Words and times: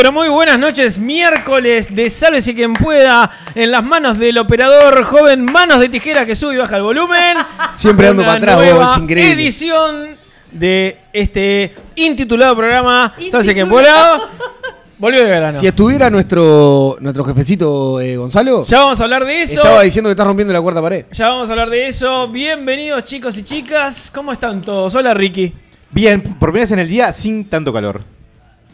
Muy, 0.00 0.04
pero 0.04 0.12
muy 0.12 0.28
buenas 0.30 0.58
noches. 0.58 0.98
Miércoles 0.98 1.94
de 1.94 2.08
Sálvese 2.08 2.54
quien 2.54 2.72
pueda. 2.72 3.30
En 3.54 3.70
las 3.70 3.84
manos 3.84 4.18
del 4.18 4.38
operador 4.38 5.02
joven 5.04 5.44
Manos 5.44 5.78
de 5.78 5.90
Tijera 5.90 6.24
que 6.24 6.34
sube 6.34 6.54
y 6.54 6.56
baja 6.56 6.78
el 6.78 6.82
volumen. 6.84 7.36
Siempre 7.74 8.08
ando 8.08 8.22
para 8.22 8.38
atrás, 8.38 8.56
nueva 8.56 8.86
vos, 8.86 8.96
es 8.96 9.02
increíble. 9.02 9.32
edición 9.42 10.16
de 10.52 11.00
este 11.12 11.74
intitulado 11.96 12.56
programa 12.56 13.12
Sálvese 13.30 13.52
quien 13.52 13.68
pueda. 13.68 14.22
Volvió 14.96 15.20
el 15.20 15.28
verano. 15.28 15.58
Si 15.58 15.66
estuviera 15.66 16.08
nuestro, 16.08 16.96
nuestro 17.00 17.22
jefecito 17.26 18.00
eh, 18.00 18.16
Gonzalo, 18.16 18.64
Ya 18.64 18.78
vamos 18.78 18.98
a 19.02 19.04
hablar 19.04 19.26
de 19.26 19.42
eso. 19.42 19.60
estaba 19.60 19.82
diciendo 19.82 20.08
que 20.08 20.12
está 20.12 20.24
rompiendo 20.24 20.54
la 20.54 20.62
cuarta 20.62 20.80
pared. 20.80 21.04
Ya 21.12 21.28
vamos 21.28 21.50
a 21.50 21.52
hablar 21.52 21.68
de 21.68 21.88
eso. 21.88 22.26
Bienvenidos 22.28 23.04
chicos 23.04 23.36
y 23.36 23.42
chicas. 23.42 24.10
¿Cómo 24.14 24.32
están 24.32 24.62
todos? 24.62 24.94
Hola 24.94 25.12
Ricky. 25.12 25.52
Bien, 25.90 26.22
por 26.22 26.48
primera 26.48 26.62
vez 26.62 26.72
en 26.72 26.78
el 26.78 26.88
día 26.88 27.12
sin 27.12 27.44
tanto 27.50 27.70
calor. 27.70 28.00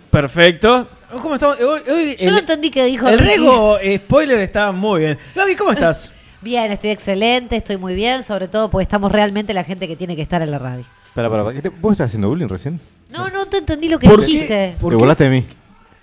Perfecto. 0.08 0.86
¿Cómo 1.10 1.34
estamos? 1.34 1.56
Hoy, 1.60 1.80
hoy 1.90 2.16
Yo 2.18 2.30
no 2.30 2.38
entendí 2.38 2.70
qué 2.70 2.84
dijo 2.84 3.06
el 3.08 3.18
rego 3.18 3.78
eh, 3.78 3.98
spoiler 3.98 4.40
está 4.40 4.72
muy 4.72 5.00
bien. 5.00 5.18
Gaby, 5.34 5.54
¿cómo 5.56 5.72
estás? 5.72 6.12
Bien, 6.42 6.70
estoy 6.70 6.90
excelente, 6.90 7.56
estoy 7.56 7.76
muy 7.76 7.94
bien, 7.94 8.22
sobre 8.22 8.46
todo 8.46 8.70
porque 8.70 8.82
estamos 8.82 9.10
realmente 9.10 9.52
la 9.54 9.64
gente 9.64 9.88
que 9.88 9.96
tiene 9.96 10.14
que 10.14 10.22
estar 10.22 10.42
en 10.42 10.50
la 10.50 10.58
radio. 10.58 10.84
Para, 11.14 11.28
para, 11.30 11.52
¿qué 11.52 11.62
te- 11.62 11.68
¿Vos 11.70 11.92
estás 11.92 12.08
haciendo 12.08 12.28
bullying 12.28 12.46
recién? 12.48 12.78
No, 13.10 13.28
no 13.30 13.46
te 13.46 13.56
entendí 13.58 13.88
lo 13.88 13.98
que 13.98 14.08
¿Por 14.08 14.20
qué? 14.20 14.26
dijiste. 14.26 14.76
¿Por 14.80 14.90
te 14.90 14.96
qué? 14.96 14.98
burlaste 15.00 15.24
de 15.24 15.30
mí. 15.30 15.44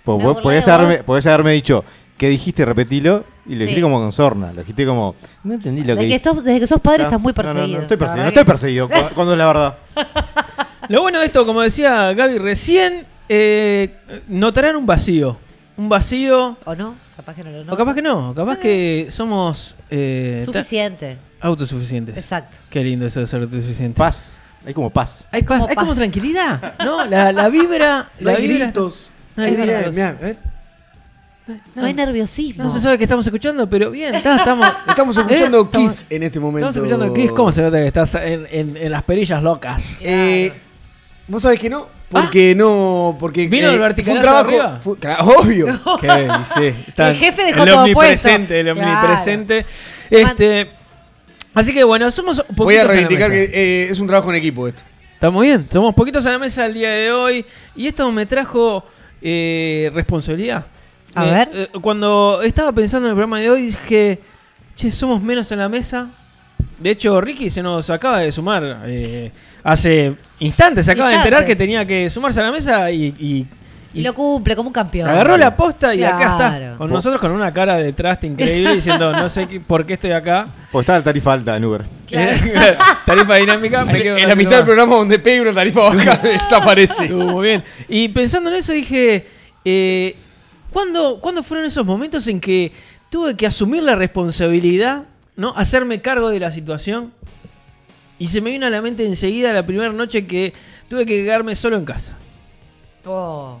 Pues 0.02 0.22
vos 0.22 0.40
podías 0.42 0.66
haberme, 0.68 1.02
podías 1.04 1.26
haberme 1.26 1.52
dicho 1.52 1.82
que 2.18 2.28
dijiste, 2.28 2.64
repetilo, 2.64 3.24
y 3.46 3.50
lo 3.52 3.56
Sí. 3.58 3.60
dijiste 3.62 3.82
como 3.82 4.00
con 4.00 4.12
sorna. 4.12 4.52
Lo 4.52 4.60
dijiste 4.60 4.84
como. 4.84 5.14
No 5.44 5.54
entendí 5.54 5.80
lo 5.82 5.86
que 5.86 5.92
Desde 5.92 6.00
que, 6.00 6.06
dijiste. 6.06 6.28
estos- 6.30 6.44
desde 6.44 6.60
que 6.60 6.66
sos 6.66 6.80
padre 6.80 6.98
No, 6.98 7.04
estás 7.08 7.20
muy 7.20 7.32
no, 7.32 7.42
no, 7.42 7.48
no, 7.48 7.54
perseguido. 7.54 7.82
estoy 7.82 7.96
perseguido, 7.96 8.24
no 8.24 8.28
estoy 8.28 8.44
perseguido, 8.44 8.88
cu- 8.88 9.14
cuando 9.14 9.32
es 9.32 9.38
la 9.38 9.46
verdad. 9.46 9.78
Lo 10.88 11.00
bueno 11.02 11.20
de 11.20 11.26
esto, 11.26 11.46
como 11.46 11.62
decía 11.62 12.12
Gaby 12.12 12.38
recién, 12.38 13.06
eh, 13.28 13.94
notarán 14.28 14.76
un 14.76 14.86
vacío. 14.86 15.36
Un 15.76 15.88
vacío. 15.88 16.56
¿O 16.64 16.74
no? 16.74 16.94
Capaz 17.16 17.34
que 17.34 17.44
no 17.44 17.50
lo 17.50 17.60
O 17.60 17.64
no. 17.64 17.76
capaz 17.76 17.94
que 17.94 18.02
no, 18.02 18.34
capaz 18.34 18.58
que 18.58 19.06
somos 19.10 19.76
eh, 19.90 20.42
Suficiente. 20.44 21.16
autosuficientes. 21.40 22.16
Exacto. 22.16 22.58
Qué 22.70 22.82
lindo 22.84 23.06
eso 23.06 23.20
de 23.20 23.26
ser 23.26 23.40
autosuficiente. 23.42 23.98
Paz. 23.98 24.32
Hay 24.66 24.72
como 24.72 24.88
paz. 24.90 25.26
Hay 25.30 25.42
paz, 25.42 25.58
Como 25.58 25.68
hay 25.70 25.74
paz. 25.74 25.84
como 25.84 25.94
tranquilidad, 25.94 26.74
¿no? 26.78 27.04
La, 27.04 27.32
la 27.32 27.48
vibra. 27.48 28.08
No 28.20 28.30
la 28.30 28.36
hay 28.38 28.46
vibra- 28.48 28.64
gritos. 28.66 29.10
No 29.36 29.42
hay 29.44 29.50
Sí, 29.50 29.56
gritos. 29.56 29.78
bien, 29.80 29.94
mirá, 29.94 30.08
a 30.08 30.12
ver. 30.12 30.38
No, 31.74 31.84
hay 31.84 31.92
nerviosismo. 31.92 32.64
No 32.64 32.70
se 32.70 32.80
sabe 32.80 32.96
qué 32.96 33.04
estamos 33.04 33.26
escuchando, 33.26 33.68
pero 33.68 33.90
bien, 33.90 34.14
está- 34.14 34.36
estamos. 34.36 34.66
Estamos 34.88 35.18
escuchando 35.18 35.58
Eh, 35.58 35.62
estamos- 35.64 35.92
Kiss 35.92 36.06
en 36.08 36.22
este 36.22 36.40
momento. 36.40 36.68
Estamos 36.70 36.88
escuchando 36.88 37.14
Kiss. 37.14 37.30
¿Cómo 37.32 37.52
se 37.52 37.60
nota 37.60 37.76
que 37.78 37.86
estás 37.86 38.14
en, 38.14 38.46
en- 38.50 38.76
en 38.78 38.90
las 38.90 39.02
perillas 39.02 39.42
locas? 39.42 39.98
Eh, 40.00 40.52
Vos 41.26 41.42
sabés 41.42 41.58
que 41.58 41.70
no, 41.70 41.88
porque 42.10 42.54
no, 42.54 43.16
porque 43.18 43.44
Ah. 43.44 43.48
¿Vino 43.50 43.70
el 43.70 44.04
fue 44.04 44.14
un 44.14 44.20
trabajo, 44.20 44.50
fue- 44.80 44.98
claro, 44.98 45.24
obvio. 45.24 45.66
Sí, 46.54 46.66
está 46.88 47.10
El 47.10 47.16
jefe 47.16 47.44
dejó 47.44 47.62
el 47.64 47.68
todo 47.70 47.80
omnipresente, 47.82 48.60
el 48.60 48.66
puesto. 48.66 48.80
Claro. 48.82 48.98
omnipresente. 48.98 49.66
Este, 50.10 50.70
así 51.54 51.72
que 51.72 51.82
bueno, 51.84 52.10
somos 52.10 52.38
poquitos 52.42 52.56
Voy 52.64 52.76
a 52.76 52.82
en 52.82 52.86
la 52.88 52.92
reivindicar 52.92 53.30
mesa. 53.30 53.50
que 53.50 53.82
eh, 53.84 53.84
es 53.90 53.98
un 54.00 54.06
trabajo 54.06 54.30
en 54.30 54.36
equipo 54.36 54.68
esto. 54.68 54.82
Estamos 55.14 55.42
bien, 55.42 55.66
somos 55.72 55.94
poquitos 55.94 56.24
en 56.26 56.32
la 56.32 56.38
mesa 56.38 56.66
el 56.66 56.74
día 56.74 56.90
de 56.90 57.10
hoy 57.10 57.46
y 57.74 57.86
esto 57.86 58.10
me 58.12 58.26
trajo 58.26 58.84
eh, 59.22 59.90
responsabilidad. 59.94 60.66
A 61.14 61.24
Me- 61.24 61.30
ver. 61.32 61.48
eh, 61.54 61.68
cuando 61.80 62.40
estaba 62.44 62.70
pensando 62.72 63.06
en 63.06 63.12
el 63.12 63.16
programa 63.16 63.38
de 63.40 63.48
hoy 63.48 63.62
dije, 63.68 64.18
che, 64.76 64.92
somos 64.92 65.22
menos 65.22 65.50
en 65.52 65.58
la 65.60 65.68
mesa. 65.70 66.08
De 66.78 66.90
hecho, 66.90 67.18
Ricky 67.20 67.48
se 67.48 67.62
nos 67.62 67.88
acaba 67.88 68.18
de 68.18 68.30
sumar 68.32 68.82
eh, 68.84 69.30
hace 69.64 70.14
instantes, 70.38 70.86
se 70.86 70.92
acaba 70.92 71.08
de 71.10 71.16
enterar 71.16 71.44
que 71.44 71.56
tenía 71.56 71.84
que 71.84 72.08
sumarse 72.08 72.38
a 72.40 72.44
la 72.44 72.52
mesa 72.52 72.90
y, 72.92 73.06
y- 73.18 73.46
Y 73.94 74.02
lo 74.02 74.12
cumple 74.12 74.56
como 74.56 74.68
un 74.70 74.72
campeón. 74.72 75.08
Agarró 75.08 75.36
la 75.36 75.56
posta 75.56 75.94
y 75.94 76.02
acá 76.04 76.32
está. 76.32 76.76
Con 76.76 76.90
nosotros 76.90 77.20
con 77.20 77.30
una 77.30 77.52
cara 77.52 77.76
de 77.76 77.92
traste 77.92 78.26
increíble 78.26 78.74
diciendo 78.74 79.12
no 79.12 79.28
sé 79.28 79.46
qué- 79.46 79.60
por 79.60 79.86
qué 79.86 79.92
estoy 79.94 80.10
acá. 80.12 80.46
Porque 80.72 80.82
estaba 80.82 80.98
la 80.98 81.04
tarifa 81.04 81.32
alta 81.32 81.56
en 81.56 81.64
Uber. 81.64 81.84
Claro. 82.06 82.36
Tarifa 83.06 83.34
dinámica. 83.36 83.84
me 83.84 84.02
quedo 84.02 84.16
En 84.16 84.28
la 84.28 84.34
mitad 84.34 84.56
del 84.56 84.64
programa 84.64 84.96
donde 84.96 85.18
pegue 85.18 85.40
una 85.40 85.52
tarifa 85.52 85.80
baja 85.82 86.16
desaparece. 86.22 87.04
Estuvo 87.04 87.24
muy 87.24 87.48
bien. 87.48 87.64
Y 87.88 88.08
pensando 88.08 88.50
en 88.50 88.56
eso 88.56 88.72
dije, 88.72 89.26
eh, 89.64 90.16
¿cuándo, 90.72 91.20
¿cuándo 91.20 91.42
fueron 91.44 91.64
esos 91.64 91.86
momentos 91.86 92.26
en 92.26 92.40
que 92.40 92.72
tuve 93.10 93.36
que 93.36 93.46
asumir 93.46 93.82
la 93.84 93.94
responsabilidad, 93.94 95.04
¿no? 95.36 95.54
Hacerme 95.56 96.00
cargo 96.00 96.30
de 96.30 96.40
la 96.40 96.50
situación? 96.50 97.12
Y 98.18 98.28
se 98.28 98.40
me 98.40 98.50
vino 98.50 98.66
a 98.66 98.70
la 98.70 98.80
mente 98.80 99.04
enseguida 99.04 99.52
la 99.52 99.64
primera 99.64 99.92
noche 99.92 100.26
que 100.26 100.52
tuve 100.88 101.04
que 101.06 101.22
quedarme 101.24 101.54
solo 101.56 101.76
en 101.76 101.84
casa. 101.84 102.16
Oh. 103.04 103.60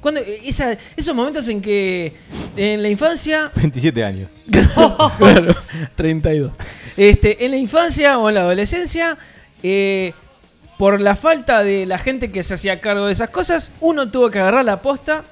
Cuando, 0.00 0.20
esa- 0.20 0.76
esos 0.96 1.14
momentos 1.14 1.48
en 1.48 1.62
que 1.62 2.12
en 2.56 2.82
la 2.82 2.88
infancia 2.88 3.50
27 3.56 4.04
años. 4.04 4.28
claro, 5.18 5.54
32. 5.96 6.52
Este, 6.96 7.44
en 7.44 7.50
la 7.52 7.56
infancia 7.56 8.18
o 8.18 8.28
en 8.28 8.34
la 8.36 8.42
adolescencia, 8.42 9.16
eh, 9.62 10.12
por 10.78 11.00
la 11.00 11.16
falta 11.16 11.62
de 11.62 11.86
la 11.86 11.98
gente 11.98 12.30
que 12.32 12.42
se 12.42 12.54
hacía 12.54 12.80
cargo 12.80 13.06
de 13.06 13.12
esas 13.12 13.30
cosas, 13.30 13.70
uno 13.80 14.10
tuvo 14.10 14.30
que 14.30 14.38
agarrar 14.38 14.64
la 14.64 14.82
posta, 14.82 15.24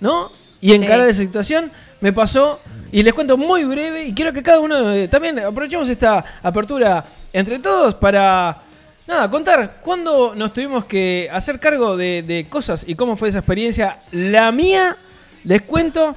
¿no? 0.00 0.30
Y 0.60 0.74
encarar 0.74 1.06
Sí. 1.06 1.10
esa 1.12 1.22
situación. 1.22 1.72
Me 2.00 2.12
pasó, 2.12 2.60
y 2.92 3.02
les 3.02 3.12
cuento 3.14 3.36
muy 3.36 3.64
breve, 3.64 4.04
y 4.04 4.14
quiero 4.14 4.32
que 4.32 4.42
cada 4.42 4.58
uno 4.60 4.92
eh, 4.92 5.08
también 5.08 5.38
aprovechemos 5.38 5.88
esta 5.88 6.24
apertura 6.42 7.04
entre 7.32 7.58
todos 7.58 7.94
para, 7.94 8.62
nada, 9.06 9.30
contar 9.30 9.78
cuándo 9.82 10.34
nos 10.34 10.52
tuvimos 10.52 10.84
que 10.86 11.28
hacer 11.32 11.60
cargo 11.60 11.96
de, 11.96 12.22
de 12.22 12.46
cosas 12.48 12.84
y 12.88 12.94
cómo 12.94 13.16
fue 13.16 13.28
esa 13.28 13.38
experiencia. 13.40 13.98
La 14.12 14.50
mía, 14.50 14.96
les 15.44 15.62
cuento, 15.62 16.16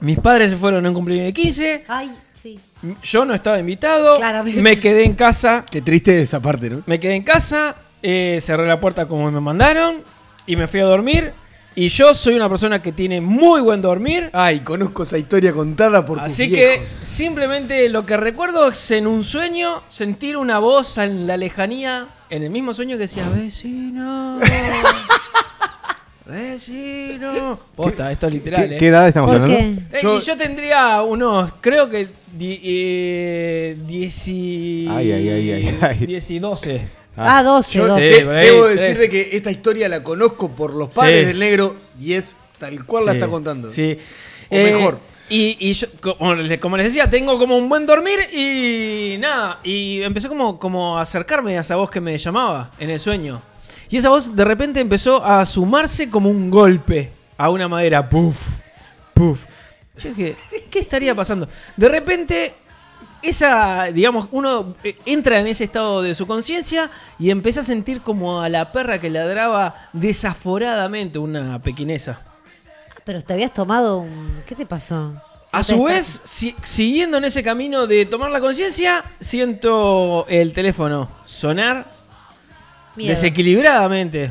mis 0.00 0.18
padres 0.18 0.52
se 0.52 0.56
fueron 0.56 0.86
a 0.86 0.88
un 0.88 0.94
cumpleaños 0.94 1.26
de 1.26 1.32
15, 1.34 1.84
Ay, 1.88 2.10
sí. 2.32 2.58
yo 3.02 3.24
no 3.24 3.34
estaba 3.34 3.58
invitado, 3.58 4.16
Claramente. 4.16 4.62
me 4.62 4.78
quedé 4.78 5.04
en 5.04 5.14
casa, 5.14 5.64
Qué 5.70 5.82
triste 5.82 6.22
esa 6.22 6.40
parte, 6.40 6.70
¿no? 6.70 6.82
me 6.86 6.98
quedé 7.00 7.14
en 7.16 7.22
casa, 7.24 7.74
eh, 8.02 8.38
cerré 8.40 8.66
la 8.66 8.80
puerta 8.80 9.06
como 9.06 9.30
me 9.30 9.40
mandaron 9.40 10.02
y 10.46 10.56
me 10.56 10.66
fui 10.68 10.80
a 10.80 10.84
dormir. 10.84 11.32
Y 11.76 11.88
yo 11.88 12.14
soy 12.14 12.34
una 12.34 12.48
persona 12.48 12.82
que 12.82 12.90
tiene 12.92 13.20
muy 13.20 13.60
buen 13.60 13.80
dormir. 13.80 14.28
Ay, 14.32 14.60
conozco 14.60 15.04
esa 15.04 15.16
historia 15.18 15.52
contada 15.52 16.04
por 16.04 16.18
tus 16.18 16.32
Así 16.32 16.50
que 16.50 16.66
viejos. 16.68 16.88
simplemente 16.88 17.88
lo 17.88 18.04
que 18.04 18.16
recuerdo 18.16 18.68
es 18.68 18.90
en 18.90 19.06
un 19.06 19.22
sueño 19.22 19.82
sentir 19.86 20.36
una 20.36 20.58
voz 20.58 20.98
en 20.98 21.26
la 21.28 21.36
lejanía, 21.36 22.08
en 22.28 22.42
el 22.42 22.50
mismo 22.50 22.74
sueño 22.74 22.96
que 22.96 23.02
decía, 23.02 23.28
vecino. 23.34 24.38
Vecino. 26.26 27.58
Posta, 27.74 28.12
esto 28.12 28.28
es 28.28 28.34
literal. 28.34 28.68
¿Qué, 28.68 28.74
eh. 28.74 28.78
qué 28.78 28.86
edad 28.88 29.08
estamos 29.08 29.30
¿Por 29.32 29.40
hablando? 29.40 29.56
qué? 29.90 29.96
Eh, 29.98 30.00
Yo- 30.02 30.16
y 30.16 30.20
yo 30.20 30.36
tendría 30.36 31.02
unos, 31.02 31.52
creo 31.60 31.90
que 31.90 32.06
di- 32.32 32.60
eh, 32.62 33.76
dieci- 33.84 34.86
Ay, 34.88 35.10
ay, 35.10 35.28
ay, 35.28 35.50
ay, 35.50 35.78
ay. 35.80 35.98
dieci- 36.06 36.38
12. 36.38 36.80
Ah, 37.16 37.42
12, 37.42 37.78
Yo 37.78 37.86
12. 37.88 38.02
Sí, 38.02 38.20
de- 38.20 38.24
por 38.26 38.34
ahí, 38.34 38.46
debo 38.46 38.64
tres. 38.66 38.80
decirte 38.80 39.08
que 39.10 39.36
esta 39.36 39.50
historia 39.50 39.88
la 39.88 40.02
conozco 40.02 40.50
por 40.50 40.72
los 40.74 40.92
padres 40.92 41.20
Sí. 41.20 41.24
del 41.26 41.38
negro 41.38 41.76
y 42.00 42.14
es 42.14 42.36
tal 42.58 42.84
cual 42.86 43.06
la 43.06 43.12
está 43.12 43.28
contando. 43.28 43.70
Sí. 43.70 43.98
O 44.50 44.54
Eh, 44.54 44.72
mejor. 44.72 44.98
Y, 45.28 45.56
y 45.60 45.72
yo, 45.74 45.86
como 46.00 46.34
les, 46.34 46.58
como 46.58 46.76
les 46.76 46.86
decía, 46.86 47.08
tengo 47.08 47.38
como 47.38 47.56
un 47.56 47.68
buen 47.68 47.86
dormir 47.86 48.18
y 48.32 49.16
nada. 49.18 49.60
Y 49.62 50.02
empecé 50.02 50.28
como, 50.28 50.58
como 50.58 50.98
a 50.98 51.02
acercarme 51.02 51.56
a 51.56 51.60
esa 51.60 51.76
voz 51.76 51.88
que 51.90 52.00
me 52.00 52.16
llamaba 52.18 52.72
en 52.80 52.90
el 52.90 52.98
sueño. 52.98 53.40
Y 53.90 53.96
esa 53.98 54.08
voz 54.08 54.34
de 54.34 54.44
repente 54.44 54.80
empezó 54.80 55.24
a 55.24 55.44
sumarse 55.46 56.10
como 56.10 56.30
un 56.30 56.50
golpe 56.50 57.10
a 57.36 57.48
una 57.50 57.68
madera. 57.68 58.08
Puf, 58.08 58.60
puf. 59.14 59.40
Yo 60.02 60.08
dije, 60.10 60.34
¿qué 60.70 60.78
estaría 60.80 61.14
pasando? 61.14 61.48
De 61.76 61.88
repente, 61.88 62.54
esa, 63.22 63.84
digamos, 63.86 64.28
uno 64.30 64.74
eh, 64.84 64.96
entra 65.06 65.38
en 65.38 65.46
ese 65.46 65.64
estado 65.64 66.02
de 66.02 66.14
su 66.14 66.26
conciencia 66.26 66.90
y 67.18 67.30
empieza 67.30 67.60
a 67.60 67.62
sentir 67.64 68.00
como 68.02 68.40
a 68.40 68.48
la 68.48 68.72
perra 68.72 69.00
que 69.00 69.10
ladraba 69.10 69.88
desaforadamente 69.92 71.18
una 71.18 71.60
pequinesa. 71.62 72.20
Pero 73.04 73.22
te 73.22 73.32
habías 73.32 73.52
tomado 73.52 73.98
un... 73.98 74.42
¿Qué 74.46 74.54
te 74.54 74.66
pasó? 74.66 75.14
A 75.52 75.62
su 75.64 75.82
vez, 75.84 76.06
si- 76.24 76.54
siguiendo 76.62 77.16
en 77.18 77.24
ese 77.24 77.42
camino 77.42 77.86
de 77.86 78.06
tomar 78.06 78.30
la 78.30 78.40
conciencia, 78.40 79.04
siento 79.18 80.24
el 80.28 80.52
teléfono 80.52 81.10
sonar 81.24 81.90
Miedo. 82.94 83.10
desequilibradamente 83.10 84.30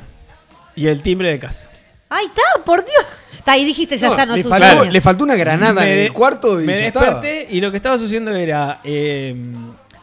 y 0.75 0.88
el 0.88 1.01
timbre 1.01 1.30
de 1.31 1.39
casa. 1.39 1.68
Ay, 2.07 2.27
está, 2.27 2.63
por 2.63 2.85
Dios. 2.85 3.06
Está, 3.49 3.53
ahí 3.53 3.65
dijiste, 3.65 3.97
ya 3.97 4.07
No, 4.07 4.13
está, 4.13 4.25
no 4.25 4.35
le, 4.35 4.43
faltó, 4.43 4.85
le 4.85 5.01
faltó 5.01 5.23
una 5.23 5.35
granada 5.35 5.81
Me 5.81 5.93
en 5.93 5.99
el 6.05 6.13
cuarto 6.13 6.61
y 6.61 6.65
me 6.65 6.77
ya 6.77 6.83
desperté 6.85 7.47
y 7.49 7.61
lo 7.61 7.71
que 7.71 7.77
estaba 7.77 7.97
sucediendo 7.97 8.31
era 8.31 8.79
eh, 8.83 9.35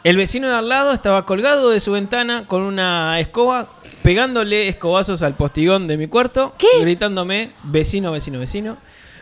el 0.02 0.16
vecino 0.16 0.48
de 0.48 0.54
al 0.54 0.68
lado 0.68 0.92
estaba 0.92 1.24
colgado 1.24 1.70
de 1.70 1.80
su 1.80 1.92
ventana 1.92 2.44
con 2.46 2.62
una 2.62 3.18
escoba 3.20 3.66
pegándole 4.02 4.68
escobazos 4.68 5.22
al 5.22 5.34
postigón 5.34 5.88
de 5.88 5.96
mi 5.96 6.06
cuarto, 6.06 6.54
¿Qué? 6.58 6.68
gritándome 6.80 7.50
vecino, 7.64 8.12
vecino, 8.12 8.38
vecino. 8.38 8.76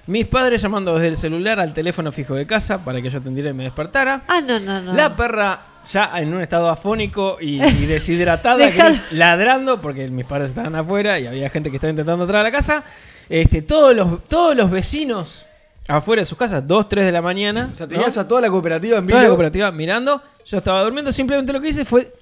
Mis 0.06 0.26
padres 0.26 0.60
llamando 0.60 0.94
desde 0.94 1.08
el 1.08 1.16
celular 1.16 1.58
al 1.58 1.72
teléfono 1.72 2.12
fijo 2.12 2.34
de 2.34 2.46
casa 2.46 2.84
para 2.84 3.00
que 3.00 3.08
yo 3.08 3.18
atendiera 3.18 3.48
y 3.48 3.54
me 3.54 3.64
despertara. 3.64 4.24
Ah, 4.28 4.42
no, 4.42 4.60
no, 4.60 4.82
no. 4.82 4.92
La 4.92 5.16
perra 5.16 5.58
ya 5.90 6.10
en 6.16 6.34
un 6.34 6.42
estado 6.42 6.68
afónico 6.68 7.38
y, 7.40 7.64
y 7.64 7.86
deshidratada, 7.86 8.68
gris, 8.68 9.00
ladrando, 9.12 9.80
porque 9.80 10.08
mis 10.08 10.26
padres 10.26 10.50
estaban 10.50 10.74
afuera 10.74 11.18
y 11.18 11.26
había 11.26 11.48
gente 11.48 11.70
que 11.70 11.76
estaba 11.76 11.90
intentando 11.90 12.24
entrar 12.24 12.40
a 12.40 12.44
la 12.44 12.52
casa. 12.52 12.84
Este, 13.28 13.62
todos, 13.62 13.94
los, 13.96 14.24
todos 14.24 14.56
los 14.56 14.70
vecinos 14.70 15.46
afuera 15.88 16.20
de 16.22 16.26
sus 16.26 16.36
casas, 16.38 16.66
2, 16.66 16.88
3 16.88 17.04
de 17.06 17.12
la 17.12 17.22
mañana. 17.22 17.68
O 17.72 17.74
sea, 17.74 17.86
¿no? 17.86 17.92
tenías 17.92 18.16
a 18.18 18.26
toda 18.28 18.40
la 18.40 18.50
cooperativa 18.50 18.98
en 18.98 19.06
vivo. 19.06 19.16
Toda 19.16 19.22
la 19.24 19.28
cooperativa 19.30 19.70
mirando. 19.72 20.22
Yo 20.46 20.58
estaba 20.58 20.82
durmiendo. 20.82 21.12
Simplemente 21.12 21.52
lo 21.52 21.60
que 21.60 21.68
hice 21.68 21.84
fue. 21.84 22.12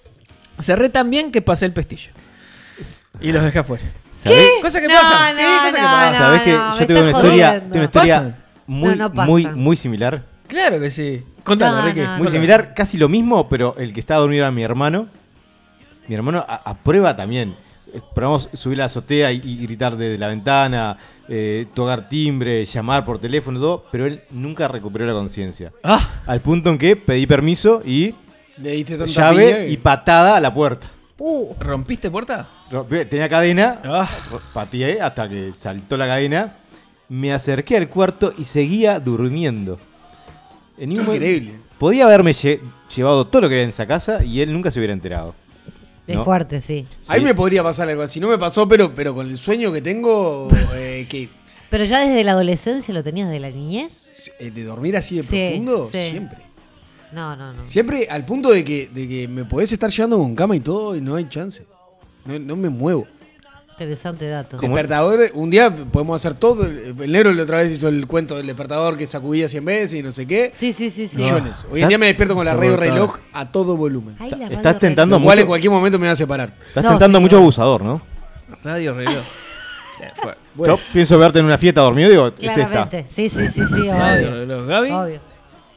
Cerré 0.61 0.89
tan 0.89 1.11
bien 1.11 1.33
que 1.33 1.43
pasé 1.43 1.67
el 1.67 1.73
pestillo. 1.73 2.13
Y 3.21 3.33
los 3.33 3.43
dejé 3.43 3.59
afuera. 3.61 3.83
¿Sabés? 4.15 4.49
Cosa 4.63 4.81
que 4.81 4.89
No, 4.89 4.95
pasa. 4.95 5.31
no, 5.31 5.37
sí, 5.37 5.43
cosa 5.65 5.77
que 5.77 5.83
no, 5.83 5.89
pasa. 5.89 6.11
no. 6.13 6.19
¿Sabés 6.19 6.43
que 6.43 6.51
yo 6.51 6.87
tengo 6.87 7.01
una 7.01 7.11
historia, 7.11 7.61
tengo 7.61 7.75
una 7.75 7.85
historia 7.85 8.17
¿Pasan? 8.17 8.37
muy, 8.67 8.95
No, 8.97 9.09
no 9.09 9.25
muy, 9.27 9.43
pasan. 9.45 9.59
muy 9.59 9.77
similar? 9.77 10.23
Claro 10.47 10.79
que 10.81 10.91
sí. 10.91 11.25
Contalo, 11.43 11.79
No, 11.81 11.87
Ricky. 11.87 12.01
no, 12.01 12.19
Muy 12.19 12.29
similar, 12.29 12.73
casi 12.75 12.99
lo 12.99 13.09
mismo, 13.09 13.49
pero 13.49 13.75
el 13.79 13.93
que 13.93 13.99
estaba 14.01 14.21
dormido 14.21 14.45
era 14.45 14.51
mi 14.53 14.63
hermano. 14.63 15.09
Mi 16.07 16.15
hermano 16.15 16.45
a- 16.47 16.63
aprueba 16.71 17.17
también. 17.17 17.57
Probamos 18.15 18.49
subir 18.53 18.79
a 18.79 18.81
la 18.81 18.85
azotea 18.87 19.31
y, 19.33 19.41
y 19.45 19.57
gritar 19.63 19.97
desde 19.97 20.19
la 20.19 20.29
ventana, 20.29 20.97
eh, 21.29 21.67
tocar 21.75 22.07
timbre, 22.07 22.65
llamar 22.65 23.05
por 23.05 23.19
teléfono, 23.19 23.59
todo, 23.61 23.85
pero 23.93 24.07
él 24.07 24.23
nunca 24.31 24.69
recuperó 24.69 25.07
la 25.07 25.13
conciencia. 25.13 25.73
Ah, 25.83 26.23
Al 26.27 26.41
punto 26.41 26.71
en 26.71 26.79
que 26.79 26.97
pedí 26.97 27.27
permiso 27.27 27.83
y 27.85 28.15
Le 28.59 28.73
diste 28.73 28.97
tanta 28.97 29.13
llave 29.13 29.69
y 29.71 29.77
patada 29.77 30.37
a 30.37 30.41
la 30.41 30.53
puerta. 30.53 30.91
Uh, 31.19 31.55
¿rompiste 31.61 32.11
puerta? 32.11 32.49
Tenía 33.09 33.29
cadena, 33.29 33.81
Ah. 33.85 34.09
pateé 34.53 35.01
hasta 35.01 35.29
que 35.29 35.53
saltó 35.59 35.97
la 35.97 36.07
cadena. 36.07 36.57
Me 37.09 37.33
acerqué 37.33 37.77
al 37.77 37.89
cuarto 37.89 38.33
y 38.39 38.45
seguía 38.45 38.99
durmiendo. 38.99 39.79
En 40.79 40.91
momento- 40.91 41.13
Increíble. 41.15 41.53
Podía 41.79 42.05
haberme 42.05 42.31
lle- 42.31 42.61
llevado 42.95 43.27
todo 43.27 43.43
lo 43.43 43.49
que 43.49 43.57
había 43.57 43.65
en 43.65 43.69
esa 43.71 43.87
casa 43.87 44.25
y 44.25 44.41
él 44.41 44.53
nunca 44.53 44.71
se 44.71 44.79
hubiera 44.79 44.93
enterado. 44.95 45.35
Es 46.13 46.19
¿No? 46.19 46.25
fuerte, 46.25 46.61
sí. 46.61 46.87
A 47.09 47.15
mí 47.15 47.19
Sí. 47.21 47.25
me 47.25 47.35
podría 47.35 47.63
pasar 47.63 47.89
algo 47.89 48.03
así. 48.03 48.21
No 48.21 48.29
me 48.29 48.39
pasó, 48.39 48.67
pero, 48.69 48.95
pero 48.95 49.15
con 49.15 49.29
el 49.29 49.37
sueño 49.37 49.73
que 49.73 49.81
tengo, 49.83 50.49
eh, 50.75 51.07
que 51.09 51.29
Pero 51.71 51.85
ya 51.85 52.01
desde 52.07 52.23
la 52.25 52.33
adolescencia 52.33 52.93
lo 52.95 53.03
tenías 53.03 53.31
de 53.31 53.41
la 53.41 53.51
niñez. 53.51 54.31
eh, 54.39 54.51
de 54.51 54.65
dormir 54.65 54.97
así 54.97 55.17
de 55.17 55.23
Sí, 55.23 55.49
profundo, 55.51 55.85
sí. 55.85 55.99
siempre. 56.11 56.39
No, 57.13 57.37
no, 57.37 57.53
no. 57.53 57.67
Siempre 57.67 58.07
al 58.11 58.25
punto 58.25 58.51
de 58.51 58.65
que, 58.65 58.89
de 58.93 59.07
que 59.07 59.29
me 59.29 59.45
podés 59.45 59.71
estar 59.73 59.91
llevando 59.91 60.17
con 60.19 60.35
cama 60.35 60.57
y 60.57 60.61
todo 60.61 60.97
y 60.97 61.01
no 61.01 61.15
hay 61.17 61.29
chance. 61.29 61.67
No, 62.25 62.39
no 62.39 62.57
me 62.57 62.69
muevo. 62.71 63.07
Interesante 63.73 64.29
dato. 64.29 64.59
Despertador, 64.59 65.19
un 65.35 65.51
día 65.51 65.75
podemos 65.75 66.15
hacer 66.21 66.39
todo. 66.39 66.65
El 66.67 67.11
negro 67.11 67.33
la 67.33 67.43
otra 67.43 67.59
vez 67.59 67.73
hizo 67.73 67.89
el 67.89 68.07
cuento 68.07 68.37
del 68.37 68.47
despertador 68.47 68.97
que 68.97 69.07
sacudía 69.07 69.49
100 69.49 69.65
veces 69.65 69.95
y 69.95 70.03
no 70.03 70.13
sé 70.13 70.27
qué. 70.27 70.51
Sí, 70.53 70.73
sí, 70.73 70.91
sí, 70.91 71.07
sí. 71.07 71.23
Millones. 71.23 71.67
Hoy 71.71 71.83
en 71.83 71.89
día 71.89 71.99
me 71.99 72.07
despierto 72.07 72.35
con 72.35 72.45
la 72.45 72.55
radio 72.55 72.77
reloj 72.77 73.19
a 73.33 73.47
todo 73.51 73.77
volumen. 73.77 74.17
Ay, 74.21 74.31
la 74.31 74.37
radio 74.45 74.57
Estás 74.57 74.79
tentando 74.79 75.19
mucho. 75.19 75.41
en 75.41 75.47
cualquier 75.47 75.71
momento 75.73 75.99
me 75.99 76.07
va 76.07 76.13
a 76.13 76.17
separar. 76.17 76.55
Estás 76.69 76.85
No, 76.85 76.91
tentando 76.91 77.19
sí, 77.19 77.23
mucho 77.23 77.37
no. 77.37 77.43
abusador, 77.43 77.83
¿no? 77.83 78.03
Radio 78.63 78.95
reloj. 78.95 79.25
Qué 79.99 80.11
fuerte. 80.21 80.41
Bueno, 80.55 80.77
Yo 80.77 80.83
pienso 80.93 81.19
verte 81.19 81.39
en 81.39 81.47
una 81.47 81.59
fiesta 81.59 81.81
dormido 81.81 82.09
y 82.09 82.13
digo, 82.13 82.27
es 82.29 82.35
esta. 82.45 82.55
Claramente. 82.69 83.07
Sí, 83.09 83.29
sí, 83.29 83.49
sí, 83.49 83.63
sí, 83.67 83.89
Radio 83.89 84.31
reloj. 84.33 84.67
¿Gaby? 84.67 84.91
Obvio. 84.91 85.32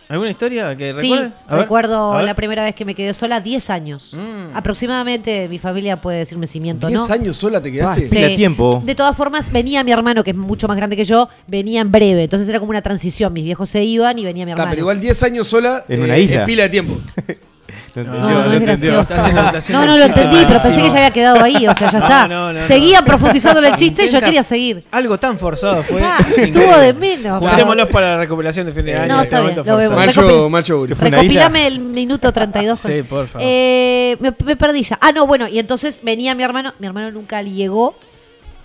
¿Alguna 0.08 0.30
historia 0.30 0.76
que 0.78 0.94
Sí, 0.96 1.02
recuerdes? 1.10 1.32
A 1.48 1.52
ver, 1.56 1.62
recuerdo 1.64 2.12
ver. 2.14 2.26
la 2.26 2.34
primera 2.36 2.64
vez 2.64 2.76
que 2.76 2.86
me 2.86 2.94
quedé 2.94 3.14
sola, 3.14 3.42
10 3.42 3.70
años. 3.72 4.14
Mm. 4.14 4.56
Aproximadamente, 4.56 5.50
mi 5.50 5.58
familia 5.58 6.00
puede 6.00 6.20
decirme 6.20 6.46
si 6.48 6.60
miento 6.60 6.86
o 6.88 6.90
10 6.90 7.08
no. 7.10 7.14
años 7.14 7.38
sola 7.38 7.62
te 7.62 7.72
quedaste. 7.72 8.04
Ah, 8.04 8.08
sí. 8.08 8.16
Pila 8.16 8.36
tiempo. 8.36 8.82
De 8.86 8.94
todas 8.96 9.16
formas, 9.18 9.52
venía 9.52 9.84
mi 9.84 9.92
hermano, 9.92 10.24
que 10.24 10.32
es 10.32 10.38
mucho 10.38 10.68
más 10.68 10.78
grande 10.78 10.96
que 10.96 11.06
yo, 11.06 11.28
venía 11.48 11.82
en 11.82 11.92
breve. 11.92 12.24
Entonces 12.24 12.48
era 12.50 12.60
como 12.60 12.70
una 12.70 12.82
transición. 12.82 13.34
Mis 13.34 13.44
viejos 13.46 13.70
se 13.70 13.84
iban 13.84 14.20
y 14.20 14.26
venía 14.26 14.46
mi 14.46 14.52
hermano. 14.52 14.70
pero 14.70 14.82
igual 14.82 15.00
10 15.02 15.24
años 15.24 15.48
sola 15.48 15.84
eh, 15.88 16.00
una 16.00 16.18
isla. 16.18 16.42
es 16.42 16.46
pila 16.46 16.64
de 16.64 16.70
tiempo. 16.70 16.94
No, 18.04 18.04
No, 18.04 18.54
entendió, 18.54 18.92
No, 18.92 18.98
no 19.00 19.04
es 19.04 19.10
entendió. 19.10 19.80
No, 19.80 19.86
no 19.86 19.98
lo 19.98 20.04
entendí, 20.06 20.38
pero 20.48 20.62
pensé 20.62 20.82
que 20.82 20.90
ya 20.90 20.96
había 20.98 21.12
quedado 21.12 21.44
ahí. 21.44 21.68
O 21.68 21.74
sea, 21.76 21.90
ya 21.92 22.00
está. 22.00 22.28
no, 22.28 22.52
no, 22.52 22.60
no. 22.60 22.68
Seguían 22.68 23.06
profundizando 23.06 23.60
en 23.60 23.66
el 23.68 23.76
chiste 23.76 24.06
y 24.06 24.10
yo 24.10 24.20
quería 24.22 24.44
seguir. 24.44 24.84
Algo 24.92 25.18
tan 25.18 25.38
forzado 25.38 25.82
fue. 25.84 26.02
Ah, 26.04 26.18
es 26.30 26.38
estuvo 26.38 26.78
de 26.78 26.94
menos. 26.94 27.40
Juntémoslos 27.40 27.90
para 27.90 28.12
la 28.12 28.18
recuperación 28.18 28.66
de 28.66 28.74
fin 28.74 28.86
de 28.86 28.98
año. 28.98 29.08
No, 29.16 29.22
este 29.22 29.36
está 29.36 29.42
bien, 29.42 29.56
momento 29.56 29.72
lo 29.72 29.78
vemos. 29.78 30.06
Macho, 30.06 30.50
macho. 30.50 30.86
Recopilame 30.88 31.68
el 31.68 31.80
minuto 31.80 32.32
32. 32.34 32.80
con- 32.80 32.92
Sí, 32.92 33.02
por 33.04 33.28
favor. 33.28 33.48
Eh, 33.48 34.18
me, 34.20 34.34
me 34.46 34.56
perdí 34.56 34.84
ya. 34.84 34.98
Ah, 35.02 35.12
no, 35.12 35.26
bueno, 35.28 35.48
y 35.48 35.60
entonces 35.60 36.02
venía 36.04 36.36
mi 36.36 36.44
hermano. 36.44 36.74
Mi 36.80 36.88
hermano 36.88 37.12
nunca 37.12 37.42
llegó. 37.42 37.96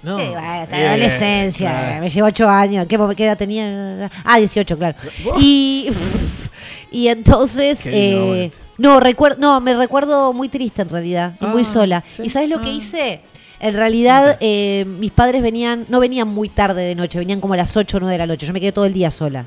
No. 0.03 0.19
Eh, 0.19 0.31
bueno, 0.31 0.63
está 0.63 0.77
Bien, 0.77 0.87
en 0.87 0.93
adolescencia, 0.93 1.99
me 2.01 2.09
llevó 2.09 2.29
8 2.29 2.49
años. 2.49 2.87
¿Qué, 2.87 2.99
qué 3.17 3.25
edad 3.27 3.37
tenía? 3.37 4.11
Ah, 4.25 4.39
18, 4.39 4.79
claro. 4.79 4.97
Y, 5.39 5.91
y 6.91 7.09
entonces, 7.09 7.83
eh, 7.87 8.51
no, 8.79 9.01
recuerdo, 9.01 9.39
no, 9.41 9.61
me 9.61 9.75
recuerdo 9.75 10.33
muy 10.33 10.49
triste 10.49 10.83
en 10.83 10.89
realidad 10.89 11.35
y 11.41 11.45
muy 11.47 11.63
Ah, 11.63 11.67
sola. 11.67 12.05
sí. 12.09 12.23
¿Y 12.25 12.31
sabes 12.31 12.49
lo 12.49 12.61
que 12.61 12.69
Ah. 12.71 12.73
hice? 12.73 13.21
En 13.61 13.75
realidad, 13.75 14.39
eh, 14.41 14.85
mis 14.87 15.13
padres 15.13 15.43
venían, 15.43 15.85
no 15.89 16.01
venían 16.01 16.29
muy 16.29 16.49
tarde 16.49 16.83
de 16.83 16.95
noche, 16.95 17.19
venían 17.19 17.41
como 17.41 17.55
a 17.55 17.59
las 17.59 17.77
8 17.77 17.99
o 17.99 18.01
9 18.01 18.13
de 18.15 18.19
la 18.19 18.27
noche. 18.27 18.47
Yo 18.47 18.53
me 18.55 18.61
quedé 18.61 18.73
todo 18.73 18.87
el 18.87 18.95
día 18.95 19.11
sola. 19.11 19.45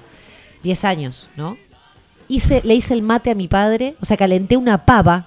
10 0.62 0.86
años, 0.86 1.28
¿no? 1.36 1.58
Hice, 2.30 2.62
le 2.64 2.76
hice 2.76 2.94
el 2.94 3.02
mate 3.02 3.32
a 3.32 3.36
mi 3.36 3.48
padre, 3.48 3.96
o 4.02 4.06
sea, 4.06 4.16
calenté 4.16 4.56
una 4.56 4.86
pava. 4.86 5.26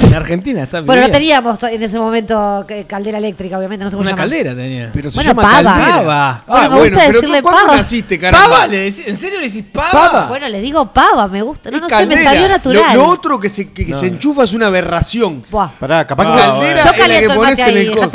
En 0.00 0.14
Argentina 0.14 0.62
está 0.62 0.80
Bueno, 0.80 1.02
no 1.02 1.10
teníamos 1.10 1.62
en 1.62 1.82
ese 1.82 1.98
momento 1.98 2.64
que- 2.66 2.84
caldera 2.84 3.18
eléctrica, 3.18 3.58
obviamente, 3.58 3.84
no 3.84 3.90
sé 3.90 3.96
cómo 3.96 4.02
Una 4.02 4.10
se 4.10 4.12
llama. 4.16 4.22
caldera 4.30 4.54
tenía. 4.54 4.90
Pero 4.92 5.10
se 5.10 5.14
Bueno, 5.16 5.30
llama 5.30 5.42
pava. 5.42 5.62
caldera. 5.74 5.96
Pava. 5.96 6.30
Ah, 6.30 6.42
Bueno, 6.46 6.62
me 6.62 6.68
bueno, 6.68 6.82
gusta 6.90 7.00
pero 7.06 7.12
decirle 7.20 7.42
¿cuándo 7.42 7.60
pava. 7.66 7.76
naciste, 7.76 8.18
caramba? 8.18 8.48
¿Pava? 8.48 8.66
¿Le 8.66 8.76
decís- 8.90 9.02
¿En 9.06 9.16
serio 9.16 9.40
le 9.40 9.46
decís 9.46 9.64
pava? 9.72 9.90
Pava. 9.92 10.26
Bueno, 10.28 10.48
le 10.48 10.60
digo 10.60 10.92
pava, 10.92 11.28
me 11.28 11.42
gusta. 11.42 11.70
No, 11.70 11.76
Es 11.76 11.82
no 11.82 11.88
sé, 11.88 12.06
me 12.06 12.16
salió 12.16 12.48
natural. 12.48 12.96
Lo, 12.96 13.02
lo 13.04 13.08
otro 13.10 13.38
que 13.38 13.48
se, 13.48 13.72
que, 13.72 13.86
que 13.86 13.94
se 13.94 14.06
enchufa 14.06 14.44
es 14.44 14.52
una 14.52 14.66
aberración. 14.66 15.42
Buah. 15.50 15.68
Pará, 15.78 16.06
capaz, 16.06 16.32
que, 16.32 16.38
caldera 16.38 16.78
es 16.80 16.84
la 17.08 17.20
que 17.20 17.28
pones 17.34 17.58
en 17.58 17.76
el 17.76 17.90
coso. 17.90 18.10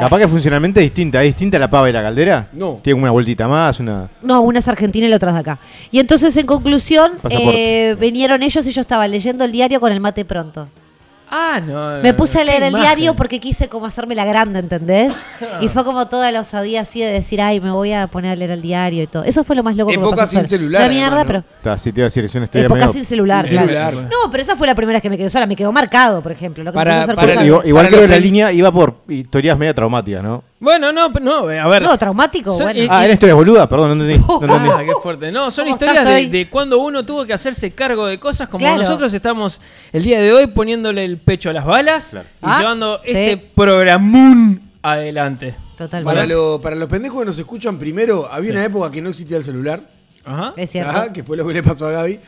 capaz 0.00 0.18
que 0.18 0.28
funcionalmente 0.28 0.80
es 0.80 0.84
distinta. 0.86 1.22
¿Es 1.22 1.26
distinta 1.28 1.58
la 1.58 1.68
pava 1.70 1.88
y 1.88 1.92
la 1.92 2.02
caldera? 2.02 2.48
No. 2.52 2.80
Tiene 2.82 3.00
una 3.00 3.10
vueltita 3.10 3.48
más, 3.48 3.80
una. 3.80 4.08
No, 4.22 4.40
una 4.42 4.58
es 4.58 4.68
argentina 4.68 5.06
y 5.06 5.10
la 5.10 5.16
otra 5.16 5.30
es 5.30 5.34
de 5.34 5.40
acá. 5.40 5.58
Y 5.90 5.98
entonces, 5.98 6.36
en 6.36 6.46
conclusión, 6.46 7.12
eh, 7.30 7.96
vinieron 7.98 8.42
ellos 8.42 8.66
y 8.66 8.72
yo 8.72 8.80
estaba 8.80 9.06
leyendo 9.08 9.44
el 9.44 9.52
diario 9.52 9.80
con 9.80 9.92
el 9.92 10.00
mate 10.00 10.24
pronto. 10.24 10.68
Ah, 11.38 11.60
no. 11.60 11.96
no, 11.96 12.02
Me 12.02 12.14
puse 12.14 12.40
a 12.40 12.44
leer 12.44 12.62
el 12.62 12.70
imagen. 12.70 12.86
diario 12.86 13.14
porque 13.14 13.40
quise 13.40 13.68
como 13.68 13.84
hacerme 13.86 14.14
la 14.14 14.24
grande, 14.24 14.58
¿entendés? 14.60 15.26
Y 15.60 15.68
fue 15.68 15.84
como 15.84 16.06
toda 16.08 16.32
la 16.32 16.40
osadía 16.40 16.80
así 16.82 17.00
de 17.00 17.08
decir, 17.10 17.40
ay, 17.42 17.60
me 17.60 17.70
voy 17.70 17.92
a 17.92 18.06
poner 18.06 18.32
a 18.32 18.36
leer 18.36 18.50
el 18.52 18.62
diario 18.62 19.02
y 19.02 19.06
todo. 19.06 19.24
Eso 19.24 19.44
fue 19.44 19.54
lo 19.56 19.62
más 19.62 19.76
loco 19.76 19.90
que 19.90 19.98
me 19.98 20.08
pasó 20.10 20.26
sin 20.38 20.48
celular, 20.48 20.82
La 20.82 20.88
mierda, 20.88 21.06
además, 21.08 21.22
¿no? 21.24 21.26
pero... 21.26 21.44
Está, 21.58 21.78
sí 21.78 21.92
te 21.92 22.00
iba 22.00 22.04
a 22.04 22.08
decir, 22.08 22.24
es 22.24 22.34
una 22.34 22.44
historia 22.44 22.66
Época 22.66 22.80
medio- 22.80 22.92
sin 22.92 23.04
celular, 23.04 23.46
Sin 23.48 23.56
claro. 23.58 23.68
celular. 23.68 23.94
No, 24.10 24.30
pero 24.30 24.42
esa 24.42 24.56
fue 24.56 24.66
la 24.66 24.74
primera 24.74 24.96
vez 24.96 25.02
que 25.02 25.10
me 25.10 25.18
quedó 25.18 25.28
sola. 25.30 25.46
Me 25.46 25.56
quedó 25.56 25.72
marcado, 25.72 26.22
por 26.22 26.32
ejemplo. 26.32 26.64
Lo 26.64 26.72
que 26.72 26.74
Para- 26.76 27.02
hacer 27.02 27.14
para- 27.14 27.28
cosas- 27.34 27.44
Igual, 27.46 27.66
igual 27.66 27.84
Para 27.86 27.96
creo 27.96 28.08
que 28.08 28.14
la 28.14 28.18
línea 28.20 28.52
iba 28.52 28.72
por 28.72 28.94
historias 29.08 29.58
medio 29.58 29.74
traumáticas, 29.74 30.22
¿no? 30.22 30.42
Bueno, 30.58 30.90
no, 30.90 31.12
pero 31.12 31.24
no, 31.24 31.36
a 31.48 31.68
ver. 31.68 31.82
No, 31.82 31.98
traumático, 31.98 32.56
Son- 32.56 32.64
bueno. 32.66 32.80
y- 32.80 32.88
Ah, 32.90 33.04
eran 33.04 33.14
historias 33.14 33.36
boludas, 33.36 33.66
perdón, 33.68 33.98
no 33.98 34.04
entendí. 34.04 34.26
No 34.26 34.40
entendí. 34.42 34.70
Ah, 34.72 34.82
qué 34.86 34.92
fuerte. 35.02 35.30
No, 35.30 35.50
son 35.50 35.64
¿Cómo 35.66 35.74
historias 35.76 36.04
de, 36.30 36.48
cuando 36.50 36.78
uno 36.78 37.02
tuvo 37.04 37.26
que 37.26 37.34
hacerse 37.34 37.72
cargo 37.72 38.06
de 38.06 38.18
cosas 38.18 38.48
como 38.48 38.60
Claro. 38.60 38.78
nosotros 38.78 39.12
estamos 39.12 39.60
el 39.92 40.02
día 40.02 40.18
de 40.20 40.32
hoy 40.32 40.46
poniéndole 40.46 41.04
el 41.04 41.18
pecho 41.18 41.50
a 41.50 41.52
las 41.52 41.66
balas 41.66 42.10
Claro. 42.10 42.26
y 42.40 42.46
Ah, 42.46 42.58
llevando 42.58 43.00
sí. 43.04 43.10
este 43.10 43.36
programún 43.36 44.62
adelante. 44.82 45.54
Totalmente. 45.76 46.14
Para, 46.14 46.26
lo- 46.26 46.58
para 46.60 46.74
los 46.74 46.88
pendejos 46.88 47.20
que 47.20 47.26
nos 47.26 47.38
escuchan 47.38 47.78
primero, 47.78 48.26
había 48.32 48.50
una 48.52 48.64
época 48.64 48.90
que 48.90 49.02
no 49.02 49.10
existía 49.10 49.36
el 49.36 49.44
celular. 49.44 49.82
Ajá. 50.24 50.54
Es 50.56 50.70
cierto. 50.70 50.90
Ajá, 50.90 51.12
que 51.12 51.22
fue 51.22 51.36
lo 51.36 51.46
que 51.46 51.52
le 51.52 51.62
pasó 51.62 51.86
a 51.86 51.90
Gaby. 51.90 52.18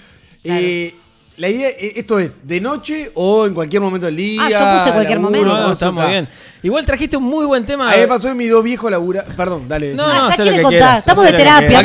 Eh, 0.45 0.95
la 1.39 1.49
idea, 1.49 1.69
eh, 1.69 1.93
esto 1.97 2.19
es, 2.19 2.47
¿de 2.47 2.61
noche 2.61 3.11
o 3.15 3.47
en 3.47 3.55
cualquier 3.55 3.81
momento 3.81 4.07
del 4.07 4.17
día? 4.17 4.43
Ah, 4.45 4.51
yo 4.51 4.59
puse 4.59 4.93
cualquier 4.93 5.19
laburo, 5.21 5.21
momento. 5.41 5.55
No, 5.57 5.67
no, 5.67 5.73
está 5.73 5.91
muy 5.91 6.05
bien. 6.07 6.29
Igual 6.63 6.85
trajiste 6.85 7.17
un 7.17 7.23
muy 7.23 7.47
buen 7.47 7.65
tema. 7.65 7.89
A 7.91 7.95
mí 7.95 8.01
me 8.01 8.09
pasó 8.09 8.29
que 8.29 8.35
mis 8.35 8.51
dos 8.51 8.65
viejos 8.65 8.91
labura. 8.91 9.25
Perdón, 9.37 9.69
dale. 9.69 9.95
No, 9.95 10.07
no, 10.09 10.25
Ah, 10.27 10.31
ya 10.31 10.43
quiere 10.43 10.63
contar. 10.63 10.71
quieras, 10.71 10.99
Estamos 10.99 11.25
de 11.25 11.33
terapia. 11.37 11.69
¿Para 11.71 11.83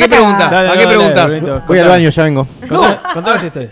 qué 0.78 0.88
preguntar? 0.88 1.64
Voy 1.68 1.80
al 1.80 1.88
baño, 1.88 2.10
ya 2.10 2.24
vengo. 2.24 2.48
Contá, 2.68 3.02
contá 3.14 3.36
esta 3.36 3.48
historia. 3.48 3.70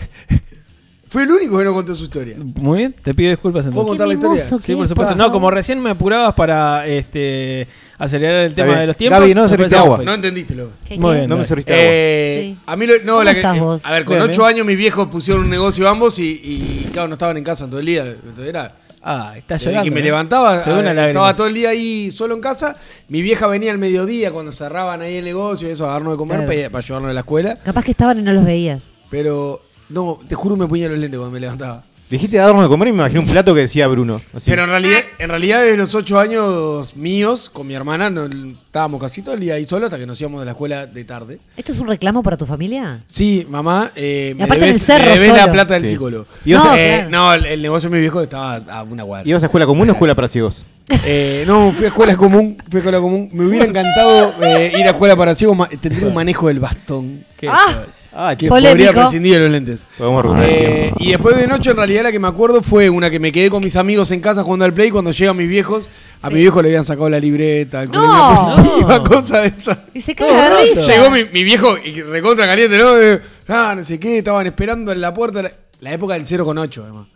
Fue 1.12 1.24
el 1.24 1.32
único 1.32 1.58
que 1.58 1.66
no 1.66 1.74
contó 1.74 1.94
su 1.94 2.06
historia. 2.06 2.38
Muy 2.40 2.78
bien, 2.78 2.94
te 3.04 3.14
pido 3.14 3.32
disculpas 3.32 3.66
¿Puedo 3.66 3.82
entonces. 3.82 3.90
contar 3.90 4.08
la 4.08 4.14
historia? 4.14 4.42
Sí, 4.62 4.74
por 4.76 4.84
es, 4.86 4.90
supuesto. 4.90 5.16
No, 5.16 5.30
como 5.30 5.52
recién 5.52 5.82
me 5.82 5.90
apurabas 5.90 6.34
para 6.36 6.88
este 6.88 7.68
acelerar 7.98 8.46
el 8.46 8.56
tema 8.56 8.80
de 8.80 8.88
los 8.88 8.96
tiempos. 8.96 9.20
Gaby, 9.20 9.36
no 9.36 9.44
me 9.44 9.50
serviste 9.50 9.76
agua. 9.76 10.02
No 10.06 10.14
entendiste, 10.14 10.56
loco. 10.56 10.72
¿Qué, 10.88 10.98
Muy 10.98 11.16
bien. 11.18 11.30
No 11.30 11.36
me 11.36 11.46
serviste 11.46 11.74
agua. 11.74 11.84
Eh, 11.86 12.42
Sí. 12.56 12.58
A 12.66 12.76
mí 12.78 12.88
lo- 12.88 12.94
no, 13.04 13.12
¿Cómo 13.16 13.24
la 13.24 13.34
que- 13.34 13.40
estás 13.42 13.60
vos? 13.60 13.86
a 13.86 13.92
ver, 13.92 14.06
con 14.06 14.22
ocho 14.22 14.46
años 14.46 14.66
mis 14.66 14.78
viejos 14.78 15.08
pusieron 15.10 15.44
un 15.44 15.50
negocio 15.50 15.88
ambos 15.90 16.18
y, 16.18 16.30
y, 16.44 16.90
claro, 16.94 17.10
no 17.10 17.14
estaban 17.16 17.36
en 17.36 17.44
casa 17.44 17.68
todo 17.68 17.82
el 17.82 17.86
día. 17.88 18.06
Entonces 18.06 18.48
era 18.48 18.74
Ah, 19.04 19.34
está 19.36 19.58
llorando. 19.58 19.84
que 19.84 19.92
me 19.92 20.00
¿eh? 20.00 20.04
levantaba, 20.04 20.56
eh, 20.66 21.08
estaba 21.08 21.36
todo 21.36 21.48
el 21.48 21.54
día 21.54 21.70
ahí 21.72 22.10
solo 22.12 22.36
en 22.36 22.40
casa. 22.42 22.78
Mi 23.10 23.22
vieja 23.22 23.48
venía 23.48 23.72
al 23.72 23.78
mediodía 23.80 24.32
cuando 24.32 24.54
cerraban 24.54 25.02
ahí 25.02 25.16
el 25.18 25.26
negocio 25.26 25.68
y 25.68 25.72
eso, 25.72 25.90
a 25.90 25.94
darnos 25.94 26.14
de 26.14 26.18
comer 26.18 26.38
Claro. 26.38 26.52
para, 26.54 26.70
para 26.70 26.84
llevarnos 26.86 27.10
a 27.10 27.14
la 27.14 27.20
escuela. 27.20 27.58
Capaz 27.66 27.84
que 27.84 27.92
estaban 27.92 28.18
y 28.20 28.22
no 28.22 28.32
los 28.32 28.46
veías. 28.46 28.94
Pero, 29.10 29.62
no, 29.92 30.20
te 30.28 30.36
juro 30.36 30.56
me 30.58 30.68
ponía 30.68 30.88
los 30.90 30.98
lentes 31.00 31.18
cuando 31.18 31.34
me 31.34 31.40
levantaba. 31.40 31.84
Dijiste 32.10 32.36
darnos 32.36 32.64
de 32.64 32.68
comer 32.68 32.90
y 32.90 32.92
me 32.92 32.98
imaginé 32.98 33.22
un 33.22 33.26
plato 33.26 33.56
que 33.56 33.62
decía 33.62 33.88
Bruno. 33.88 34.20
así. 34.36 34.50
Pero 34.50 34.66
en 34.66 34.70
realidad, 34.70 35.00
en 35.18 35.30
realidad, 35.30 35.62
desde 35.62 35.78
los 35.78 35.96
ocho 35.96 36.20
años 36.20 36.94
míos, 36.98 37.50
con 37.50 37.66
mi 37.66 37.74
hermana, 37.74 38.10
no, 38.10 38.26
estábamos 38.26 39.00
casi 39.00 39.22
todo 39.22 39.34
el 39.36 39.40
día 39.40 39.54
ahí 39.54 39.66
solo 39.66 39.86
hasta 39.86 39.98
que 39.98 40.06
nos 40.06 40.20
íbamos 40.20 40.42
de 40.42 40.46
la 40.46 40.52
escuela 40.52 40.88
de 40.88 41.06
tarde. 41.06 41.40
¿Esto 41.56 41.72
es 41.72 41.80
un 41.80 41.88
reclamo 41.88 42.22
para 42.22 42.36
tu 42.36 42.46
familia? 42.46 43.02
Sí, 43.06 43.46
mamá, 43.50 43.94
eh, 43.96 44.34
me 44.38 44.44
aparte 44.44 44.64
en 44.66 44.70
el 44.72 44.74
debes, 44.74 44.84
cerro 44.86 45.06
me 45.06 45.12
debes 45.20 45.30
la 45.36 45.40
solo. 45.44 45.54
plata 45.54 45.74
del 45.76 45.84
Sí. 45.86 45.90
psicólogo. 45.92 46.26
¿Y 46.44 46.54
vos 46.54 46.64
No, 46.66 46.76
Eh, 46.76 46.94
claro. 46.98 47.10
no, 47.12 47.34
el, 47.34 47.46
el 47.46 47.62
negocio 47.62 47.90
de 47.90 47.96
mi 47.96 48.02
viejo 48.02 48.22
estaba 48.22 48.56
a 48.58 48.84
una 48.84 49.06
cuadra. 49.06 49.30
¿Ibas 49.30 49.44
a 49.44 49.46
escuela 49.46 49.66
común 49.66 49.88
o 49.90 49.94
escuela 49.94 50.14
para 50.14 50.28
ciegos? 50.28 50.66
Eh, 51.06 51.46
no, 51.48 51.72
fui 51.72 51.86
a 51.86 51.88
escuela 51.88 52.18
común, 52.18 52.58
fui 52.70 52.80
a 52.80 52.80
escuela 52.80 53.00
común. 53.00 53.30
Me 53.32 53.46
hubiera 53.46 53.64
encantado 53.64 54.34
eh, 54.42 54.74
ir 54.78 54.86
a 54.86 54.90
escuela 54.90 55.16
para 55.16 55.34
ciegos, 55.34 55.56
ma- 55.56 55.70
tendría 55.70 56.08
un 56.10 56.14
manejo 56.14 56.50
del 56.50 56.60
bastón. 56.60 57.24
¿Qué 57.38 57.48
Ah. 57.48 57.86
Ah, 58.14 58.36
Que 58.38 58.48
Polémico. 58.50 58.72
podría 58.72 58.92
prescindir 58.92 59.34
de 59.34 59.40
los 59.40 59.52
lentes. 59.52 59.86
podemos 59.98 60.26
el 60.38 60.44
Eh, 60.44 60.82
tiempo. 60.84 60.98
y 61.00 61.10
después 61.12 61.38
de 61.38 61.48
noche, 61.48 61.72
en 61.72 61.78
realidad, 61.78 62.04
la 62.04 62.12
que 62.12 62.20
me 62.20 62.28
acuerdo 62.28 62.62
fue 62.62 62.90
una 62.90 63.10
que 63.10 63.20
me 63.20 63.32
quedé 63.32 63.50
con 63.50 63.64
mis 63.64 63.76
amigos 63.78 64.12
en 64.12 64.20
casa 64.20 64.44
jugando 64.44 64.66
al 64.66 64.74
play. 64.74 64.90
Cuando 64.92 65.12
llegan 65.12 65.38
mis 65.38 65.48
viejos, 65.48 65.88
a 66.22 66.28
Sí. 66.28 66.34
mi 66.34 66.42
viejo 66.42 66.62
le 66.62 66.70
habían 66.70 66.84
sacado 66.86 67.08
la 67.10 67.20
libreta, 67.20 67.84
el 67.84 67.90
No. 67.92 68.02
colegio 68.02 68.56
positiva, 68.64 68.98
No. 68.98 69.04
cosa 69.06 69.40
de 69.42 69.48
esa. 69.48 69.86
Y 69.94 70.02
se 70.02 70.14
caga 70.14 70.50
de 70.60 70.74
risa. 70.74 70.92
Llegó 70.92 71.10
mi, 71.10 71.24
mi 71.26 71.44
viejo 71.46 71.78
y 71.78 72.02
recontra 72.02 72.46
caliente, 72.48 72.78
¿no? 72.78 72.94
De, 72.96 73.22
ah, 73.48 73.74
no 73.78 73.84
sé 73.84 73.98
qué, 74.00 74.18
estaban 74.18 74.46
esperando 74.46 74.92
en 74.92 75.00
la 75.00 75.14
puerta. 75.14 75.42
La, 75.44 75.52
la 75.80 75.94
época 75.94 76.16
del 76.16 76.26
0 76.26 76.44
con 76.44 76.58
8, 76.58 76.82
además. 76.84 77.08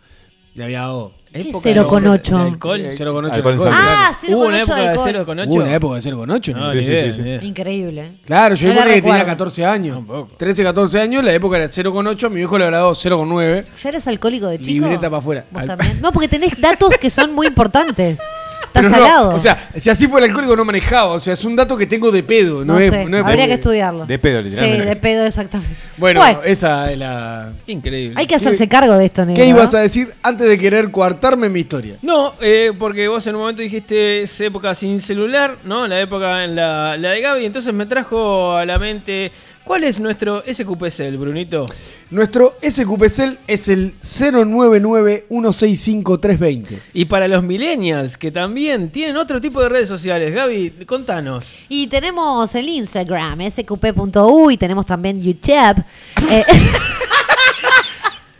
Le 0.56 0.64
había 0.64 0.80
dado. 0.80 1.12
¿Qué 1.32 1.52
0,8? 1.52 2.58
0,8 2.58 3.70
Ah, 3.70 4.10
0,8 4.18 4.74
de 4.74 4.88
alcohol. 4.88 5.12
0,8. 5.12 5.42
Ah, 5.42 5.44
Hubo 5.46 5.54
una 5.56 5.74
época 5.74 5.94
de 5.96 6.00
0,8. 6.00 6.54
No, 6.54 6.72
ni 6.72 6.80
idea, 6.80 7.06
ni 7.12 7.22
idea. 7.22 7.44
Increíble. 7.44 8.00
¿eh? 8.06 8.20
Claro, 8.24 8.54
yo 8.54 8.68
No 8.68 8.74
me 8.74 8.80
la 8.80 8.94
que 8.94 9.02
tenía 9.02 9.26
14 9.26 9.66
años. 9.66 9.96
Tampoco. 9.96 10.32
13, 10.38 10.64
14 10.64 10.98
años, 10.98 11.22
la 11.22 11.34
época 11.34 11.56
era 11.58 11.66
0,8, 11.66 12.30
mi 12.30 12.36
viejo 12.36 12.56
le 12.56 12.64
habrá 12.64 12.78
dado 12.78 12.92
0,9. 12.92 13.66
¿Ya 13.82 13.88
eras 13.90 14.06
alcohólico 14.06 14.46
de 14.46 14.58
chico? 14.58 14.86
Libreta 14.86 15.10
para 15.10 15.18
afuera. 15.18 15.44
¿Vos? 15.50 15.64
No, 16.00 16.10
porque 16.10 16.28
tenés 16.28 16.58
datos 16.58 16.88
que 16.98 17.10
son 17.10 17.34
muy 17.34 17.48
importantes. 17.48 18.18
Pero 18.76 18.88
no, 18.90 19.28
o 19.30 19.38
sea, 19.38 19.70
si 19.76 19.90
así 19.90 20.06
fuera 20.06 20.24
el 20.26 20.30
alcohólico 20.30 20.56
no 20.56 20.64
manejaba, 20.64 21.12
o 21.12 21.18
sea, 21.18 21.32
es 21.32 21.44
un 21.44 21.56
dato 21.56 21.76
que 21.76 21.86
tengo 21.86 22.10
de 22.10 22.22
pedo, 22.22 22.64
no, 22.64 22.74
no, 22.74 22.78
es, 22.78 22.90
sé, 22.90 23.04
no 23.06 23.16
es 23.16 23.22
habría 23.24 23.36
porque- 23.36 23.46
que 23.48 23.54
estudiarlo. 23.54 24.06
De 24.06 24.18
pedo, 24.18 24.38
Sí, 24.42 24.48
literalmente. 24.48 24.86
de 24.86 24.96
pedo, 24.96 25.24
exactamente. 25.26 25.74
Bueno, 25.96 26.22
esa 26.44 26.92
es 26.92 26.98
la 26.98 27.52
Increíble. 27.66 28.14
hay 28.18 28.26
que 28.26 28.34
hacerse 28.34 28.68
cargo 28.68 28.96
de 28.98 29.06
esto, 29.06 29.24
negro. 29.24 29.42
¿Qué 29.42 29.48
ibas 29.48 29.74
a 29.74 29.80
decir 29.80 30.12
antes 30.22 30.48
de 30.48 30.58
querer 30.58 30.90
coartarme 30.90 31.48
mi 31.48 31.60
historia? 31.60 31.96
No, 32.02 32.34
eh, 32.40 32.72
porque 32.78 33.08
vos 33.08 33.26
en 33.26 33.34
un 33.34 33.40
momento 33.42 33.62
dijiste 33.62 34.22
es 34.22 34.40
época 34.40 34.74
sin 34.74 35.00
celular, 35.00 35.56
¿no? 35.64 35.86
La 35.86 36.00
época 36.00 36.44
en 36.44 36.54
la, 36.56 36.96
la 36.96 37.10
de 37.10 37.20
Gaby, 37.20 37.44
entonces 37.46 37.72
me 37.72 37.86
trajo 37.86 38.52
a 38.56 38.64
la 38.64 38.78
mente 38.78 39.32
cuál 39.66 39.84
es 39.84 40.00
nuestro 40.00 40.42
SQPCL, 40.50 41.16
Brunito. 41.18 41.66
Nuestro 42.10 42.54
SQPCL 42.62 43.38
es 43.46 43.68
el 43.68 43.94
099-165-320. 43.98 46.78
Y 46.94 47.04
para 47.06 47.26
los 47.28 47.42
millennials 47.42 48.16
que 48.16 48.30
también 48.30 48.90
tienen 48.90 49.16
otro 49.16 49.40
tipo 49.40 49.60
de 49.60 49.68
redes 49.68 49.88
sociales, 49.88 50.32
Gaby, 50.32 50.70
contanos. 50.86 51.52
Y 51.68 51.88
tenemos 51.88 52.54
el 52.54 52.68
Instagram, 52.68 53.40
sqp.u, 53.50 54.50
y 54.50 54.56
tenemos 54.56 54.86
también 54.86 55.20
YouTube. 55.20 55.82
Eh, 56.30 56.44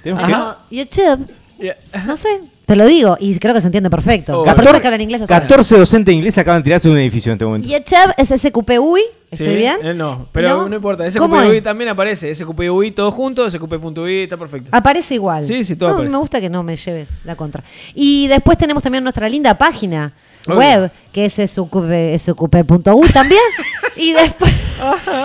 ¿Tenemos 0.02 0.28
no, 0.28 0.56
YouTube, 0.71 1.26
Yeah. 1.59 1.75
no 2.04 2.18
sé, 2.18 2.28
te 2.66 2.76
lo 2.76 2.85
digo, 2.85 3.16
y 3.18 3.38
creo 3.38 3.54
que 3.54 3.62
se 3.62 3.68
entiende 3.68 3.88
perfecto. 3.88 4.42
Oh, 4.42 4.45
Las 4.45 4.54
personas 4.54 4.83
que 4.83 4.87
hablan 4.88 5.00
inglés 5.00 5.23
lo 5.23 5.26
saben. 5.26 5.49
14 5.49 5.78
docentes 5.78 6.12
de 6.12 6.16
inglés 6.16 6.37
acaban 6.37 6.61
de 6.61 6.64
tirarse 6.64 6.88
de 6.88 6.92
un 6.95 7.00
edificio 7.00 7.33
en 7.33 7.37
este 7.37 7.47
momento. 7.47 7.66
YouTube 7.66 8.12
es 8.18 8.28
sqp.ui, 8.28 9.00
¿estoy 9.30 9.49
Sí, 9.49 9.56
bien? 9.56 9.76
eh, 9.83 9.95
no, 9.95 10.28
pero 10.33 10.68
no, 10.68 10.76
importa. 10.76 11.04
¿Cómo 11.18 11.40
SQPUI 11.42 11.61
también 11.61 11.90
aparece. 11.90 12.35
SQPUI 12.35 12.90
todo 12.92 13.11
junto, 13.11 13.49
SQP.ui 13.50 14.23
está 14.23 14.37
perfecto. 14.37 14.71
Aparece 14.73 15.14
igual. 15.14 15.45
Sí, 15.45 15.64
sí, 15.64 15.76
todo 15.76 15.88
No, 15.90 15.95
aparece. 15.97 16.12
Me 16.12 16.18
gusta 16.18 16.40
que 16.40 16.50
no 16.50 16.62
me 16.62 16.76
lleves 16.76 17.18
la 17.25 17.37
contra. 17.37 17.62
Y 17.95 18.26
después 18.28 18.56
tenemos 18.59 18.83
también 18.83 19.02
nuestra 19.04 19.28
linda 19.28 19.56
página 19.56 20.12
Obvio. 20.47 20.59
web, 20.59 20.90
que 21.12 21.26
es 21.26 21.38
sqp- 21.38 22.18
sqp.u 22.18 23.09
también. 23.12 23.40
y 23.97 24.12
después 24.12 24.52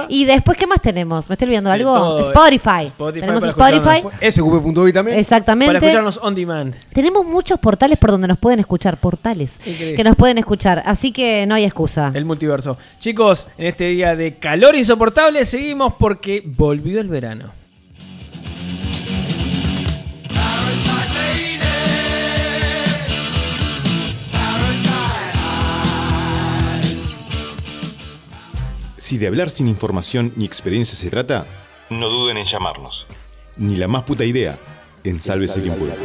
y 0.08 0.24
después, 0.24 0.58
¿qué 0.58 0.66
más 0.66 0.82
tenemos? 0.82 1.28
¿Me 1.30 1.34
estoy 1.34 1.48
olvidando 1.48 1.72
algo? 1.72 1.94
todo. 1.94 2.20
Spotify. 2.22 2.86
Spotify 2.88 3.20
tenemos 3.20 3.44
Spotify. 3.44 4.02
SQP.hoy 4.32 4.94
también. 4.94 5.20
Exactamente. 5.20 5.74
Para 5.74 5.80
escucharnos 5.86 6.20
on 6.24 6.34
demand. 6.36 6.74
Tenemos 6.94 7.26
muchos 7.26 7.60
portales 7.60 8.00
por 8.00 8.12
donde 8.12 8.30
nos 8.30 8.38
pueden 8.38 8.60
escuchar, 8.62 8.98
portales 8.98 9.60
Increíble. 9.66 9.96
que 9.96 10.04
nos 10.06 10.16
pueden 10.16 10.38
escuchar, 10.38 10.82
así 10.86 11.12
que 11.12 11.46
no 11.48 11.56
hay 11.56 11.66
excusa. 11.66 12.12
El 12.14 12.24
multiverso. 12.24 12.78
Chicos, 13.00 13.48
en 13.58 13.68
este 13.68 13.91
día 13.92 14.16
de 14.16 14.38
calor 14.38 14.76
insoportable 14.76 15.46
seguimos 15.46 15.94
porque 16.00 16.42
volvió 16.46 17.00
el 17.00 17.10
verano. 17.10 17.52
Si 28.98 29.18
de 29.18 29.28
hablar 29.28 29.50
sin 29.50 29.68
información 29.68 30.32
ni 30.36 30.46
experiencia 30.46 30.98
se 30.98 31.10
trata, 31.10 31.46
no 31.90 32.08
duden 32.08 32.38
en 32.38 32.46
llamarnos. 32.46 33.06
Ni 33.58 33.76
la 33.76 33.88
más 33.88 34.04
puta 34.04 34.24
idea 34.24 34.58
en 35.04 35.20
Sálvese 35.20 35.62
quien 35.62 35.76
pueda. 35.76 35.96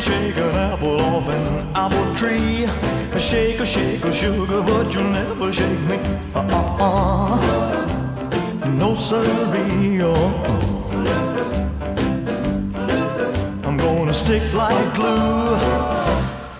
Can 0.00 0.12
shake 0.12 0.36
an 0.36 0.54
apple 0.56 1.00
off 1.00 1.26
an 1.28 1.70
apple 1.74 2.14
tree. 2.14 2.66
Shake 3.18 3.60
a 3.60 3.66
shake 3.66 4.04
a 4.04 4.12
sugar, 4.12 4.62
but 4.62 4.92
you'll 4.92 5.04
never 5.04 5.50
shake 5.52 5.80
me. 5.88 5.96
Uh-uh. 6.34 7.36
No 8.78 8.94
siree. 8.94 10.02
Uh-uh. 10.02 10.42
I'm 13.64 13.76
gonna 13.78 14.12
stick 14.12 14.42
like 14.52 14.94
glue. 14.94 15.56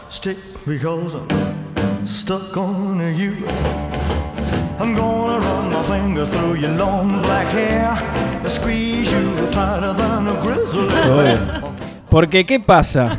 Stick 0.09 0.39
because 0.65 1.15
I'm 1.15 2.07
stuck 2.07 2.57
on 2.57 3.01
you. 3.15 3.35
I'm 4.79 4.95
gonna 4.95 5.41
run 5.41 5.73
my 5.73 5.83
fingers 5.83 6.31
through 6.31 6.55
your 6.55 6.73
long 6.73 7.21
black 7.21 7.49
hair. 7.49 7.99
Squeeze 8.49 9.13
you 9.13 9.51
tighter 9.51 9.93
than 9.93 10.29
a 10.29 10.41
grizzly. 10.41 10.87
Oh, 10.89 11.19
bear. 11.23 11.66
Porque, 12.17 12.47
¿qué 12.47 12.59
pasa? 12.61 13.19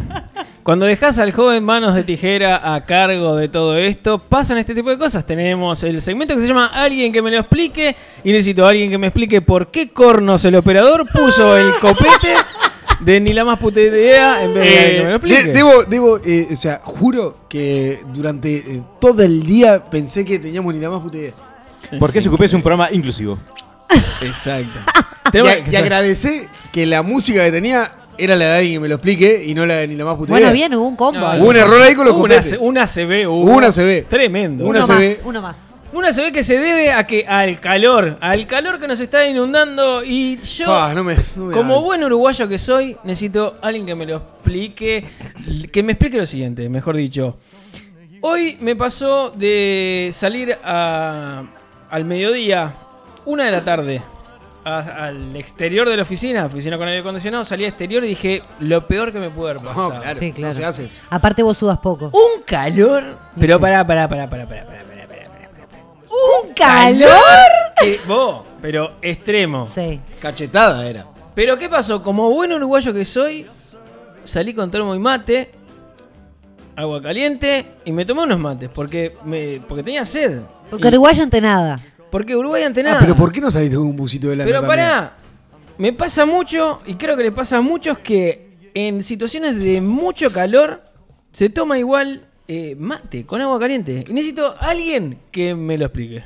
Cuando 0.64 0.88
dejas 0.88 1.20
al 1.20 1.32
joven 1.32 1.64
manos 1.64 1.94
de 1.94 2.04
tijera 2.04 2.74
a 2.74 2.84
cargo 2.84 3.36
de 3.36 3.48
todo 3.48 3.78
esto, 3.78 4.18
pasan 4.18 4.58
este 4.58 4.74
tipo 4.74 4.90
de 4.90 4.98
cosas. 4.98 5.24
Tenemos 5.24 5.84
el 5.84 6.02
segmento 6.02 6.34
que 6.34 6.42
se 6.42 6.48
llama 6.48 6.72
Alguien 6.74 7.12
que 7.12 7.22
me 7.22 7.30
lo 7.30 7.38
explique. 7.40 7.96
Y 8.24 8.32
necesito 8.32 8.66
a 8.66 8.70
alguien 8.72 8.90
que 8.90 8.98
me 8.98 9.06
explique 9.06 9.40
por 9.44 9.70
qué 9.70 9.90
cornos 9.92 10.44
el 10.46 10.56
operador 10.56 11.06
puso 11.14 11.56
el 11.56 11.72
copete 11.80 12.34
de 13.02 13.20
ni 13.22 13.34
la 13.34 13.46
más 13.46 13.60
puta 13.60 13.80
idea 13.82 14.44
en 14.44 14.56
vez 14.56 14.64
de 14.64 14.80
alguien 14.80 14.96
que 14.96 15.04
me 15.04 15.06
lo 15.06 15.12
Eh, 15.12 15.16
explique. 15.18 15.44
de- 15.44 15.54
debo, 15.54 15.84
debo, 15.84 16.18
eh, 16.26 16.48
o 16.52 16.56
sea, 16.56 16.82
juro 16.84 17.38
que 17.48 18.00
durante 18.12 18.56
eh, 18.58 18.82
todo 19.00 19.22
el 19.22 19.46
día 19.46 19.86
pensé 19.86 20.26
que 20.26 20.40
teníamos 20.40 20.74
ni 20.74 20.80
la 20.82 20.90
más 20.90 21.02
puta 21.02 21.18
idea. 21.18 21.34
Porque 22.00 22.20
SQP 22.20 22.42
es 22.46 22.54
un 22.56 22.64
programa 22.64 22.90
inclusivo. 22.92 23.38
Exacto. 24.22 24.80
Y, 25.34 25.40
y 25.40 26.48
que 26.72 26.86
la 26.86 27.04
música 27.04 27.44
que 27.44 27.52
tenía 27.52 27.92
era 28.18 28.36
la 28.36 28.46
de 28.46 28.58
alguien 28.60 28.74
que 28.76 28.80
me 28.80 28.88
lo 28.88 28.96
explique 28.96 29.44
y 29.46 29.54
no 29.54 29.66
la 29.66 29.76
de 29.76 29.88
ni 29.88 29.96
la 29.96 30.06
más 30.06 30.16
puta 30.16 30.32
Bueno, 30.32 30.46
idea. 30.48 30.54
bien, 30.54 30.74
hubo 30.76 30.88
un 30.88 30.96
combo. 30.96 31.20
No, 31.20 31.28
ahí. 31.30 31.40
Hubo 31.42 31.50
un 31.50 31.56
error 31.58 31.82
ahí 31.82 31.96
con 31.96 32.06
los 32.06 32.16
una. 32.16 32.42
C- 32.42 32.58
una 32.58 32.86
CB. 32.88 33.28
Hubo. 33.28 33.52
Una 33.52 33.72
CB. 33.72 34.08
Tremendo. 34.08 34.66
una 34.66 34.80
uno 34.80 34.86
se 34.86 34.92
más, 34.94 35.02
ve- 35.02 35.20
uno 35.26 35.42
más. 35.42 35.58
Una 35.94 36.12
CB 36.12 36.32
que 36.34 36.44
se 36.44 36.58
debe 36.60 36.92
a 36.92 37.08
que 37.08 37.26
al 37.26 37.60
calor, 37.62 38.18
al 38.20 38.46
calor 38.46 38.80
que 38.80 38.88
nos 38.88 39.00
está 39.00 39.26
inundando 39.26 40.04
y 40.04 40.38
yo 40.42 40.66
Ah, 40.74 40.92
no 40.94 41.04
me- 41.04 41.16
no 41.36 41.46
me 41.46 41.54
como 41.54 41.82
buen 41.82 42.04
uruguayo 42.04 42.48
que 42.48 42.60
soy, 42.60 42.98
necesito 43.06 43.56
alguien 43.62 43.86
que 43.86 43.96
me 43.96 44.06
lo 44.06 44.18
explique, 44.18 45.06
que 45.72 45.84
me 45.84 45.94
explique 45.94 46.18
lo 46.18 46.26
siguiente, 46.26 46.68
mejor 46.70 46.96
dicho. 46.98 47.38
Hoy 48.22 48.58
me 48.60 48.76
pasó 48.76 49.30
de 49.30 50.10
salir 50.12 50.58
a- 50.64 51.44
al 51.90 52.04
mediodía, 52.06 52.76
una 53.26 53.46
de 53.46 53.52
la 53.52 53.62
tarde, 53.64 54.02
a- 54.68 55.06
al 55.08 55.36
exterior 55.36 55.88
de 55.90 55.96
la 55.96 56.04
oficina, 56.04 56.46
oficina 56.46 56.78
con 56.78 56.88
aire 56.88 57.00
acondicionado, 57.02 57.46
salí 57.46 57.64
al 57.64 57.70
exterior 57.70 58.04
y 58.04 58.08
dije, 58.10 58.44
lo 58.60 58.86
peor 58.88 59.12
que 59.12 59.20
me 59.20 59.30
pudo 59.30 59.50
haber 59.50 59.62
pasado. 59.64 59.94
No, 59.94 60.02
claro, 60.02 60.20
Sí, 60.20 60.32
claro. 60.34 60.50
no 60.54 60.56
se 60.60 60.66
hace 60.66 60.86
eso. 60.86 61.02
Aparte 61.10 61.44
vos 61.44 61.58
sudas 61.58 61.78
poco. 61.80 62.06
Un 62.08 62.44
calor, 62.46 63.18
pero 63.40 63.56
Sí. 63.58 63.62
pará, 63.62 63.86
pará, 63.88 64.08
pará, 64.08 64.30
pará, 64.30 64.48
pará, 64.48 64.66
pará, 64.66 64.84
pará, 64.84 65.08
pará, 65.08 65.28
pará. 65.28 65.84
¡Un 66.46 66.54
calor! 66.54 67.10
Que 67.82 68.00
vos, 68.08 68.46
pero 68.62 68.94
extremo. 69.02 69.68
Sí. 69.68 70.00
Cachetada 70.20 70.88
era. 70.88 71.06
Pero 71.36 71.58
¿qué 71.58 71.70
pasó? 71.70 72.02
Como 72.02 72.30
buen 72.32 72.52
uruguayo 72.52 72.92
que 72.94 73.06
soy, 73.06 73.46
salí 74.24 74.54
con 74.54 74.72
termo 74.72 74.96
y 74.96 75.00
mate, 75.00 75.52
agua 76.76 77.02
caliente 77.02 77.66
y 77.86 77.92
me 77.92 78.06
tomé 78.06 78.24
unos 78.24 78.40
mates 78.40 78.70
porque 78.74 79.16
me 79.24 79.62
porque 79.68 79.84
tenía 79.84 80.06
sed. 80.06 80.42
Porque 80.70 80.88
Y- 80.88 80.92
Uruguay 80.92 81.20
ante 81.22 81.40
nada. 81.42 81.80
Porque 82.12 82.36
Uruguay 82.36 82.64
ante 82.64 82.84
nada. 82.84 82.98
Ah, 82.98 83.02
pero 83.02 83.16
¿por 83.16 83.32
qué 83.32 83.42
no 83.42 83.52
saliste 83.52 83.76
con 83.76 83.88
un 83.88 83.96
busito 83.96 84.28
de 84.30 84.36
lana 84.38 84.46
Pero 84.48 84.62
también? 84.62 84.80
pará, 84.80 85.14
me 85.78 85.94
pasa 85.94 86.26
mucho 86.26 86.82
y 86.86 86.96
creo 86.96 87.16
que 87.16 87.24
le 87.24 87.32
pasa 87.32 87.58
a 87.58 87.62
muchos 87.62 88.00
que 88.00 88.48
en 88.74 89.04
situaciones 89.04 89.56
de 89.58 89.82
mucho 89.82 90.32
calor 90.32 90.84
se 91.32 91.50
toma 91.50 91.78
igual 91.78 92.26
eh, 92.48 92.76
mate 92.78 93.26
con 93.26 93.42
agua 93.42 93.60
caliente. 93.60 94.04
Y 94.08 94.14
necesito 94.14 94.56
a 94.60 94.70
alguien 94.70 95.20
que 95.32 95.54
me 95.54 95.78
lo 95.78 95.86
explique. 95.86 96.24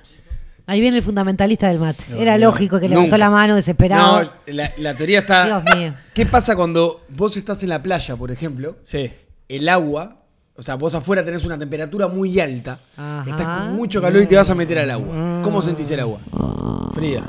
Ahí 0.67 0.79
viene 0.79 0.97
el 0.97 1.03
fundamentalista 1.03 1.67
del 1.67 1.79
mate. 1.79 2.03
No, 2.09 2.17
Era 2.17 2.37
no, 2.37 2.45
lógico 2.45 2.79
que 2.79 2.87
levantó 2.87 3.17
la 3.17 3.29
mano 3.29 3.55
desesperado. 3.55 4.23
No, 4.23 4.31
la, 4.47 4.71
la 4.77 4.93
teoría 4.93 5.19
está. 5.19 5.45
Dios 5.45 5.63
mío. 5.75 5.93
¿Qué 6.13 6.25
pasa 6.25 6.55
cuando 6.55 7.03
vos 7.09 7.35
estás 7.35 7.63
en 7.63 7.69
la 7.69 7.81
playa, 7.81 8.15
por 8.15 8.31
ejemplo? 8.31 8.77
Sí. 8.83 9.11
El 9.49 9.67
agua, 9.67 10.20
o 10.55 10.61
sea, 10.61 10.75
vos 10.75 10.93
afuera 10.93 11.23
tenés 11.23 11.43
una 11.45 11.57
temperatura 11.57 12.07
muy 12.07 12.39
alta, 12.39 12.79
Ajá. 12.97 13.25
estás 13.29 13.57
con 13.59 13.75
mucho 13.75 14.01
calor 14.01 14.21
y 14.21 14.27
te 14.27 14.35
vas 14.35 14.49
a 14.49 14.55
meter 14.55 14.79
al 14.79 14.91
agua. 14.91 15.41
¿Cómo 15.43 15.61
sentís 15.61 15.89
el 15.91 15.99
agua? 16.01 16.19
Fría. 16.93 17.23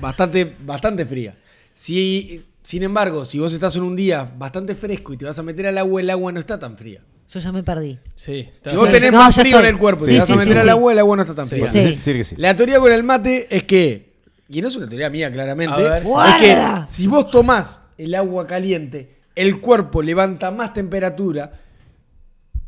Bastante, 0.00 0.56
bastante 0.64 1.06
fría. 1.06 1.36
Si, 1.74 2.42
sin 2.62 2.82
embargo, 2.82 3.24
si 3.24 3.38
vos 3.38 3.52
estás 3.52 3.76
en 3.76 3.82
un 3.82 3.96
día 3.96 4.30
bastante 4.36 4.74
fresco 4.74 5.12
y 5.12 5.16
te 5.16 5.24
vas 5.24 5.38
a 5.38 5.42
meter 5.42 5.66
al 5.66 5.78
agua, 5.78 6.00
el 6.00 6.10
agua 6.10 6.32
no 6.32 6.40
está 6.40 6.58
tan 6.58 6.76
fría. 6.76 7.00
Yo 7.30 7.40
ya 7.40 7.52
me 7.52 7.62
perdí. 7.62 7.98
Sí. 8.14 8.48
Si 8.64 8.76
vos 8.76 8.88
tenés 8.90 9.10
No, 9.10 9.18
más 9.18 9.34
frío 9.34 9.46
estoy. 9.56 9.60
en 9.60 9.74
el 9.74 9.78
cuerpo 9.78 10.04
y 10.04 10.08
Sí, 10.08 10.12
te 10.14 10.18
vas 10.20 10.26
sí, 10.26 10.32
a 10.32 10.36
sí, 10.36 10.42
meter 10.42 10.58
al 10.58 10.64
sí. 10.64 10.70
agua, 10.70 10.92
el 10.92 10.98
agua 10.98 11.16
no 11.16 11.22
está 11.22 11.34
tan 11.34 11.48
fría. 11.48 11.66
Sí. 11.66 11.98
Sí, 12.02 12.12
que 12.12 12.24
sí. 12.24 12.34
La 12.38 12.54
teoría 12.54 12.78
con 12.78 12.92
el 12.92 13.02
mate 13.02 13.46
es 13.54 13.64
que, 13.64 14.14
y 14.48 14.60
no 14.60 14.68
es 14.68 14.76
una 14.76 14.88
teoría 14.88 15.10
mía 15.10 15.32
claramente, 15.32 15.82
es 15.98 16.04
que 16.40 16.56
si 16.86 17.06
vos 17.06 17.30
tomás 17.30 17.80
el 17.98 18.14
agua 18.14 18.46
caliente, 18.46 19.16
el 19.34 19.60
cuerpo 19.60 20.02
levanta 20.02 20.50
más 20.50 20.74
temperatura, 20.74 21.50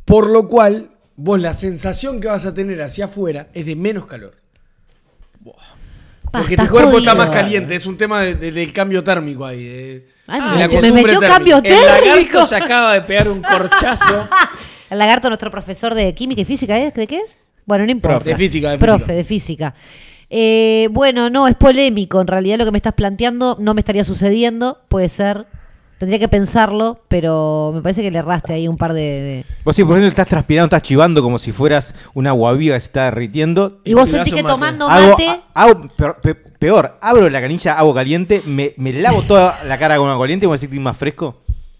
por 0.07 0.31
lo 0.31 0.49
cual 0.49 0.91
vos 1.17 1.39
la 1.39 1.53
sensación 1.53 2.21
que 2.21 2.29
vas 2.29 2.47
a 2.47 2.55
tener 2.55 2.81
hacia 2.81 3.05
afuera 3.05 3.49
es 3.53 3.67
de 3.67 3.77
menos 3.77 4.07
calor. 4.07 4.37
Porque 6.33 6.55
estás 6.55 6.67
tu 6.69 6.73
cuerpo 6.75 6.99
está 6.99 7.15
más 7.15 7.31
caliente, 7.31 7.75
es 7.75 7.87
un 7.87 7.97
tema 7.97 8.21
de- 8.23 8.35
de- 8.35 8.51
del 8.53 8.73
cambio 8.73 9.03
térmico 9.05 9.45
ahí. 9.47 9.65
de- 9.65 10.09
Ay, 10.27 10.41
de 10.41 10.47
me, 10.47 10.53
la 10.53 10.59
me 10.59 10.69
costumbre 10.69 11.03
metió 11.03 11.21
térmica. 11.21 11.35
cambio 11.35 11.57
El 11.63 11.87
lagarto 11.87 12.47
se 12.47 12.57
acaba 12.57 12.93
de 12.95 13.01
pegar 13.03 13.29
un 13.29 13.43
corchazo. 13.43 14.29
El 14.91 14.99
lagarto, 14.99 15.29
nuestro 15.29 15.51
profesor 15.51 15.95
de 15.95 16.15
química 16.15 16.41
y 16.41 16.45
física. 16.45 16.75
¿de 16.75 17.07
qué 17.07 17.17
es? 17.19 17.39
Bueno, 17.65 17.85
no 17.87 17.91
importa. 17.91 18.19
Profe. 18.19 18.31
De 18.31 18.37
física, 18.37 18.71
de 18.73 18.79
Profe, 18.79 18.99
física. 18.99 19.15
de 19.15 19.25
física. 19.25 19.75
Eh, 20.31 20.89
bueno, 20.91 21.31
no, 21.31 21.47
es 21.49 21.55
polémico. 21.55 22.21
En 22.21 22.27
realidad 22.27 22.59
lo 22.59 22.65
que 22.65 22.71
me 22.73 22.79
estás 22.79 22.95
planteando 22.95 23.57
no 23.61 23.75
me 23.75 23.81
estaría 23.81 24.05
sucediendo. 24.05 24.81
Puede 24.89 25.09
ser. 25.09 25.47
Tendría 25.99 26.19
que 26.19 26.29
pensarlo, 26.29 27.01
pero 27.09 27.73
me 27.75 27.81
parece 27.81 28.03
que 28.03 28.11
le 28.11 28.19
erraste 28.19 28.53
ahí 28.53 28.69
un 28.69 28.77
par 28.77 28.93
de... 28.93 29.01
de- 29.01 29.45
Vos 29.65 29.75
sí, 29.75 29.83
por 29.83 29.93
ejemplo, 29.93 30.09
estás 30.11 30.27
transpirando, 30.27 30.67
estás 30.67 30.83
chivando 30.83 31.23
como 31.23 31.39
si 31.39 31.53
fueras 31.53 31.95
una 32.13 32.33
guaviga 32.33 32.75
que 32.75 32.81
se 32.81 32.87
está 32.87 33.05
derritiendo. 33.07 33.79
Y 33.83 33.95
vos 33.95 34.09
sentís 34.11 34.35
que 34.35 34.43
mate. 34.43 34.53
tomando 34.53 34.89
mate... 34.89 35.41
hago 35.55 35.89
peor, 35.97 36.21
pe- 36.21 36.35
peor, 36.35 36.99
abro 37.01 37.31
la 37.31 37.41
canilla, 37.41 37.79
agua 37.79 37.95
caliente, 37.95 38.43
me, 38.45 38.75
me 38.77 38.93
lavo 38.93 39.23
toda 39.23 39.59
la 39.67 39.79
cara 39.79 39.97
con 39.97 40.11
agua 40.11 40.25
caliente 40.25 40.45
y 40.45 40.47
me 40.47 40.51
voy 40.51 40.57
a 40.57 40.59
sentir 40.59 40.81
más 40.81 40.97
fresco. 40.99 41.35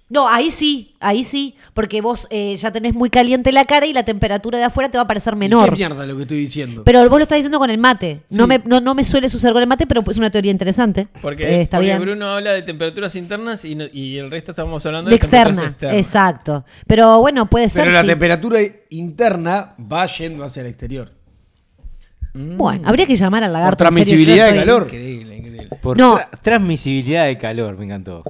No, 0.09 0.29
ahí 0.29 0.53
sí, 0.53 0.95
ahí 1.01 1.25
sí. 1.25 1.57
Porque 1.75 2.01
vos 2.01 2.29
eh, 2.31 2.57
ya 2.57 2.71
tenés 2.71 2.95
muy 2.95 3.11
caliente 3.11 3.51
la 3.51 3.65
cara 3.65 3.87
y 3.87 3.93
la 3.93 4.05
temperatura 4.05 4.57
de 4.57 4.63
afuera 4.65 4.89
te 4.89 4.97
va 4.99 5.03
a 5.03 5.07
parecer 5.07 5.33
¿Y 5.35 5.37
menor. 5.37 5.71
¿Qué 5.71 5.77
mierda 5.77 6.07
lo 6.07 6.15
que 6.15 6.23
estoy 6.23 6.39
diciendo? 6.39 6.85
Pero 6.85 7.01
vos 7.09 7.19
lo 7.19 7.25
estás 7.25 7.37
diciendo 7.39 7.59
con 7.59 7.71
el 7.71 7.79
mate. 7.79 8.21
No, 8.31 8.47
me, 8.47 8.61
no, 8.65 8.81
no 8.81 8.95
me 8.95 9.05
suele 9.05 9.29
suceder 9.29 9.53
con 9.53 9.63
el 9.63 9.69
mate, 9.69 9.85
pero 9.87 10.05
es 10.09 10.17
una 10.17 10.31
teoría 10.31 10.53
interesante. 10.53 11.09
Porque, 11.21 11.43
Eh, 11.45 11.61
está 11.63 11.79
porque 11.79 11.89
bien. 11.89 12.01
Bruno 12.01 12.27
habla 12.29 12.53
de 12.53 12.63
temperaturas 12.63 13.17
internas 13.17 13.65
y, 13.65 13.75
no- 13.75 13.87
y 13.93 14.17
el 14.19 14.31
resto 14.31 14.53
estamos 14.53 14.87
hablando 14.87 15.11
de 15.11 15.17
de, 15.17 15.21
temperaturas 15.21 15.59
externa, 15.73 15.97
externas. 15.97 15.97
exacto. 16.07 16.65
Pero 16.87 17.19
bueno, 17.21 17.47
puede 17.51 17.69
ser. 17.69 17.83
Pero 17.83 17.95
la 17.95 18.03
sí. 18.03 18.07
temperatura 18.07 18.61
interna 18.91 19.75
va 19.93 20.07
yendo 20.07 20.45
hacia 20.45 20.61
el 20.63 20.69
exterior. 20.69 21.11
Bueno, 22.33 22.87
habría 22.89 23.07
que 23.07 23.17
llamar 23.17 23.43
al 23.43 23.53
lagarto. 23.53 23.83
Por 23.85 23.93
serio, 23.93 24.05
transmisibilidad 24.05 24.53
de 24.53 24.59
calor. 24.61 24.83
Increíble, 24.85 25.37
increíble. 25.37 25.69
Por 25.83 25.99
No. 25.99 26.17
tra- 26.19 26.29
transmisibilidad 26.43 27.25
de 27.27 27.39
calor, 27.39 27.77
me 27.79 27.87
encantó. 27.87 28.23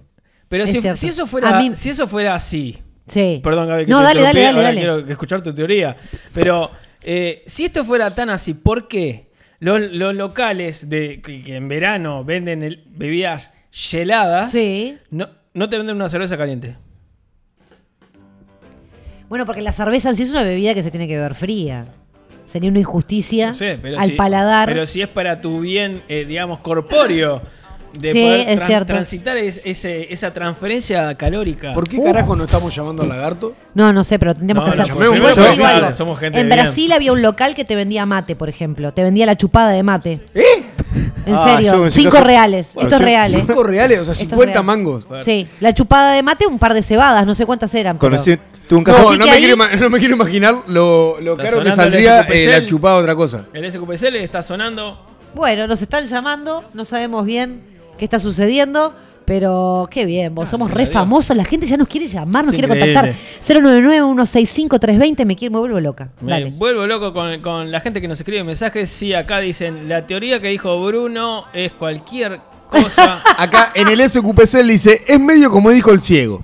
Pero 0.49 0.67
si, 0.67 0.79
eso 1.09 1.27
fuera, 1.27 1.59
mí- 1.59 1.75
si 1.75 1.91
eso 1.91 2.07
fuera 2.07 2.35
así, 2.35 2.79
Sí. 3.07 3.41
perdón 3.43 3.69
Gaby, 3.69 3.85
que 3.87 3.91
No, 3.91 3.99
te 3.99 4.05
dale, 4.05 4.21
dale, 4.23 4.41
dale, 4.41 4.57
ahora 4.57 4.63
dale. 4.69 4.81
quiero 4.81 4.99
escuchar 5.01 5.43
tu 5.43 5.53
teoría. 5.55 5.97
Pero 6.33 6.71
eh, 7.03 7.43
si 7.47 7.65
esto 7.65 7.85
fuera 7.85 8.11
tan 8.15 8.31
así, 8.31 8.55
¿por 8.55 8.87
qué 8.89 9.31
los, 9.59 9.81
los 9.93 10.15
locales 10.15 10.89
de 10.89 11.21
que, 11.23 11.43
que 11.43 11.57
en 11.57 11.69
verano 11.69 12.25
venden 12.25 12.63
el- 12.63 12.85
bebidas 12.89 13.55
heladas 13.93 14.51
Sí. 14.53 14.97
no, 15.11 15.29
no 15.55 15.69
te 15.69 15.77
venden 15.79 15.97
una 15.97 16.09
cerveza 16.09 16.37
caliente? 16.37 16.77
Bueno, 19.29 19.45
porque 19.47 19.63
la 19.63 19.73
cerveza 19.73 20.15
sí 20.15 20.23
es 20.23 20.31
una 20.31 20.45
bebida 20.45 20.75
que 20.75 20.83
se 20.83 20.91
tiene 20.91 21.09
que 21.09 21.17
beber 21.17 21.35
fría. 21.35 21.87
Sería 22.45 22.71
una 22.71 22.79
injusticia 22.79 23.49
No 23.49 23.55
sé, 23.55 23.77
pero 23.83 23.99
al 23.99 24.11
si, 24.11 24.13
paladar. 24.17 24.69
Pero 24.69 24.87
si 24.87 25.03
es 25.03 25.09
para 25.09 25.41
tu 25.41 25.61
bien, 25.61 26.03
eh, 26.09 26.25
digamos, 26.25 26.61
corpóreo, 26.61 27.43
de 27.99 28.13
Sí, 28.13 28.23
poder 28.23 28.49
es 28.49 28.65
cierto. 28.65 28.87
transitar 28.87 29.37
es- 29.37 29.61
ese- 29.65 30.13
esa 30.13 30.33
transferencia 30.33 31.15
calórica. 31.17 31.73
¿Por 31.75 31.89
qué 31.89 32.01
carajo 32.03 32.37
no 32.37 32.45
estamos 32.45 32.75
llamando 32.75 33.03
al 33.03 33.09
lagarto? 33.09 33.55
No, 33.75 33.93
no 33.93 34.05
sé, 34.05 34.19
pero 34.19 34.35
tendríamos 34.35 34.65
No, 34.69 34.73
que 34.75 34.81
hacer. 34.83 34.95
llamemos, 34.95 35.17
Igual 35.17 35.35
te 35.35 35.41
somos 35.41 35.57
digo 35.57 35.67
gente- 35.69 35.85
algo. 35.85 35.93
somos 35.97 36.19
gente 36.19 36.41
En 36.41 36.47
bien. 36.49 36.59
Brasil 36.61 36.93
había 36.93 37.13
un 37.13 37.23
local 37.23 37.55
que 37.55 37.65
te 37.65 37.75
vendía 37.77 38.07
mate, 38.07 38.37
por 38.37 38.49
ejemplo. 38.49 38.93
Te 38.93 39.03
vendía 39.03 39.27
la 39.27 39.37
chupada 39.37 39.71
de 39.71 39.83
mate. 39.83 40.21
¿Eh? 40.35 40.43
En 41.27 41.35
Ah, 41.35 41.57
serio, 41.57 41.73
yo 41.85 41.91
cinco 41.91 42.19
reales. 42.21 42.73
Bueno, 42.75 42.89
Esto 42.89 42.97
es 42.97 43.03
real, 43.03 43.35
¿eh? 43.35 43.37
Cinco 43.37 43.65
reales, 43.65 43.99
o 43.99 44.05
sea, 44.05 44.13
Esto 44.13 44.25
es 44.25 44.31
50 44.31 44.53
real. 44.53 44.65
mangos. 44.65 45.07
Sí, 45.21 45.47
la 45.61 45.75
chupada 45.75 46.13
de 46.13 46.23
mate, 46.23 46.47
un 46.47 46.59
par 46.59 46.73
de 46.73 46.83
cebadas, 46.83 47.27
no 47.27 47.35
sé 47.35 47.45
cuántas 47.47 47.75
eran. 47.75 47.99
pero- 47.99 48.11
Conocí, 48.13 48.39
tuve 48.69 48.79
un 48.79 48.85
caso. 48.85 49.13
No, 49.17 49.25
me, 49.27 49.31
ahí- 49.33 49.41
quiero, 49.41 49.57
ima- 49.57 49.71
no 49.81 49.91
me 49.91 49.99
quiero 49.99 50.15
imaginar 50.15 50.55
lo, 50.69 51.17
caro 51.37 51.63
que 51.65 51.73
saldría 51.73 52.23
SQPCL. 52.23 52.37
eh, 52.55 52.61
la 52.61 52.67
chupada 52.67 52.97
otra 52.97 53.17
cosa. 53.17 53.45
El 53.53 53.65
SQPC 53.71 54.11
le 54.13 54.23
está 54.23 54.41
sonando. 54.43 55.05
Bueno, 55.35 55.67
nos 55.67 55.83
están 55.83 56.07
llamando, 56.07 56.65
no 56.73 56.85
sabemos 56.85 57.27
bien 57.27 57.61
qué 57.99 58.05
está 58.05 58.19
sucediendo, 58.19 58.95
pero 59.25 59.89
qué 59.91 60.05
bien, 60.05 60.35
vos 60.35 60.49
Ah, 60.49 60.51
somos 60.53 60.71
re 60.71 60.87
famosos, 60.87 61.37
la 61.37 61.45
gente 61.45 61.67
ya 61.67 61.77
nos 61.77 61.89
quiere 61.89 62.07
llamar, 62.07 62.45
nos 62.45 62.55
Es 62.55 62.61
quiere 62.61 62.73
increíble. 62.73 62.95
contactar. 63.03 63.63
099-165-320, 64.23 65.25
me, 65.25 65.37
quiero, 65.37 65.53
me 65.53 65.59
vuelvo 65.59 65.81
loca. 65.81 66.09
Me 66.21 66.33
Dale. 66.33 66.51
vuelvo 66.51 66.87
loco 66.87 67.13
con, 67.13 67.41
con 67.41 67.71
la 67.71 67.81
gente 67.81 68.01
que 68.01 68.09
nos 68.09 68.19
escribe 68.21 68.45
mensajes. 68.45 68.89
Sí, 68.91 69.15
acá 69.15 69.39
dicen, 69.41 69.89
la 69.89 70.07
teoría 70.07 70.41
que 70.41 70.49
dijo 70.49 70.81
Bruno 70.85 71.45
es 71.53 71.73
cualquier 71.73 72.41
cosa. 72.71 73.23
Acá 73.39 73.73
en 73.75 73.89
el 73.89 74.09
SQPC 74.09 74.55
le 74.65 74.73
dice, 74.73 75.01
es 75.07 75.21
medio 75.21 75.51
como 75.51 75.71
dijo 75.71 75.91
el 75.93 76.01
ciego. 76.01 76.43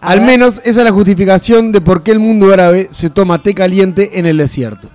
A 0.00 0.10
Al 0.12 0.20
ver. 0.20 0.28
menos 0.28 0.58
esa 0.64 0.80
es 0.80 0.84
la 0.84 0.92
justificación 0.92 1.72
de 1.72 1.80
por 1.80 2.02
qué 2.02 2.12
el 2.12 2.20
mundo 2.20 2.52
árabe 2.52 2.88
se 2.90 3.10
toma 3.10 3.42
té 3.42 3.52
caliente 3.54 4.18
en 4.18 4.26
el 4.26 4.36
desierto. 4.38 4.88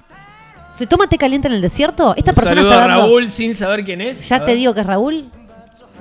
¿Se 0.73 0.87
toma 0.87 1.07
té 1.07 1.17
caliente 1.17 1.47
en 1.47 1.53
el 1.53 1.61
desierto? 1.61 2.15
Esta 2.17 2.31
Un 2.31 2.35
persona 2.35 2.61
está 2.61 2.73
a 2.73 2.87
dando... 2.87 3.03
Raúl 3.03 3.29
sin 3.29 3.53
saber 3.53 3.83
quién 3.83 4.01
es. 4.01 4.27
Ya 4.27 4.37
A 4.37 4.39
te 4.39 4.45
ver. 4.51 4.55
digo 4.57 4.73
que 4.73 4.81
es 4.81 4.87
Raúl. 4.87 5.29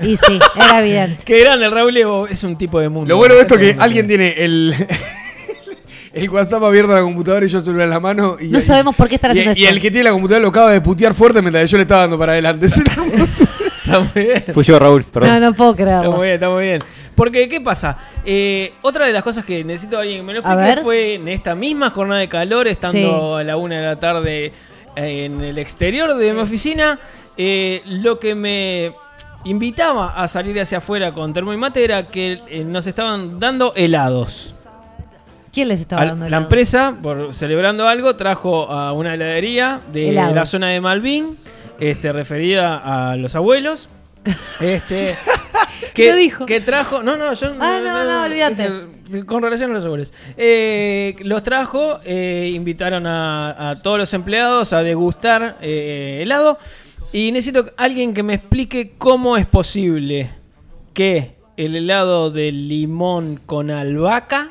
Y 0.03 0.17
sí, 0.17 0.39
era 0.57 0.81
evidente. 0.81 1.23
Qué 1.25 1.41
grande, 1.41 1.67
el 1.67 1.73
Raúl 1.73 1.97
Evo 1.97 2.27
es 2.27 2.43
un 2.45 2.57
tipo 2.57 2.81
de 2.81 2.89
mundo. 2.89 3.09
Lo 3.09 3.17
bueno 3.17 3.35
de 3.35 3.41
esto 3.43 3.55
es 3.57 3.75
que 3.75 3.81
alguien 3.81 4.07
tiene 4.07 4.35
el, 4.39 4.75
el 6.13 6.31
WhatsApp 6.31 6.63
abierto 6.65 6.91
en 6.93 6.99
la 6.99 7.03
computadora 7.05 7.45
y 7.47 7.49
yo 7.49 7.59
el 7.59 7.65
celular 7.65 7.85
en 7.85 7.91
la 7.91 8.01
mano. 8.01 8.37
Y, 8.41 8.49
No 8.49 8.61
sabemos 8.61 8.95
por 8.95 9.09
qué 9.09 9.15
estará 9.17 9.35
y, 9.35 9.39
haciendo 9.39 9.59
y 9.59 9.63
esto. 9.65 9.75
el 9.75 9.81
que 9.81 9.91
tiene 9.91 10.05
la 10.05 10.13
computadora 10.13 10.43
lo 10.43 10.49
acaba 10.49 10.73
de 10.73 10.81
putear 10.81 11.15
fuerte 11.15 11.41
mientras 11.41 11.71
yo 11.71 11.77
le 11.79 11.83
estaba 11.83 12.03
dando 12.03 12.19
para 12.19 12.33
adelante. 12.33 12.67
Es 12.73 12.79
hermoso. 12.79 13.45
Está 13.85 13.99
muy 14.01 14.25
bien. 14.25 14.45
Fui 14.53 14.63
yo, 14.65 14.79
Raúl, 14.79 15.03
No, 15.05 15.11
perdón. 15.13 15.41
no 15.41 15.55
puedo 15.55 15.71
Está 15.73 15.83
creerlo. 15.83 16.13
muy 16.13 16.23
bien, 16.27 16.35
está 16.35 16.49
muy 16.51 16.65
bien. 16.65 16.79
Porque, 17.15 17.49
¿qué 17.49 17.61
pasa? 17.61 17.99
Eh, 18.25 18.73
otra 18.83 19.07
de 19.07 19.13
las 19.13 19.23
cosas 19.23 19.45
que 19.45 19.65
necesito 19.65 19.99
a 19.99 20.03
alguien 20.03 20.19
que 20.19 20.23
me 20.23 20.33
lo 20.35 20.39
explique 20.41 20.83
fue 20.83 21.15
en 21.15 21.29
esta 21.29 21.55
misma 21.55 21.91
jornada 21.91 22.21
de 22.21 22.29
calor, 22.29 22.69
estando 22.69 23.37
a 23.37 23.45
la 23.45 23.57
una 23.57 23.77
de 23.81 23.83
la 23.87 23.97
tarde 23.97 24.53
eh, 24.97 25.25
en 25.27 25.41
el 25.43 25.59
exterior 25.59 26.17
de 26.17 26.33
mi 26.33 26.41
oficina, 26.41 26.99
eh, 27.37 27.83
lo 27.87 28.19
que 28.21 28.35
me 28.35 28.93
invitaba 29.45 30.15
a 30.15 30.29
salir 30.29 30.61
hacia 30.61 30.79
afuera 30.79 31.13
con 31.13 31.33
termo 31.33 31.53
y 31.53 31.57
mate 31.57 31.85
era 31.85 32.07
que 32.07 32.41
eh, 32.49 32.65
nos 32.65 32.87
estaban 32.87 33.39
dando 33.41 33.73
helados. 33.75 34.55
¿Quién 35.53 35.69
les 35.69 35.81
estaba 35.81 36.03
Al- 36.03 36.09
dando 36.11 36.29
la 36.29 36.37
empresa, 36.39 36.95
por 37.03 37.35
celebrando 37.35 37.87
algo, 37.87 38.17
trajo 38.17 38.71
a 38.71 38.93
una 38.93 39.15
heladería 39.15 39.81
de 39.93 40.11
Helados. 40.11 40.35
la 40.35 40.47
zona 40.47 40.69
de 40.69 40.81
Malvin, 40.81 41.37
este, 41.79 42.11
referida 42.13 43.11
a 43.11 43.17
los 43.17 43.35
abuelos. 43.35 43.89
Este, 44.61 45.15
Lo 46.09 46.17
dijo. 46.17 46.47
que 46.47 46.61
trajo. 46.63 47.03
No, 47.03 47.17
no, 47.19 47.35
yo. 47.35 47.53
Ah, 47.61 47.81
no, 47.85 48.05
no, 48.05 48.25
olvídate. 48.25 48.71
dije, 49.09 49.27
Con 49.27 49.43
relación 49.43 49.73
a 49.73 49.75
los 49.75 49.85
abuelos. 49.85 50.13
Eh, 50.39 51.17
los 51.21 51.43
trajo, 51.43 51.99
eh, 52.05 52.51
invitaron 52.55 53.07
a, 53.07 53.71
a 53.71 53.75
todos 53.77 53.99
los 53.99 54.15
empleados 54.15 54.73
a 54.73 54.83
degustar 54.83 55.57
eh, 55.61 56.21
helado. 56.23 56.59
Y 57.13 57.31
necesito 57.33 57.71
alguien 57.77 58.15
que 58.15 58.23
me 58.23 58.35
explique 58.35 58.95
cómo 58.97 59.37
es 59.37 59.47
posible 59.47 60.31
que 60.95 61.37
el 61.57 61.77
helado 61.77 62.31
de 62.31 62.53
limón 62.53 63.41
con 63.45 63.71
albahaca. 63.71 64.51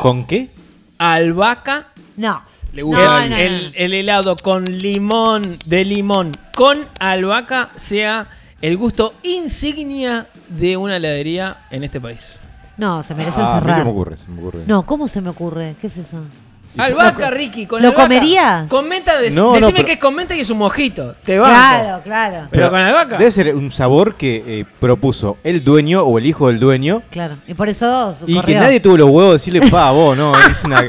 ¿Con 0.00 0.26
qué? 0.26 0.50
Albahaca 0.98 1.88
No. 2.16 2.42
Le 2.72 2.82
gusta 2.82 3.24
el, 3.24 3.30
no, 3.30 3.36
el- 3.36 3.64
no. 3.66 3.70
el 3.74 3.94
helado 3.98 4.36
con 4.36 4.64
limón, 4.64 5.42
de 5.66 5.84
limón 5.84 6.32
con 6.54 6.78
albahaca, 6.98 7.70
sea 7.76 8.28
el 8.62 8.76
gusto 8.78 9.14
insignia 9.22 10.28
de 10.48 10.76
una 10.78 10.96
heladería 10.96 11.58
en 11.70 11.84
este 11.84 12.00
país. 12.00 12.38
No, 12.78 13.02
se 13.02 13.12
Ah, 13.12 13.16
a 13.16 13.18
mí 13.18 13.24
se 13.24 13.32
cerrar. 13.32 13.84
me 13.84 13.90
ocurre, 13.90 14.16
se 14.16 14.28
me 14.30 14.40
ocurre. 14.40 14.60
No, 14.66 14.86
¿cómo 14.86 15.06
se 15.08 15.20
me 15.20 15.28
ocurre? 15.28 15.76
¿Qué 15.80 15.88
es 15.88 15.96
eso? 15.98 16.24
Albahaca, 16.78 17.30
Ricky, 17.30 17.66
con 17.66 17.82
¿Lo 17.82 17.88
albahaca. 17.88 18.02
comerías? 18.08 18.68
Con 18.68 18.88
menta, 18.88 19.20
dec- 19.20 19.34
No, 19.34 19.48
no, 19.48 19.52
decime 19.54 19.72
pero- 19.74 19.84
que 19.86 19.92
es 19.92 19.98
con 19.98 20.14
menta 20.14 20.34
y 20.34 20.40
es 20.40 20.50
un 20.50 20.58
mojito. 20.58 21.14
Te 21.22 21.38
banco. 21.38 21.54
Claro, 21.54 22.02
claro. 22.02 22.48
Pero 22.50 22.70
con 22.70 22.80
albahaca. 22.80 23.18
Debe 23.18 23.30
ser 23.30 23.54
un 23.54 23.70
sabor 23.70 24.14
que 24.16 24.42
eh, 24.46 24.64
propuso 24.80 25.36
el 25.44 25.62
dueño 25.62 26.02
o 26.02 26.18
el 26.18 26.26
hijo 26.26 26.48
del 26.48 26.58
dueño 26.58 27.02
Claro. 27.10 27.36
Y 27.46 27.54
por 27.54 27.68
eso 27.68 28.16
y 28.26 28.40
que 28.40 28.54
nadie 28.54 28.80
tuvo 28.80 28.96
los 28.96 29.10
huevos 29.10 29.30
de 29.30 29.32
decirle, 29.34 29.70
pa, 29.70 29.90
vos, 29.90 30.16
no, 30.16 30.32
es 30.34 30.64
una... 30.64 30.82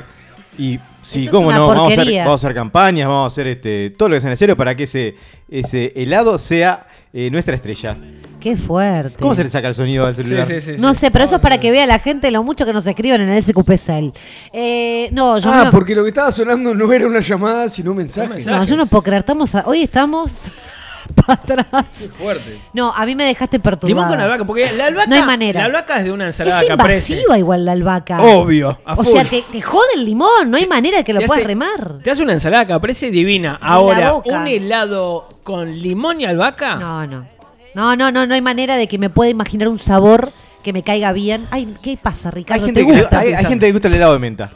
Y 0.58 0.80
sí, 1.04 1.20
Eso 1.20 1.26
es 1.26 1.30
cómo 1.30 1.48
una 1.50 1.58
no, 1.58 1.68
vamos 1.68 1.84
a, 1.84 1.86
hacer, 1.88 1.96
porquería. 1.98 2.24
vamos 2.26 2.44
a 2.44 2.48
hacer 2.48 2.56
campañas, 2.56 3.08
vamos 3.08 3.24
a 3.26 3.28
hacer 3.34 3.48
este, 3.48 3.90
todo 3.98 4.10
lo 4.10 4.16
que 4.16 4.22
sea 4.22 4.30
necesario 4.30 4.56
para 4.56 4.76
que 4.76 4.84
ese, 4.84 5.16
ese 5.50 5.92
helado 5.96 6.38
sea 6.38 6.88
eh, 7.12 7.30
nuestra 7.32 7.56
estrella. 7.56 7.98
Qué 8.44 8.58
fuerte. 8.58 9.16
¿Cómo 9.22 9.34
se 9.34 9.42
le 9.46 9.50
saca 9.50 9.70
el 9.70 9.74
sonido 9.74 10.06
al 10.06 10.14
celular? 10.14 10.46
sí, 10.46 10.60
sí, 10.60 10.74
No 10.78 10.94
sí. 10.94 11.00
sé, 11.00 11.12
pero 11.12 11.24
eso 11.24 11.38
es 11.38 11.42
para 11.42 11.60
que 11.60 11.72
vea 11.72 11.86
la 11.86 11.98
gente 12.00 12.30
lo 12.30 12.44
mucho 12.44 12.66
que 12.66 12.74
nos 12.74 12.86
escriben 12.86 13.22
en 13.22 13.30
el 13.30 13.42
SQP 13.42 13.78
Cell. 13.78 14.10
Eh, 14.52 15.08
no, 15.14 15.38
yo 15.40 15.50
Ah, 15.50 15.64
no, 15.66 15.72
porque 15.72 15.96
lo 15.96 16.04
que 16.04 16.10
estaba 16.10 16.30
sonando 16.34 16.74
no 16.76 16.92
era 16.92 17.08
una 17.08 17.22
llamada, 17.22 17.70
sino 17.70 17.92
un 17.92 17.98
mensaje. 17.98 18.44
No, 18.46 18.64
yo 18.66 18.76
no 18.76 18.86
puedo 18.86 19.02
creer. 19.04 19.20
Estamos 19.22 19.56
a- 19.56 19.64
hoy 19.66 19.84
estamos 19.84 20.48
para 21.26 21.34
atrás. 21.42 22.12
Fuerte. 22.18 22.60
No, 22.74 22.94
a 22.94 23.06
mí 23.06 23.16
me 23.16 23.24
dejaste 23.24 23.60
perturbada. 23.62 23.88
Limón 23.88 24.08
con 24.10 24.20
albahaca, 24.20 24.46
porque 24.46 24.72
la 24.74 24.88
albahaca. 24.88 25.10
No 25.10 25.16
hay 25.16 25.24
manera. 25.24 25.60
La 25.62 25.66
albahaca 25.68 25.98
es 26.00 26.04
de 26.06 26.12
una 26.12 26.26
ensalada 26.26 26.62
Es 26.62 26.68
caprese. 26.68 27.14
invasiva 27.14 27.38
igual 27.38 27.64
la 27.66 27.72
albahaca. 27.74 28.22
Obvio, 28.22 28.78
a 28.86 28.94
O 28.94 29.04
full. 29.04 29.14
sea, 29.14 29.24
te, 29.24 29.42
te 29.42 29.62
jode 29.62 29.88
el 29.96 30.04
limón. 30.06 30.50
No 30.52 30.58
hay 30.58 30.68
manera 30.68 31.02
que 31.04 31.14
lo 31.14 31.20
Te 31.22 31.28
puedas 31.28 31.40
hace- 31.40 31.48
remar. 31.48 32.00
Te 32.04 32.12
hace 32.12 32.24
una 32.24 32.34
ensalada 32.34 32.68
caprese 32.68 33.10
divina. 33.10 33.58
Ahora, 33.62 34.14
un 34.16 34.48
helado 34.48 35.26
con 35.44 35.74
limón 35.82 36.20
y 36.22 36.26
albahaca. 36.26 36.76
No, 36.76 37.08
no. 37.08 37.33
No, 37.76 37.96
no, 37.96 38.12
no, 38.12 38.26
no 38.28 38.34
hay 38.36 38.42
manera 38.42 38.78
de 38.78 38.88
que 38.88 38.98
me 38.98 39.10
pueda 39.10 39.30
imaginar 39.32 39.68
un 39.68 39.80
sabor 39.80 40.32
que 40.64 40.74
me 40.74 40.84
caiga 40.84 41.12
bien. 41.12 41.48
Ay, 41.52 41.76
¿qué 41.82 41.98
pasa, 42.02 42.30
Hay 42.30 42.36
Ricardo? 42.36 42.66
gente, 42.66 42.82
¿Te 42.82 42.88
que, 42.88 43.00
gusta? 43.02 43.20
hay, 43.20 43.34
hay 43.34 43.46
gente 43.46 43.60
que 43.60 43.66
le 43.68 43.72
gusta 43.74 43.88
el 43.88 43.96
helado 43.96 44.14
de 44.14 44.20
menta. 44.20 44.52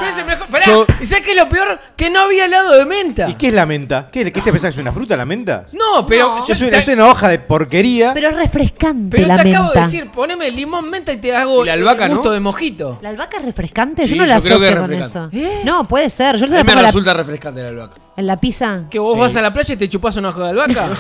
Pero 0.00 0.10
ese 0.10 0.20
es 0.20 0.26
mejor. 0.26 0.46
Pará, 0.48 0.64
Yo- 0.66 0.86
¿y 1.00 1.06
sabes 1.06 1.24
qué 1.24 1.30
es 1.32 1.36
lo 1.36 1.48
peor? 1.48 1.78
Que 1.96 2.10
no 2.10 2.20
había 2.20 2.44
helado 2.46 2.72
de 2.76 2.84
menta. 2.86 3.28
¿Y 3.28 3.34
qué 3.34 3.48
es 3.48 3.54
la 3.54 3.66
menta? 3.66 4.08
¿Qué, 4.10 4.24
¿qué 4.32 4.40
te 4.40 4.50
pensás 4.52 4.74
que 4.74 4.80
es 4.80 4.82
una 4.82 4.92
fruta 4.92 5.16
la 5.16 5.24
menta? 5.26 5.66
No, 5.72 6.04
pero 6.06 6.36
No. 6.38 6.46
yo 6.46 6.52
Es 6.52 6.60
una, 6.60 6.70
te, 6.70 6.78
es 6.78 6.88
una 6.88 7.06
hoja 7.08 7.28
de 7.28 7.38
porquería. 7.38 8.12
Pero 8.14 8.28
es 8.30 8.36
refrescante 8.36 9.16
pero 9.16 9.28
la 9.28 9.36
te 9.36 9.44
menta. 9.44 9.58
acabo 9.58 9.72
de 9.74 9.80
decir, 9.80 10.10
poneme 10.10 10.50
limón, 10.50 10.88
menta 10.90 11.12
y 11.12 11.16
te 11.18 11.34
hago 11.34 11.62
Y 11.62 11.66
la 11.66 11.74
albahaca, 11.74 12.06
el 12.06 12.12
gusto 12.14 12.28
¿no? 12.28 12.34
de 12.34 12.40
mojito. 12.40 12.98
¿La 13.02 13.10
albahaca 13.10 13.38
es 13.38 13.44
refrescante? 13.44 14.02
Sí, 14.08 14.10
yo 14.14 14.16
no 14.22 14.26
la 14.26 14.38
yo 14.38 14.42
creo 14.44 14.58
que 14.58 14.66
asocio 14.66 14.82
es 14.82 14.88
con 14.88 14.92
eso. 15.02 15.28
refrescante. 15.30 15.64
No, 15.64 15.84
puede 15.88 16.10
ser. 16.10 16.36
Yo 16.36 16.46
se 16.46 16.54
A 16.54 16.58
la 16.58 16.64
mí 16.64 16.66
me 16.66 16.72
pongo 16.72 16.82
la, 16.82 16.88
resulta 16.88 17.14
refrescante 17.14 17.62
la 17.62 17.68
albahaca. 17.68 17.96
en 18.16 18.26
la 18.26 18.36
pizza. 18.38 18.82
Que 18.90 18.98
vos 18.98 19.14
Sí. 19.14 19.20
vas 19.20 19.36
a 19.36 19.42
la 19.42 19.52
playa 19.52 19.74
y 19.74 19.76
te 19.76 19.88
chupás 19.88 20.16
una 20.16 20.30
hoja 20.30 20.42
de 20.44 20.50
albahaca. 20.50 20.88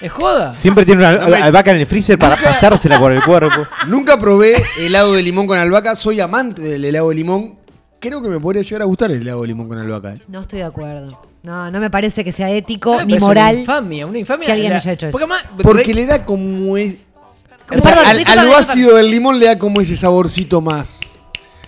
¿Es 0.00 0.12
joda? 0.12 0.54
Siempre 0.56 0.84
tiene 0.84 1.00
una 1.00 1.10
al- 1.24 1.34
albahaca 1.34 1.70
en 1.70 1.78
el 1.78 1.86
freezer 1.86 2.18
para 2.18 2.36
pasársela 2.36 2.98
por 2.98 3.12
el 3.12 3.22
cuerpo. 3.22 3.66
Nunca 3.88 4.18
probé 4.18 4.62
helado 4.78 5.14
de 5.14 5.22
limón 5.22 5.46
con 5.46 5.58
albahaca. 5.58 5.94
Soy 5.94 6.20
amante 6.20 6.62
del 6.62 6.84
helado 6.84 7.08
de 7.10 7.14
limón. 7.14 7.56
Creo 8.00 8.20
que 8.20 8.28
me 8.28 8.38
podría 8.38 8.62
llegar 8.62 8.82
a 8.82 8.84
gustar 8.84 9.10
el 9.10 9.22
helado 9.22 9.42
de 9.42 9.48
limón 9.48 9.68
con 9.68 9.78
albahaca. 9.78 10.10
¿eh? 10.14 10.22
No 10.28 10.42
estoy 10.42 10.58
de 10.58 10.64
acuerdo. 10.66 11.18
No, 11.42 11.70
no 11.70 11.78
me 11.80 11.90
parece 11.90 12.24
que 12.24 12.32
sea 12.32 12.50
ético 12.50 12.96
Me 12.96 13.04
ni 13.06 13.12
parece 13.12 13.26
moral. 13.26 13.52
Una 13.54 13.60
infamia, 13.60 14.06
una 14.06 14.18
infamia. 14.18 14.46
que 14.46 14.52
alguien 14.52 14.70
La- 14.70 14.76
haya 14.76 14.92
hecho 14.92 15.06
eso. 15.08 15.12
Porque 15.18 15.24
además, 15.32 15.46
Porque 15.62 15.82
re- 15.84 15.94
le 15.94 16.06
da 16.06 16.24
como 16.24 16.76
es. 16.76 16.98
Como- 17.66 17.80
O 17.80 17.82
sea, 17.82 17.92
perdón, 17.94 18.26
al- 18.38 18.54
ácido 18.54 18.96
del 18.96 19.10
limón 19.10 19.38
le 19.38 19.46
da 19.46 19.58
como 19.58 19.80
ese 19.80 19.96
saborcito 19.96 20.60
más. 20.60 21.18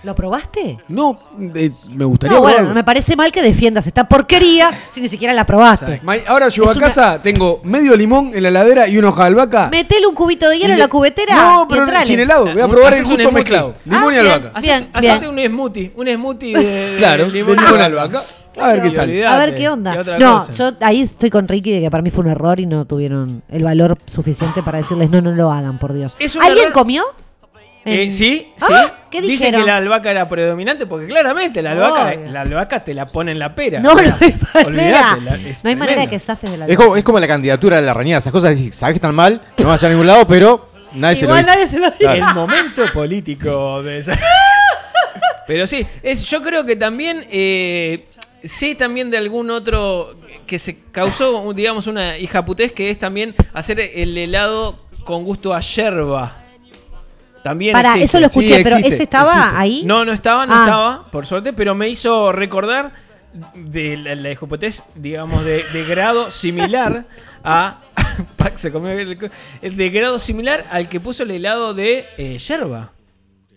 ¿Lo 0.03 0.15
probaste? 0.15 0.77
No, 0.87 1.19
eh, 1.55 1.71
me 1.89 2.05
gustaría 2.05 2.35
No, 2.35 2.41
bueno, 2.41 2.57
probarlo. 2.57 2.75
me 2.75 2.83
parece 2.83 3.15
mal 3.15 3.31
que 3.31 3.41
defiendas 3.41 3.87
esta 3.87 4.07
porquería 4.07 4.69
si 4.89 5.01
ni 5.01 5.07
siquiera 5.09 5.33
la 5.33 5.45
probaste. 5.45 5.99
Ma- 6.03 6.15
Ahora 6.27 6.49
llego 6.49 6.65
Es 6.69 6.75
a 6.75 6.77
una- 6.79 6.87
casa, 6.87 7.21
tengo 7.21 7.59
medio 7.63 7.95
limón 7.95 8.31
en 8.33 8.43
la 8.43 8.49
heladera 8.49 8.87
y 8.87 8.97
una 8.97 9.09
hoja 9.09 9.23
de 9.23 9.27
albahaca. 9.29 9.69
Metele 9.71 10.07
un 10.07 10.13
cubito 10.15 10.47
de 10.49 10.57
hielo 10.57 10.69
Y 10.69 10.73
en 10.73 10.79
la 10.79 10.87
cubetera. 10.87 11.35
No, 11.35 11.63
y 11.63 11.65
pero 11.69 11.83
entrale. 11.83 12.05
sin 12.05 12.19
helado. 12.19 12.45
Voy 12.51 12.61
a 12.61 12.65
Un- 12.65 12.71
probar 12.71 12.93
el 12.93 12.99
haces 12.99 13.05
un 13.07 13.11
gusto 13.13 13.23
smoothie. 13.29 13.33
mezclado. 13.33 13.75
Limón 13.85 14.01
Ah, 14.03 14.05
y 14.05 14.09
bien. 14.09 14.19
albahaca. 14.33 14.59
Bien, 14.59 14.75
Hacete, 14.93 14.99
bien. 15.01 15.11
hacete 15.13 15.27
un 15.29 15.45
smoothie, 15.51 15.91
un 15.95 16.07
smoothie 16.07 16.53
de, 16.57 16.95
Claro, 16.97 17.25
de 17.25 17.31
de 17.31 17.37
limón 17.39 17.57
y 17.59 17.81
albahaca. 17.81 18.23
A 18.59 18.67
ver 18.73 18.81
qué 18.81 18.87
Y 18.87 18.95
sale. 18.95 19.25
A 19.27 19.37
ver 19.37 19.53
qué 19.55 19.63
Y 19.63 19.67
onda. 19.67 20.03
No, 20.19 20.53
yo 20.53 20.71
ahí 20.81 21.01
estoy 21.01 21.29
con 21.29 21.47
Ricky 21.47 21.71
de 21.73 21.81
que 21.81 21.91
para 21.91 22.01
mí 22.01 22.09
fue 22.09 22.23
un 22.23 22.31
error 22.31 22.59
y 22.59 22.65
no 22.65 22.85
tuvieron 22.85 23.43
el 23.49 23.63
valor 23.63 23.97
suficiente 24.05 24.63
para 24.63 24.79
decirles 24.79 25.09
no, 25.11 25.21
no 25.21 25.31
lo 25.31 25.51
hagan, 25.51 25.77
por 25.79 25.93
Dios. 25.93 26.15
Es 26.19 26.35
un 26.35 26.41
¿Alguien 26.43 26.63
error- 26.65 26.73
comió? 26.73 27.03
Eh, 27.87 28.11
sí, 28.11 28.47
Ah, 28.59 28.65
sí. 28.67 28.73
¿Qué 29.09 29.21
Dicen 29.21 29.31
dijeron? 29.37 29.61
que 29.61 29.67
la 29.67 29.77
albahaca 29.77 30.11
era 30.11 30.27
predominante 30.27 30.85
porque 30.85 31.07
claramente 31.07 31.61
la 31.61 31.71
albahaca, 31.71 32.07
Obvio. 32.17 32.31
la 32.31 32.41
albahaca 32.41 32.83
te 32.83 32.93
la 32.93 33.05
pone 33.05 33.31
en 33.31 33.39
la 33.39 33.55
pera. 33.55 33.79
No, 33.79 33.93
O 33.93 33.95
no 33.95 34.01
hay 34.01 34.35
manera. 34.53 34.65
olvídate, 34.65 35.21
la- 35.21 35.49
es 35.49 35.63
no 35.63 35.69
hay 35.69 35.75
manera 35.77 36.01
de 36.01 36.07
que 36.07 36.19
zafes 36.19 36.51
de 36.51 36.57
la 36.57 36.65
Es 36.67 36.75
como, 36.75 36.97
es 36.97 37.03
como 37.03 37.19
la 37.19 37.27
candidatura 37.27 37.77
de 37.79 37.85
la 37.85 37.93
rañada. 37.93 38.17
Esas 38.19 38.33
cosas, 38.33 38.57
decís, 38.57 38.75
sabes 38.75 38.93
que 38.93 38.97
están 38.97 39.15
mal, 39.15 39.41
no 39.57 39.67
vas 39.67 39.83
a 39.83 39.89
ningún 39.89 40.07
lado, 40.07 40.27
pero 40.27 40.67
nadie 40.93 41.15
se 41.15 41.25
lo 41.25 41.29
Igual 41.29 41.45
dice. 41.45 41.55
nadie 41.55 41.67
se 41.67 41.79
lo 41.79 41.85
dice. 41.91 41.97
Claro. 42.03 42.27
El 42.29 42.35
momento 42.35 42.83
político 42.93 43.81
de 43.83 43.99
esa. 43.99 44.19
Pero 45.47 45.65
sí, 45.65 45.85
es, 46.03 46.23
yo 46.25 46.43
creo 46.43 46.65
que 46.65 46.75
también 46.75 47.25
eh, 47.31 48.05
sé 48.43 48.75
también 48.75 49.09
de 49.09 49.17
algún 49.17 49.49
otro 49.49 50.13
que 50.45 50.59
se 50.59 50.77
causó, 50.91 51.53
digamos, 51.53 51.87
una 51.87 52.17
hijaputez 52.17 52.73
que 52.73 52.89
es 52.89 52.99
también 52.99 53.33
hacer 53.53 53.79
el 53.79 54.17
helado 54.17 54.77
con 55.05 55.23
gusto 55.23 55.53
a 55.53 55.61
yerba. 55.61 56.35
También 57.43 57.73
Para, 57.73 57.89
existe. 57.89 58.05
eso 58.05 58.19
lo 58.19 58.27
escuché, 58.27 58.57
Sí, 58.57 58.63
pero 58.63 58.75
existe, 58.77 58.95
ese 58.95 59.03
estaba 59.03 59.31
existe. 59.31 59.55
ahí. 59.57 59.81
No, 59.85 60.03
no 60.05 60.11
estaba, 60.11 60.45
no 60.45 60.53
Ah. 60.55 60.59
estaba, 60.65 61.11
por 61.11 61.25
suerte, 61.25 61.53
pero 61.53 61.75
me 61.75 61.87
hizo 61.89 62.31
recordar 62.31 62.91
de 63.55 63.97
la, 63.97 64.15
la 64.15 64.29
digamos, 64.95 65.45
de, 65.45 65.63
de 65.73 65.83
grado 65.85 66.31
similar 66.31 67.05
a. 67.43 67.79
Se 68.55 68.71
comió 68.71 68.91
el 68.91 69.17
co- 69.17 69.27
de 69.61 69.89
grado 69.89 70.17
similar 70.19 70.65
al 70.71 70.89
que 70.89 70.99
puso 70.99 71.23
el 71.23 71.31
helado 71.31 71.73
de 71.73 72.05
eh, 72.17 72.37
yerba. 72.39 72.91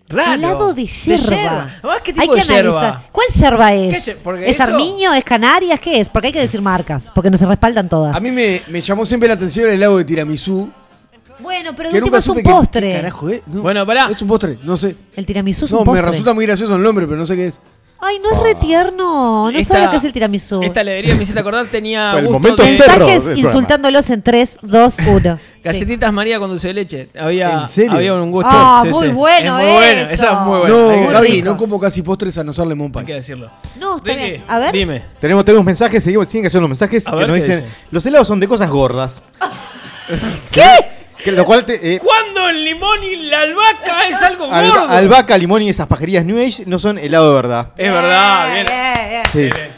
Raro. 0.09 0.33
Helado 0.33 0.75
de 0.75 0.87
yerba. 0.87 1.69
Además, 1.79 2.01
¿qué 2.03 2.13
hay 2.19 2.29
que 2.29 2.35
de 2.35 2.43
yerba? 2.43 2.79
analizar. 2.81 3.09
¿Cuál 3.13 3.27
yerba 3.33 3.71
¿Qué 3.71 3.89
es? 3.91 4.09
¿Es 4.09 4.19
eso- 4.47 4.63
Armiño? 4.65 5.15
¿Es 5.15 5.25
Canarias? 5.25 5.79
¿Qué 5.81 6.01
es? 6.01 6.09
Porque 6.09 6.27
hay 6.29 6.33
que 6.33 6.41
decir 6.41 6.61
marcas, 6.61 7.11
porque 7.15 7.31
no 7.31 7.39
se 7.39 7.47
respaldan 7.47 7.89
todas. 7.89 8.17
A 8.17 8.21
mí 8.21 8.31
me, 8.33 8.61
me 8.69 8.81
llamó 8.81 9.07
siempre 9.07 9.29
la 9.29 9.35
atención 9.35 9.69
el 9.69 9.75
helado 9.75 9.97
de 9.99 10.05
tiramisú. 10.05 10.71
Bueno, 11.43 11.71
pero 11.77 11.91
Que 11.91 11.97
de 11.97 12.03
última 12.03 12.19
nunca 12.19 12.19
es 12.19 12.29
un 12.29 12.43
postre. 12.43 12.93
carajo, 12.93 13.29
¿eh? 13.29 13.43
No, 13.47 13.63
Bueno, 13.63 13.87
pará. 13.87 14.07
Es 14.11 14.21
un 14.23 14.29
postre, 14.29 14.59
no 14.63 14.77
sé. 14.77 14.97
El 15.17 15.27
tiramisú 15.27 15.65
es 15.67 15.71
No, 15.73 15.79
un 15.79 15.83
me 15.85 15.87
postre. 15.87 16.07
resulta 16.11 16.35
muy 16.35 16.47
gracioso 16.47 16.77
el 16.77 16.83
nombre, 16.83 17.07
pero 17.07 17.19
no 17.19 17.27
sé 17.27 17.37
qué 17.37 17.47
es. 17.47 17.61
Ay, 18.03 18.17
no 18.19 18.35
es 18.35 18.43
re 18.43 18.55
tierno. 18.55 19.51
No 19.51 19.59
Esta- 19.59 19.75
sabe 19.75 19.85
lo 19.85 19.91
que 19.91 19.99
es 19.99 20.05
el 20.05 20.13
tiramisú. 20.15 20.63
Esta 20.63 20.81
heladería 20.81 21.15
me 21.15 21.23
hiciste 21.23 21.39
acordar 21.39 21.67
tenía 21.67 22.13
El 22.13 22.29
gusto 22.29 22.33
momento 22.33 22.63
de 22.63 22.75
cerro 22.75 23.07
Mensajes 23.07 23.39
insultándolos 23.39 24.09
en 24.09 24.23
3, 24.23 24.59
2, 24.63 24.97
1. 25.07 25.39
galletitas 25.63 26.11
María 26.11 26.39
con 26.39 26.49
dulce 26.49 26.69
de 26.69 26.75
leche. 26.75 27.09
Había, 27.21 27.61
¿En 27.61 27.69
serio? 27.69 27.93
había 27.93 28.15
un 28.15 28.31
gusto. 28.31 28.49
Ah, 28.51 28.85
muy 28.89 29.09
bueno 29.09 29.59
es 29.61 29.65
muy 29.67 29.73
bueno. 29.75 30.01
Esa 30.11 30.33
es 30.33 30.39
muy 30.47 30.59
buena. 30.61 30.75
No, 30.75 30.89
que 31.07 31.13
Gaby, 31.13 31.43
no 31.43 31.57
como 31.59 31.79
casi 31.79 32.01
postres 32.01 32.39
a 32.39 32.43
no 32.45 32.55
ser 32.55 32.67
lemon 32.69 32.87
Hay 32.95 33.01
que 33.03 33.05
pie. 33.05 33.15
decirlo. 33.17 33.51
No, 33.79 33.99
está 33.99 34.13
Ricky, 34.15 34.25
bien. 34.25 34.45
A 34.49 34.59
ver. 34.59 34.73
Dime. 34.73 35.03
Tenemos, 35.21 35.45
tenemos 35.45 35.67
mensajes, 35.67 36.03
seguimos, 36.03 36.27
siguen 36.27 36.45
cayendo 36.45 36.63
los 36.63 36.71
mensajes 36.71 37.07
A 37.07 37.11
que 37.11 37.17
ver, 37.19 37.29
nos 37.29 37.35
¿qué 37.37 37.43
dicen, 37.45 37.65
dice? 37.67 37.77
los 37.91 38.07
helados 38.07 38.27
son 38.29 38.41
de 38.41 38.49
cosas 38.49 38.71
gordas. 38.71 39.21
¿Qué? 40.51 40.63
Que, 41.25 41.33
lo 41.33 41.45
cual 41.45 41.65
te, 41.65 41.95
eh, 41.95 41.99
¿Cuándo 41.99 42.49
el 42.49 42.65
limón 42.65 43.03
y 43.05 43.17
la 43.17 43.41
albahaca 43.43 44.09
es 44.09 44.23
algo 44.23 44.45
alba- 44.45 44.69
gordo? 44.81 44.89
albahaca, 44.89 45.37
limón 45.39 45.63
y 45.63 45.69
esas 45.69 45.87
pajerías 45.87 46.25
New 46.25 46.39
Age 46.41 46.65
no 46.67 46.79
son 46.79 46.99
helado 46.99 47.29
de 47.31 47.35
verdad. 47.35 47.73
Es 47.77 47.93
verdad, 47.93 48.53
bien. 48.55 48.67
Bien, 48.67 49.09
bien. 49.11 49.23
Sí. 49.33 49.45
Excelente. 49.47 49.75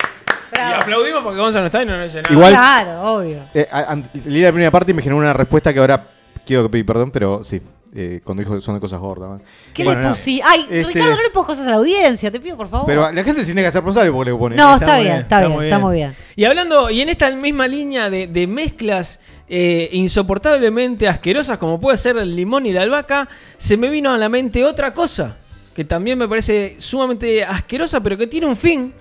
Y 0.54 0.72
aplaudimos 0.74 1.22
porque 1.22 1.40
Gonzalo 1.40 1.62
no 1.62 1.66
está 1.66 1.82
y 1.82 1.86
no 1.86 1.96
nos 1.96 2.04
dice 2.12 2.22
nada. 2.22 2.32
Igual- 2.34 2.52
Claro, 2.52 3.02
obvio. 3.16 3.44
Eh, 3.54 3.66
a- 3.70 3.92
an- 3.92 4.08
leí 4.26 4.42
la 4.42 4.50
primera 4.52 4.70
parte 4.70 4.92
y 4.92 4.94
me 4.94 5.02
generó 5.02 5.18
una 5.18 5.32
respuesta 5.32 5.72
que 5.72 5.80
ahora 5.80 6.06
quiero 6.46 6.70
pedir 6.70 6.86
perdón, 6.86 7.10
pero 7.10 7.42
sí. 7.42 7.60
eh, 7.94 8.20
cuando 8.24 8.42
dijo 8.42 8.54
que 8.54 8.60
son 8.62 8.74
de 8.76 8.80
cosas 8.80 8.98
gordas. 9.00 9.28
man. 9.28 9.42
¿Qué 9.74 9.84
Bueno, 9.84 9.98
le 9.98 10.04
nada. 10.04 10.14
pusí? 10.14 10.40
Ay, 10.42 10.62
Este, 10.70 10.82
Ricardo, 10.94 11.14
no 11.16 11.22
le 11.22 11.28
pongas 11.30 11.46
cosas 11.48 11.66
a 11.66 11.70
la 11.72 11.76
audiencia, 11.76 12.30
te 12.30 12.40
pido 12.40 12.56
por 12.56 12.68
favor. 12.70 12.86
Pero 12.86 13.12
la 13.12 13.22
gente 13.22 13.40
se 13.42 13.46
tiene 13.48 13.60
que 13.60 13.66
hacer 13.68 13.80
responsable 13.82 14.10
porque 14.12 14.30
le 14.30 14.36
pone. 14.38 14.56
No, 14.56 14.74
está 14.74 14.94
muy 14.94 15.02
bien, 15.04 15.16
está 15.16 15.40
bien, 15.46 15.62
está 15.62 15.78
muy 15.78 15.94
bien. 15.96 16.14
Y 16.34 16.44
hablando, 16.46 16.88
y 16.88 17.02
en 17.02 17.10
esta 17.10 17.30
misma 17.32 17.68
línea 17.68 18.08
de, 18.08 18.28
de 18.28 18.46
mezclas 18.46 19.20
eh, 19.54 19.90
insoportablemente 19.92 21.06
asquerosas 21.06 21.58
como 21.58 21.78
puede 21.78 21.98
ser 21.98 22.16
el 22.16 22.34
limón 22.34 22.64
y 22.64 22.72
la 22.72 22.80
albahaca, 22.82 23.28
se 23.58 23.76
me 23.76 23.90
vino 23.90 24.10
a 24.10 24.16
la 24.16 24.30
mente 24.30 24.64
otra 24.64 24.94
cosa 24.94 25.36
que 25.74 25.84
también 25.84 26.16
me 26.18 26.26
parece 26.26 26.76
sumamente 26.78 27.44
asquerosa, 27.44 28.00
pero 28.02 28.16
que 28.16 28.26
tiene 28.26 28.46
un 28.46 28.56
fin, 28.56 28.92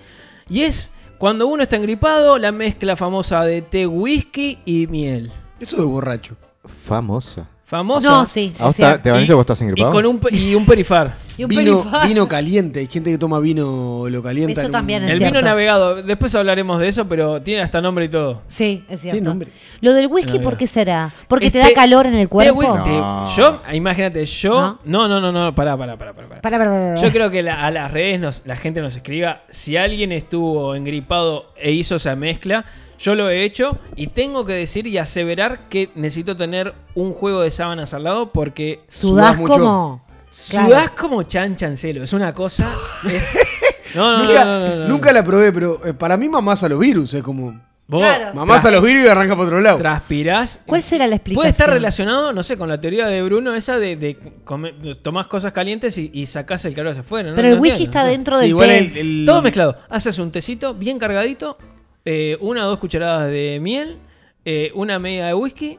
y 0.50 0.60
es 0.62 0.90
cuando 1.16 1.46
uno 1.46 1.62
está 1.62 1.76
engripado, 1.76 2.36
la 2.38 2.52
mezcla 2.52 2.96
famosa 2.96 3.44
de 3.44 3.62
té, 3.62 3.86
whisky 3.86 4.58
y 4.66 4.86
miel. 4.88 5.30
Eso 5.58 5.76
de 5.76 5.84
borracho. 5.84 6.34
Famosa. 6.64 7.46
Famosa. 7.64 8.08
No, 8.10 8.26
sí. 8.26 8.52
¿A 8.58 8.64
vos 8.66 8.76
te 8.76 8.82
Y- 8.82 9.40
estás 9.40 9.62
engripado? 9.62 9.90
Y, 9.90 9.94
con 9.94 10.04
un, 10.06 10.18
pe- 10.18 10.34
y 10.36 10.54
un 10.54 10.66
perifar. 10.66 11.14
Y 11.42 11.44
un 11.44 12.08
Vino, 12.08 12.28
caliente. 12.28 12.80
Hay 12.80 12.86
gente 12.88 13.10
que 13.10 13.18
toma 13.18 13.38
vino 13.40 14.06
lo 14.08 14.22
calienta. 14.22 14.60
Eso 14.60 14.70
también 14.70 15.02
Es 15.04 15.10
el 15.12 15.18
cierto. 15.18 15.38
vino 15.38 15.46
navegado, 15.48 16.02
después 16.02 16.34
hablaremos 16.34 16.78
de 16.78 16.88
eso, 16.88 17.06
pero 17.08 17.42
tiene 17.42 17.62
hasta 17.62 17.80
nombre 17.80 18.04
y 18.04 18.08
todo. 18.08 18.42
Sí, 18.48 18.84
es 18.88 19.00
cierto. 19.00 19.16
Sí, 19.18 19.24
nombre. 19.24 19.48
Lo 19.80 19.92
del 19.92 20.06
whisky, 20.06 20.38
¿por 20.38 20.56
qué 20.56 20.66
será? 20.66 21.12
¿Porque 21.28 21.50
te 21.50 21.58
Este- 21.58 21.70
da 21.70 21.74
calor 21.80 22.06
en 22.06 22.14
el 22.14 22.28
cuerpo? 22.28 22.62
No. 22.62 23.26
Yo, 23.36 23.60
imagínate, 23.72 24.24
yo. 24.26 24.78
¿No? 24.84 25.08
No, 25.08 25.08
no, 25.08 25.20
no, 25.20 25.32
no, 25.32 25.54
pará, 25.54 25.76
pará, 25.76 25.96
pará, 25.96 26.12
pará. 26.12 26.28
pará. 26.28 26.40
Para, 26.42 26.58
para, 26.58 26.70
para, 26.70 26.94
Yo 26.96 27.10
creo 27.10 27.30
que 27.30 27.42
la- 27.42 27.64
a 27.66 27.70
las 27.70 27.90
redes 27.90 28.20
nos- 28.20 28.46
la 28.46 28.56
gente 28.56 28.80
nos 28.80 28.94
escriba. 28.96 29.42
Si 29.50 29.76
alguien 29.76 30.12
estuvo 30.12 30.74
engripado 30.74 31.46
e 31.56 31.72
hizo 31.72 31.96
esa 31.96 32.14
mezcla, 32.16 32.64
yo 32.98 33.14
lo 33.16 33.28
he 33.30 33.42
hecho 33.44 33.78
y 33.96 34.08
tengo 34.08 34.44
que 34.46 34.52
decir 34.52 34.86
y 34.86 34.98
aseverar 34.98 35.68
que 35.68 35.90
necesito 35.96 36.36
tener 36.36 36.72
un 36.94 37.12
juego 37.12 37.40
de 37.40 37.50
sábanas 37.50 37.94
al 37.94 38.04
lado 38.04 38.30
porque 38.32 38.80
Sudás 38.88 39.34
sudás 39.34 39.38
mucho. 39.38 39.52
como... 39.54 40.02
Claro. 40.50 40.66
Sudás 40.68 40.90
como 40.90 41.22
chan 41.24 41.56
chancelo. 41.56 42.02
Es 42.02 42.12
una 42.12 42.32
cosa. 42.32 42.74
Es... 43.10 43.38
No, 43.94 44.10
no, 44.16 44.24
nunca, 44.24 44.44
no, 44.46 44.58
no, 44.60 44.68
no, 44.68 44.76
no. 44.76 44.88
nunca 44.88 45.12
la 45.12 45.22
probé, 45.22 45.52
pero 45.52 45.78
eh, 45.84 45.92
para 45.92 46.16
mí 46.16 46.26
mamás 46.26 46.62
a 46.64 46.68
los 46.70 46.78
virus. 46.80 47.12
Es 47.12 47.22
como. 47.22 47.60
Vos 47.86 48.00
Claro. 48.00 48.32
Mamás 48.32 48.64
a 48.64 48.70
los 48.70 48.82
virus 48.82 49.04
y 49.04 49.08
arranca 49.08 49.36
por 49.36 49.44
otro 49.44 49.60
lado. 49.60 49.76
transpirás. 49.76 50.62
¿Cuál 50.64 50.82
será 50.82 51.06
la 51.06 51.16
explicación? 51.16 51.42
Puede 51.42 51.50
estar 51.50 51.68
relacionado, 51.68 52.32
no 52.32 52.42
sé, 52.42 52.56
con 52.56 52.70
la 52.70 52.80
teoría 52.80 53.06
de 53.08 53.22
Bruno, 53.22 53.54
esa 53.54 53.78
de, 53.78 53.96
de 53.96 54.16
comer- 54.44 54.96
tomás 55.02 55.26
cosas 55.26 55.52
calientes 55.52 55.98
y, 55.98 56.10
y 56.14 56.24
sacás 56.24 56.64
el 56.64 56.74
calor 56.74 56.92
hacia 56.92 57.02
afuera. 57.02 57.30
¿no? 57.30 57.36
Pero 57.36 57.48
No 57.48 57.54
el 57.56 57.60
whisky 57.60 57.82
está 57.82 58.04
dentro 58.04 58.36
Sí, 58.36 58.42
del 58.44 58.50
igual 58.50 58.68
té. 58.70 58.78
el- 58.78 58.96
el- 59.20 59.24
Todo 59.26 59.42
mezclado. 59.42 59.76
Haces 59.90 60.18
un 60.18 60.30
tecito 60.32 60.72
bien 60.72 60.98
cargadito, 60.98 61.58
eh, 62.06 62.38
una 62.40 62.64
o 62.64 62.70
dos 62.70 62.78
cucharadas 62.78 63.30
de 63.30 63.58
miel, 63.60 63.98
eh, 64.46 64.70
una 64.74 64.98
media 64.98 65.26
de 65.26 65.34
whisky. 65.34 65.78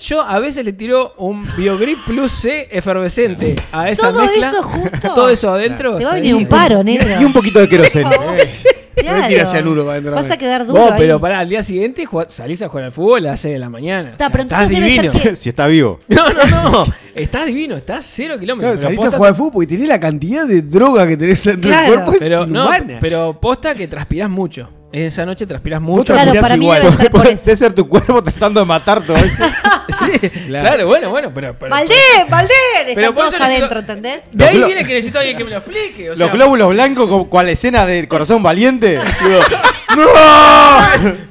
Yo 0.00 0.22
a 0.22 0.38
veces 0.38 0.64
le 0.64 0.72
tiro 0.72 1.12
un 1.18 1.46
Biogrip 1.56 1.98
Plus 2.06 2.32
C 2.32 2.68
efervescente 2.70 3.54
a 3.70 3.90
esa 3.90 4.10
¿Todo 4.10 4.22
mezcla. 4.22 4.46
eso 4.48 4.62
junto? 4.62 4.98
Todo 5.14 5.28
eso 5.28 5.52
adentro. 5.52 5.96
Te 5.98 6.04
va 6.04 6.12
a 6.12 6.34
un 6.36 6.46
paro, 6.46 6.82
negro. 6.82 7.06
Y 7.20 7.24
un 7.24 7.32
poquito 7.32 7.60
de 7.60 7.68
queroseno. 7.68 8.10
Claro. 9.00 9.46
Cianuro 9.46 9.82
para 9.82 9.92
adentro 9.94 10.14
Vas 10.14 10.30
a 10.30 10.36
quedar 10.36 10.66
duro 10.66 10.82
Vos, 10.82 10.92
ahí. 10.92 10.98
pero 11.00 11.18
pará, 11.18 11.38
al 11.38 11.48
día 11.48 11.62
siguiente 11.62 12.06
salís 12.28 12.60
a 12.60 12.68
jugar 12.68 12.84
al 12.84 12.92
fútbol 12.92 13.26
a 13.26 13.30
las 13.30 13.40
6 13.40 13.54
de 13.54 13.58
la 13.58 13.70
mañana. 13.70 14.10
Está, 14.12 14.26
O 14.26 14.28
sea, 14.28 14.30
pero 14.30 14.42
estás 14.44 14.68
divino. 14.68 15.12
que- 15.12 15.36
si 15.36 15.48
está 15.48 15.66
vivo. 15.68 16.00
No, 16.08 16.28
no, 16.28 16.70
no. 16.70 16.84
Estás 17.14 17.46
divino, 17.46 17.76
estás 17.76 18.04
cero 18.04 18.36
kilómetros. 18.38 18.74
Claro, 18.78 18.82
saliste 18.88 19.06
a 19.06 19.16
jugar 19.16 19.30
al 19.30 19.36
fútbol 19.36 19.52
porque 19.54 19.66
tenés 19.68 19.88
la 19.88 19.98
cantidad 19.98 20.46
de 20.46 20.60
droga 20.62 21.06
que 21.06 21.16
tenés 21.16 21.42
dentro 21.44 21.70
Claro. 21.70 21.92
del 21.92 22.00
cuerpo. 22.02 22.18
Pero, 22.20 22.46
no, 22.46 22.68
pero 23.00 23.38
posta 23.40 23.74
que 23.74 23.88
transpirás 23.88 24.28
mucho. 24.28 24.68
Esa 24.92 25.24
noche 25.24 25.46
transpirás 25.46 25.80
mucho. 25.80 26.12
Claro, 26.12 26.32
para 26.40 26.56
mí 26.56 26.64
igual. 26.64 26.82
debe 26.82 26.96
ser 26.96 27.10
por 27.12 27.26
eso. 27.26 27.42
Debe 27.44 27.56
ser 27.56 27.74
tu 27.74 27.88
cuerpo 27.88 28.22
tratando 28.24 28.60
de 28.60 28.66
matar 28.66 29.00
todo 29.02 29.16
eso. 29.16 29.44
Sí, 30.00 30.28
claro. 30.46 30.86
bueno, 30.88 31.10
bueno, 31.10 31.30
pero. 31.32 31.54
pero 31.58 31.70
¡Valdés! 31.70 31.96
¡Valdés! 32.28 32.56
Pero 32.86 33.00
Están 33.00 33.14
por 33.14 33.22
todos 33.24 33.34
eso 33.34 33.42
necesito- 33.44 33.56
adentro, 33.58 33.80
¿entendés? 33.80 34.28
De 34.32 34.44
ahí 34.46 34.62
viene 34.64 34.84
que 34.84 34.94
necesito 34.94 35.18
a 35.18 35.20
alguien 35.20 35.36
que 35.38 35.44
me 35.44 35.50
lo 35.50 35.56
explique. 35.58 36.10
O 36.10 36.14
sea, 36.16 36.26
Los 36.26 36.34
glóbulos 36.34 36.68
blancos, 36.70 37.26
cual 37.28 37.48
escena 37.50 37.86
de 37.86 38.08
Corazón 38.08 38.42
Valiente. 38.42 38.98
Digo, 39.96 40.10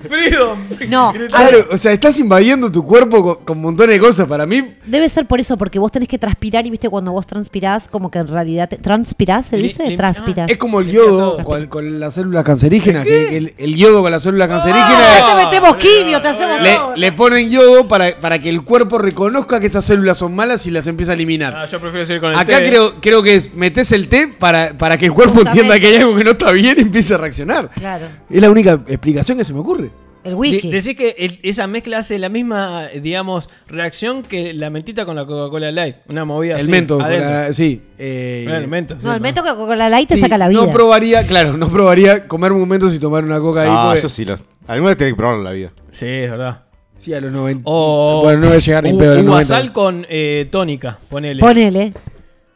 Freedom. 0.08 0.60
No, 0.90 1.14
Claro, 1.30 1.58
o 1.72 1.78
sea, 1.78 1.92
estás 1.92 2.20
invadiendo 2.20 2.72
tu 2.72 2.84
cuerpo 2.86 3.24
con, 3.24 3.46
con 3.46 3.62
montones 3.62 3.96
de 3.96 4.00
cosas. 4.00 4.28
Para 4.28 4.46
mí, 4.46 4.76
debe 4.86 5.08
ser 5.10 5.26
por 5.28 5.40
eso, 5.40 5.58
porque 5.58 5.78
vos 5.80 5.92
tenés 5.92 6.08
que 6.08 6.18
transpirar 6.18 6.66
y 6.66 6.70
viste 6.70 6.90
cuando 6.90 7.12
vos 7.12 7.26
transpirás, 7.28 7.88
como 7.88 8.10
que 8.10 8.20
en 8.20 8.28
realidad 8.28 8.70
te- 8.70 8.78
transpirás, 8.78 9.48
se 9.48 9.58
dice, 9.58 9.84
lim- 9.86 9.98
transpirás. 9.98 10.50
es 10.50 10.58
como 10.58 10.80
el 10.80 10.90
yodo 10.92 11.44
con, 11.44 11.68
con 11.68 12.00
la 12.00 12.12
célula 12.12 12.44
cancerígena. 12.44 13.04
Que 13.04 13.38
el, 13.38 13.54
el 13.58 13.76
yodo 13.76 14.02
con 14.02 14.12
la 14.12 14.20
célula 14.20 14.48
cancerígena. 14.48 14.88
Ah, 14.90 15.36
te 15.38 15.46
metemos 15.46 15.78
quimio, 15.78 16.22
te 16.22 16.28
hacemos 16.30 16.62
Le, 16.62 16.76
todo. 16.76 16.96
le 16.96 17.12
ponen 17.12 17.50
yodo 17.50 17.88
para, 17.88 18.16
para 18.20 18.40
que 18.40 18.50
el 18.50 18.64
cuerpo 18.64 18.98
reconozca 18.98 19.60
que 19.60 19.68
esas 19.68 19.86
células 19.86 20.18
son 20.18 20.36
malas 20.36 20.66
y 20.68 20.72
las 20.72 20.88
empieza 20.88 21.12
a 21.12 21.16
eliminar. 21.16 21.54
Ah, 21.56 21.66
yo 21.66 21.80
prefiero 21.80 22.06
seguir 22.06 22.22
con 22.22 22.32
el 22.32 22.38
Acá 22.40 22.58
té. 22.60 22.68
creo, 22.70 22.94
creo 23.02 23.22
que 23.24 23.36
es 23.36 23.54
metes 23.54 23.92
el 23.92 24.08
té 24.08 24.28
para, 24.28 24.78
para 24.78 24.98
que 24.98 25.06
el 25.06 25.14
cuerpo 25.14 25.36
Justamente. 25.36 25.62
entienda 25.62 25.80
que 25.80 25.88
hay 25.96 26.02
algo 26.02 26.16
que 26.18 26.24
no 26.24 26.32
está 26.32 26.52
bien 26.52 26.76
y 26.78 26.82
empiece 26.82 27.14
a 27.14 27.18
reaccionar. 27.18 27.70
Claro. 27.76 28.06
Es 28.30 28.42
la 28.42 28.49
única 28.50 28.74
explicación 28.88 29.38
que 29.38 29.44
se 29.44 29.54
me 29.54 29.60
ocurre. 29.60 29.92
El 30.22 30.32
De- 30.32 30.36
whisky. 30.36 30.70
decís 30.70 30.98
que 30.98 31.16
el- 31.18 31.40
esa 31.44 31.66
mezcla 31.66 32.00
hace 32.00 32.20
la 32.20 32.28
misma, 32.28 32.88
digamos, 33.02 33.48
reacción 33.68 34.22
que 34.22 34.54
la 34.54 34.70
mentita 34.70 35.06
con 35.06 35.16
la 35.16 35.26
Coca-Cola 35.26 35.72
Light. 35.72 35.96
Una 36.10 36.26
movida 36.26 36.56
el 36.56 36.62
así, 36.64 36.72
mento, 36.72 37.00
la- 37.00 37.54
sí. 37.54 37.82
eh, 37.98 38.42
Bueno, 38.46 38.60
el 38.60 38.68
mento. 38.68 38.96
sí, 39.00 39.06
no, 39.06 39.14
el 39.14 39.22
mento 39.22 39.42
con 39.44 39.78
la 39.78 39.88
light 39.88 40.10
te 40.10 40.18
saca 40.18 40.38
la 40.38 40.50
vida. 40.50 40.60
No 40.60 40.70
probaría, 40.72 41.26
claro, 41.26 41.56
no 41.56 41.70
probaría 41.70 42.28
comer 42.28 42.52
momentos 42.52 42.94
y 42.94 43.00
tomar 43.00 43.24
una 43.24 43.40
coca 43.40 43.62
ahí. 43.62 43.70
Ah, 43.72 43.84
porque- 43.86 44.00
eso 44.00 44.10
sí. 44.10 44.26
Lo, 44.26 44.38
alguna 44.68 44.90
vez 44.90 44.98
tenés 44.98 45.14
que 45.14 45.18
probarlo 45.18 45.40
en 45.40 45.46
la 45.46 45.52
vida. 45.52 45.72
Sí, 45.90 46.06
es 46.06 46.30
verdad. 46.30 46.64
Sí, 46.98 47.14
a 47.14 47.22
los 47.22 47.32
90. 47.32 47.62
O 47.64 48.20
bueno, 48.24 48.42
no 48.42 48.48
voy 48.48 48.58
a 48.58 48.60
llegar 48.60 48.84
ni 48.84 48.94
pedo 48.96 49.14
a 49.14 49.16
los 49.16 49.24
uva 49.24 49.32
90. 49.36 49.48
sal 49.56 49.72
con 49.72 50.06
eh, 50.10 50.48
tónica, 50.52 51.00
ponele. 51.10 51.40
Ponele. 51.40 51.94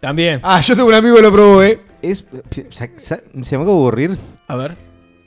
También. 0.01 0.41
Ah, 0.43 0.59
yo 0.59 0.75
tengo 0.75 0.89
un 0.89 0.95
amigo 0.95 1.15
que 1.15 1.21
lo 1.21 1.31
probó, 1.31 1.63
¿eh? 1.63 1.79
Es, 2.01 2.25
sa- 2.71 2.89
sa- 2.97 3.21
se 3.21 3.57
me 3.57 3.63
acaba 3.63 3.65
de 3.67 3.71
aburrir. 3.71 4.17
A 4.47 4.55
ver. 4.57 4.75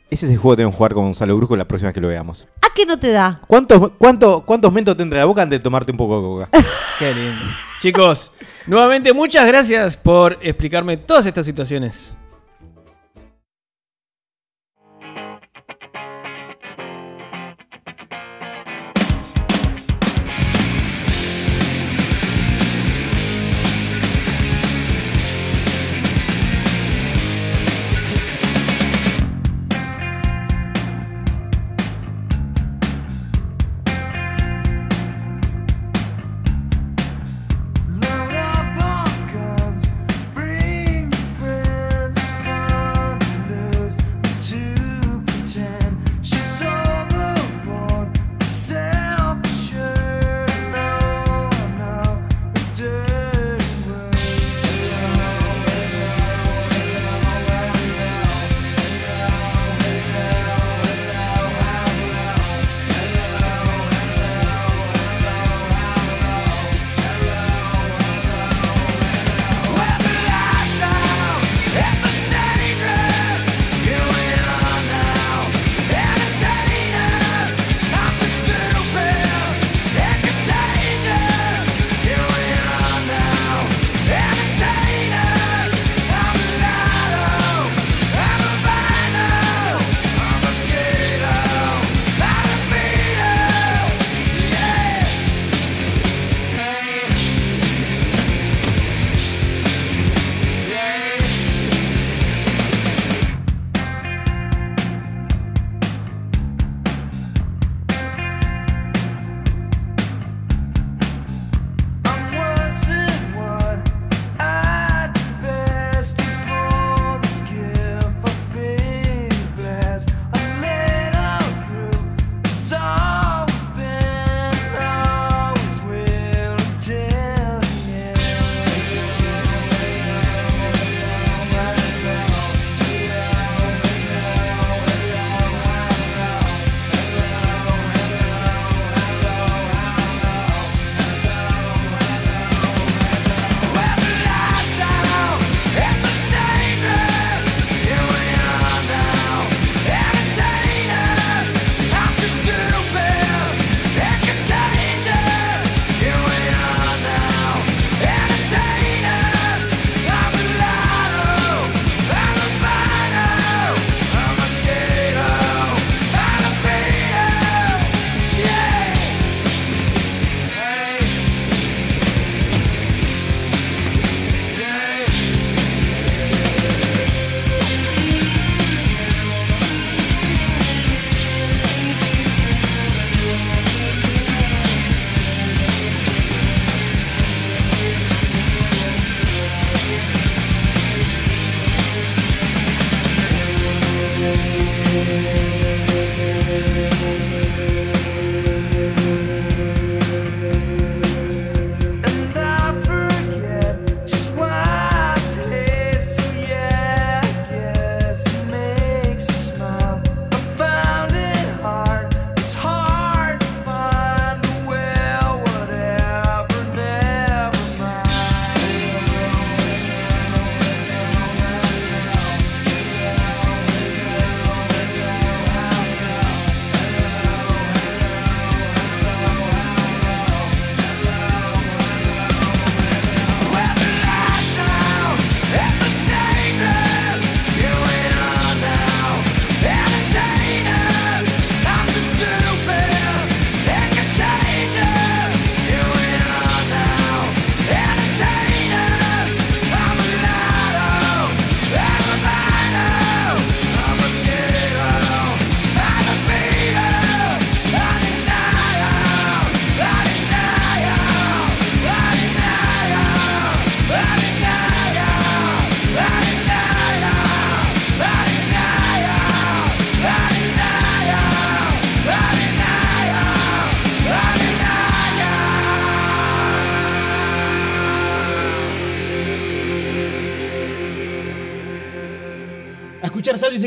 Ese 0.08 0.26
es 0.26 0.32
el 0.32 0.38
juego 0.38 0.54
que 0.54 0.60
tengo 0.60 0.70
que 0.70 0.76
jugar 0.76 0.94
con 0.94 1.04
Gonzalo 1.04 1.36
Brusco 1.36 1.56
la 1.56 1.66
próxima 1.66 1.88
vez 1.88 1.94
que 1.94 2.00
lo 2.00 2.08
veamos. 2.08 2.46
¿A 2.62 2.72
qué 2.74 2.86
no 2.86 2.96
te 2.96 3.10
da? 3.10 3.40
¿Cuántos, 3.46 3.90
cuánto, 3.98 4.44
¿Cuántos 4.46 4.72
mentos 4.72 4.96
te 4.96 5.02
entra 5.02 5.18
en 5.18 5.22
la 5.22 5.26
boca 5.26 5.42
antes 5.42 5.58
de 5.58 5.62
tomarte 5.62 5.90
un 5.90 5.98
poco 5.98 6.16
de 6.16 6.46
coca? 6.46 6.66
Qué 6.98 7.12
lindo. 7.12 7.42
Chicos, 7.80 8.30
nuevamente 8.66 9.12
muchas 9.12 9.46
gracias 9.46 9.96
por 9.96 10.38
explicarme 10.40 10.96
todas 10.96 11.26
estas 11.26 11.44
situaciones. 11.44 12.14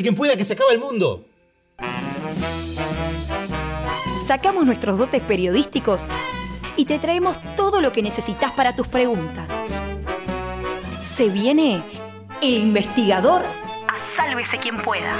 Quien 0.01 0.15
pueda 0.15 0.37
que 0.37 0.45
se 0.45 0.53
acaba 0.53 0.71
el 0.71 0.79
mundo. 0.79 1.25
Sacamos 4.25 4.65
nuestros 4.65 4.97
dotes 4.97 5.21
periodísticos 5.21 6.07
y 6.77 6.85
te 6.85 6.99
traemos 6.99 7.37
todo 7.55 7.81
lo 7.81 7.91
que 7.91 8.01
necesitas 8.01 8.51
para 8.53 8.75
tus 8.75 8.87
preguntas. 8.87 9.51
Se 11.03 11.27
viene 11.27 11.83
el 12.41 12.53
investigador 12.53 13.43
a 13.43 14.15
sálvese 14.15 14.57
quien 14.59 14.77
pueda. 14.77 15.13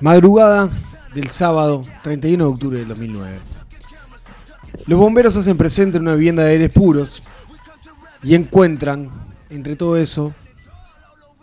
Madrugada 0.00 0.70
del 1.14 1.28
sábado 1.30 1.84
31 2.02 2.44
de 2.44 2.50
octubre 2.50 2.78
del 2.78 2.88
2009. 2.88 3.38
Los 4.86 4.98
bomberos 4.98 5.36
hacen 5.36 5.56
presente 5.56 5.98
en 5.98 6.02
una 6.02 6.14
vivienda 6.14 6.42
de 6.42 6.52
aires 6.52 6.70
puros 6.70 7.22
y 8.22 8.34
encuentran, 8.34 9.10
entre 9.50 9.76
todo 9.76 9.96
eso, 9.96 10.34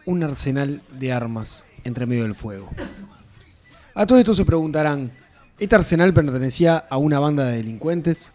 un 0.06 0.24
arsenal 0.24 0.82
de 0.92 1.14
armas 1.14 1.64
entre 1.84 2.06
medio 2.06 2.24
del 2.24 2.36
fuego. 2.36 2.70
A 3.96 4.06
todo 4.06 4.18
esto 4.18 4.34
se 4.34 4.46
preguntarán, 4.46 5.12
¿este 5.58 5.76
arsenal 5.76 6.14
pertenecía 6.14 6.78
a 6.78 6.98
una 6.98 7.20
banda 7.20 7.46
de 7.46 7.58
delincuentes? 7.58 8.34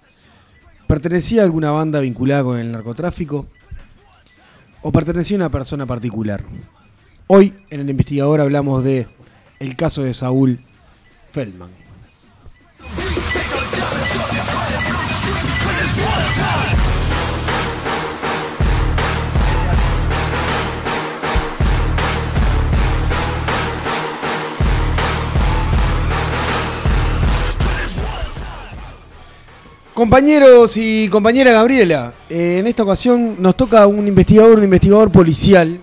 ¿Pertenecía 0.86 1.42
a 1.42 1.44
alguna 1.44 1.70
banda 1.70 2.00
vinculada 2.00 2.44
con 2.44 2.58
el 2.58 2.72
narcotráfico? 2.72 3.46
¿O 4.86 4.92
pertenecía 4.92 5.38
a 5.38 5.40
una 5.40 5.48
persona 5.48 5.86
particular? 5.86 6.44
Hoy 7.26 7.54
en 7.70 7.80
el 7.80 7.88
investigador 7.88 8.42
hablamos 8.42 8.84
de 8.84 9.08
el 9.58 9.76
caso 9.76 10.02
de 10.02 10.12
Saúl 10.12 10.60
Feldman. 11.30 11.70
Compañeros 29.94 30.76
y 30.76 31.08
compañera 31.08 31.52
Gabriela, 31.52 32.12
eh, 32.28 32.56
en 32.58 32.66
esta 32.66 32.82
ocasión 32.82 33.36
nos 33.38 33.56
toca 33.56 33.86
un 33.86 34.08
investigador, 34.08 34.58
un 34.58 34.64
investigador 34.64 35.12
policial, 35.12 35.78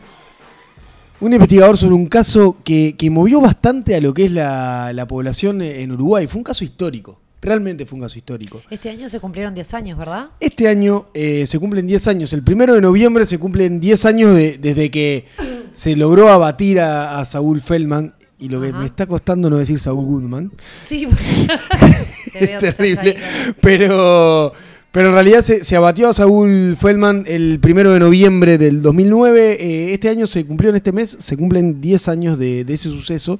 un 1.21 1.31
investigador 1.33 1.77
sobre 1.77 1.95
un 1.95 2.07
caso 2.07 2.57
que, 2.63 2.95
que 2.97 3.09
movió 3.09 3.39
bastante 3.39 3.95
a 3.95 4.01
lo 4.01 4.13
que 4.13 4.25
es 4.25 4.31
la, 4.31 4.91
la 4.93 5.07
población 5.07 5.61
en 5.61 5.93
Uruguay. 5.93 6.27
Fue 6.27 6.39
un 6.39 6.43
caso 6.43 6.65
histórico, 6.65 7.21
realmente 7.41 7.85
fue 7.85 7.95
un 7.99 8.03
caso 8.03 8.17
histórico. 8.17 8.61
Este 8.69 8.89
año 8.89 9.07
se 9.07 9.21
cumplieron 9.21 9.53
10 9.53 9.73
años, 9.75 9.97
¿verdad? 9.97 10.31
Este 10.41 10.67
año 10.67 11.05
eh, 11.13 11.45
se 11.47 11.57
cumplen 11.57 11.87
10 11.87 12.07
años, 12.09 12.33
el 12.33 12.43
primero 12.43 12.73
de 12.73 12.81
noviembre 12.81 13.25
se 13.25 13.37
cumplen 13.39 13.79
10 13.79 14.05
años 14.05 14.35
de- 14.35 14.57
desde 14.57 14.91
que 14.91 15.25
se 15.71 15.95
logró 15.95 16.27
abatir 16.29 16.81
a, 16.81 17.17
a 17.21 17.23
Saúl 17.23 17.61
Feldman. 17.61 18.13
Y 18.39 18.49
lo 18.49 18.59
que 18.59 18.73
me 18.73 18.87
está 18.87 19.05
costando 19.05 19.51
no 19.51 19.57
decir 19.57 19.79
Saúl 19.79 20.03
Goodman. 20.03 20.51
Sí. 20.83 21.07
Es 22.39 22.59
terrible. 22.59 23.15
Pero, 23.61 24.53
pero 24.91 25.07
en 25.09 25.13
realidad 25.13 25.41
se, 25.43 25.63
se 25.63 25.75
abatió 25.75 26.09
a 26.09 26.13
Saúl 26.13 26.77
Feldman 26.79 27.25
el 27.27 27.59
primero 27.59 27.91
de 27.91 27.99
noviembre 27.99 28.57
del 28.57 28.81
2009. 28.81 29.57
Eh, 29.59 29.93
este 29.93 30.09
año 30.09 30.25
se 30.27 30.45
cumplió 30.45 30.69
en 30.69 30.77
este 30.77 30.91
mes, 30.91 31.17
se 31.19 31.37
cumplen 31.37 31.81
10 31.81 32.07
años 32.07 32.39
de, 32.39 32.63
de 32.63 32.73
ese 32.73 32.89
suceso. 32.89 33.39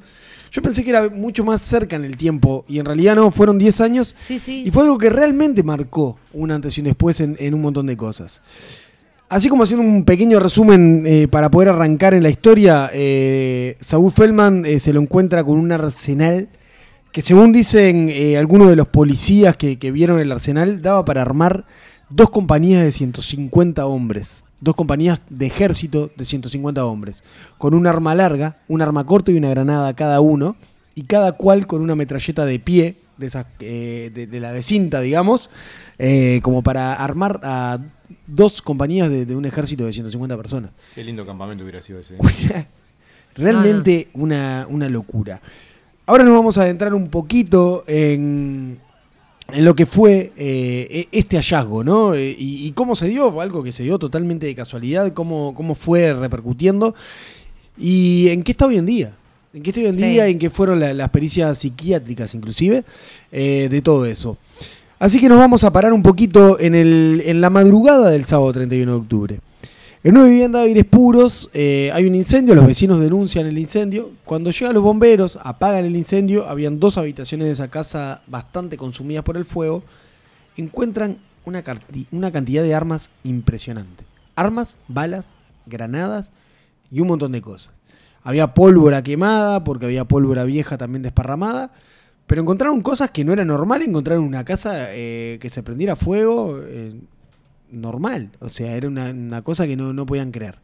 Yo 0.52 0.62
pensé 0.62 0.84
que 0.84 0.90
era 0.90 1.10
mucho 1.10 1.46
más 1.46 1.62
cerca 1.62 1.96
en 1.96 2.04
el 2.04 2.18
tiempo 2.18 2.66
y 2.68 2.80
en 2.80 2.86
realidad 2.86 3.16
no, 3.16 3.32
fueron 3.32 3.58
10 3.58 3.82
años. 3.82 4.16
Sí, 4.20 4.38
sí. 4.38 4.64
Y 4.66 4.72
fue 4.72 4.84
algo 4.84 4.98
que 4.98 5.10
realmente 5.10 5.64
marcó 5.64 6.18
un 6.34 6.52
antes 6.52 6.78
y 6.78 6.82
un 6.82 6.86
después 6.86 7.22
en, 7.22 7.38
en 7.40 7.54
un 7.54 7.62
montón 7.62 7.86
de 7.86 7.96
cosas. 7.96 8.42
Así 9.32 9.48
como 9.48 9.64
haciendo 9.64 9.86
un 9.86 10.04
pequeño 10.04 10.42
resumen 10.42 11.06
eh, 11.08 11.30
para 11.30 11.50
poder 11.50 11.70
arrancar 11.70 12.14
en 12.14 12.22
la 12.22 12.30
historia, 12.30 12.92
eh, 12.94 13.78
Saúl 13.80 14.12
Feldman 14.12 14.66
eh, 14.66 14.78
se 14.78 14.92
lo 14.92 15.00
encuentra 15.00 15.42
con 15.46 15.58
un 15.58 15.72
arsenal 15.72 16.50
que 17.12 17.22
según 17.22 17.52
dicen 17.52 18.10
eh, 18.10 18.38
algunos 18.38 18.70
de 18.70 18.76
los 18.76 18.88
policías 18.88 19.58
que, 19.58 19.78
que 19.78 19.92
vieron 19.92 20.20
el 20.20 20.32
arsenal, 20.32 20.82
daba 20.82 21.04
para 21.06 21.22
armar 21.22 21.66
dos 22.10 22.30
compañías 22.30 22.84
de 22.84 22.92
150 22.92 23.86
hombres. 23.86 24.44
Dos 24.60 24.76
compañías 24.76 25.20
de 25.30 25.48
ejército 25.48 26.12
de 26.16 26.24
150 26.24 26.86
hombres. 26.86 27.24
Con 27.58 27.74
un 27.74 27.88
arma 27.88 28.14
larga, 28.14 28.58
un 28.68 28.82
arma 28.82 29.06
corta 29.06 29.32
y 29.32 29.36
una 29.38 29.50
granada 29.50 29.94
cada 29.96 30.22
uno. 30.22 30.56
Y 30.94 31.04
cada 31.04 31.32
cual 31.32 31.68
con 31.68 31.82
una 31.82 31.96
metralleta 31.96 32.46
de 32.46 32.60
pie, 32.60 32.98
de, 33.18 33.28
esas, 33.28 33.46
eh, 33.60 34.12
de, 34.14 34.28
de 34.28 34.40
la 34.40 34.52
de 34.52 34.62
cinta, 34.62 35.00
digamos, 35.00 35.50
eh, 35.98 36.42
como 36.44 36.64
para 36.64 36.94
armar 36.94 37.40
a 37.44 37.80
dos 38.28 38.62
compañías 38.62 39.10
de, 39.10 39.26
de 39.26 39.36
un 39.36 39.46
ejército 39.46 39.86
de 39.86 39.94
150 39.94 40.36
personas. 40.38 40.72
Qué 40.96 41.04
lindo 41.04 41.26
campamento 41.26 41.64
hubiera 41.64 41.82
sido 41.82 42.00
ese. 42.00 42.16
¿eh? 42.16 42.68
Realmente 43.36 44.10
Una, 44.14 44.66
una 44.70 44.90
locura. 44.90 45.42
Ahora 46.12 46.26
nos 46.26 46.34
vamos 46.34 46.58
a 46.58 46.64
adentrar 46.64 46.94
un 46.94 47.08
poquito 47.08 47.86
en, 47.88 48.78
en 49.54 49.64
lo 49.64 49.74
que 49.76 49.86
fue 49.86 50.34
eh, 50.36 50.86
e- 50.90 51.08
este 51.18 51.38
hallazgo, 51.38 51.86
¿no? 51.86 52.14
Eh, 52.16 52.36
y, 52.38 52.68
y 52.68 52.72
cómo 52.74 52.96
se 52.96 53.08
dio, 53.08 53.40
algo 53.40 53.64
que 53.64 53.72
se 53.72 53.84
dio 53.84 53.98
totalmente 53.98 54.46
de 54.46 54.54
casualidad, 54.54 55.14
cómo, 55.14 55.54
cómo 55.56 55.74
fue 55.74 56.14
repercutiendo 56.14 56.94
y 57.78 58.28
en 58.28 58.44
qué 58.44 58.52
está 58.52 58.66
hoy 58.66 58.78
en 58.78 58.86
día. 58.88 59.14
En 59.54 59.64
qué 59.64 59.70
está 59.70 59.80
hoy 59.80 59.88
en 59.88 59.96
Sí. 59.96 60.02
día, 60.02 60.28
en 60.28 60.38
qué 60.38 60.50
fueron 60.50 60.82
la- 60.82 60.94
las 60.94 61.08
pericias 61.12 61.58
psiquiátricas 61.60 62.36
inclusive, 62.36 62.84
eh, 63.32 63.70
de 63.72 63.82
todo 63.82 64.06
eso. 64.06 64.36
Así 65.00 65.22
que 65.22 65.30
nos 65.30 65.38
vamos 65.38 65.64
a 65.64 65.72
parar 65.72 65.94
un 65.94 66.04
poquito 66.04 66.60
en, 66.60 66.76
el, 66.76 67.24
en 67.26 67.40
la 67.40 67.50
madrugada 67.50 68.10
del 68.12 68.26
sábado 68.26 68.52
31 68.52 68.92
de 68.92 68.98
octubre. 68.98 69.40
En 70.04 70.18
una 70.18 70.26
vivienda 70.26 70.58
de 70.60 70.66
aires 70.66 70.86
puros 70.86 71.52
eh, 71.54 71.92
hay 71.94 72.08
un 72.08 72.16
incendio, 72.16 72.56
los 72.56 72.66
vecinos 72.66 73.00
denuncian 73.00 73.46
el 73.46 73.60
incendio. 73.60 74.10
Cuando 74.26 74.50
llegan 74.50 74.74
los 74.74 74.82
bomberos, 74.82 75.38
apagan 75.44 75.86
el 75.86 75.96
incendio, 75.96 76.48
habían 76.48 76.80
dos 76.80 76.98
habitaciones 76.98 77.46
de 77.46 77.54
esa 77.54 77.68
casa 77.70 78.24
bastante 78.26 78.78
consumidas 78.78 79.24
por 79.24 79.38
el 79.38 79.46
fuego, 79.46 79.84
encuentran 80.58 81.20
una, 81.46 81.62
cantidad 81.62 82.64
de 82.64 82.74
armas 82.74 83.12
impresionante. 83.24 84.04
Armas, 84.36 84.78
balas, 84.88 85.28
granadas 85.68 86.32
y 86.90 87.00
un 87.00 87.08
montón 87.08 87.32
de 87.32 87.42
cosas. 87.44 87.72
Había 88.24 88.56
pólvora 88.56 89.04
quemada, 89.04 89.64
porque 89.64 89.86
había 89.86 90.06
pólvora 90.06 90.46
vieja 90.46 90.80
también 90.80 91.04
desparramada, 91.04 91.72
pero 92.26 92.42
encontraron 92.42 92.82
cosas 92.82 93.12
que 93.12 93.24
no 93.24 93.34
era 93.34 93.46
normal, 93.46 93.84
encontraron 93.84 94.24
una 94.24 94.46
casa 94.46 94.96
eh, 94.96 95.38
que 95.40 95.50
se 95.52 95.62
prendiera 95.62 95.96
fuego. 95.96 96.60
eh, 96.64 96.96
normal. 97.72 98.32
O 98.40 98.50
sea, 98.50 98.76
era 98.76 98.88
una, 98.88 99.42
cosa 99.44 99.66
que 99.68 99.76
no, 99.76 99.94
no 99.94 100.06
podían 100.06 100.32
creer. 100.32 100.56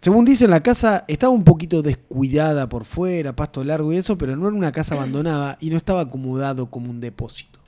Según 0.00 0.24
dicen, 0.24 0.50
la 0.50 0.62
casa 0.62 1.04
estaba 1.08 1.32
un 1.32 1.44
poquito 1.44 1.82
descuidada 1.82 2.68
por 2.68 2.84
fuera, 2.84 3.36
pasto 3.36 3.62
largo 3.62 3.92
y 3.92 3.96
eso, 3.96 4.16
pero 4.16 4.34
no 4.34 4.48
era 4.48 4.56
una 4.56 4.72
casa 4.72 4.94
abandonada 4.94 5.58
y 5.60 5.68
no 5.70 5.76
estaba 5.76 6.00
acomodado 6.00 6.70
como 6.70 6.90
un 6.90 7.00
depósito. 7.00 7.60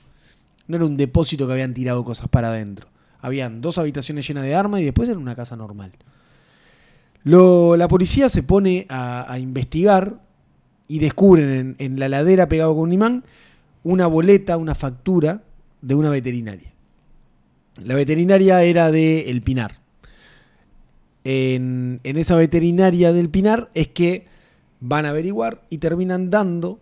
No 0.67 0.77
era 0.77 0.85
un 0.85 0.97
depósito 0.97 1.45
que 1.45 1.53
habían 1.53 1.73
tirado 1.73 2.03
cosas 2.03 2.27
para 2.29 2.49
adentro. 2.49 2.87
Habían 3.21 3.61
dos 3.61 3.77
habitaciones 3.77 4.27
llenas 4.27 4.45
de 4.45 4.55
armas 4.55 4.81
y 4.81 4.85
después 4.85 5.07
era 5.09 5.19
una 5.19 5.35
casa 5.35 5.55
normal. 5.55 5.91
La 7.23 7.87
policía 7.87 8.27
se 8.29 8.43
pone 8.43 8.87
a, 8.89 9.31
a 9.31 9.39
investigar 9.39 10.19
y 10.87 10.99
descubren 10.99 11.49
en, 11.49 11.75
en 11.77 11.99
la 11.99 12.09
ladera 12.09 12.49
pegado 12.49 12.73
con 12.73 12.83
un 12.83 12.93
imán 12.93 13.23
una 13.83 14.07
boleta, 14.07 14.57
una 14.57 14.75
factura 14.75 15.43
de 15.81 15.95
una 15.95 16.09
veterinaria. 16.09 16.72
La 17.81 17.95
veterinaria 17.95 18.63
era 18.63 18.91
de 18.91 19.29
El 19.31 19.41
Pinar. 19.41 19.75
En, 21.23 22.01
esa 22.03 22.35
veterinaria 22.35 23.13
del 23.13 23.29
Pinar 23.29 23.69
es 23.73 23.87
que 23.87 24.27
van 24.79 25.05
a 25.05 25.09
averiguar 25.09 25.63
y 25.69 25.77
terminan 25.77 26.29
dando 26.29 26.79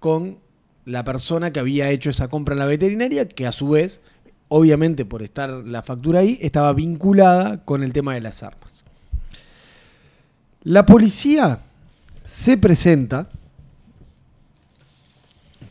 con 0.00 0.38
la 0.84 1.04
persona 1.04 1.52
que 1.52 1.60
había 1.60 1.90
hecho 1.90 2.10
esa 2.10 2.28
compra 2.28 2.54
en 2.54 2.58
la 2.58 2.66
veterinaria, 2.66 3.28
que 3.28 3.46
a 3.46 3.52
su 3.52 3.68
vez, 3.70 4.00
obviamente 4.48 5.04
por 5.04 5.22
estar 5.22 5.50
la 5.50 5.82
factura 5.82 6.20
ahí, 6.20 6.38
estaba 6.40 6.72
vinculada 6.72 7.64
con 7.64 7.82
el 7.82 7.92
tema 7.92 8.14
de 8.14 8.20
las 8.20 8.42
armas. 8.42 8.84
La 10.64 10.84
policía 10.84 11.60
se 12.24 12.58
presenta 12.58 13.28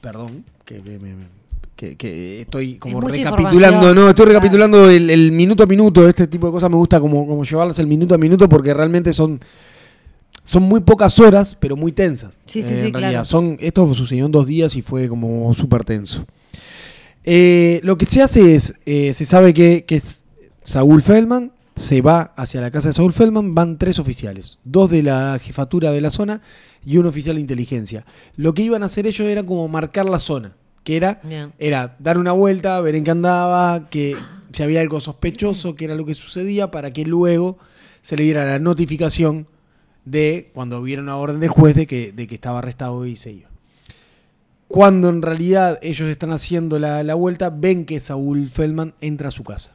Perdón, 0.02 0.46
que, 0.64 0.80
me- 0.82 1.37
que- 1.78 1.96
que 1.96 2.42
estoy 2.42 2.76
como 2.78 3.00
Es 3.08 3.18
recapitulando, 3.18 3.96
no, 3.96 4.10
estoy 4.10 4.26
recapitulando 4.26 4.90
el, 4.90 5.10
el 5.10 5.32
minuto 5.32 5.64
a 5.64 5.66
minuto, 5.66 6.06
este 6.10 6.28
tipo 6.28 6.48
de 6.48 6.52
cosas 6.52 6.70
me 6.70 6.76
gusta 6.76 7.00
como, 7.00 7.26
como 7.26 7.46
llevarlas 7.46 7.80
el 7.80 7.88
minuto 7.88 8.14
a 8.16 8.18
minuto 8.18 8.50
porque 8.50 8.74
realmente 8.74 9.14
son, 9.14 9.40
son 10.44 10.64
muy 10.64 10.82
pocas 10.82 11.18
horas, 11.20 11.56
pero 11.58 11.76
muy 11.78 11.92
tensas. 11.94 12.34
Sí, 12.48 12.62
sí, 12.64 12.74
Eh, 12.74 12.78
sí, 12.78 12.86
en 12.88 12.94
realidad. 12.94 13.10
claro. 13.12 13.24
Son, 13.26 13.58
esto 13.62 13.94
sucedió 13.94 14.26
en 14.26 14.32
dos 14.34 14.46
días 14.48 14.76
y 14.76 14.82
fue 14.82 15.08
como 15.08 15.54
súper 15.54 15.86
tenso. 15.86 16.26
Eh, 17.24 17.80
lo 17.84 17.98
que 17.98 18.06
se 18.06 18.22
hace 18.22 18.56
es, 18.56 18.76
eh, 18.86 19.14
se 19.14 19.26
sabe 19.26 19.54
que, 19.54 19.86
que 19.86 19.96
es 19.96 20.24
Saúl 20.64 21.02
Feldman 21.02 21.52
se 21.76 22.02
va 22.02 22.34
hacia 22.38 22.60
la 22.62 22.72
casa 22.72 22.88
de 22.88 22.94
Saúl 22.94 23.14
Feldman, 23.14 23.54
van 23.54 23.78
tres 23.78 24.00
oficiales, 24.00 24.60
dos 24.64 24.90
de 24.90 25.04
la 25.04 25.38
jefatura 25.40 25.92
de 25.92 26.02
la 26.02 26.10
zona 26.10 26.42
y 26.84 26.98
un 26.98 27.06
oficial 27.06 27.36
de 27.36 27.42
inteligencia. 27.42 28.04
Lo 28.36 28.54
que 28.56 28.64
iban 28.64 28.82
a 28.82 28.88
hacer 28.88 29.06
ellos 29.06 29.28
era 29.28 29.44
como 29.44 29.68
marcar 29.68 30.08
la 30.08 30.18
zona, 30.20 30.56
que 30.88 30.96
era, 30.96 31.20
Bien. 31.22 31.52
era 31.60 31.98
dar 32.00 32.18
una 32.18 32.32
vuelta, 32.32 32.80
ver 32.80 32.96
en 32.96 33.04
qué 33.04 33.12
andaba, 33.12 33.90
que 33.90 34.16
si 34.54 34.64
había 34.64 34.80
algo 34.80 35.02
sospechoso, 35.02 35.76
que 35.76 35.84
era 35.84 35.96
lo 35.96 36.06
que 36.06 36.14
sucedía, 36.14 36.72
para 36.72 36.92
que 36.92 37.04
luego 37.04 37.58
se 38.02 38.16
le 38.16 38.24
diera 38.24 38.46
la 38.46 38.58
notificación 38.58 39.48
de 40.06 40.50
cuando 40.54 40.82
vieron 40.82 41.04
una 41.04 41.18
orden 41.18 41.42
del 41.42 41.50
juez 41.50 41.76
de 41.76 41.88
que, 41.88 42.14
de 42.14 42.26
que 42.26 42.36
estaba 42.36 42.60
arrestado 42.60 43.06
y 43.06 43.18
se 43.18 43.34
iba. 43.34 43.50
Cuando 44.70 45.10
en 45.10 45.22
realidad 45.24 45.78
ellos 45.82 46.08
están 46.08 46.32
haciendo 46.32 46.80
la, 46.80 47.04
la 47.04 47.16
vuelta, 47.16 47.50
ven 47.50 47.86
que 47.86 48.00
Saúl 48.00 48.48
Feldman 48.48 48.94
entra 49.02 49.28
a 49.28 49.32
su 49.32 49.44
casa. 49.44 49.74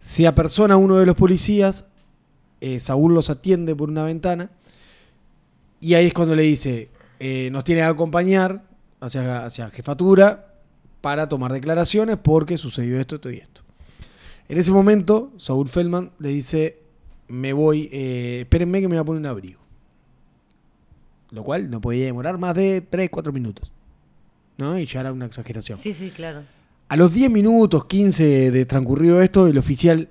Se 0.00 0.26
apersona 0.26 0.76
uno 0.76 0.98
de 0.98 1.06
los 1.06 1.14
policías, 1.14 1.86
eh, 2.60 2.78
Saúl 2.78 3.14
los 3.14 3.30
atiende 3.30 3.74
por 3.74 3.88
una 3.88 4.02
ventana, 4.02 4.50
y 5.80 5.94
ahí 5.94 6.08
es 6.08 6.12
cuando 6.12 6.34
le 6.34 6.42
dice, 6.42 6.90
eh, 7.20 7.48
nos 7.52 7.64
tiene 7.64 7.80
que 7.80 7.86
acompañar 7.86 8.70
hacia, 9.02 9.44
hacia 9.44 9.70
jefatura 9.70 10.54
para 11.00 11.28
tomar 11.28 11.52
declaraciones 11.52 12.16
porque 12.22 12.56
sucedió 12.58 12.98
esto, 13.00 13.16
esto 13.16 13.30
y 13.30 13.36
esto. 13.38 13.62
En 14.48 14.58
ese 14.58 14.70
momento, 14.70 15.32
Saúl 15.36 15.68
Feldman 15.68 16.12
le 16.18 16.28
dice, 16.28 16.78
me 17.28 17.52
voy, 17.52 17.88
eh, 17.92 18.40
espérenme 18.42 18.80
que 18.80 18.88
me 18.88 18.96
voy 18.96 19.00
a 19.02 19.04
poner 19.04 19.20
un 19.20 19.26
abrigo. 19.26 19.60
Lo 21.30 21.42
cual 21.44 21.70
no 21.70 21.80
podía 21.80 22.04
demorar 22.06 22.38
más 22.38 22.54
de 22.54 22.80
3, 22.82 23.08
4 23.10 23.32
minutos. 23.32 23.72
¿No? 24.58 24.78
Y 24.78 24.86
ya 24.86 25.00
era 25.00 25.12
una 25.12 25.26
exageración. 25.26 25.78
Sí, 25.78 25.92
sí, 25.92 26.10
claro. 26.10 26.42
A 26.88 26.96
los 26.96 27.14
10 27.14 27.30
minutos, 27.30 27.86
15 27.86 28.50
de 28.50 28.66
transcurrido 28.66 29.22
esto, 29.22 29.46
el 29.46 29.56
oficial 29.56 30.10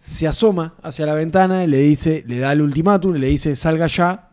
se 0.00 0.26
asoma 0.26 0.74
hacia 0.82 1.06
la 1.06 1.14
ventana 1.14 1.62
y 1.62 1.68
le 1.68 1.78
dice, 1.78 2.24
le 2.26 2.38
da 2.40 2.52
el 2.52 2.60
ultimátum, 2.60 3.14
le 3.14 3.28
dice, 3.28 3.54
salga 3.54 3.86
ya, 3.86 4.30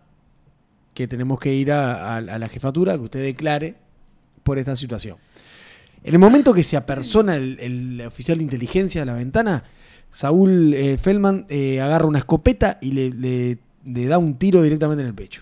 que 0.95 1.07
tenemos 1.07 1.39
que 1.39 1.53
ir 1.53 1.71
a, 1.71 2.15
a- 2.15 2.17
a 2.17 2.39
la 2.39 2.49
jefatura, 2.49 2.95
que 2.97 3.03
usted 3.03 3.21
declare 3.23 3.75
por 4.45 4.59
esta 4.59 4.75
situación. 4.75 5.17
En 6.03 6.13
el 6.13 6.19
momento 6.19 6.53
que 6.53 6.63
se 6.63 6.77
apersona 6.77 7.35
el, 7.35 7.57
el 7.59 8.01
oficial 8.05 8.37
de 8.37 8.43
inteligencia 8.43 9.01
a 9.01 9.05
la 9.05 9.15
ventana, 9.15 9.63
Saúl 10.11 10.71
eh, 10.75 10.99
Feldman 10.99 11.47
eh, 11.49 11.81
agarra 11.81 12.05
una 12.05 12.19
escopeta 12.19 12.77
y 12.79 12.91
le, 12.91 13.09
le- 13.09 13.57
le 13.85 14.05
da 14.05 14.17
un 14.19 14.35
tiro 14.37 14.61
directamente 14.61 15.01
en 15.01 15.07
el 15.07 15.15
pecho. 15.15 15.41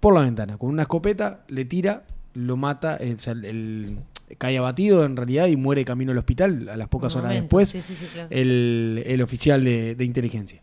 Por 0.00 0.12
la 0.14 0.20
ventana. 0.20 0.58
Con 0.58 0.68
una 0.70 0.82
escopeta 0.82 1.44
le 1.48 1.64
tira, 1.64 2.04
lo 2.34 2.56
mata, 2.58 2.98
eh, 3.00 3.14
o 3.16 3.18
sea, 3.18 3.32
el- 3.32 3.44
el- 3.46 3.98
cae 4.36 4.58
abatido 4.58 5.04
en 5.06 5.16
realidad 5.16 5.46
y 5.46 5.56
muere 5.56 5.84
camino 5.86 6.12
al 6.12 6.18
hospital 6.18 6.68
a 6.68 6.76
las 6.76 6.88
pocas 6.88 7.14
horas 7.16 7.32
después 7.32 7.68
sí, 7.70 7.80
sí, 7.82 7.94
sí, 7.98 8.06
claro. 8.12 8.28
el, 8.30 9.02
el 9.06 9.22
oficial 9.22 9.62
de, 9.64 9.94
de 9.94 10.04
inteligencia. 10.04 10.60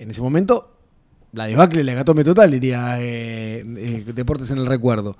En 0.00 0.10
ese 0.10 0.20
momento, 0.20 0.73
la 1.34 1.46
debacle, 1.46 1.84
la 1.84 1.92
hecatombe 1.92 2.24
total, 2.24 2.50
diría 2.50 3.00
eh, 3.00 3.64
eh, 3.66 4.04
Deportes 4.14 4.50
en 4.50 4.58
el 4.58 4.66
Recuerdo. 4.66 5.16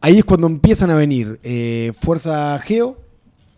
Ahí 0.00 0.18
es 0.18 0.24
cuando 0.24 0.46
empiezan 0.46 0.90
a 0.90 0.94
venir 0.94 1.40
eh, 1.42 1.92
Fuerza 1.98 2.58
Geo, 2.58 2.98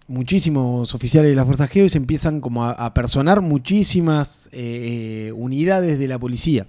muchísimos 0.06 0.94
oficiales 0.94 1.30
de 1.30 1.36
la 1.36 1.44
Fuerza 1.44 1.66
Geo, 1.66 1.84
y 1.84 1.88
se 1.88 1.98
empiezan 1.98 2.40
como 2.40 2.64
a, 2.64 2.94
personar 2.94 3.40
muchísimas 3.40 4.48
eh, 4.52 5.32
unidades 5.36 5.98
de 5.98 6.09
la 6.09 6.18
policía. 6.18 6.66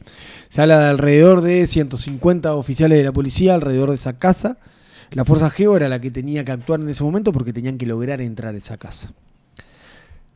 Se 0.49 0.61
habla 0.61 0.79
de 0.79 0.89
alrededor 0.89 1.41
de 1.41 1.67
150 1.67 2.55
oficiales 2.55 2.97
de 2.97 3.03
la 3.03 3.11
policía 3.11 3.53
alrededor 3.53 3.89
de 3.89 3.95
esa 3.95 4.17
casa. 4.19 4.57
La 5.11 5.23
Fuerza 5.23 5.49
Geo 5.49 5.77
era 5.77 5.87
la 5.87 6.01
que 6.01 6.11
tenía 6.11 6.43
que 6.43 6.51
actuar 6.51 6.79
en 6.79 6.89
ese 6.89 7.03
momento 7.03 7.31
porque 7.31 7.53
tenían 7.53 7.77
que 7.77 7.85
lograr 7.85 8.21
entrar 8.21 8.55
a 8.55 8.57
esa 8.57 8.77
casa. 8.77 9.13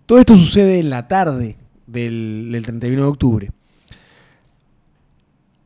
Todo 0.06 0.20
esto 0.20 0.38
sucede 0.38 0.80
en 0.80 0.90
la 0.90 1.08
tarde 1.08 1.58
del, 1.88 2.50
del 2.52 2.66
31 2.66 3.02
de 3.02 3.08
octubre. 3.08 3.52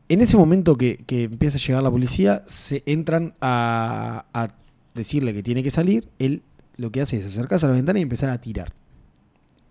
En 0.10 0.22
ese 0.22 0.38
momento 0.38 0.78
que, 0.78 0.98
que 1.06 1.24
empieza 1.24 1.58
a 1.58 1.62
llegar 1.62 1.84
la 1.84 1.92
policía, 1.92 2.44
se 2.46 2.84
entran 2.86 3.34
a, 3.42 4.26
a 4.34 4.48
decirle 4.94 5.34
que 5.34 5.44
tiene 5.44 5.64
que 5.64 5.72
salir. 5.72 6.08
Él 6.20 6.44
lo 6.78 6.92
que 6.92 7.02
hace 7.02 7.18
es 7.18 7.26
acercarse 7.26 7.66
a 7.66 7.70
la 7.70 7.76
ventana 7.76 8.00
y 8.00 8.04
empezar 8.04 8.30
a 8.30 8.40
tirar. 8.40 8.74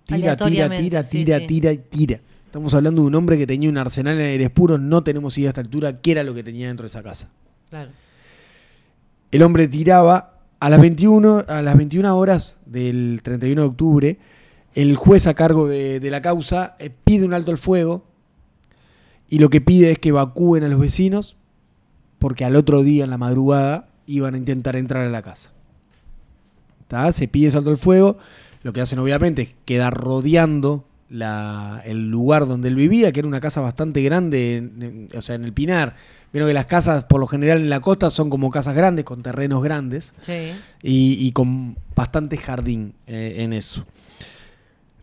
Tira, 0.05 0.37
tira, 0.37 0.69
tira, 0.77 1.05
sí, 1.05 1.25
tira, 1.25 1.39
sí. 1.39 1.47
tira 1.47 1.73
y 1.73 1.79
tira. 1.79 2.21
Estamos 2.45 2.75
hablando 2.75 3.03
de 3.03 3.09
un 3.09 3.15
hombre 3.15 3.39
que 3.39 3.47
tenía 3.47 3.69
un 3.69 3.79
arsenal 3.79 4.21
en 4.21 4.27
aires 4.27 4.51
puros. 4.51 4.81
No 4.81 5.03
tenemos 5.03 5.37
idea 5.39 5.49
a 5.49 5.51
esta 5.51 5.61
altura 5.61 6.01
qué 6.01 6.13
era 6.13 6.23
lo 6.23 6.35
que 6.35 6.43
tenía 6.43 6.69
dentro 6.69 6.85
de 6.85 6.89
esa 6.89 7.03
casa. 7.03 7.31
Claro. 7.71 7.91
El 9.31 9.43
hombre 9.43 9.69
tiraba 9.69 10.41
a 10.61 10.71
las 10.71 10.81
21, 10.81 11.45
a 11.49 11.63
las 11.63 11.77
21 11.77 12.17
horas 12.17 12.59
del 12.67 13.21
31 13.23 13.63
de 13.63 13.69
octubre. 13.69 14.19
El 14.75 14.97
juez 14.97 15.27
a 15.27 15.35
cargo 15.35 15.67
de, 15.67 16.01
de 16.01 16.11
la 16.11 16.23
causa 16.23 16.77
eh, 16.79 16.91
pide 16.91 17.25
un 17.25 17.35
alto 17.35 17.51
al 17.51 17.59
fuego 17.59 18.05
y 19.29 19.39
lo 19.39 19.51
que 19.51 19.61
pide 19.61 19.93
es 19.93 19.99
que 19.99 20.11
evacúen 20.11 20.65
a 20.65 20.69
los 20.69 20.79
vecinos 20.79 21.37
porque 22.19 22.45
al 22.45 22.57
otro 22.57 22.83
día 22.83 23.05
en 23.05 23.11
la 23.11 23.19
madrugada 23.19 23.89
iban 24.07 24.35
a 24.35 24.39
intentar 24.39 24.77
entrar 24.77 25.07
a 25.07 25.11
la 25.11 25.23
casa. 25.23 25.51
¿Tá? 26.89 27.13
Se 27.13 27.27
pide 27.29 27.49
ese 27.49 27.59
alto 27.59 27.71
al 27.71 27.77
fuego. 27.79 28.17
Lo 28.63 28.73
que 28.73 28.81
hacen 28.81 28.99
obviamente 28.99 29.43
es 29.43 29.49
quedar 29.65 29.95
rodeando 29.95 30.85
la- 31.09 31.83
el 31.85 32.11
lugar 32.11 32.47
donde 32.47 32.69
él 32.69 32.75
vivía, 32.77 33.13
que 33.13 33.21
era 33.21 33.29
una 33.29 33.41
casa 33.41 33.61
bastante 33.61 34.03
grande, 34.03 34.57
en- 34.57 34.83
en- 34.83 35.09
o 35.17 35.23
sea, 35.23 35.35
en 35.37 35.45
el 35.45 35.53
Pinar. 35.53 35.95
Vieron 36.33 36.49
que 36.49 36.55
las 36.55 36.67
casas, 36.67 37.05
por 37.05 37.21
lo 37.21 37.27
general 37.27 37.59
en 37.59 37.71
la 37.71 37.81
costa, 37.81 38.11
son 38.11 38.29
como 38.31 38.51
casas 38.51 38.75
grandes, 38.75 39.05
con 39.05 39.23
terrenos 39.23 39.63
grandes 39.63 40.15
Sí. 40.21 40.53
y, 40.83 41.15
y 41.27 41.33
con 41.33 41.77
bastante 41.95 42.37
jardín 42.37 42.95
eh, 43.07 43.37
en 43.39 43.53
eso. 43.53 43.85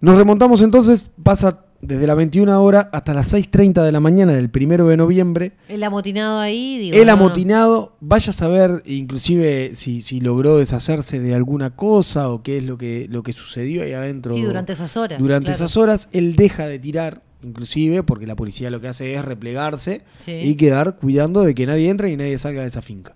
Nos 0.01 0.17
remontamos 0.17 0.61
entonces, 0.61 1.09
pasa 1.21 1.65
desde 1.85 2.07
las 2.07 2.15
21 2.15 2.63
horas 2.63 2.87
hasta 2.91 3.13
las 3.13 3.33
6.30 3.33 3.83
de 3.83 3.91
la 3.91 3.99
mañana 3.99 4.31
del 4.33 4.49
primero 4.49 4.87
de 4.87 4.97
noviembre. 4.97 5.51
El 5.67 5.83
amotinado 5.83 6.39
ahí, 6.39 6.77
digo. 6.79 6.97
El 6.97 7.07
no, 7.07 7.13
amotinado, 7.13 7.95
vaya 7.99 8.29
a 8.29 8.33
saber 8.33 8.81
inclusive 8.85 9.71
si, 9.75 10.01
si 10.01 10.21
logró 10.21 10.57
deshacerse 10.57 11.19
de 11.19 11.35
alguna 11.35 11.75
cosa 11.75 12.29
o 12.29 12.41
qué 12.41 12.57
es 12.57 12.63
lo 12.63 12.77
que, 12.77 13.07
lo 13.09 13.21
que 13.23 13.33
sucedió 13.33 13.83
ahí 13.83 13.93
adentro. 13.93 14.33
Sí, 14.33 14.41
durante 14.41 14.73
esas 14.73 14.95
horas. 14.97 15.19
Durante 15.19 15.47
claro. 15.51 15.55
esas 15.55 15.77
horas, 15.77 16.09
él 16.13 16.35
deja 16.35 16.67
de 16.67 16.79
tirar, 16.79 17.21
inclusive, 17.43 18.03
porque 18.03 18.25
la 18.27 18.35
policía 18.35 18.71
lo 18.71 18.79
que 18.79 18.87
hace 18.87 19.13
es 19.13 19.23
replegarse 19.23 20.01
Sí. 20.19 20.31
y 20.41 20.55
quedar 20.55 20.95
cuidando 20.97 21.41
de 21.43 21.53
que 21.53 21.65
nadie 21.65 21.89
entre 21.89 22.09
y 22.11 22.17
nadie 22.17 22.37
salga 22.37 22.61
de 22.61 22.67
esa 22.69 22.81
finca. 22.81 23.15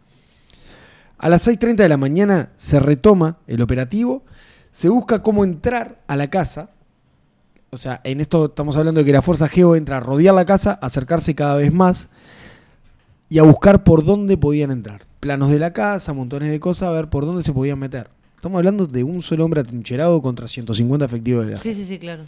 A 1.17 1.29
las 1.29 1.47
6.30 1.47 1.75
de 1.77 1.89
la 1.89 1.97
mañana 1.97 2.51
se 2.57 2.79
retoma 2.79 3.37
el 3.47 3.61
operativo, 3.61 4.23
se 4.71 4.89
busca 4.89 5.23
cómo 5.23 5.43
entrar 5.43 6.03
a 6.07 6.15
la 6.15 6.29
casa. 6.29 6.69
O 7.69 7.77
sea, 7.77 7.99
en 8.03 8.21
esto 8.21 8.45
estamos 8.45 8.77
hablando 8.77 8.99
de 9.01 9.05
que 9.05 9.11
la 9.11 9.21
Fuerza 9.21 9.47
Geo 9.49 9.75
entra 9.75 9.97
a 9.97 9.99
rodear 9.99 10.33
la 10.33 10.45
casa, 10.45 10.73
acercarse 10.81 11.35
cada 11.35 11.55
vez 11.57 11.73
más 11.73 12.09
y 13.29 13.39
a 13.39 13.43
buscar 13.43 13.83
por 13.83 14.05
dónde 14.05 14.37
podían 14.37 14.71
entrar. 14.71 15.05
Planos 15.19 15.49
de 15.49 15.59
la 15.59 15.73
casa, 15.73 16.13
montones 16.13 16.49
de 16.49 16.59
cosas, 16.59 16.89
a 16.89 16.91
ver 16.91 17.09
por 17.09 17.25
dónde 17.25 17.43
se 17.43 17.51
podían 17.51 17.79
meter. 17.79 18.09
Estamos 18.35 18.57
hablando 18.57 18.87
de 18.87 19.03
un 19.03 19.21
solo 19.21 19.43
hombre 19.43 19.61
atrincherado 19.61 20.21
contra 20.21 20.47
150 20.47 21.05
efectivos 21.05 21.45
de 21.45 21.53
la 21.53 21.59
Sí, 21.59 21.73
sí, 21.73 21.85
sí, 21.85 21.97
claro. 21.99 22.23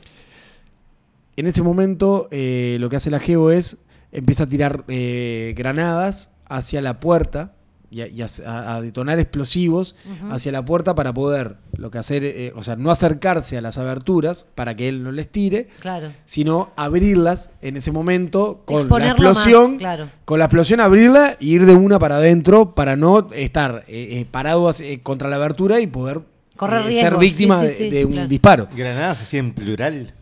en 1.37 1.47
ese 1.47 1.61
momento, 1.61 2.27
eh, 2.31 2.77
lo 2.79 2.89
que 2.89 2.97
hace 2.97 3.09
la 3.09 3.19
Geo 3.19 3.51
es 3.51 3.77
empieza 4.11 4.43
a 4.43 4.49
tirar 4.49 4.83
eh, 4.87 5.53
granadas 5.55 6.31
hacia 6.47 6.81
la 6.81 6.99
puerta 6.99 7.53
y, 7.91 8.01
a, 8.01 8.07
y 8.07 8.21
a- 8.21 8.75
a 8.75 8.81
detonar 8.81 9.19
explosivos 9.19 9.95
hacia 10.31 10.51
la 10.51 10.63
puerta 10.63 10.95
para 10.95 11.13
poder, 11.13 11.57
lo 11.75 11.89
que 11.91 11.97
hacer, 11.97 12.23
eh, 12.23 12.53
o 12.55 12.63
sea, 12.63 12.75
no 12.75 12.91
acercarse 12.91 13.57
a 13.57 13.61
las 13.61 13.77
aberturas 13.77 14.45
para 14.55 14.75
que 14.75 14.87
él 14.89 15.03
no 15.03 15.11
les 15.11 15.27
tire, 15.29 15.67
Claro. 15.79 16.09
sino 16.25 16.71
abrirlas 16.75 17.49
en 17.61 17.77
ese 17.77 17.91
momento 17.91 18.61
con 18.65 18.77
la 18.99 19.07
explosión, 19.09 19.71
más, 19.73 19.79
claro. 19.79 20.09
con 20.25 20.39
la 20.39 20.45
explosión 20.45 20.79
abrirla 20.79 21.35
y 21.39 21.51
ir 21.53 21.65
de 21.65 21.73
una 21.73 21.97
para 21.99 22.17
adentro 22.17 22.75
para 22.75 22.95
no 22.95 23.27
estar 23.33 23.83
eh, 23.87 24.25
eh, 24.33 24.81
eh, 24.81 24.99
contra 25.01 25.29
la 25.29 25.35
abertura 25.37 25.79
y 25.79 25.87
poder 25.87 26.21
Correr 26.55 26.87
eh, 26.87 26.93
ser 26.99 27.17
víctima 27.17 27.59
sí, 27.61 27.65
de- 27.67 27.71
sí, 27.71 27.83
sí, 27.85 27.89
de, 27.89 28.05
un 28.05 28.11
claro. 28.13 28.27
disparo. 28.27 28.67
Granadas 28.75 29.21
así 29.21 29.37
en 29.37 29.53
plural. 29.53 30.13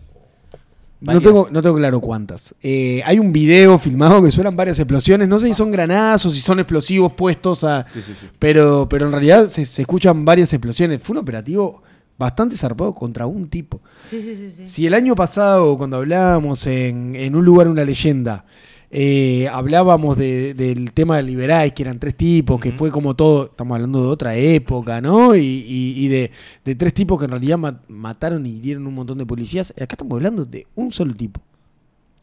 No 1.00 1.22
tengo, 1.22 1.48
no 1.52 1.62
tengo 1.62 1.76
claro 1.76 2.00
cuántas. 2.02 2.56
Eh, 2.62 3.02
hay 3.06 3.20
un 3.20 3.32
video 3.32 3.78
filmado 3.78 4.24
que 4.24 4.32
suenan 4.32 4.56
varias 4.56 4.80
explosiones. 4.80 5.28
No 5.28 5.38
sé 5.38 5.48
si 5.48 5.54
son 5.54 5.72
granadas 5.72 6.26
o 6.26 6.30
si 6.30 6.40
son 6.40 6.60
explosivos 6.60 7.14
puestos 7.14 7.64
a. 7.64 7.86
Sí, 7.94 8.02
sí, 8.02 8.14
sí. 8.20 8.28
Pero, 8.40 8.88
pero 8.90 9.06
en 9.06 9.12
realidad 9.12 9.48
se, 9.48 9.64
se 9.66 9.84
escuchan 9.84 10.26
varias 10.26 10.52
explosiones. 10.54 11.02
Fue 11.02 11.14
un 11.14 11.20
operativo 11.20 11.84
bastante 12.18 12.58
zarpado 12.58 12.96
contra 12.96 13.28
un 13.28 13.48
tipo. 13.48 13.80
Sí, 14.10 14.22
sí, 14.22 14.36
sí. 14.36 14.50
sí. 14.50 14.66
Si 14.66 14.88
el 14.88 14.96
año 14.96 15.14
pasado, 15.14 15.78
cuando 15.78 15.98
hablábamos 15.98 16.66
en, 16.66 17.16
en 17.16 17.36
un 17.36 17.46
lugar, 17.46 17.68
una 17.68 17.86
leyenda, 17.86 18.46
eh, 18.90 19.50
hablábamos 19.52 20.18
de- 20.18 20.54
del 20.54 20.94
tema 20.94 21.18
de 21.18 21.24
Liberais, 21.24 21.74
que 21.74 21.84
eran 21.84 22.00
tres 22.00 22.16
tipos, 22.16 22.60
que 22.60 22.72
fue 22.72 22.90
como 22.92 23.16
todo, 23.16 23.46
estamos 23.46 23.76
hablando 23.76 24.02
de 24.02 24.08
otra 24.08 24.36
época, 24.38 25.02
¿no? 25.02 25.36
Y, 25.36 25.40
y- 25.42 26.06
y 26.06 26.08
de, 26.08 26.32
de 26.64 26.76
tres 26.76 26.94
tipos 26.94 27.20
que 27.20 27.26
en 27.26 27.32
realidad 27.32 27.58
ma- 27.58 27.82
mataron 27.90 28.46
y 28.46 28.52
hirieron 28.58 28.88
un 28.88 28.94
montón 28.96 29.18
de 29.18 29.26
policías. 29.26 29.72
Acá 29.72 29.88
estamos 29.92 30.14
hablando 30.14 30.46
de 30.46 30.66
un 30.76 30.92
solo 30.94 31.14
tipo. 31.14 31.42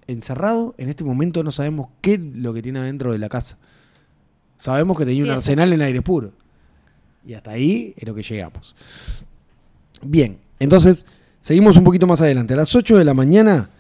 Encerrado, 0.07 0.75
en 0.79 0.89
este 0.89 1.05
momento 1.05 1.43
no 1.43 1.51
sabemos 1.51 1.89
qué 2.01 2.15
es 2.15 2.21
lo 2.21 2.53
que 2.55 2.63
tiene 2.63 2.79
adentro 2.79 3.13
de 3.13 3.19
la 3.19 3.29
casa. 3.29 3.59
Sabemos 4.57 4.97
que 4.99 5.05
tenía 5.05 5.25
Sí, 5.25 5.29
un 5.29 5.35
arsenal 5.37 5.73
en 5.73 5.83
aire 5.83 6.01
puro. 6.03 6.33
Y 7.27 7.35
hasta 7.35 7.53
ahí 7.53 7.95
es 7.97 8.07
lo 8.07 8.15
que 8.15 8.23
llegamos. 8.23 8.75
Bien, 10.03 10.39
entonces 10.59 11.07
seguimos 11.41 11.77
un 11.77 11.85
poquito 11.85 12.07
más 12.07 12.21
adelante. 12.21 12.55
A 12.55 12.59
las 12.59 12.75
8 12.75 12.97
de 12.99 13.05
la 13.05 13.15
mañana 13.15 13.71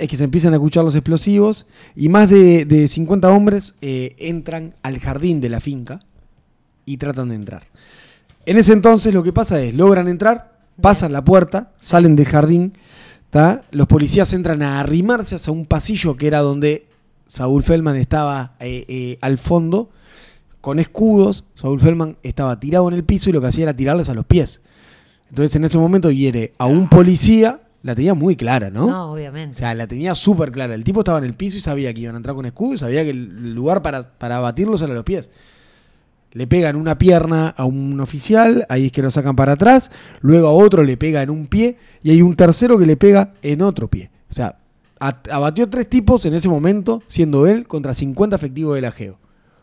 es 0.00 0.08
que 0.08 0.16
se 0.16 0.24
empiezan 0.24 0.52
a 0.52 0.56
escuchar 0.56 0.84
los 0.84 0.94
explosivos 0.94 1.66
y 1.96 2.08
más 2.08 2.28
de, 2.28 2.64
de 2.64 2.88
50 2.88 3.30
hombres 3.30 3.74
eh, 3.80 4.14
entran 4.18 4.74
al 4.82 4.98
jardín 4.98 5.40
de 5.40 5.48
la 5.48 5.60
finca 5.60 6.00
y 6.84 6.96
tratan 6.96 7.30
de 7.30 7.36
entrar. 7.36 7.62
En 8.46 8.56
ese 8.56 8.72
entonces 8.72 9.14
lo 9.14 9.22
que 9.22 9.32
pasa 9.32 9.60
es, 9.62 9.74
logran 9.74 10.08
entrar, 10.08 10.58
pasan 10.80 11.12
la 11.12 11.24
puerta, 11.24 11.72
salen 11.78 12.16
del 12.16 12.26
jardín, 12.26 12.74
los 13.70 13.86
policías 13.86 14.32
entran 14.32 14.62
a 14.62 14.80
arrimarse 14.80 15.36
hacia 15.36 15.52
un 15.52 15.66
pasillo 15.66 16.16
que 16.16 16.26
era 16.26 16.40
donde 16.40 16.86
Saúl 17.26 17.62
Feldman 17.62 17.96
estaba 17.96 18.54
eh, 18.58 18.84
eh, 18.88 19.18
al 19.20 19.38
fondo 19.38 19.90
con 20.60 20.80
escudos. 20.80 21.44
Saúl 21.54 21.80
Feldman 21.80 22.16
estaba 22.22 22.58
tirado 22.58 22.88
en 22.88 22.94
el 22.94 23.04
piso 23.04 23.30
y 23.30 23.32
lo 23.32 23.40
que 23.40 23.46
hacía 23.46 23.64
era 23.64 23.76
tirarles 23.76 24.08
a 24.08 24.14
los 24.14 24.26
pies. 24.26 24.60
Entonces 25.28 25.54
en 25.54 25.64
ese 25.64 25.78
momento 25.78 26.10
hiere 26.10 26.54
a 26.58 26.66
un 26.66 26.88
policía, 26.88 27.60
la 27.82 27.94
tenía 27.94 28.14
muy 28.14 28.36
clara, 28.36 28.70
¿no? 28.70 28.86
No, 28.90 29.10
O 29.10 29.14
obviamente. 29.14 29.56
sea, 29.56 29.74
la 29.74 29.86
tenía 29.86 30.14
súper 30.14 30.50
clara. 30.52 30.74
El 30.74 30.84
tipo 30.84 31.00
estaba 31.00 31.18
en 31.18 31.24
el 31.24 31.34
piso 31.34 31.56
y 31.58 31.60
sabía 31.60 31.92
que 31.94 32.00
iban 32.00 32.14
a 32.14 32.18
entrar 32.18 32.36
con 32.36 32.44
escudo 32.46 32.74
y 32.74 32.78
sabía 32.78 33.02
que 33.04 33.10
el 33.10 33.54
lugar 33.54 33.80
para, 33.82 34.02
para 34.02 34.36
abatirlos 34.36 34.82
era 34.82 34.92
los 34.94 35.04
pies. 35.04 35.30
Le 36.32 36.46
pegan 36.46 36.76
una 36.76 36.96
pierna 36.96 37.48
a 37.48 37.64
un 37.64 37.98
oficial, 38.00 38.64
ahí 38.68 38.86
es 38.86 38.92
que 38.92 39.02
lo 39.02 39.10
sacan 39.10 39.34
para 39.34 39.52
atrás, 39.52 39.90
luego 40.20 40.46
a 40.48 40.52
otro 40.52 40.84
le 40.84 40.96
pega 40.96 41.22
en 41.22 41.30
un 41.30 41.46
pie 41.48 41.76
y 42.04 42.10
hay 42.12 42.22
un 42.22 42.36
tercero 42.36 42.78
que 42.78 42.86
le 42.86 42.96
pega 42.96 43.32
en 43.42 43.62
otro 43.62 43.88
pie. 43.88 44.10
O 44.28 44.32
sea, 44.32 44.58
abatió 45.00 45.68
tres 45.68 45.88
tipos 45.88 46.24
en 46.26 46.34
ese 46.34 46.48
momento, 46.48 47.02
siendo 47.08 47.46
él 47.46 47.66
contra 47.66 47.94
50 47.94 48.36
efectivos 48.36 48.76
del 48.76 48.84
ajeo. 48.84 49.18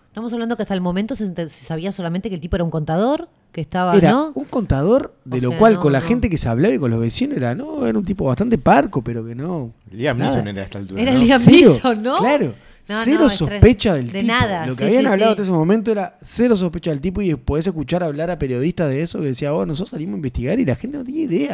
Estamos 0.08 0.34
hablando 0.34 0.58
que 0.58 0.64
hasta 0.64 0.74
el 0.74 0.82
momento 0.82 1.16
se, 1.16 1.26
ent- 1.28 1.48
se 1.48 1.66
sabía 1.66 1.92
solamente 1.92 2.28
que 2.30 2.36
el 2.36 2.42
tipo 2.42 2.56
era 2.58 2.64
un 2.66 2.72
contador, 2.72 3.30
que 3.58 3.62
estaba, 3.62 3.98
Era 3.98 4.12
¿no? 4.12 4.34
un 4.36 4.46
contador, 4.46 5.16
de 5.26 5.40
O 5.40 5.42
lo 5.42 5.50
sea, 5.50 5.58
cual 5.58 5.74
no, 5.74 5.80
con 5.80 5.92
la 5.92 6.00
no. 6.02 6.08
gente 6.08 6.30
que 6.30 6.38
se 6.38 6.48
hablaba 6.48 6.76
y 6.76 6.78
con 6.78 6.92
los 6.92 7.00
vecinos 7.00 7.38
era, 7.38 7.56
no, 7.56 7.88
era 7.88 7.98
un 7.98 8.06
tipo 8.06 8.26
bastante 8.26 8.60
parco, 8.60 9.04
pero 9.04 9.26
que 9.26 9.34
no. 9.34 9.74
Liam. 9.90 10.16
Neeson 10.16 10.48
era 10.48 10.62
a 10.62 10.66
esta 10.66 10.78
altura. 10.78 11.02
Era 11.02 11.14
¿no? 11.14 11.20
Liam 11.20 11.42
Neeson, 11.44 12.04
¿no? 12.04 12.18
Claro. 12.20 12.54
No, 12.88 12.96
cero 13.04 13.28
sospecha 13.32 13.96
del 13.96 14.12
de 14.12 14.20
tipo. 14.22 14.32
nada, 14.32 14.68
Lo 14.68 14.74
que 14.76 14.78
sí, 14.78 14.84
habían 14.84 15.06
sí, 15.06 15.08
hablado 15.08 15.32
sí. 15.32 15.32
hasta 15.32 15.42
ese 15.42 15.52
momento 15.52 15.92
era 15.92 16.16
cero 16.22 16.56
sospecha 16.56 16.92
del 16.92 17.02
tipo 17.02 17.20
y 17.24 17.34
podés 17.34 17.66
escuchar 17.66 18.04
hablar 18.04 18.30
a 18.30 18.38
periodistas 18.38 18.90
de 18.90 19.02
eso 19.02 19.22
que 19.22 19.26
decía, 19.26 19.52
oh, 19.56 19.66
nosotros 19.66 19.90
salimos 19.90 20.14
a 20.14 20.18
investigar 20.18 20.60
y 20.60 20.64
la 20.66 20.76
gente 20.76 21.00
no 21.00 21.04
tenía 21.04 21.24
idea. 21.24 21.54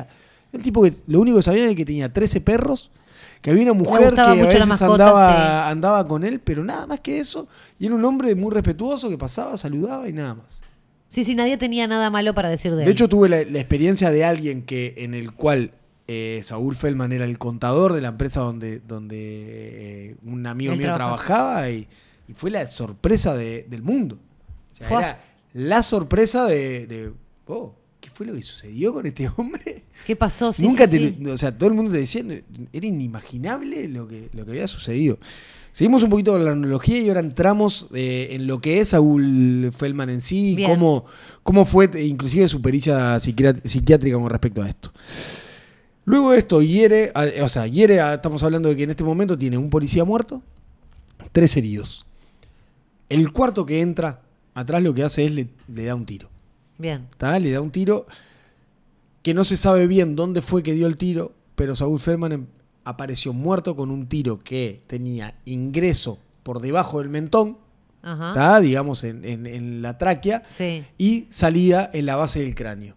Era 0.51 0.57
un 0.57 0.61
tipo 0.61 0.83
que 0.83 0.93
lo 1.07 1.21
único 1.21 1.37
que 1.37 1.43
sabía 1.43 1.69
es 1.69 1.75
que 1.77 1.85
tenía 1.85 2.11
13 2.11 2.41
perros, 2.41 2.91
que 3.41 3.49
había 3.49 3.63
una 3.63 3.73
mujer 3.73 4.13
que 4.13 4.19
a 4.19 4.33
veces 4.33 4.67
mascota, 4.67 4.91
andaba, 4.91 5.69
andaba 5.69 6.05
con 6.05 6.25
él, 6.25 6.41
pero 6.41 6.65
nada 6.65 6.85
más 6.85 6.99
que 6.99 7.17
eso. 7.19 7.47
Y 7.79 7.85
era 7.85 7.95
un 7.95 8.03
hombre 8.03 8.35
muy 8.35 8.51
respetuoso 8.51 9.07
que 9.07 9.17
pasaba, 9.17 9.55
saludaba 9.55 10.09
y 10.09 10.11
nada 10.11 10.33
más. 10.33 10.59
Sí, 11.13 11.23
sí, 11.23 11.35
nadie 11.35 11.57
tenía 11.57 11.85
nada 11.87 12.09
malo 12.09 12.33
para 12.33 12.49
decir 12.49 12.71
de, 12.71 12.77
De 12.77 12.83
él. 12.85 12.89
hecho, 12.89 13.07
tuve 13.07 13.29
la, 13.29 13.43
la 13.43 13.59
experiencia 13.59 14.09
de 14.09 14.25
alguien 14.25 14.63
que 14.63 14.95
en 14.97 15.13
el 15.13 15.31
cual 15.31 15.71
eh, 16.07 16.39
Saúl 16.43 16.75
Feldman 16.75 17.11
era 17.11 17.25
el 17.25 17.37
contador 17.37 17.93
de 17.93 18.01
la 18.01 18.07
empresa 18.09 18.41
donde, 18.41 18.79
donde 18.79 19.17
eh, 20.11 20.15
un 20.23 20.47
amigo 20.47 20.73
Él 20.73 20.79
mío 20.79 20.91
trabaja. 20.93 21.25
trabajaba 21.25 21.69
y, 21.69 21.87
y 22.27 22.33
fue 22.33 22.49
la 22.49 22.67
sorpresa 22.67 23.35
de- 23.35 23.63
del 23.69 23.83
mundo. 23.83 24.17
O 24.71 24.75
sea, 24.75 24.87
Fua. 24.87 24.99
era 25.01 25.23
la 25.53 25.83
sorpresa 25.83 26.45
de, 26.47 26.87
de, 26.87 27.13
oh, 27.45 27.75
¿qué 27.75 27.82
fue 28.13 28.25
lo 28.25 28.33
que 28.33 28.41
sucedió 28.41 28.93
con 28.93 29.05
este 29.05 29.29
hombre? 29.35 29.83
¿Qué 30.05 30.15
pasó? 30.15 30.53
Sí, 30.53 30.63
Nunca 30.63 30.87
sí, 30.87 30.99
te, 30.99 31.09
sí. 31.09 31.29
o 31.29 31.37
sea, 31.37 31.57
todo 31.57 31.69
el 31.69 31.75
mundo 31.75 31.91
te 31.91 31.97
decía, 31.97 32.23
era 32.71 32.85
inimaginable 32.85 33.87
lo 33.87 34.07
que, 34.07 34.29
lo 34.33 34.45
que 34.45 34.51
había 34.51 34.67
sucedido. 34.67 35.17
Seguimos 35.73 36.03
un 36.03 36.11
poquito 36.11 36.33
con 36.33 36.45
la 36.45 36.51
analogía 36.51 36.99
y 36.99 37.07
ahora 37.07 37.21
entramos 37.21 37.87
eh, 37.95 38.27
en 38.31 38.45
lo 38.45 38.59
que 38.59 38.79
es 38.79 38.89
Saúl 38.89 39.71
Feldman 39.75 40.11
en 40.11 40.21
sí, 40.21 40.55
Bien. 40.55 40.69
cómo, 40.69 41.05
cómo 41.41 41.65
fue 41.65 41.89
eh, 41.95 42.05
inclusive 42.05 42.47
su 42.47 42.61
pericia 42.61 43.17
psiquiátrica 43.19 44.17
con 44.17 44.29
respecto 44.29 44.61
a 44.61 44.69
esto. 44.69 44.91
Luego 46.05 46.31
de 46.31 46.37
esto, 46.37 46.61
hiere, 46.61 47.11
o 47.41 47.49
sea, 47.49 47.65
hiere, 47.65 47.97
estamos 48.13 48.43
hablando 48.43 48.69
de 48.69 48.75
que 48.75 48.83
en 48.83 48.91
este 48.91 49.03
momento 49.03 49.37
tiene 49.37 49.57
un 49.57 49.69
policía 49.69 50.03
muerto, 50.03 50.43
tres 51.31 51.57
heridos. 51.57 52.05
El 53.09 53.31
cuarto 53.31 53.65
que 53.65 53.81
entra, 53.81 54.21
atrás 54.53 54.83
lo 54.83 54.93
que 54.93 55.03
hace 55.03 55.25
es 55.25 55.33
le, 55.33 55.47
le 55.73 55.85
da 55.85 55.95
un 55.95 56.05
tiro. 56.05 56.29
Bien. 56.77 57.07
¿tá? 57.17 57.37
Le 57.39 57.51
da 57.51 57.61
un 57.61 57.71
tiro 57.71 58.05
que 59.21 59.33
no 59.33 59.43
se 59.43 59.57
sabe 59.57 59.87
bien 59.87 60.15
dónde 60.15 60.41
fue 60.41 60.63
que 60.63 60.73
dio 60.73 60.87
el 60.87 60.97
tiro, 60.97 61.31
pero 61.55 61.75
Saúl 61.75 61.99
Feldman 61.99 62.31
em- 62.31 62.45
apareció 62.83 63.31
muerto 63.33 63.75
con 63.75 63.89
un 63.91 64.07
tiro 64.07 64.39
que 64.39 64.81
tenía 64.87 65.35
ingreso 65.45 66.19
por 66.43 66.59
debajo 66.61 66.99
del 66.99 67.07
mentón, 67.09 67.57
Ajá. 68.01 68.59
digamos 68.59 69.03
en, 69.05 69.23
en- 69.23 69.45
en 69.45 69.81
la 69.81 69.97
tráquea, 69.97 70.43
Sí. 70.49 70.83
y 70.97 71.27
salida 71.29 71.89
en 71.93 72.05
la 72.05 72.17
base 72.17 72.41
del 72.41 72.53
cráneo. 72.53 72.95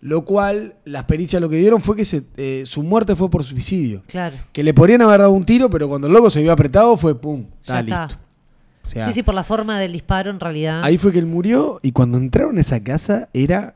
Lo 0.00 0.24
cual, 0.24 0.76
las 0.84 1.04
pericias 1.04 1.42
lo 1.42 1.48
que 1.48 1.56
dieron 1.56 1.80
fue 1.80 1.96
que 1.96 2.04
se- 2.04 2.22
eh, 2.36 2.62
su 2.64 2.84
muerte 2.84 3.16
fue 3.16 3.28
por 3.28 3.42
suicidio. 3.42 4.02
Claro. 4.06 4.36
Que 4.52 4.62
le 4.62 4.72
podrían 4.72 5.02
haber 5.02 5.20
dado 5.20 5.32
un 5.32 5.44
tiro, 5.44 5.68
pero 5.68 5.88
cuando 5.88 6.06
el 6.06 6.12
loco 6.12 6.30
se 6.30 6.42
vio 6.42 6.52
apretado 6.52 6.96
fue 6.96 7.18
pum, 7.20 7.46
está 7.60 7.80
está. 7.80 8.08
Listo. 8.86 9.00
O 9.00 9.02
sea, 9.04 9.06
Sí, 9.08 9.12
sí, 9.14 9.22
por 9.22 9.34
la 9.34 9.44
forma 9.44 9.78
del 9.78 9.92
disparo 9.92 10.30
en 10.30 10.40
realidad. 10.40 10.82
Ahí 10.84 10.98
fue 10.98 11.12
que 11.12 11.18
él 11.18 11.26
murió 11.26 11.78
y 11.82 11.92
cuando 11.92 12.18
entraron 12.18 12.58
a 12.58 12.60
esa 12.60 12.80
casa 12.82 13.28
era 13.32 13.74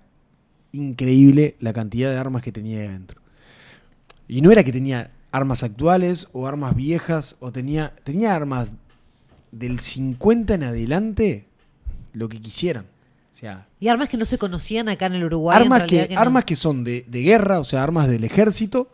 increíble 0.72 1.56
la 1.60 1.72
cantidad 1.72 2.10
de 2.10 2.16
armas 2.18 2.42
que 2.42 2.52
tenía 2.52 2.80
ahí 2.80 2.86
adentro. 2.86 3.20
Y 4.28 4.40
no 4.42 4.52
era 4.52 4.62
que 4.64 4.72
tenía 4.72 5.10
armas 5.32 5.62
actuales 5.62 6.28
o 6.32 6.46
armas 6.46 6.74
viejas 6.74 7.36
o 7.40 7.52
tenía 7.52 7.92
tenía 8.04 8.34
armas 8.34 8.68
del 9.52 9.80
50 9.80 10.54
en 10.54 10.62
adelante 10.62 11.46
lo 12.12 12.28
que 12.28 12.40
quisieran. 12.40 12.84
O 13.32 13.36
sea, 13.40 13.66
Y 13.80 13.88
armas 13.88 14.08
que 14.08 14.16
no 14.16 14.24
se 14.24 14.38
conocían 14.38 14.88
acá 14.88 15.06
en 15.06 15.14
el 15.14 15.24
Uruguay. 15.24 15.56
en 15.56 15.62
armas 15.62 15.82
que, 15.88 16.08
no. 16.12 16.20
armas 16.20 16.44
que 16.44 16.56
son 16.56 16.84
de, 16.84 17.04
de 17.08 17.20
guerra, 17.22 17.58
o 17.58 17.64
sea, 17.64 17.82
armas 17.82 18.08
del 18.08 18.22
ejército, 18.24 18.90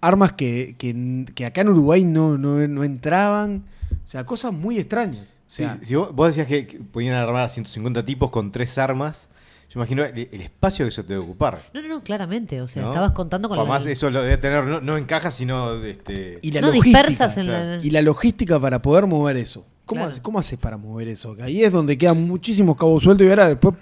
armas 0.00 0.32
que, 0.32 0.74
que- 0.78 1.24
que 1.34 1.44
acá 1.46 1.60
en 1.60 1.68
Uruguay 1.68 2.02
no, 2.04 2.38
no, 2.38 2.66
no 2.66 2.82
entraban, 2.84 3.64
o 4.04 4.06
sea, 4.06 4.24
cosas 4.26 4.52
muy 4.52 4.78
extrañas. 4.78 5.30
O 5.30 5.34
Sí, 5.46 5.64
si 5.82 5.94
vos, 5.94 6.14
vos 6.14 6.28
decías 6.28 6.46
que, 6.46 6.66
que 6.66 6.78
podían 6.78 7.14
armar 7.14 7.44
a 7.44 7.48
150 7.48 8.04
tipos 8.04 8.30
con 8.30 8.50
tres 8.50 8.76
armas, 8.78 9.28
yo 9.70 9.80
imagino 9.80 10.04
el, 10.04 10.28
el 10.30 10.40
espacio 10.42 10.84
que 10.84 10.90
eso 10.90 11.02
te 11.02 11.14
debe 11.14 11.24
ocupar. 11.24 11.60
No, 11.72 11.80
no, 11.82 11.88
no, 11.88 12.02
claramente. 12.02 12.60
O 12.60 12.68
sea, 12.68 12.82
¿no? 12.82 12.88
estabas 12.90 13.12
contando 13.12 13.48
con 13.48 13.58
O 13.58 13.62
la- 13.62 13.68
Además, 13.68 13.86
eso 13.86 14.10
lo 14.10 14.22
debe 14.22 14.36
tener 14.36 14.64
no, 14.64 14.80
no 14.80 14.96
en 14.96 15.04
cajas, 15.04 15.34
sino 15.34 15.76
de 15.76 15.90
este. 15.92 16.38
y 16.42 16.50
la 16.52 16.60
No 16.60 16.66
logística. 16.68 16.98
dispersas 17.02 17.36
en 17.38 17.46
claro. 17.46 17.76
la... 17.76 17.84
Y 17.84 17.90
la 17.90 18.02
logística 18.02 18.60
para 18.60 18.80
poder 18.82 19.06
mover 19.06 19.36
eso. 19.36 19.64
¿Cómo, 19.86 19.98
Claro. 20.00 20.08
haces, 20.10 20.20
¿Cómo 20.22 20.38
haces 20.38 20.58
para 20.58 20.76
mover 20.76 21.08
eso? 21.08 21.36
Ahí 21.42 21.62
es 21.62 21.72
donde 21.72 21.98
quedan 21.98 22.22
muchísimos 22.22 22.76
cabos 22.76 23.02
sueltos 23.02 23.26
y 23.26 23.30
ahora 23.30 23.48
después 23.48 23.74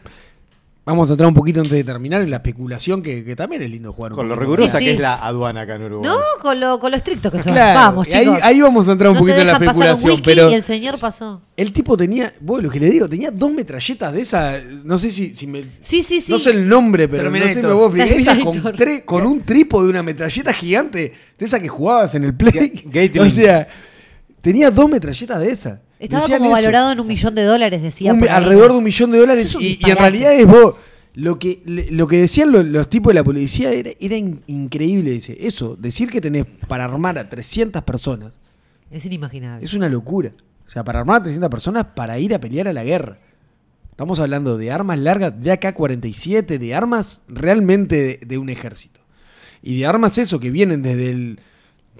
vamos 0.84 1.08
a 1.10 1.12
entrar 1.14 1.28
un 1.28 1.34
poquito 1.34 1.60
antes 1.60 1.72
de 1.72 1.84
terminar 1.84 2.22
en 2.22 2.30
la 2.30 2.36
especulación, 2.38 3.02
que, 3.02 3.24
que 3.24 3.36
también 3.36 3.62
es 3.62 3.70
lindo 3.70 3.92
jugar. 3.92 4.12
un 4.12 4.16
Con 4.16 4.28
lo 4.28 4.34
rigurosa 4.36 4.78
Sí, 4.78 4.84
que 4.86 4.94
es 4.94 5.00
la 5.00 5.14
aduana 5.14 5.60
acá 5.62 5.76
en 5.76 5.84
Uruguay. 5.84 6.10
No, 6.10 6.16
con 6.40 6.58
lo, 6.58 6.78
con 6.80 6.90
lo 6.90 6.96
estricto 6.96 7.30
que 7.30 7.38
son. 7.38 7.52
Claro, 7.52 7.78
Vamos, 7.78 8.08
ahí- 8.12 8.24
chicos. 8.24 8.38
ahí 8.42 8.60
vamos 8.60 8.88
a 8.88 8.92
entrar 8.92 9.10
un 9.10 9.14
No 9.14 9.20
poquito 9.20 9.36
te 9.36 9.40
en 9.42 9.46
la 9.46 9.52
dejan 9.58 9.66
pasar 9.68 9.82
un 9.82 9.94
especulación, 9.94 10.22
pero- 10.24 10.50
Y 10.50 10.54
el 10.54 10.62
señor 10.62 10.98
pasó. 10.98 11.42
El 11.56 11.72
tipo 11.72 11.96
tenía, 11.96 12.32
bueno, 12.40 12.64
lo 12.64 12.70
que 12.70 12.80
le 12.80 12.90
digo, 12.90 13.08
tenía 13.08 13.30
dos 13.30 13.52
metralletas 13.52 14.12
de 14.12 14.20
esas, 14.20 14.62
no 14.84 14.98
sé 14.98 15.10
si, 15.10 15.36
si 15.36 15.46
me... 15.46 15.64
Sí, 15.80 16.02
sí, 16.02 16.20
sí. 16.20 16.32
No 16.32 16.38
sé 16.38 16.50
el 16.50 16.66
nombre, 16.68 17.06
pero 17.08 17.30
no 17.30 17.30
sé 17.30 17.36
si 17.36 17.38
me 17.38 17.52
Terminator. 17.62 17.90
puedo 17.90 18.04
explicar. 18.04 18.36
Esa 18.36 18.44
con, 18.44 18.56
tre- 18.76 19.04
con 19.04 19.26
un 19.26 19.42
trípode 19.42 19.84
de 19.84 19.90
una 19.90 20.02
metralleta 20.02 20.52
gigante, 20.52 21.12
de 21.38 21.46
esa 21.46 21.60
que 21.60 21.68
jugabas 21.68 22.14
en 22.16 22.24
el 22.24 22.34
Play. 22.34 22.82
Gatling. 22.86 23.22
O 23.22 23.30
sea, 23.30 23.68
tenía 24.40 24.70
dos 24.70 24.90
metralletas 24.90 25.38
de 25.38 25.50
esas. 25.50 25.78
Estaba 26.02 26.20
Decían 26.22 26.38
como 26.40 26.50
eso. 26.56 26.60
valorado 26.62 26.92
en 26.92 27.00
un 27.00 27.06
millón 27.06 27.34
de 27.34 27.42
dólares, 27.44 27.80
decía. 27.82 28.12
Un- 28.12 28.18
por 28.20 28.28
ahí. 28.28 28.34
alrededor 28.34 28.72
de 28.72 28.78
un 28.78 28.84
millón 28.84 29.10
de 29.12 29.18
dólares. 29.18 29.44
Eso 29.46 29.50
es 29.50 29.54
un 29.56 29.62
Y, 29.62 29.66
y 29.66 29.70
en 29.72 29.78
disparate. 29.78 30.00
realidad 30.00 30.34
es 30.34 30.46
vos. 30.46 30.74
Lo 31.14 31.38
que, 31.38 31.62
le- 31.66 31.90
lo 31.90 32.06
que 32.08 32.16
decían 32.18 32.50
lo- 32.50 32.62
los, 32.62 32.88
tipos 32.90 33.10
de 33.10 33.14
la 33.14 33.24
policía 33.24 33.70
era, 33.70 33.90
era 34.00 34.16
in- 34.16 34.42
increíble. 34.46 35.10
Dice, 35.10 35.36
eso, 35.40 35.76
decir 35.78 36.10
que 36.10 36.20
tenés 36.20 36.46
para 36.68 36.84
armar 36.84 37.18
a 37.18 37.28
300 37.28 37.82
personas 37.82 38.40
Es 38.90 39.04
inimaginable. 39.06 39.64
es 39.64 39.74
una 39.74 39.88
locura. 39.88 40.32
O 40.66 40.70
sea, 40.70 40.82
para 40.84 41.00
armar 41.00 41.20
a 41.20 41.22
300 41.24 41.50
personas 41.50 41.84
para 41.94 42.18
ir 42.18 42.34
a 42.34 42.40
pelear 42.40 42.66
a 42.68 42.72
la 42.72 42.82
guerra. 42.82 43.18
Estamos 43.90 44.18
hablando 44.20 44.56
de 44.56 44.72
armas 44.72 44.98
largas 44.98 45.34
de 45.40 45.52
AK-47, 45.52 46.58
de 46.58 46.74
armas 46.74 47.20
realmente 47.28 47.96
de, 47.96 48.20
de 48.26 48.38
un 48.38 48.48
ejército. 48.48 49.00
Y 49.62 49.78
de 49.78 49.86
armas 49.86 50.16
eso, 50.18 50.40
que 50.40 50.50
vienen 50.50 50.80
desde 50.82 51.10
el 51.10 51.40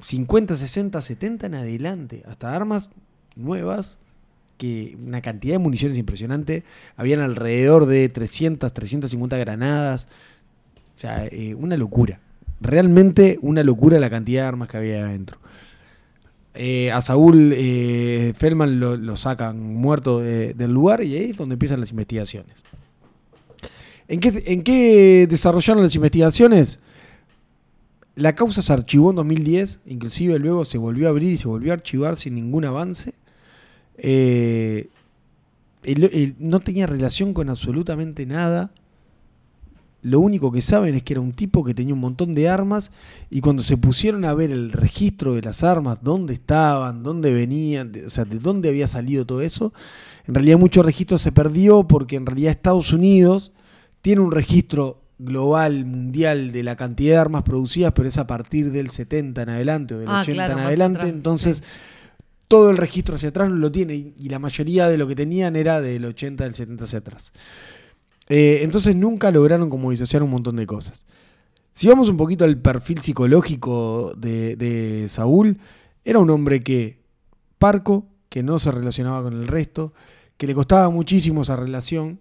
50, 0.01 0.57
60, 0.57 1.01
70 1.03 1.47
en 1.47 1.55
adelante, 1.55 2.23
hasta 2.27 2.57
armas 2.57 2.89
nuevas, 3.37 3.99
que 4.59 4.97
una 5.05 5.21
cantidad 5.23 5.55
de 5.55 5.59
municiones 5.59 5.99
impresionante. 5.99 6.63
Habían 6.97 7.21
alrededor 7.21 7.87
de 7.87 8.09
300, 8.09 8.73
350 8.73 9.37
granadas. 9.39 10.07
O 10.95 10.99
sea, 10.99 11.27
eh, 11.27 11.55
una 11.55 11.77
locura. 11.77 12.21
Realmente 12.61 13.39
una 13.43 13.65
locura 13.65 13.99
la 13.99 14.11
cantidad 14.11 14.43
de 14.43 14.49
armas 14.49 14.69
que 14.69 14.77
había 14.77 15.05
adentro. 15.05 15.39
eh, 16.55 16.93
a 16.93 17.01
Saúl 17.01 17.53
eh, 17.57 18.35
Feldman 18.37 18.79
lo, 18.79 19.17
sacan 19.17 19.59
muerto 19.75 20.21
de- 20.21 20.53
del 20.55 20.71
lugar 20.73 21.03
y 21.03 21.17
ahí 21.17 21.31
es 21.31 21.37
donde 21.39 21.55
empiezan 21.55 21.81
las 21.81 21.91
investigaciones. 21.91 22.55
¿En 24.07 24.21
qué, 24.21 24.43
¿En 24.47 24.63
qué 24.63 25.27
desarrollaron 25.29 25.83
las 25.83 25.95
investigaciones? 25.95 26.79
La 28.15 28.35
causa 28.35 28.61
se 28.61 28.71
archivó 28.73 29.11
en 29.11 29.17
2010, 29.17 29.81
inclusive 29.87 30.39
luego 30.39 30.67
se 30.67 30.77
volvió 30.77 31.07
a 31.07 31.11
abrir 31.11 31.33
y 31.33 31.37
se 31.39 31.49
volvió 31.49 31.73
a 31.73 31.77
archivar 31.77 32.17
sin 32.19 32.35
ningún 32.35 32.67
avance. 32.67 33.15
Eh, 34.05 34.89
no 36.39 36.61
tenía 36.61 36.87
relación 36.87 37.33
con 37.35 37.49
absolutamente 37.49 38.27
nada. 38.27 38.71
Lo 40.03 40.19
único 40.19 40.51
que 40.51 40.63
saben 40.63 40.97
es 40.97 41.05
que 41.05 41.13
era 41.13 41.21
un 41.21 41.33
tipo 41.33 41.63
que 41.63 41.75
tenía 41.75 41.95
un 41.95 42.01
montón 42.01 42.35
de 42.35 42.49
armas 42.49 42.91
y 43.31 43.41
cuando 43.41 43.63
se 43.63 43.77
pusieron 43.77 44.25
a 44.25 44.35
ver 44.35 44.51
el 44.51 44.73
registro 44.73 45.35
de 45.35 45.43
las 45.43 45.63
armas, 45.63 45.99
dónde 46.03 46.35
estaban, 46.35 47.05
dónde 47.05 47.33
venían, 47.33 47.93
de- 47.93 48.07
o 48.07 48.11
sea, 48.11 48.25
de 48.25 48.41
dónde 48.41 48.69
había 48.69 48.89
salido 48.89 49.25
todo 49.25 49.43
eso, 49.43 49.73
en 50.27 50.35
realidad 50.35 50.59
mucho 50.59 50.83
registro 50.83 51.19
se 51.19 51.31
perdió 51.31 51.85
porque 51.87 52.17
en 52.17 52.27
realidad 52.27 52.51
Estados 52.51 52.93
Unidos 52.93 53.53
tiene 54.01 54.23
un 54.23 54.33
registro 54.33 55.01
global, 55.21 55.85
mundial, 55.85 56.51
de 56.51 56.65
la 56.65 56.75
cantidad 56.75 57.13
de 57.15 57.19
armas 57.19 57.43
producidas, 57.45 57.93
pero 57.95 58.09
es 58.09 58.19
a 58.19 58.27
partir 58.27 58.73
del 58.73 58.91
70 58.91 59.43
en 59.43 59.51
adelante 59.51 59.95
o 59.95 59.99
del 60.01 60.09
Ah, 60.09 60.23
80 60.23 60.35
claro, 60.47 60.53
en 60.61 60.67
adelante, 60.67 60.99
atrás, 60.99 61.13
entonces 61.13 61.57
sí. 61.59 61.63
Todo 62.53 62.69
el 62.69 62.77
registro 62.77 63.15
hacia 63.15 63.31
atrás 63.31 63.51
lo 63.51 63.73
tiene 63.73 63.95
y, 63.95 64.29
la 64.29 64.39
mayoría 64.39 64.87
de 64.87 64.99
lo 64.99 65.09
que 65.09 65.17
tenían 65.17 65.57
era 65.57 65.81
del 65.81 66.05
80, 66.05 66.45
del 66.45 66.53
70 66.53 66.85
hacia 66.85 66.99
atrás. 66.99 67.33
Eh, 68.29 68.59
entonces 68.61 68.95
nunca 68.95 69.31
lograron 69.31 69.71
como 69.71 69.91
disociar 69.91 70.23
un 70.23 70.33
montón 70.33 70.57
de 70.57 70.67
cosas. 70.67 71.07
Si 71.73 71.89
vamos 71.89 72.11
un 72.11 72.19
poquito 72.19 72.45
al 72.45 72.61
perfil 72.61 73.01
psicológico 73.01 74.13
de, 74.19 74.57
de 74.57 75.09
Saúl, 75.09 75.57
era 76.05 76.19
un 76.19 76.29
hombre 76.29 76.61
que 76.61 77.01
parco, 77.57 78.07
que 78.29 78.43
no 78.43 78.59
se 78.59 78.71
relacionaba 78.71 79.23
con 79.23 79.33
el 79.33 79.49
resto, 79.49 79.95
que 80.37 80.47
le 80.47 80.55
costaba 80.55 80.91
muchísimo 80.91 81.41
esa 81.41 81.57
relación 81.57 82.21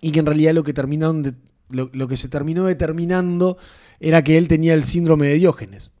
y 0.00 0.12
que 0.12 0.20
en 0.20 0.26
realidad 0.26 0.52
lo 0.52 0.62
que 0.62 0.74
lo 1.70 2.06
que 2.06 2.16
se 2.16 2.28
terminó 2.28 2.66
determinando 2.66 3.56
era 3.98 4.22
que 4.22 4.38
él 4.38 4.46
tenía 4.46 4.74
el 4.74 4.84
síndrome 4.84 5.26
de 5.26 5.34
Diógenes. 5.34 5.92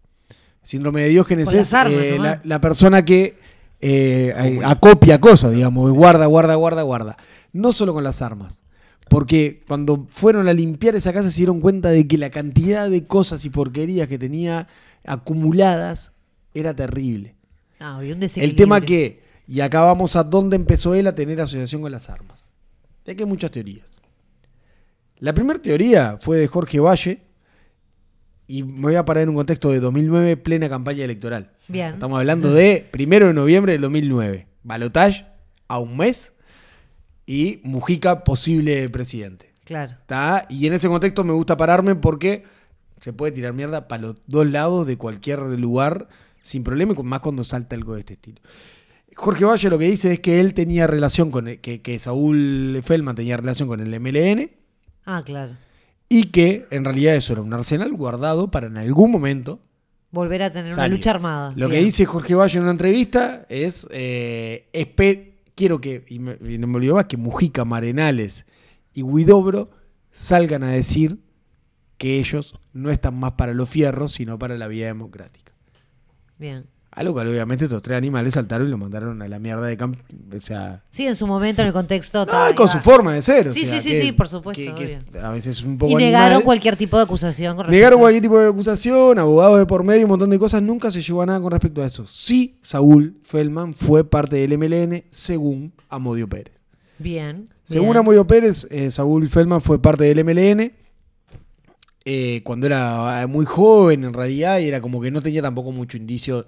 Síndrome 0.64 1.02
de 1.02 1.08
Diógenes 1.10 1.52
es 1.52 1.74
armas 1.74 2.02
eh, 2.02 2.18
la, 2.18 2.40
la 2.42 2.60
persona 2.60 3.04
que 3.04 3.36
eh, 3.80 4.34
eh, 4.34 4.60
acopia 4.64 5.20
cosas, 5.20 5.52
digamos, 5.52 5.90
guarda, 5.92 6.24
guarda, 6.26 6.54
guarda, 6.54 6.82
guarda. 6.82 7.16
No 7.52 7.70
solo 7.70 7.92
con 7.92 8.02
las 8.02 8.22
armas. 8.22 8.62
Porque 9.10 9.62
cuando 9.68 10.06
fueron 10.10 10.48
a 10.48 10.54
limpiar 10.54 10.96
esa 10.96 11.12
casa 11.12 11.28
se 11.28 11.36
dieron 11.36 11.60
cuenta 11.60 11.90
de 11.90 12.08
que 12.08 12.16
la 12.16 12.30
cantidad 12.30 12.88
de 12.88 13.06
cosas 13.06 13.44
y 13.44 13.50
porquerías 13.50 14.08
que 14.08 14.18
tenía 14.18 14.66
acumuladas 15.06 16.12
era 16.54 16.74
terrible. 16.74 17.34
Ah, 17.78 17.96
había 17.96 18.14
un 18.14 18.22
El 18.22 18.56
tema 18.56 18.80
que, 18.80 19.22
y 19.46 19.60
acá 19.60 19.82
vamos 19.82 20.16
a 20.16 20.24
dónde 20.24 20.56
empezó 20.56 20.94
él 20.94 21.06
a 21.06 21.14
tener 21.14 21.38
asociación 21.40 21.82
con 21.82 21.92
las 21.92 22.08
armas. 22.08 22.46
Ya 23.04 23.14
que 23.14 23.24
hay 23.24 23.28
muchas 23.28 23.50
teorías. 23.50 23.98
La 25.18 25.34
primera 25.34 25.60
teoría 25.60 26.16
fue 26.18 26.38
de 26.38 26.46
Jorge 26.46 26.80
Valle, 26.80 27.20
y 28.46 28.62
me 28.62 28.82
voy 28.82 28.94
a 28.96 29.04
parar 29.04 29.22
en 29.24 29.30
un 29.30 29.34
contexto 29.36 29.70
de 29.70 29.80
2009, 29.80 30.36
plena 30.36 30.68
campaña 30.68 31.04
electoral. 31.04 31.50
Bien. 31.68 31.86
Estamos 31.94 32.18
hablando 32.18 32.52
de 32.52 32.86
primero 32.90 33.26
de 33.26 33.34
noviembre 33.34 33.72
del 33.72 33.80
2009. 33.82 34.46
Balotage 34.62 35.24
a 35.68 35.78
un 35.78 35.96
mes 35.96 36.32
y 37.26 37.60
Mujica 37.64 38.24
posible 38.24 38.88
presidente. 38.90 39.50
Claro. 39.64 39.94
¿tá? 40.06 40.46
Y 40.50 40.66
en 40.66 40.74
ese 40.74 40.88
contexto 40.88 41.24
me 41.24 41.32
gusta 41.32 41.56
pararme 41.56 41.94
porque 41.94 42.44
se 43.00 43.12
puede 43.12 43.32
tirar 43.32 43.54
mierda 43.54 43.88
para 43.88 44.02
los 44.02 44.16
dos 44.26 44.46
lados 44.50 44.86
de 44.86 44.96
cualquier 44.98 45.38
lugar 45.40 46.08
sin 46.42 46.62
problema, 46.62 46.94
y 46.98 47.02
más 47.02 47.20
cuando 47.20 47.42
salta 47.44 47.74
algo 47.74 47.94
de 47.94 48.00
este 48.00 48.12
estilo. 48.14 48.40
Jorge 49.16 49.44
Valle 49.46 49.70
lo 49.70 49.78
que 49.78 49.88
dice 49.88 50.12
es 50.12 50.20
que 50.20 50.40
él 50.40 50.52
tenía 50.52 50.86
relación 50.86 51.30
con, 51.30 51.48
el- 51.48 51.60
que, 51.60 51.80
que 51.80 51.98
Saúl 51.98 52.80
Feldman 52.84 53.14
tenía 53.14 53.36
relación 53.38 53.68
con 53.68 53.80
el 53.80 53.98
MLN 54.00 54.50
Ah, 55.06 55.22
claro. 55.24 55.56
Y 56.16 56.24
que 56.24 56.66
en 56.70 56.84
realidad 56.84 57.16
eso 57.16 57.32
era 57.32 57.42
un 57.42 57.52
arsenal 57.52 57.92
guardado 57.92 58.50
para 58.50 58.68
en 58.68 58.76
algún 58.76 59.10
momento 59.10 59.60
Volver 60.12 60.42
a 60.44 60.52
tener 60.52 60.72
una 60.72 60.86
lucha 60.86 61.10
armada. 61.10 61.52
Lo 61.56 61.68
que 61.68 61.80
dice 61.80 62.06
Jorge 62.06 62.36
Valle 62.36 62.56
en 62.58 62.62
una 62.62 62.70
entrevista 62.70 63.46
es, 63.48 63.88
eh, 63.90 64.68
quiero 65.56 65.80
que, 65.80 66.04
y, 66.08 66.20
me- 66.20 66.38
y 66.48 66.56
no 66.58 66.68
me 66.68 66.76
olvido 66.76 66.94
más, 66.94 67.06
que 67.06 67.16
Mujica, 67.16 67.64
Marenales 67.64 68.46
y 68.92 69.02
Huidobro 69.02 69.70
salgan 70.12 70.62
a 70.62 70.68
decir 70.70 71.18
que 71.98 72.20
ellos 72.20 72.54
no 72.72 72.90
están 72.90 73.18
más 73.18 73.32
para 73.32 73.54
los 73.54 73.68
fierros, 73.68 74.12
sino 74.12 74.38
para 74.38 74.56
la 74.56 74.68
vía 74.68 74.86
democrática. 74.86 75.52
Bien. 76.38 76.66
Algo 76.96 77.12
que 77.16 77.22
obviamente 77.28 77.64
estos 77.64 77.82
tres 77.82 77.98
animales 77.98 78.34
saltaron 78.34 78.68
y 78.68 78.70
lo 78.70 78.78
mandaron 78.78 79.20
a 79.20 79.26
la 79.26 79.40
mierda 79.40 79.66
de 79.66 79.76
campo. 79.76 79.98
O 80.32 80.38
sea, 80.38 80.84
Sí, 80.90 81.04
en 81.08 81.16
su 81.16 81.26
momento, 81.26 81.60
en 81.60 81.66
el 81.66 81.72
contexto. 81.74 82.24
no, 82.24 82.54
con 82.54 82.68
su 82.68 82.78
forma 82.78 83.12
de 83.14 83.20
ser. 83.20 83.48
o 83.48 83.52
Sí, 83.52 83.66
sea, 83.66 83.80
sí, 83.80 83.88
sí, 83.94 84.00
sí, 84.00 84.12
por 84.12 84.28
supuesto, 84.28 84.62
que- 84.62 84.74
que 84.76 84.84
es 84.84 84.98
obvio. 85.10 85.26
a 85.26 85.30
veces 85.32 85.60
un 85.62 85.76
poco 85.76 85.90
Y 85.90 85.96
negaron 85.96 86.26
animal. 86.26 86.44
cualquier 86.44 86.76
tipo 86.76 86.96
de 86.96 87.02
acusación. 87.02 87.56
con 87.56 87.68
Negaron 87.68 87.98
cualquier 87.98 88.22
tipo 88.22 88.38
de 88.38 88.48
acusación, 88.48 89.18
abogados 89.18 89.58
de 89.58 89.66
por 89.66 89.82
medio, 89.82 90.04
un 90.04 90.10
montón 90.10 90.30
de 90.30 90.38
cosas. 90.38 90.62
Nunca 90.62 90.88
se 90.92 91.02
llevó 91.02 91.22
a 91.22 91.26
nada 91.26 91.40
con 91.40 91.50
respecto 91.50 91.82
a 91.82 91.86
eso. 91.86 92.06
Sí, 92.06 92.58
Saúl 92.62 93.18
Feldman 93.24 93.74
fue 93.74 94.08
parte 94.08 94.36
del 94.36 94.52
MLN 94.52 95.02
según 95.10 95.72
Amodio 95.88 96.28
Pérez. 96.28 96.54
Bien. 97.00 97.48
Según 97.64 97.88
bien. 97.88 97.96
Amodio 97.96 98.24
Pérez, 98.24 98.68
eh, 98.70 98.92
Saúl 98.92 99.28
Feldman 99.28 99.60
fue 99.62 99.82
parte 99.82 100.04
del 100.04 100.18
MLN 100.24 100.72
eh, 102.04 102.42
cuando 102.44 102.66
era 102.66 103.22
eh, 103.22 103.26
muy 103.26 103.46
joven 103.46 104.04
en 104.04 104.12
realidad 104.12 104.58
y 104.60 104.68
era 104.68 104.80
como 104.80 105.00
que 105.00 105.10
no 105.10 105.22
tenía 105.22 105.42
tampoco 105.42 105.72
mucho 105.72 105.96
indicio. 105.96 106.46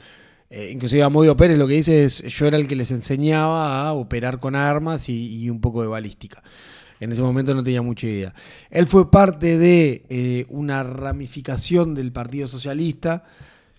Eh, 0.48 0.70
inclusive 0.72 1.02
Amodio 1.02 1.36
Pérez 1.36 1.58
lo 1.58 1.66
que 1.66 1.74
dice 1.74 2.04
es 2.04 2.22
yo 2.22 2.46
era 2.46 2.56
el 2.56 2.68
que 2.68 2.76
les 2.76 2.92
enseñaba 2.92 3.86
a 3.86 3.92
operar 3.92 4.38
con 4.38 4.54
armas 4.54 5.08
y, 5.08 5.50
un 5.50 5.60
poco 5.60 5.82
de 5.82 5.88
balística. 5.88 6.42
En 6.98 7.12
ese 7.12 7.20
momento 7.20 7.52
no 7.54 7.62
tenía 7.62 7.82
mucha 7.82 8.06
idea. 8.06 8.34
Él 8.70 8.86
fue 8.86 9.10
parte 9.10 9.58
de 9.58 10.04
eh, 10.08 10.46
una 10.48 10.82
ramificación 10.82 11.94
del 11.94 12.12
Partido 12.12 12.46
Socialista 12.46 13.24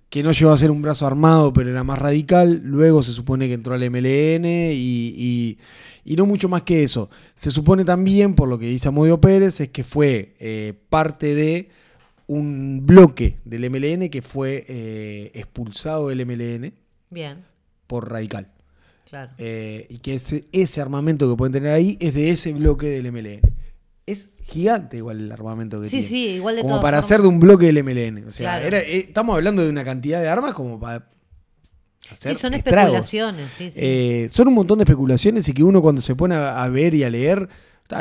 que 0.10 0.24
no 0.24 0.32
llegó 0.32 0.52
a 0.52 0.58
ser 0.58 0.72
un 0.72 0.82
brazo 0.82 1.08
armado, 1.08 1.52
pero 1.52 1.70
era 1.70 1.84
más 1.84 2.00
radical. 2.00 2.62
Luego 2.64 3.02
se 3.04 3.12
supone 3.12 3.48
que 3.48 3.56
entró 3.56 3.74
al 3.74 3.90
MLN 3.90 4.46
y 4.46 5.58
no 6.16 6.26
mucho 6.26 6.48
más 6.48 6.64
que 6.64 6.84
eso. 6.84 7.10
Se 7.36 7.52
supone 7.52 7.84
también, 7.86 8.36
por 8.36 8.48
lo 8.48 8.60
que 8.60 8.68
dice 8.68 8.88
Amodio 8.88 9.20
Pérez, 9.20 9.60
es 9.60 9.70
que 9.70 9.84
fue 9.84 10.36
eh, 10.40 10.74
parte 10.90 11.36
de 11.36 11.70
un 12.28 12.86
bloque 12.86 13.38
del 13.46 13.70
MLN 13.70 14.10
que 14.10 14.22
fue 14.22 14.66
eh, 14.68 15.32
expulsado 15.34 16.10
del 16.10 16.26
MLN 16.26 16.74
Bien, 17.10 17.44
por 17.88 18.12
radical. 18.12 18.52
claro. 19.10 19.32
Eh, 19.38 19.86
y 19.90 20.00
que 20.00 20.16
ese, 20.16 20.46
ese 20.52 20.82
armamento 20.82 21.30
que 21.30 21.38
pueden 21.38 21.54
tener 21.54 21.72
ahí 21.74 21.98
es 22.02 22.14
de 22.14 22.30
ese 22.30 22.54
bloque 22.54 22.88
del 22.88 23.12
MLN. 23.12 23.42
Es 24.06 24.30
gigante 24.44 24.98
igual 24.98 25.20
el 25.22 25.32
armamento 25.32 25.82
que 25.82 25.88
Sí, 25.88 25.98
tiene. 26.00 26.08
sí, 26.08 26.28
igual 26.36 26.56
de 26.58 26.62
Como 26.64 26.80
para 26.82 26.98
hacer 26.98 27.22
de 27.22 27.28
un 27.28 27.40
bloque 27.40 27.66
del 27.66 27.78
MLN. 27.84 28.26
O 28.28 28.32
sea, 28.32 28.52
Claro. 28.58 28.66
era- 28.68 28.80
eh, 28.80 28.98
estamos 29.00 29.36
hablando 29.36 29.64
de 29.64 29.70
una 29.70 29.84
cantidad 29.84 30.22
de 30.22 30.28
armas 30.30 30.54
como 30.54 30.80
para 30.80 31.10
hacer 32.10 32.36
Sí, 32.36 32.42
son 32.42 32.54
estragos. 32.54 33.06
especulaciones. 33.06 33.52
Sí, 33.52 33.70
sí. 33.72 33.80
Eh, 33.82 34.28
son 34.32 34.48
un 34.50 34.54
montón 34.54 34.80
de 34.80 34.84
especulaciones 34.84 35.48
y 35.50 35.54
que 35.54 35.64
uno 35.64 35.82
cuando 35.82 36.02
se 36.02 36.16
pone 36.16 36.36
a, 36.36 36.64
a 36.64 36.68
ver 36.70 36.94
y 36.94 37.04
a 37.04 37.10
leer, 37.10 37.48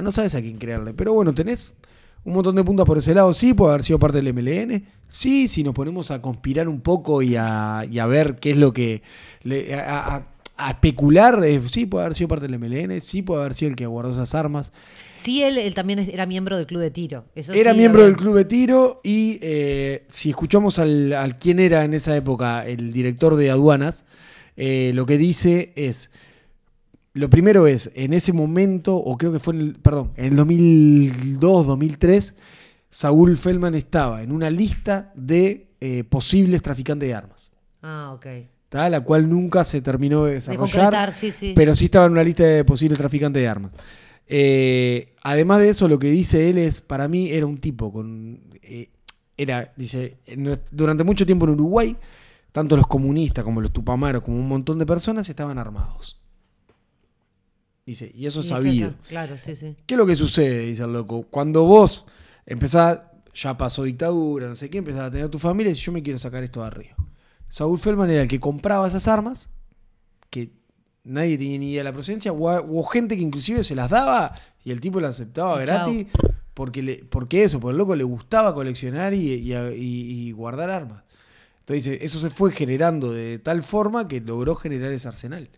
no 0.02 0.10
sabes 0.12 0.34
a 0.36 0.40
quién 0.40 0.58
creerle. 0.58 0.94
Pero 0.94 1.12
bueno, 1.12 1.34
tenés 1.34 1.74
un 2.26 2.34
montón 2.34 2.54
de 2.56 2.62
puntas 2.64 2.84
por 2.84 2.98
ese 2.98 3.14
lado. 3.14 3.32
Sí, 3.32 3.54
puede 3.54 3.72
haber 3.72 3.82
sido 3.84 3.98
parte 3.98 4.20
del 4.20 4.34
MLN. 4.34 4.82
Sí, 5.08 5.48
si 5.48 5.62
nos 5.64 5.72
ponemos 5.74 6.10
a 6.10 6.20
conspirar 6.20 6.68
un 6.68 6.82
poco 6.82 7.22
y 7.22 7.36
a, 7.36 7.86
y 7.90 7.98
a 7.98 8.06
ver 8.06 8.36
qué 8.36 8.50
es 8.50 8.56
lo 8.58 8.72
que... 8.74 9.00
le- 9.42 9.74
a, 9.74 10.16
a- 10.16 10.26
a 10.58 10.70
especular, 10.70 11.38
eh, 11.44 11.60
sí, 11.68 11.84
puede 11.84 12.06
haber 12.06 12.16
sido 12.16 12.28
parte 12.28 12.48
del 12.48 12.58
MLN. 12.58 13.02
Sí, 13.02 13.20
puede 13.20 13.42
haber 13.42 13.52
sido 13.52 13.70
el 13.72 13.76
que 13.76 13.84
guardó 13.84 14.10
esas 14.10 14.34
armas. 14.34 14.72
Sí, 15.14 15.42
él, 15.42 15.58
él 15.58 15.74
también 15.74 15.98
era 15.98 16.24
miembro 16.24 16.56
del 16.56 16.66
club 16.66 16.80
de 16.80 16.90
tiro. 16.90 17.26
Eso 17.34 17.52
Era 17.52 17.72
sí, 17.72 17.76
miembro 17.78 18.04
del 18.06 18.16
club 18.16 18.34
de 18.36 18.46
tiro 18.46 19.02
y 19.04 19.38
eh, 19.42 20.06
si 20.08 20.30
escuchamos 20.30 20.78
al, 20.78 21.12
al 21.12 21.38
quién 21.38 21.60
era 21.60 21.84
en 21.84 21.92
esa 21.92 22.16
época 22.16 22.66
el 22.66 22.94
director 22.94 23.36
de 23.36 23.50
aduanas, 23.50 24.06
eh, 24.56 24.92
lo 24.94 25.04
que 25.04 25.18
dice 25.18 25.74
es, 25.76 26.10
lo 27.16 27.30
primero 27.30 27.66
es, 27.66 27.90
en 27.94 28.12
ese 28.12 28.32
momento, 28.32 28.96
o 28.96 29.16
creo 29.16 29.32
que 29.32 29.38
fue 29.40 29.54
en 29.54 29.60
el, 29.60 29.72
perdón, 29.74 30.12
en 30.16 30.26
el 30.26 30.36
2002, 30.36 31.66
2003, 31.66 32.34
Saúl 32.90 33.36
Feldman 33.36 33.74
estaba 33.74 34.22
en 34.22 34.32
una 34.32 34.50
lista 34.50 35.12
de 35.14 35.68
eh, 35.80 36.04
posibles 36.04 36.62
traficantes 36.62 37.08
de 37.08 37.14
armas, 37.14 37.52
Ah, 37.82 38.12
ok. 38.14 38.26
¿tá? 38.68 38.88
la 38.90 39.00
cual 39.00 39.28
nunca 39.28 39.64
se 39.64 39.80
terminó 39.80 40.24
de 40.24 40.30
De 40.30 40.34
desarrollar. 40.36 40.70
concretar, 40.84 41.12
sí, 41.12 41.30
sí. 41.32 41.52
Pero 41.54 41.74
sí 41.74 41.86
estaba 41.86 42.06
en 42.06 42.12
una 42.12 42.24
lista 42.24 42.42
de 42.44 42.64
posibles 42.64 42.98
traficantes 42.98 43.40
de 43.42 43.48
armas. 43.48 43.72
Eh, 44.28 45.14
además 45.22 45.60
de 45.60 45.68
eso, 45.70 45.88
lo 45.88 45.98
que 45.98 46.08
dice 46.10 46.50
él 46.50 46.58
es, 46.58 46.80
para 46.80 47.06
mí, 47.08 47.30
era 47.30 47.46
un 47.46 47.58
tipo 47.58 47.92
con... 47.92 48.40
eh, 48.62 48.88
era, 49.38 49.72
dice, 49.76 50.18
durante 50.70 51.04
mucho 51.04 51.26
tiempo 51.26 51.44
en 51.44 51.52
Uruguay, 51.52 51.96
tanto 52.52 52.76
los 52.76 52.86
comunistas 52.86 53.44
como 53.44 53.60
los 53.60 53.70
tupamaros, 53.72 54.22
como 54.22 54.38
un 54.38 54.48
montón 54.48 54.78
de 54.78 54.86
personas 54.86 55.28
estaban 55.28 55.58
armados. 55.58 56.20
Dice, 57.86 58.10
y 58.12 58.26
eso 58.26 58.40
es 58.40 58.46
sabido. 58.48 58.88
Claro, 59.08 59.38
sí, 59.38 59.54
sí. 59.54 59.76
¿Qué 59.86 59.94
es 59.94 59.98
lo 59.98 60.06
que 60.06 60.16
sucede? 60.16 60.58
Dice 60.66 60.82
el 60.82 60.92
loco. 60.92 61.22
Cuando 61.30 61.62
vos 61.64 62.04
empezás, 62.44 63.02
ya 63.32 63.56
pasó 63.56 63.84
dictadura, 63.84 64.48
no 64.48 64.56
sé 64.56 64.68
qué, 64.68 64.78
empezás 64.78 65.02
a 65.02 65.10
tener 65.12 65.28
tu 65.28 65.38
familia 65.38 65.70
y 65.70 65.74
dices, 65.74 65.86
yo 65.86 65.92
me 65.92 66.02
quiero 66.02 66.18
sacar 66.18 66.42
esto 66.42 66.60
de 66.62 66.66
arriba. 66.66 66.96
Saúl 67.48 67.78
Feldman 67.78 68.10
era 68.10 68.22
el 68.22 68.28
que 68.28 68.40
compraba 68.40 68.88
esas 68.88 69.06
armas, 69.06 69.50
que 70.30 70.50
nadie 71.04 71.38
tenía 71.38 71.58
ni 71.60 71.70
idea 71.70 71.80
de 71.80 71.84
la 71.84 71.92
procedencia, 71.92 72.32
o 72.32 72.36
hubo 72.36 72.82
gente 72.82 73.16
que 73.16 73.22
inclusive 73.22 73.62
se 73.62 73.76
las 73.76 73.88
daba 73.88 74.34
y 74.64 74.72
el 74.72 74.80
tipo 74.80 74.98
las 74.98 75.10
aceptaba 75.20 75.60
gratis, 75.60 76.06
porque, 76.54 76.82
le, 76.82 77.04
porque 77.04 77.44
eso, 77.44 77.60
porque 77.60 77.72
el 77.72 77.78
loco 77.78 77.94
le 77.94 78.02
gustaba 78.02 78.52
coleccionar 78.52 79.14
y, 79.14 79.32
y- 79.34 79.54
y- 79.54 80.28
y 80.28 80.32
guardar 80.32 80.70
armas. 80.70 81.04
Entonces 81.60 81.98
eso 82.02 82.18
se 82.18 82.30
fue 82.30 82.50
generando 82.50 83.12
de 83.12 83.38
tal 83.38 83.62
forma 83.62 84.08
que 84.08 84.20
logró 84.20 84.56
generar 84.56 84.90
ese 84.90 85.06
arsenal. 85.06 85.48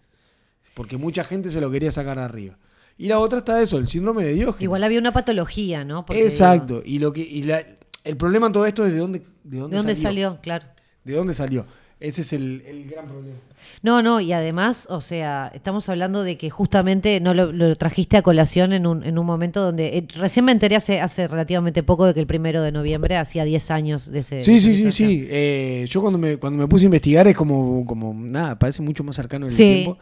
Porque 0.79 0.97
mucha 0.97 1.24
gente 1.24 1.51
se 1.51 1.61
lo 1.61 1.70
quería 1.70 1.91
sacar 1.93 2.16
de 2.18 2.22
arriba. 2.24 2.57
Y 2.97 3.09
la 3.09 3.18
otra 3.18 3.41
está 3.41 3.61
eso, 3.61 3.79
el 3.79 3.89
síndrome 3.89 4.24
de 4.24 4.33
Diógenes. 4.33 4.62
Igual 4.62 4.85
había 4.85 4.99
una 5.01 5.12
patología, 5.12 5.85
¿no? 5.85 6.07
Porque, 6.07 6.22
Exacto. 6.22 6.81
Y 6.85 7.01
lo 7.01 7.12
que 7.12 7.20
y 7.20 7.43
la- 7.43 7.62
el 8.05 8.16
problema 8.16 8.47
en 8.47 8.53
todo 8.53 8.64
esto 8.64 8.87
es 8.87 8.93
de 8.93 8.99
dónde, 9.01 9.18
de 9.45 9.59
dónde, 9.59 9.76
¿De 9.76 9.83
dónde 9.83 9.95
salió. 9.97 10.29
salió? 10.31 10.41
Claro. 10.41 10.66
¿De 11.05 11.12
dónde 11.14 11.35
salió? 11.35 11.66
Ese 12.01 12.20
es 12.20 12.33
el, 12.33 12.62
el 12.64 12.89
gran 12.89 13.07
problema. 13.09 13.35
No, 13.83 14.03
no, 14.03 14.20
y 14.20 14.33
además, 14.33 14.87
o 14.89 15.01
sea, 15.01 15.51
estamos 15.53 15.89
hablando 15.89 16.22
de 16.22 16.39
que 16.39 16.49
justamente 16.49 17.18
no 17.20 17.35
lo, 17.35 17.51
lo 17.53 17.74
trajiste 17.74 18.16
a 18.16 18.22
colación 18.22 18.72
en 18.72 18.87
un, 18.87 19.03
en 19.05 19.18
un 19.18 19.26
momento 19.26 19.61
donde. 19.62 19.99
eh, 19.99 20.07
recién 20.14 20.45
me 20.45 20.53
enteré 20.53 20.76
hace, 20.76 21.01
hace 21.01 21.26
relativamente 21.26 21.83
poco 21.83 22.07
de 22.07 22.14
que 22.14 22.20
el 22.20 22.29
primero 22.29 22.62
de 22.62 22.70
noviembre 22.70 23.16
hacía 23.16 23.43
10 23.45 23.70
años 23.72 24.12
de 24.12 24.20
ese. 24.20 24.41
Sí, 24.43 24.55
de 24.55 24.61
sí, 24.61 24.74
sí, 24.76 24.93
sí. 24.93 25.26
Eh, 25.29 25.87
yo 25.89 26.01
cuando 26.01 26.20
me, 26.20 26.37
cuando 26.37 26.57
me 26.62 26.68
puse 26.68 26.85
a 26.85 26.87
investigar 26.87 27.26
es 27.26 27.37
como, 27.37 27.85
como 27.85 28.14
nada, 28.14 28.57
parece 28.59 28.81
mucho 28.81 29.03
más 29.03 29.16
cercano 29.16 29.47
el 29.47 29.53
Sí. 29.53 29.64
tiempo. 29.64 29.99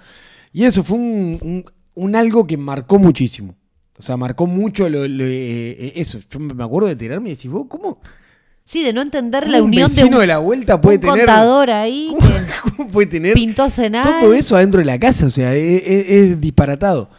Y 0.56 0.64
eso 0.64 0.82
fue 0.82 0.96
un, 0.96 1.38
un- 1.42 1.64
un 1.94 2.16
algo 2.16 2.46
que 2.46 2.56
marcó 2.56 2.98
muchísimo. 2.98 3.54
O 3.98 4.00
sea, 4.02 4.16
marcó 4.16 4.46
mucho 4.46 4.88
lo, 4.88 5.06
lo- 5.06 5.24
eh, 5.26 5.92
eso. 5.96 6.18
Yo 6.30 6.38
me 6.40 6.64
acuerdo 6.64 6.88
de 6.88 6.96
tirarme 6.96 7.28
y 7.28 7.32
decir, 7.32 7.50
vos, 7.50 7.66
¿cómo, 7.68 8.00
Sí, 8.64 8.82
de 8.82 8.94
no 8.94 9.02
entender 9.02 9.46
la 9.50 9.58
un 9.58 9.64
unión 9.68 9.94
de 9.94 10.04
un, 10.04 10.10
de 10.18 10.26
la 10.26 10.38
vuelta 10.38 10.80
puede 10.80 10.96
un 10.96 11.02
tener. 11.02 11.18
contador 11.26 11.70
ahí 11.70 12.08
¿Cómo, 12.10 12.26
que 12.26 12.70
cómo 12.76 12.88
puede 12.90 13.06
tener 13.06 13.34
pintó 13.34 13.68
cenar. 13.68 14.18
todo 14.18 14.32
eso 14.32 14.56
adentro 14.56 14.78
de 14.80 14.86
la 14.86 14.98
casa? 14.98 15.26
O 15.26 15.30
sea, 15.30 15.54
es, 15.54 15.82
es- 15.86 16.08
es 16.10 16.40
disparatado. 16.40 17.10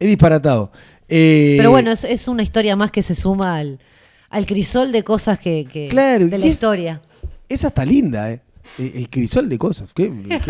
Es 0.00 0.08
disparatado. 0.08 0.72
Eh, 1.08 1.54
Pero 1.58 1.70
bueno, 1.70 1.92
es, 1.92 2.02
es 2.02 2.26
una 2.26 2.42
historia 2.42 2.74
más 2.74 2.90
que 2.90 3.02
se 3.02 3.14
suma 3.14 3.56
al, 3.56 3.78
al 4.30 4.46
crisol 4.46 4.90
de 4.90 5.04
cosas 5.04 5.38
que, 5.38 5.64
que- 5.64 5.86
Claro, 5.88 6.26
de 6.26 6.38
la 6.38 6.46
historia. 6.46 7.00
Esa 7.48 7.68
está 7.68 7.84
linda, 7.84 8.32
¿eh? 8.32 8.42
El, 8.78 8.92
el 8.96 9.10
crisol 9.10 9.48
de 9.48 9.58
cosas. 9.58 9.90
Qué, 9.94 10.10
qué, 10.28 10.40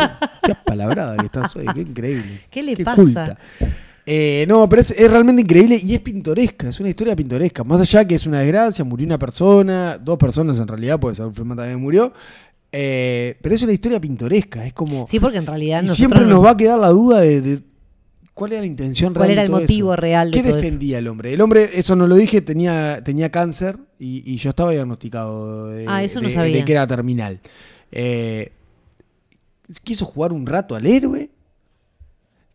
qué 0.43 0.55
palabrada 0.65 1.17
que 1.17 1.25
estás 1.25 1.55
hoy. 1.55 1.65
Qué 1.73 1.81
increíble. 1.81 2.41
¿Qué 2.49 2.63
le 2.63 2.75
Qué 2.75 2.83
pasa? 2.83 3.01
culta. 3.01 3.37
Eh, 4.05 4.45
no, 4.47 4.67
pero 4.67 4.81
es, 4.81 4.91
es 4.91 5.09
realmente 5.11 5.43
increíble 5.43 5.79
y 5.81 5.93
es 5.93 6.01
pintoresca. 6.01 6.69
Es 6.69 6.79
una 6.79 6.89
historia 6.89 7.15
pintoresca. 7.15 7.63
Más 7.63 7.79
allá 7.81 8.03
que 8.05 8.15
es 8.15 8.25
una 8.25 8.39
desgracia, 8.39 8.83
murió 8.83 9.05
una 9.05 9.19
persona, 9.19 9.97
dos 9.97 10.17
personas 10.17 10.59
en 10.59 10.67
realidad, 10.67 10.99
porque 10.99 11.15
Saúl 11.15 11.33
Feldman 11.33 11.57
también 11.57 11.79
murió. 11.79 12.11
Eh, 12.71 13.37
pero 13.41 13.53
es 13.55 13.61
una 13.61 13.73
historia 13.73 13.99
pintoresca. 13.99 14.65
Es 14.65 14.73
como. 14.73 15.05
Sí, 15.07 15.19
porque 15.19 15.37
en 15.37 15.45
realidad 15.45 15.83
y 15.83 15.87
siempre 15.89 16.21
no- 16.21 16.27
nos 16.27 16.45
va 16.45 16.51
a 16.51 16.57
quedar 16.57 16.79
la 16.79 16.89
duda 16.89 17.19
de, 17.21 17.41
de 17.41 17.59
cuál 18.33 18.53
era 18.53 18.61
la 18.61 18.67
intención 18.67 19.13
real. 19.13 19.19
¿Cuál 19.27 19.31
era 19.31 19.43
el 19.43 19.51
motivo 19.51 19.93
eso. 19.93 20.01
real 20.01 20.31
de 20.31 20.37
¿Qué 20.37 20.43
todo 20.43 20.55
eso? 20.57 20.63
defendía 20.63 20.97
el 20.97 21.07
hombre? 21.07 21.33
El 21.33 21.41
hombre, 21.41 21.69
eso 21.73 21.95
no 21.95 22.07
lo 22.07 22.15
dije, 22.15 22.41
tenía, 22.41 23.01
tenía 23.03 23.29
cáncer 23.29 23.77
y, 23.99 24.23
y 24.25 24.37
yo 24.37 24.49
estaba 24.49 24.71
diagnosticado 24.71 25.67
de, 25.67 25.85
Ah, 25.87 26.03
eso 26.03 26.21
no 26.21 26.29
sabía. 26.29 26.57
de 26.57 26.65
que 26.65 26.71
era 26.71 26.87
terminal. 26.87 27.39
Eh, 27.91 28.51
quiso 29.83 30.05
jugar 30.05 30.31
un 30.33 30.45
rato 30.45 30.75
al 30.75 30.85
héroe. 30.85 31.29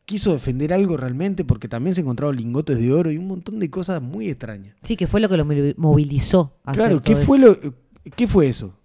Quiso 0.04 0.32
defender 0.32 0.72
algo 0.72 0.96
realmente 0.96 1.44
porque 1.44 1.66
también 1.68 1.94
se 1.94 2.00
encontraron 2.02 2.36
lingotes 2.36 2.78
de 2.78 2.92
oro 2.92 3.10
y 3.10 3.16
un 3.18 3.26
montón 3.26 3.58
de 3.58 3.68
cosas 3.70 4.00
muy 4.00 4.28
extrañas. 4.28 4.76
Sí, 4.82 4.94
que 4.96 5.08
fue 5.08 5.20
lo 5.20 5.28
que 5.28 5.36
lo 5.36 5.44
movi- 5.44 5.74
movilizó. 5.76 6.56
a 6.64 6.70
hacer 6.70 6.82
Claro, 6.84 7.02
¿qué 7.02 7.14
todo 7.14 7.24
fue, 7.24 7.38
eso. 7.38 7.58
lo, 7.62 7.74
¿qué 8.14 8.28
fue 8.28 8.46
eso? 8.46 8.78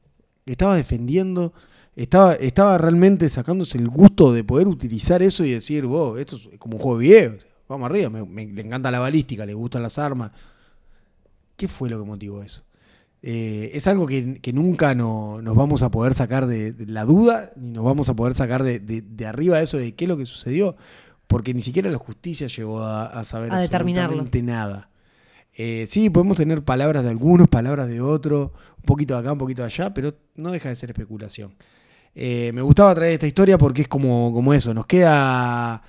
Estaba 0.48 0.76
defendiendo, 0.76 1.54
estaba, 1.96 2.34
estaba 2.34 2.80
realmente 2.80 3.30
sacándose 3.30 3.78
el 3.78 3.88
gusto 3.88 4.34
de 4.34 4.44
poder 4.44 4.68
utilizar 4.68 5.22
eso 5.22 5.46
y 5.46 5.52
decir, 5.52 5.86
wow, 5.86 6.18
esto 6.18 6.38
es 6.38 6.58
como 6.58 6.78
un 6.78 6.82
juego 6.82 6.98
de 6.98 7.04
video. 7.06 7.34
Vamos 7.70 7.86
arriba, 7.92 8.10
me, 8.10 8.26
me- 8.26 8.48
le 8.48 8.62
encanta 8.64 8.90
la 8.90 8.98
balística, 9.00 9.46
le 9.46 9.54
gustan 9.54 9.84
las 9.84 10.00
armas. 10.00 10.32
¿Qué 11.56 11.68
fue 11.68 11.88
lo 11.88 12.00
que 12.00 12.06
motivó 12.08 12.42
eso? 12.42 12.64
Eh, 13.24 13.72
es 13.76 13.86
algo 13.88 14.08
que, 14.08 14.40
que 14.42 14.52
nunca 14.52 14.96
no- 14.96 15.42
nos 15.42 15.56
vamos 15.56 15.84
a 15.84 15.90
poder 15.92 16.16
sacar 16.16 16.48
de, 16.48 16.74
de 16.74 16.88
la 16.88 17.06
duda, 17.06 17.52
ni 17.56 17.70
nos 17.70 17.84
vamos 17.84 18.10
a 18.10 18.16
poder 18.16 18.34
sacar 18.34 18.64
de, 18.64 18.80
de- 18.80 19.02
de 19.04 19.26
arriba 19.28 19.62
eso 19.62 19.78
de 19.78 19.94
qué 19.94 20.06
es 20.06 20.10
lo 20.10 20.18
que 20.18 20.26
sucedió, 20.26 20.76
porque 21.28 21.54
ni 21.54 21.62
siquiera 21.62 21.90
la 21.92 22.00
justicia 22.00 22.48
llegó 22.48 22.82
a, 22.82 23.06
a 23.06 23.24
saber 23.24 23.52
A 23.52 23.60
absolutamente 24.08 24.42
nada. 24.44 24.90
Eh, 25.56 25.86
sí, 25.90 26.10
podemos 26.10 26.38
tener 26.38 26.64
palabras 26.64 27.04
de 27.04 27.10
algunos, 27.10 27.48
palabras 27.48 27.88
de 27.90 28.02
otros, 28.02 28.52
un 28.78 28.84
poquito 28.86 29.14
de 29.14 29.20
acá, 29.20 29.34
un 29.34 29.38
poquito 29.38 29.62
de 29.62 29.68
allá, 29.68 29.94
pero 29.94 30.16
no 30.36 30.50
deja 30.52 30.70
de 30.70 30.76
ser 30.76 30.90
especulación. 30.90 31.54
Eh, 32.16 32.52
me 32.54 32.62
gustaba 32.62 32.96
traer 32.96 33.14
esta 33.14 33.28
historia 33.28 33.58
porque 33.58 33.84
es 33.84 33.88
como, 33.88 34.34
como 34.34 34.54
eso, 34.54 34.74
nos 34.74 34.86
queda, 34.88 35.84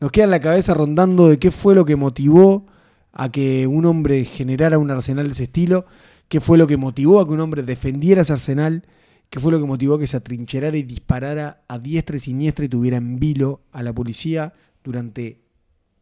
nos 0.00 0.12
queda 0.12 0.24
en 0.24 0.30
la 0.30 0.40
cabeza 0.40 0.74
rondando 0.74 1.28
de 1.28 1.38
qué 1.38 1.50
fue 1.50 1.74
lo 1.74 1.84
que 1.84 1.96
motivó 1.96 2.66
a 3.12 3.30
que 3.30 3.66
un 3.66 3.86
hombre 3.86 4.24
generara 4.24 4.78
un 4.78 4.90
arsenal 4.90 5.26
de 5.28 5.32
ese 5.32 5.44
estilo, 5.44 5.86
qué 6.28 6.40
fue 6.40 6.58
lo 6.58 6.66
que 6.66 6.76
motivó 6.76 7.20
a 7.20 7.26
que 7.26 7.32
un 7.32 7.40
hombre 7.40 7.62
defendiera 7.62 8.22
ese 8.22 8.32
arsenal, 8.32 8.86
qué 9.30 9.40
fue 9.40 9.52
lo 9.52 9.58
que 9.58 9.66
motivó 9.66 9.94
a 9.94 9.98
que 9.98 10.06
se 10.06 10.16
atrincherara 10.16 10.76
y 10.76 10.82
disparara 10.82 11.64
a 11.68 11.78
diestra 11.78 12.16
y 12.16 12.20
siniestra 12.20 12.64
y 12.64 12.68
tuviera 12.68 12.96
en 12.96 13.18
vilo 13.18 13.62
a 13.72 13.82
la 13.82 13.92
policía 13.92 14.52
durante 14.82 15.40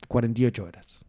48 0.08 0.64
horas. 0.64 1.04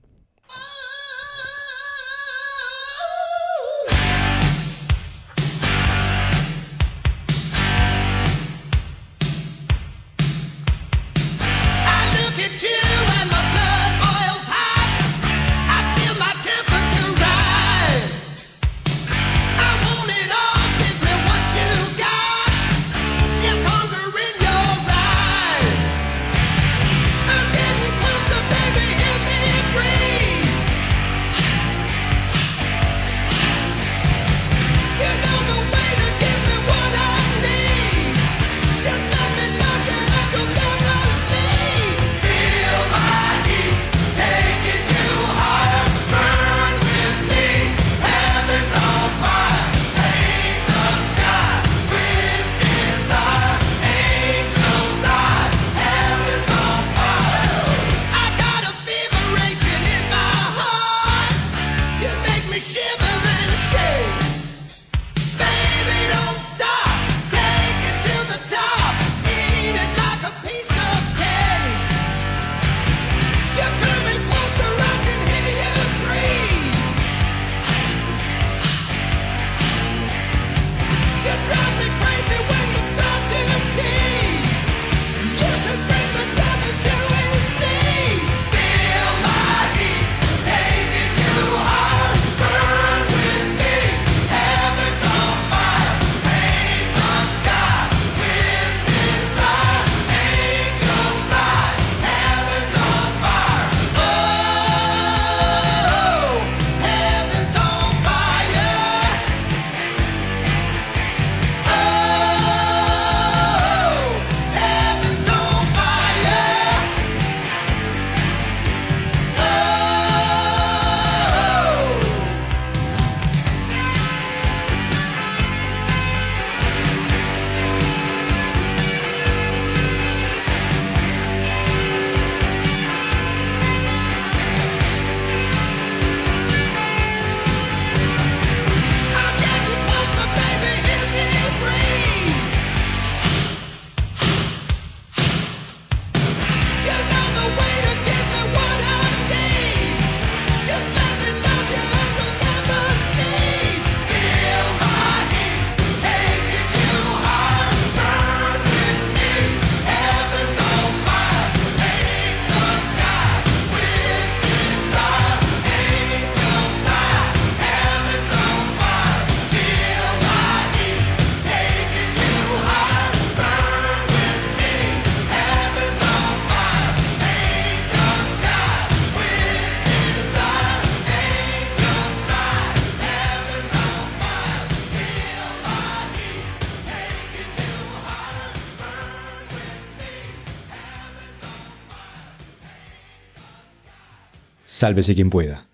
Sálvese 194.83 195.15
quien 195.15 195.29
pueda. 195.29 195.69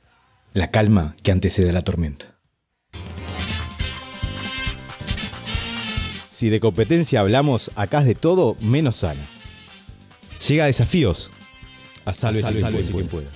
La 0.53 0.69
calma 0.69 1.15
que 1.23 1.31
antecede 1.31 1.71
a 1.71 1.73
la 1.73 1.81
tormenta. 1.81 2.37
Si 6.31 6.49
de 6.49 6.59
competencia 6.59 7.21
hablamos, 7.21 7.71
acá 7.75 8.01
es 8.01 8.05
de 8.05 8.13
todo 8.13 8.55
menos 8.61 8.97
sana. 8.97 9.25
Llega 10.47 10.65
a 10.65 10.67
desafíos. 10.67 11.31
A 12.05 12.13
sálvese, 12.13 12.53
sálvese 12.61 12.93
quien 12.93 13.07
pueda. 13.07 13.29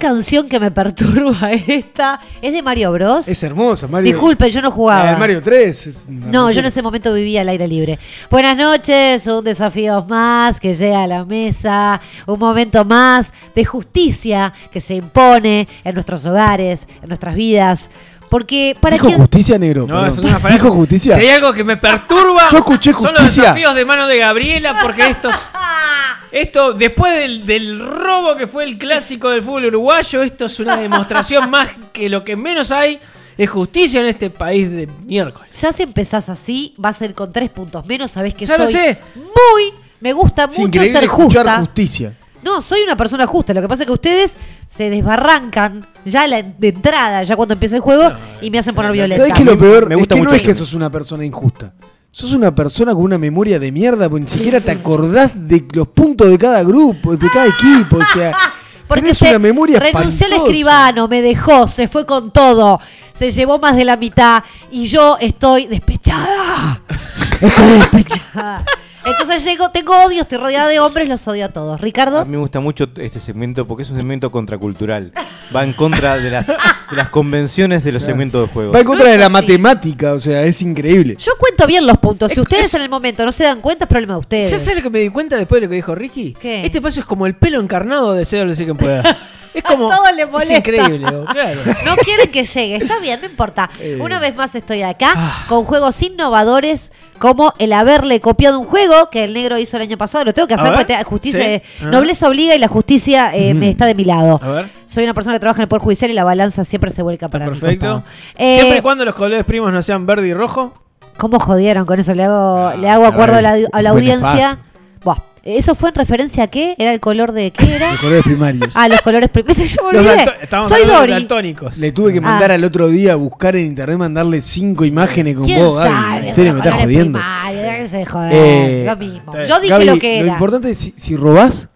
Canción 0.00 0.48
que 0.48 0.58
me 0.58 0.72
perturba 0.72 1.52
esta? 1.66 2.18
¿Es 2.42 2.52
de 2.52 2.62
Mario 2.62 2.90
Bros? 2.90 3.28
Es 3.28 3.40
hermosa, 3.44 3.86
Mario. 3.86 4.10
Disculpe, 4.10 4.50
yo 4.50 4.60
no 4.60 4.72
jugaba. 4.72 5.12
Eh, 5.12 5.16
Mario 5.16 5.40
3. 5.40 5.86
es 5.86 6.06
una 6.08 6.26
No, 6.26 6.50
yo 6.50 6.58
en 6.60 6.66
ese 6.66 6.82
momento 6.82 7.12
vivía 7.14 7.42
al 7.42 7.48
aire 7.50 7.68
libre. 7.68 7.98
Buenas 8.28 8.56
noches, 8.56 9.26
un 9.28 9.44
desafío 9.44 10.04
más 10.08 10.58
que 10.58 10.74
llega 10.74 11.04
a 11.04 11.06
la 11.06 11.24
mesa, 11.24 12.00
un 12.26 12.38
momento 12.38 12.84
más 12.84 13.32
de 13.54 13.64
justicia 13.64 14.52
que 14.72 14.80
se 14.80 14.96
impone 14.96 15.68
en 15.84 15.94
nuestros 15.94 16.26
hogares, 16.26 16.88
en 17.02 17.08
nuestras 17.08 17.34
vidas. 17.36 17.90
Porque 18.30 18.76
para 18.80 18.94
Dijo 18.94 19.08
quien... 19.08 19.18
justicia, 19.18 19.58
negro. 19.58 19.86
No, 19.86 20.00
perdón. 20.00 20.18
es 20.18 20.24
una 20.24 20.38
frase. 20.40 20.54
Dijo 20.56 20.70
justicia. 20.70 21.14
Si 21.16 21.20
hay 21.20 21.28
algo 21.30 21.52
que 21.52 21.64
me 21.64 21.76
perturba, 21.76 22.48
Yo 22.50 22.58
escuché 22.58 22.92
son 22.92 23.12
los 23.12 23.22
justicia. 23.22 23.42
desafíos 23.42 23.74
de 23.74 23.84
mano 23.84 24.06
de 24.06 24.16
Gabriela, 24.18 24.78
porque 24.82 25.08
estos. 25.10 25.34
Esto, 26.32 26.72
después 26.74 27.12
del, 27.16 27.44
del 27.44 27.80
robo 27.80 28.36
que 28.36 28.46
fue 28.46 28.62
el 28.62 28.78
clásico 28.78 29.30
del 29.30 29.42
fútbol 29.42 29.64
uruguayo, 29.66 30.22
esto 30.22 30.44
es 30.44 30.60
una 30.60 30.76
demostración 30.76 31.50
más 31.50 31.68
que 31.92 32.08
lo 32.08 32.22
que 32.24 32.36
menos 32.36 32.70
hay 32.70 33.00
es 33.36 33.50
justicia 33.50 34.00
en 34.00 34.06
este 34.06 34.30
país 34.30 34.70
de 34.70 34.86
miércoles. 35.04 35.60
Ya 35.60 35.72
si 35.72 35.82
empezás 35.82 36.28
así, 36.28 36.72
vas 36.76 37.02
a 37.02 37.06
ir 37.06 37.14
con 37.14 37.32
tres 37.32 37.50
puntos 37.50 37.84
menos, 37.84 38.12
sabés 38.12 38.34
que 38.34 38.46
Ya 38.46 38.56
lo 38.58 38.64
soy 38.66 38.74
sé. 38.74 38.98
muy... 39.16 39.74
Me 39.98 40.12
gusta 40.12 40.44
Es 40.50 40.56
mucho 40.58 40.80
ser 40.84 41.06
justa. 41.08 41.58
justicia. 41.58 42.14
No, 42.42 42.60
soy 42.60 42.82
una 42.82 42.96
persona 42.96 43.26
justa. 43.26 43.52
Lo 43.52 43.60
que 43.60 43.68
pasa 43.68 43.82
es 43.82 43.86
que 43.86 43.92
ustedes 43.92 44.36
se 44.66 44.88
desbarrancan 44.90 45.86
ya 46.04 46.26
la- 46.26 46.42
de 46.42 46.68
entrada, 46.68 47.22
ya 47.22 47.36
cuando 47.36 47.54
empieza 47.54 47.76
el 47.76 47.82
juego, 47.82 48.10
y 48.40 48.50
me 48.50 48.58
hacen 48.58 48.74
poner 48.74 48.92
violenta. 48.92 49.24
¿Sabes 49.26 49.38
qué 49.38 49.44
lo 49.44 49.58
peor? 49.58 49.88
me 49.88 49.94
es 49.94 49.98
gusta 50.00 50.14
que 50.14 50.20
no 50.20 50.24
mucho 50.30 50.36
es 50.36 50.42
que 50.42 50.54
sos 50.54 50.72
una 50.72 50.90
persona 50.90 51.24
injusta. 51.24 51.72
Sos 52.12 52.32
una 52.32 52.52
persona 52.54 52.92
con 52.94 53.04
una 53.04 53.18
memoria 53.18 53.58
de 53.58 53.70
mierda, 53.70 54.08
porque 54.08 54.24
ni 54.24 54.30
siquiera 54.30 54.60
te 54.60 54.70
acordás 54.72 55.30
de 55.34 55.64
los 55.72 55.86
puntos 55.88 56.28
de 56.28 56.38
cada 56.38 56.62
grupo, 56.64 57.16
de 57.16 57.28
cada 57.28 57.46
equipo. 57.46 57.98
O 57.98 58.04
sea, 58.12 58.34
Porque 58.88 59.02
tenés 59.02 59.18
se 59.18 59.28
una 59.28 59.38
memoria 59.38 59.78
renunció 59.78 60.26
al 60.26 60.32
escribano, 60.32 61.06
me 61.06 61.22
dejó, 61.22 61.68
se 61.68 61.86
fue 61.86 62.04
con 62.06 62.32
todo, 62.32 62.80
se 63.12 63.30
llevó 63.30 63.60
más 63.60 63.76
de 63.76 63.84
la 63.84 63.96
mitad 63.96 64.42
y 64.72 64.86
yo 64.86 65.16
estoy 65.20 65.66
despechada. 65.68 66.80
Estoy 67.40 67.68
despechada. 67.78 68.64
Entonces 69.04 69.44
llego, 69.44 69.70
tengo 69.70 69.92
odio, 70.04 70.22
estoy 70.22 70.38
rodeada 70.38 70.68
de 70.68 70.78
hombres, 70.80 71.08
los 71.08 71.26
odio 71.26 71.46
a 71.46 71.48
todos. 71.48 71.74
A 71.74 71.82
Ricardo, 71.82 72.24
mí 72.24 72.32
me 72.32 72.38
gusta 72.38 72.60
mucho 72.60 72.88
este 72.96 73.18
segmento 73.20 73.66
porque 73.66 73.82
es 73.82 73.90
un 73.90 73.96
segmento 73.96 74.30
contracultural. 74.30 75.12
Va 75.54 75.64
en 75.64 75.72
contra 75.72 76.16
de 76.18 76.30
las, 76.30 76.46
de 76.46 76.56
las 76.96 77.08
convenciones 77.08 77.82
de 77.82 77.92
los 77.92 78.02
segmentos 78.02 78.46
de 78.46 78.52
juego. 78.52 78.72
Va 78.72 78.80
en 78.80 78.86
contra 78.86 79.06
No 79.06 79.12
de 79.12 79.18
la 79.18 79.26
así. 79.26 79.32
matemática, 79.32 80.12
o 80.12 80.18
sea, 80.20 80.42
es 80.42 80.60
increíble. 80.62 81.16
yo 81.18 81.32
cuento 81.38 81.66
bien 81.66 81.86
los 81.86 81.98
puntos. 81.98 82.30
Si 82.32 82.40
ustedes 82.40 82.72
en 82.74 82.82
el 82.82 82.88
momento 82.88 83.24
no 83.24 83.32
se 83.32 83.44
dan 83.44 83.60
cuenta, 83.60 83.84
es 83.84 83.88
problema 83.88 84.14
de 84.14 84.20
ustedes. 84.20 84.50
¿Ya 84.50 84.58
sabes 84.58 84.76
lo 84.76 84.82
que 84.82 84.90
me 84.90 84.98
di 85.00 85.08
cuenta 85.08 85.36
después 85.36 85.60
de 85.60 85.66
lo 85.66 85.70
que 85.70 85.76
dijo 85.76 85.94
Ricky? 85.94 86.34
¿Qué? 86.34 86.62
Este 86.64 86.80
paso 86.80 87.00
es 87.00 87.06
como 87.06 87.26
el 87.26 87.34
pelo 87.34 87.60
encarnado 87.60 88.12
de 88.12 88.24
CWC 88.24 88.66
que 88.66 88.74
pueda. 88.74 89.02
Es 89.54 89.62
como. 89.62 89.90
A 89.90 89.96
todos 89.96 90.12
les 90.14 90.26
Es 90.26 90.30
molesta. 90.30 90.56
increíble, 90.56 91.06
claro. 91.32 91.60
No 91.84 91.96
quieren 91.96 92.30
que 92.30 92.44
llegue, 92.44 92.76
está 92.76 92.98
bien, 92.98 93.20
no 93.20 93.28
importa. 93.28 93.68
Eh. 93.80 93.98
Una 94.00 94.18
vez 94.20 94.34
más 94.36 94.54
estoy 94.54 94.82
acá 94.82 95.14
con 95.48 95.64
juegos 95.64 96.00
innovadores 96.02 96.92
como 97.18 97.52
el 97.58 97.72
haberle 97.72 98.20
copiado 98.20 98.58
un 98.60 98.66
juego 98.66 99.10
que 99.10 99.24
el 99.24 99.32
negro 99.34 99.58
hizo 99.58 99.76
el 99.76 99.82
año 99.84 99.96
pasado. 99.98 100.24
Lo 100.24 100.34
tengo 100.34 100.46
que 100.48 100.54
A 100.54 100.56
hacer 100.56 100.70
ver, 100.70 100.78
porque 100.86 101.02
justicia, 101.04 101.44
sí. 101.44 101.50
eh, 101.50 101.62
Ah. 101.82 101.84
nobleza 101.86 102.28
obliga 102.28 102.54
y 102.54 102.58
la 102.58 102.68
justicia 102.68 103.34
eh, 103.34 103.54
me 103.54 103.68
está 103.70 103.86
de 103.86 103.94
mi 103.94 104.04
lado. 104.04 104.38
A 104.42 104.48
ver. 104.48 104.68
Soy 104.86 105.04
una 105.04 105.14
persona 105.14 105.34
que 105.36 105.40
trabaja 105.40 105.58
en 105.60 105.62
el 105.62 105.68
Poder 105.68 105.82
Judicial 105.82 106.10
y 106.10 106.14
la 106.14 106.24
balanza 106.24 106.64
siempre 106.64 106.90
se 106.90 107.02
vuelca 107.02 107.28
para 107.28 107.46
Perfecto. 107.46 108.02
Eh, 108.36 108.56
Siempre 108.56 108.78
y 108.78 108.80
cuando 108.82 109.04
los 109.04 109.14
colores 109.14 109.44
primos 109.44 109.72
no 109.72 109.82
sean 109.82 110.04
verde 110.06 110.28
y 110.28 110.34
rojo. 110.34 110.74
¿Cómo 111.16 111.38
jodieron 111.40 111.84
con 111.86 111.98
eso? 112.00 112.14
Le 112.14 112.24
hago, 112.24 112.72
le 112.78 112.88
hago 112.88 113.06
acuerdo 113.06 113.36
a 113.38 113.42
la, 113.42 113.50
a 113.50 113.82
la 113.82 113.90
fue 113.90 114.00
audiencia. 114.00 114.58
Buah, 115.02 115.16
¿Eso 115.42 115.74
fue 115.74 115.88
en 115.88 115.94
referencia 115.94 116.44
a 116.44 116.46
qué? 116.48 116.74
¿Era 116.78 116.92
el 116.92 117.00
color 117.00 117.32
de 117.32 117.50
qué 117.50 117.76
era? 117.76 117.92
De 117.92 117.98
colores 117.98 118.22
primarios. 118.24 118.74
Ah, 118.76 118.88
los 118.88 119.00
colores 119.00 119.30
primarios. 119.30 119.70
Yo 119.74 119.82
me 119.86 119.92
Los 119.94 120.06
olvidé. 120.06 120.26
Soy 120.68 120.86
daltónicos. 121.08 121.78
Le 121.78 121.92
tuve 121.92 122.12
que 122.12 122.20
mandar 122.20 122.50
Ah. 122.50 122.54
al 122.54 122.64
otro 122.64 122.88
día 122.88 123.14
a 123.14 123.16
buscar 123.16 123.56
en 123.56 123.66
internet, 123.66 123.96
mandarle 123.98 124.40
cinco 124.40 124.84
imágenes 124.84 125.36
con 125.36 125.44
¿Quién 125.46 125.60
vos, 125.64 125.76
Gaby. 125.76 125.90
sabe? 125.90 126.28
En 126.28 126.34
serio, 126.34 126.52
me 126.52 126.58
Los 126.58 126.66
estás 126.66 126.82
jodiendo. 126.82 127.18
de 127.18 128.06
joder, 128.06 128.32
Eh, 128.34 128.84
lo 128.86 128.96
mismo. 128.96 129.32
Yo 129.46 129.56
dije 129.60 129.68
Gaby, 129.72 129.84
lo 129.86 129.98
que 129.98 130.20
era. 130.20 130.32
importante 130.32 130.70
es 130.70 130.78
si, 130.78 130.92
si 130.96 131.16
robás, 131.16 131.68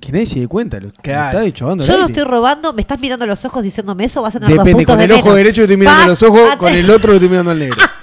que 0.00 0.12
nadie 0.12 0.26
se 0.26 0.40
dé 0.40 0.46
cuenta. 0.48 0.78
Lo, 0.78 0.86
lo 0.86 0.92
Claro. 1.02 1.44
Yo 1.46 1.66
no 1.74 1.82
aire. 1.82 2.04
estoy 2.06 2.24
robando, 2.24 2.72
me 2.72 2.80
estás 2.80 3.00
mirando 3.00 3.26
los 3.26 3.44
ojos 3.44 3.62
diciéndome 3.62 4.04
eso, 4.04 4.22
vas 4.22 4.36
a 4.36 4.40
tener 4.40 4.56
dos 4.56 4.64
Depende, 4.64 4.84
puntos 4.86 4.92
con 4.94 4.98
de 4.98 5.04
el 5.06 5.12
ojo 5.12 5.22
menos. 5.24 5.36
derecho 5.36 5.62
estoy 5.62 5.76
mirando 5.76 5.98
Vas 6.00 6.08
los 6.08 6.22
ojos, 6.22 6.56
con 6.56 6.72
el 6.72 6.90
otro 6.90 7.12
estoy 7.14 7.28
mirando 7.28 7.50
al 7.50 7.58
negro. 7.58 7.76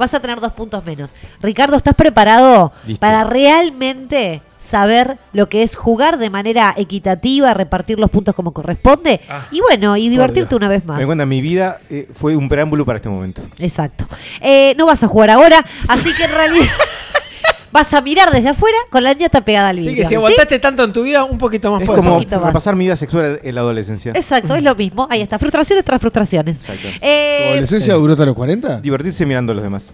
Vas 0.00 0.14
a 0.14 0.20
tener 0.20 0.40
dos 0.40 0.52
puntos 0.52 0.82
menos. 0.82 1.14
Ricardo, 1.42 1.76
¿estás 1.76 1.94
preparado 1.94 2.72
Listo. 2.86 3.00
para 3.00 3.22
realmente 3.22 4.40
saber 4.56 5.18
lo 5.34 5.50
que 5.50 5.62
es 5.62 5.76
jugar 5.76 6.16
de 6.16 6.30
manera 6.30 6.72
equitativa, 6.74 7.52
repartir 7.52 8.00
los 8.00 8.08
puntos 8.08 8.34
como 8.34 8.52
corresponde? 8.52 9.20
Ah, 9.28 9.46
y 9.50 9.60
bueno, 9.60 9.98
y 9.98 10.08
divertirte 10.08 10.56
una 10.56 10.70
vez 10.70 10.86
más. 10.86 10.98
Me 10.98 11.04
cuenta, 11.04 11.26
mi 11.26 11.42
vida 11.42 11.80
eh, 11.90 12.08
fue 12.14 12.34
un 12.34 12.48
preámbulo 12.48 12.86
para 12.86 12.96
este 12.96 13.10
momento. 13.10 13.42
Exacto. 13.58 14.06
Eh, 14.40 14.74
no 14.78 14.86
vas 14.86 15.04
a 15.04 15.06
jugar 15.06 15.28
ahora, 15.28 15.62
así 15.86 16.14
que 16.14 16.24
en 16.24 16.32
realidad 16.32 16.64
vas 17.72 17.92
a 17.94 18.00
mirar 18.00 18.30
desde 18.32 18.48
afuera 18.48 18.76
con 18.90 19.02
la 19.04 19.12
ñata 19.12 19.40
pegada 19.42 19.68
al 19.70 19.76
vidrio. 19.76 19.96
que 19.96 20.04
si 20.04 20.08
¿sí? 20.10 20.14
aguantaste 20.16 20.58
tanto 20.58 20.84
en 20.84 20.92
tu 20.92 21.02
vida, 21.02 21.24
un 21.24 21.38
poquito 21.38 21.70
más 21.72 21.82
Es 21.82 21.88
como 21.88 22.14
poquito 22.14 22.36
más. 22.38 22.46
repasar 22.48 22.76
mi 22.76 22.84
vida 22.84 22.96
sexual 22.96 23.40
en 23.42 23.54
la 23.54 23.60
adolescencia. 23.60 24.12
Exacto, 24.14 24.54
es 24.54 24.62
lo 24.62 24.74
mismo. 24.74 25.06
Ahí 25.10 25.20
está. 25.22 25.38
Frustraciones 25.38 25.84
tras 25.84 26.00
frustraciones. 26.00 26.60
Exacto. 26.60 26.88
¿Tu 26.88 26.98
Eh, 27.06 27.50
adolescencia 27.52 27.94
duró 27.94 28.12
hasta 28.14 28.26
los 28.26 28.34
40? 28.34 28.80
Divertirse 28.80 29.24
mirando 29.26 29.52
a 29.52 29.54
los 29.54 29.64
demás. 29.64 29.92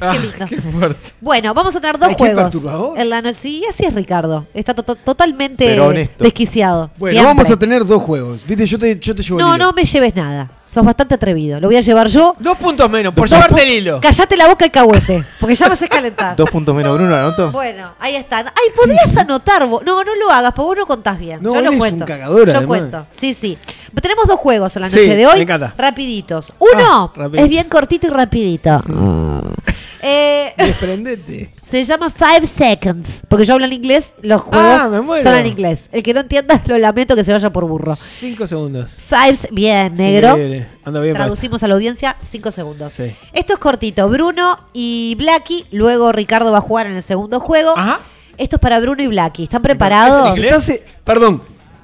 Qué 0.00 0.18
lindo. 0.18 0.46
qué 0.48 0.60
fuerte. 0.60 1.12
bueno, 1.20 1.54
vamos 1.54 1.74
a 1.76 1.80
tener 1.80 1.98
dos 1.98 2.08
Ay, 2.08 2.14
qué 2.16 2.24
juegos. 2.24 2.42
perturbador. 2.44 2.98
En 2.98 3.10
la 3.10 3.22
no- 3.22 3.32
sí, 3.32 3.64
así 3.68 3.84
es 3.84 3.94
Ricardo. 3.94 4.46
Está 4.54 4.74
to- 4.74 4.82
to- 4.82 4.94
totalmente 4.96 5.64
Pero 5.66 5.86
honesto. 5.86 6.24
desquiciado. 6.24 6.90
Bueno, 6.98 7.12
Siempre. 7.12 7.26
vamos 7.34 7.50
a 7.50 7.56
tener 7.58 7.84
dos 7.84 8.02
juegos. 8.02 8.44
Viste, 8.46 8.66
yo 8.66 8.78
te, 8.78 8.98
yo 8.98 9.14
te 9.14 9.22
llevo 9.22 9.38
el 9.38 9.44
No, 9.46 9.54
hilo. 9.56 9.64
no 9.66 9.72
me 9.72 9.84
lleves 9.84 10.14
nada. 10.14 10.50
Sos 10.68 10.84
bastante 10.84 11.14
atrevido. 11.14 11.60
Lo 11.60 11.68
voy 11.68 11.76
a 11.76 11.80
llevar 11.80 12.08
yo. 12.08 12.34
Dos 12.40 12.58
puntos 12.58 12.90
menos, 12.90 13.14
por 13.14 13.28
Dos 13.28 13.38
llevarte 13.38 13.54
pu- 13.54 13.62
el 13.62 13.68
hilo. 13.70 14.00
Callate 14.00 14.36
la 14.36 14.48
boca 14.48 14.64
el 14.64 14.70
cahuete. 14.72 15.22
Porque 15.38 15.54
ya 15.54 15.66
me 15.68 15.74
haces 15.74 15.88
calentar. 15.88 16.34
Dos 16.34 16.50
puntos 16.50 16.74
menos, 16.74 16.92
Bruno, 16.96 17.14
¿anoto? 17.14 17.52
Bueno, 17.52 17.92
ahí 18.00 18.16
están. 18.16 18.46
Ay, 18.48 18.72
podrías 18.74 19.16
anotar 19.16 19.64
vos. 19.68 19.82
No, 19.86 20.02
no 20.02 20.14
lo 20.16 20.30
hagas, 20.32 20.52
porque 20.54 20.66
vos 20.66 20.76
no 20.78 20.86
contás 20.86 21.18
bien. 21.20 21.38
No, 21.40 21.52
Yo 21.52 21.58
él 21.60 21.64
lo 21.66 21.70
es 21.70 21.74
un 21.76 21.78
cuento. 21.80 22.04
cagador, 22.04 22.46
Yo 22.48 22.56
además. 22.56 22.66
cuento. 22.66 23.06
Sí, 23.16 23.32
sí. 23.32 23.56
Tenemos 24.02 24.26
dos 24.26 24.40
juegos 24.40 24.74
en 24.74 24.82
la 24.82 24.88
Sí, 24.88 24.98
noche 24.98 25.10
de 25.10 25.16
me 25.16 25.26
hoy. 25.28 25.40
encanta. 25.42 25.72
Rapiditos. 25.78 26.52
Uno 26.58 27.12
Ah, 27.12 27.12
rapiditos. 27.16 27.44
es 27.44 27.48
bien 27.48 27.68
cortito 27.68 28.06
y 28.08 28.10
rapidito. 28.10 28.82
Eh, 30.02 30.52
Desprendete. 30.56 31.50
se 31.62 31.84
llama 31.84 32.10
Five 32.10 32.46
Seconds. 32.46 33.22
Porque 33.28 33.44
yo 33.44 33.54
hablo 33.54 33.66
en 33.66 33.72
inglés, 33.72 34.14
los 34.22 34.42
juegos 34.42 34.80
Ah, 34.82 34.88
me 34.90 35.00
muero. 35.00 35.22
son 35.22 35.34
en 35.34 35.46
inglés. 35.46 35.88
El 35.92 36.02
que 36.02 36.12
no 36.14 36.20
entienda, 36.20 36.60
lo 36.66 36.78
lamento 36.78 37.14
que 37.16 37.24
se 37.24 37.32
vaya 37.32 37.50
por 37.50 37.64
burro. 37.66 37.94
Cinco 37.96 38.46
segundos. 38.46 38.90
Five, 39.08 39.48
bien, 39.52 39.94
negro. 39.94 40.28
increíble. 40.30 40.68
Anda 40.84 41.00
bien, 41.00 41.14
Traducimos 41.14 41.62
a 41.62 41.68
la 41.68 41.74
audiencia 41.74 42.16
cinco 42.22 42.50
segundos. 42.50 42.92
Sí. 42.92 43.14
Esto 43.32 43.54
es 43.54 43.58
cortito. 43.58 44.08
Bruno 44.08 44.58
y 44.72 45.14
Blacky. 45.18 45.64
Luego 45.72 46.12
Ricardo 46.12 46.52
va 46.52 46.58
a 46.58 46.62
jugar 46.62 46.86
en 46.86 46.94
el 46.94 47.02
segundo 47.02 47.40
juego. 47.40 47.72
Ajá. 47.76 48.00
Esto 48.38 48.56
es 48.56 48.60
para 48.60 48.78
Bruno 48.80 49.02
y 49.02 49.06
Blacky. 49.06 49.44
¿Están 49.44 49.62
preparados? 49.62 50.36
Estás- 50.36 50.80
perdón, 51.04 51.42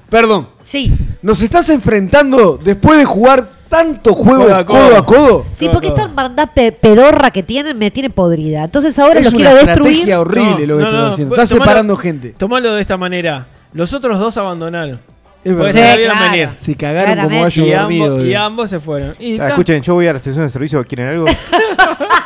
perdón. 0.09 0.47
Sí. 0.63 0.93
Nos 1.21 1.41
estás 1.41 1.69
enfrentando 1.69 2.57
después 2.63 2.97
de 2.97 3.05
jugar 3.05 3.47
tanto 3.69 4.13
juego 4.13 4.43
Codo 4.43 4.55
a 4.55 4.65
codo, 4.65 4.79
codo. 4.89 4.97
a 4.97 5.05
codo. 5.05 5.45
Sí, 5.51 5.67
porque 5.71 5.87
esta 5.87 6.03
hermandad 6.03 6.49
pe- 6.53 6.71
pedorra 6.71 7.31
que 7.31 7.41
tienen 7.41 7.77
me 7.77 7.89
tiene 7.91 8.09
podrida. 8.11 8.63
Entonces 8.63 8.97
ahora 8.99 9.19
es 9.19 9.25
los 9.25 9.33
una 9.33 9.43
quiero 9.49 9.57
estrategia 9.59 9.89
destruir. 9.89 10.15
horrible 10.15 10.67
lo 10.67 10.77
que 10.77 10.83
No, 10.83 10.87
estás 10.89 11.01
no, 11.03 11.07
haciendo. 11.07 11.35
Estás 11.35 11.49
tomalo- 11.51 11.63
separando 11.63 11.97
gente. 11.97 12.29
Tomalo 12.37 12.73
de 12.75 12.81
esta 12.81 12.97
manera. 12.97 13.47
Los 13.73 13.91
otros 13.93 14.19
dos 14.19 14.37
abandonaron. 14.37 14.99
Es 15.43 15.55
verdad. 15.55 15.71
Sí, 15.95 16.03
claro. 16.03 16.31
venir. 16.31 16.49
Se 16.55 16.75
cagaron 16.75 17.15
como 17.25 17.41
gallo 17.41 17.65
Y, 17.65 17.71
dormido. 17.71 18.05
ambos, 18.05 18.21
y 18.21 18.27
de- 18.29 18.37
ambos 18.37 18.69
se 18.69 18.79
fueron. 18.79 19.15
Y 19.19 19.39
Ah, 19.39 19.47
escuchen, 19.49 19.81
yo 19.81 19.93
voy 19.95 20.07
a 20.07 20.13
la 20.13 20.17
estación 20.17 20.43
de 20.45 20.49
servicio, 20.49 20.85
¿quieren 20.85 21.07
algo? 21.07 21.25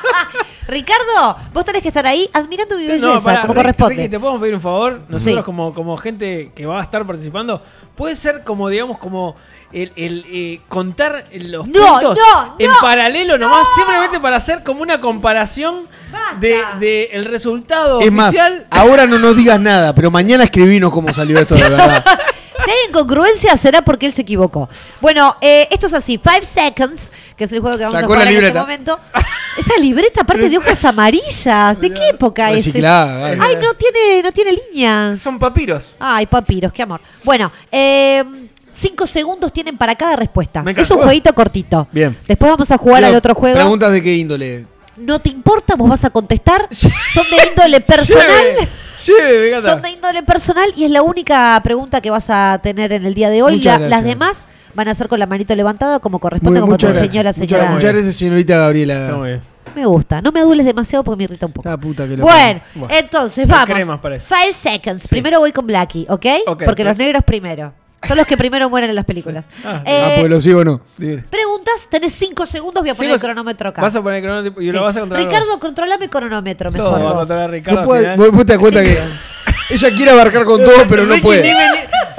Ricardo, 0.67 1.37
vos 1.53 1.63
tenés 1.65 1.81
que 1.81 1.87
estar 1.87 2.05
ahí 2.05 2.29
admirando 2.33 2.77
mi 2.77 2.85
belleza, 2.85 3.07
No, 3.07 3.23
pará, 3.23 3.41
como 3.41 3.53
Ricky, 3.53 3.63
corresponde. 3.63 3.95
Ricky, 3.95 4.09
¿te 4.09 4.19
podemos 4.19 4.41
pedir 4.41 4.55
un 4.55 4.61
favor? 4.61 4.99
Nosotros 5.07 5.37
Sí. 5.37 5.43
como, 5.43 5.73
como 5.73 5.97
gente 5.97 6.51
que 6.53 6.65
va 6.65 6.79
a 6.79 6.83
estar 6.83 7.05
participando, 7.05 7.61
puede 7.95 8.15
ser 8.15 8.43
como, 8.43 8.67
digamos, 8.69 8.97
como 8.97 9.35
el, 9.71 9.91
el, 9.95 10.25
eh, 10.29 10.61
contar 10.67 11.25
los 11.33 11.67
No, 11.67 11.73
puntos 11.85 12.17
no, 12.19 12.55
en 12.59 12.67
no, 12.69 12.75
paralelo 12.81 13.37
nomás, 13.37 13.65
simplemente 13.75 14.19
para 14.19 14.37
hacer 14.37 14.63
como 14.63 14.81
una 14.81 14.99
comparación 15.01 15.87
Basta. 16.11 16.37
de, 16.39 16.61
de 16.79 17.03
el 17.13 17.25
resultado 17.25 17.99
Es 18.01 18.11
más, 18.11 18.33
ahora 18.69 19.05
no 19.07 19.19
nos 19.19 19.35
digas 19.35 19.59
nada, 19.59 19.93
pero 19.95 20.11
mañana 20.11 20.43
escribinos 20.45 20.91
cómo 20.91 21.13
salió 21.13 21.39
esto 21.39 21.55
de 21.55 21.61
verdad. 21.61 22.03
Si 22.67 22.71
hay 22.71 22.89
incongruencia 22.89 23.55
será 23.55 23.81
porque 23.81 24.07
él 24.07 24.11
se 24.11 24.23
equivocó. 24.23 24.67
Bueno, 24.99 25.37
eh, 25.39 25.69
esto 25.71 25.87
es 25.87 25.93
así. 25.93 26.17
Five 26.17 26.43
Seconds, 26.43 27.13
que 27.37 27.45
es 27.45 27.51
el 27.53 27.61
juego 27.61 27.77
que 27.77 27.85
vamos 27.85 27.97
Sacó 27.97 28.11
a 28.13 28.17
jugar 28.17 28.25
la 28.25 28.31
en 28.31 28.35
este 28.35 28.41
libreta. 28.41 28.61
momento. 28.61 28.99
Esa 29.57 29.79
libreta 29.79 30.21
aparte 30.21 30.49
de 30.49 30.57
hojas 30.57 30.83
amarillas. 30.83 31.79
¿De 31.79 31.93
qué 31.93 32.09
época 32.09 32.51
es? 32.51 32.65
Reciclada, 32.65 33.19
dale. 33.19 33.37
Ay, 33.41 33.55
no 33.55 33.73
tiene, 33.73 34.21
no 34.21 34.31
tiene 34.33 34.51
líneas. 34.51 35.17
Son 35.17 35.39
papiros. 35.39 35.95
Ay, 35.97 36.25
papiros, 36.25 36.73
qué 36.73 36.83
amor. 36.83 36.99
Bueno, 37.23 37.49
eh, 37.71 38.21
cinco 38.69 39.07
segundos 39.07 39.53
tienen 39.53 39.77
para 39.77 39.95
cada 39.95 40.17
respuesta. 40.17 40.61
Me 40.61 40.73
Es 40.73 40.91
un 40.91 40.97
jueguito 40.99 41.33
cortito. 41.33 41.87
Bien. 41.93 42.17
Después 42.27 42.51
vamos 42.51 42.69
a 42.69 42.77
jugar 42.77 42.97
Pero, 42.97 43.07
al 43.07 43.15
otro 43.15 43.33
juego. 43.33 43.55
¿Preguntas 43.55 43.93
de 43.93 44.03
qué 44.03 44.13
índole? 44.13 44.67
No 44.97 45.19
te 45.19 45.29
importa, 45.29 45.75
vos 45.77 45.87
vas 45.89 46.03
a 46.03 46.09
contestar. 46.09 46.67
Son 46.71 47.23
de 47.31 47.47
índole 47.49 47.79
personal. 47.79 48.27
Lleve, 48.27 48.67
lleve, 49.05 49.39
me 49.39 49.47
encanta. 49.49 49.71
Son 49.73 49.81
de 49.81 49.89
índole 49.91 50.23
personal 50.23 50.69
y 50.75 50.83
es 50.85 50.91
la 50.91 51.01
única 51.01 51.59
pregunta 51.63 52.01
que 52.01 52.09
vas 52.09 52.29
a 52.29 52.59
tener 52.61 52.91
en 52.93 53.05
el 53.05 53.13
día 53.13 53.29
de 53.29 53.41
hoy. 53.43 53.61
La- 53.61 53.79
las 53.79 54.03
demás 54.03 54.47
van 54.73 54.87
a 54.87 54.95
ser 54.95 55.07
con 55.07 55.19
la 55.19 55.25
manito 55.25 55.55
levantada 55.55 55.99
como 55.99 56.19
corresponde, 56.19 56.59
Muy- 56.59 56.67
como 56.67 56.77
te 56.77 56.85
muchas 56.87 57.01
enseñó 57.01 57.19
la 57.23 57.23
gracias. 57.29 57.47
señora. 57.47 57.63
Muchas, 57.65 57.75
muchas 57.75 57.93
gracias, 57.93 58.15
señorita 58.15 58.53
Está 58.53 58.61
Gabriela. 58.63 59.11
muy 59.17 59.27
bien. 59.29 59.41
Me 59.75 59.85
gusta. 59.85 60.21
No 60.21 60.31
me 60.31 60.39
adules 60.39 60.65
demasiado 60.65 61.03
porque 61.03 61.17
me 61.17 61.23
irrita 61.25 61.45
un 61.45 61.51
poco. 61.51 61.69
Ah, 61.69 61.77
puta 61.77 62.07
que 62.07 62.17
lo 62.17 62.23
Bueno, 62.23 62.61
Bueno. 62.75 62.93
entonces 62.99 63.47
vamos. 63.47 63.65
cremas 63.75 63.99
para 63.99 64.15
eso. 64.15 64.27
Five 64.27 64.53
seconds. 64.53 65.07
Primero 65.07 65.39
voy 65.39 65.51
con 65.51 65.67
Blackie, 65.67 66.05
¿ok? 66.09 66.25
Ok, 66.47 66.63
porque 66.65 66.83
los 66.83 66.97
negros 66.97 67.23
primero. 67.23 67.73
Son 68.05 68.15
los 68.15 68.27
que 68.27 68.37
primero 68.37 68.69
mueren 68.69 68.89
en 68.91 68.95
las 68.95 69.05
películas. 69.05 69.49
Ah, 69.65 69.81
Eh, 69.85 70.01
Ah, 70.03 70.15
pues 70.19 70.29
lo 70.29 70.39
sigo 70.39 70.59
o 70.59 70.63
no. 70.63 70.81
Preguntas, 70.97 71.87
tenés 71.89 72.13
cinco 72.13 72.45
segundos, 72.45 72.83
voy 72.83 72.91
a 72.91 72.93
poner 72.95 73.11
el 73.13 73.19
cronómetro 73.19 73.69
acá. 73.69 73.81
Vas 73.81 73.95
a 73.95 74.01
poner 74.01 74.17
el 74.19 74.23
cronómetro 74.23 74.61
y 74.61 74.67
Sí. 74.67 74.71
lo 74.71 74.83
vas 74.83 74.95
a 74.97 74.99
controlar. 75.01 75.25
Ricardo, 75.27 75.59
controlame 75.59 76.05
el 76.05 76.11
cronómetro, 76.11 76.69
vos. 76.69 76.73
mejor 76.77 76.91
Todo 76.91 77.03
va 77.03 77.09
a 77.09 77.13
vos. 77.13 77.19
controlar 77.21 77.49
Ricardo. 77.51 77.79
No 77.81 77.85
puede, 77.87 78.15
vos, 78.15 78.31
vos 78.31 78.45
te 78.45 78.53
das 78.53 78.59
cuenta 78.59 78.83
que 78.83 78.99
ella 79.71 79.89
quiere 79.95 80.11
abarcar 80.11 80.43
con 80.45 80.63
todo, 80.63 80.85
pero 80.87 81.05
no 81.05 81.19
puede. 81.21 81.41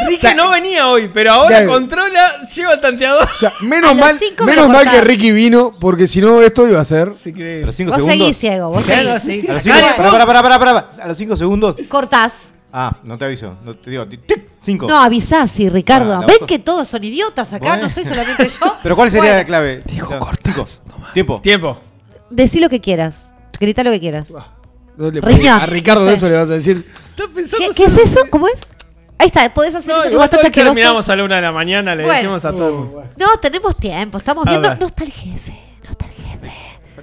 Ricky 0.01 0.15
O 0.17 0.19
sea, 0.21 0.35
no 0.35 0.51
venía 0.51 0.89
hoy, 0.89 1.11
pero 1.13 1.33
ahora 1.33 1.57
Claro. 1.59 1.73
controla, 1.73 2.41
lleva 2.43 2.73
el 2.75 2.81
tanteador. 2.81 3.25
O 3.33 3.37
sea, 3.37 3.53
menos 3.61 3.95
mal, 3.97 4.17
menos 4.47 4.69
mal 4.69 4.91
que. 4.91 5.01
Ricky 5.01 5.33
vino, 5.33 5.73
porque 5.79 6.07
si 6.07 6.21
no 6.21 6.41
esto 6.41 6.67
iba 6.69 6.81
a 6.81 6.85
ser. 6.85 7.09
Los 7.09 7.19
5 7.23 7.67
Vos 7.67 7.75
segundos. 7.77 8.05
seguís 8.05 8.37
ciego, 8.37 8.69
vos 8.71 8.85
Claro, 8.85 9.19
seguís. 9.19 9.45
sí. 9.47 9.51
A 9.51 9.55
los 9.55 9.63
Sacale, 9.63 9.83
cinco, 9.83 9.97
pará, 9.97 10.11
pará, 10.11 10.27
pará, 10.27 10.43
pará, 10.43 10.59
pará. 10.59 10.91
A 11.03 11.09
los 11.09 11.19
5 11.19 11.37
segundos. 11.37 11.77
Cortás. 11.89 12.53
Ah, 12.73 12.97
no 13.03 13.17
te 13.17 13.25
aviso. 13.25 13.57
No 13.65 13.75
te 13.75 13.91
digo. 13.91 14.07
5. 14.63 14.87
No, 14.89 14.99
avisás, 14.99 15.51
sí, 15.51 15.69
Ricardo. 15.71 16.15
Ah, 16.15 16.27
Ven 16.27 16.47
que 16.47 16.59
todos 16.59 16.87
son 16.89 17.03
idiotas 17.03 17.53
acá, 17.53 17.69
Bueno. 17.69 17.85
no 17.85 17.89
soy 17.91 18.05
solamente 18.05 18.47
yo. 18.49 18.77
Pero 18.83 18.97
¿cuál 18.97 19.11
sería 19.11 19.23
Bueno, 19.31 19.39
la 19.39 19.45
clave? 19.45 19.83
Dijo 19.87 20.11
No, 20.15 20.29
cinco. 20.45 20.65
nomás. 20.91 21.13
Tiempo. 21.15 21.41
Tiempo. 21.41 21.79
Decí 22.31 22.61
lo 22.61 22.69
que 22.69 22.81
quieras. 22.81 23.33
Grita 23.59 23.83
lo 23.83 23.91
que 23.91 24.01
quieras. 24.01 24.31
No 24.97 25.11
le- 25.11 25.21
Riñón. 25.21 25.61
a 25.61 25.67
Ricardo 25.67 26.07
Sí. 26.09 26.15
eso 26.15 26.29
le 26.29 26.37
vas 26.37 26.49
a 26.51 26.53
decir. 26.55 26.85
¿Qué, 27.17 27.71
qué 27.75 27.85
es 27.85 27.97
eso? 27.97 28.21
¿Cómo 28.31 28.49
es? 28.49 28.61
Ahí 29.21 29.29
está, 29.29 29.53
podés 29.53 29.75
hacer 29.75 29.93
No, 29.95 30.01
eso 30.01 30.11
que 30.11 30.17
bastante 30.17 30.47
asqueroso. 30.49 30.75
terminamos 30.75 31.09
a 31.09 31.17
la 31.17 31.25
una 31.25 31.37
de 31.37 31.43
la 31.43 31.53
mañana, 31.53 31.95
le 31.95 32.05
Bueno. 32.05 32.17
decimos 32.17 32.45
a 32.45 32.53
todo 32.53 32.69
el 32.69 32.75
mundo. 32.75 33.05
No, 33.17 33.27
tenemos 33.41 33.77
tiempo, 33.77 34.19
estamos 34.19 34.45
ver. 34.45 34.79
no 34.79 34.87
está 34.87 35.05
el 35.05 35.11
jefe, 35.13 35.59
no 35.85 35.91
está 35.91 36.05
el 36.07 36.13
jefe. 36.13 36.53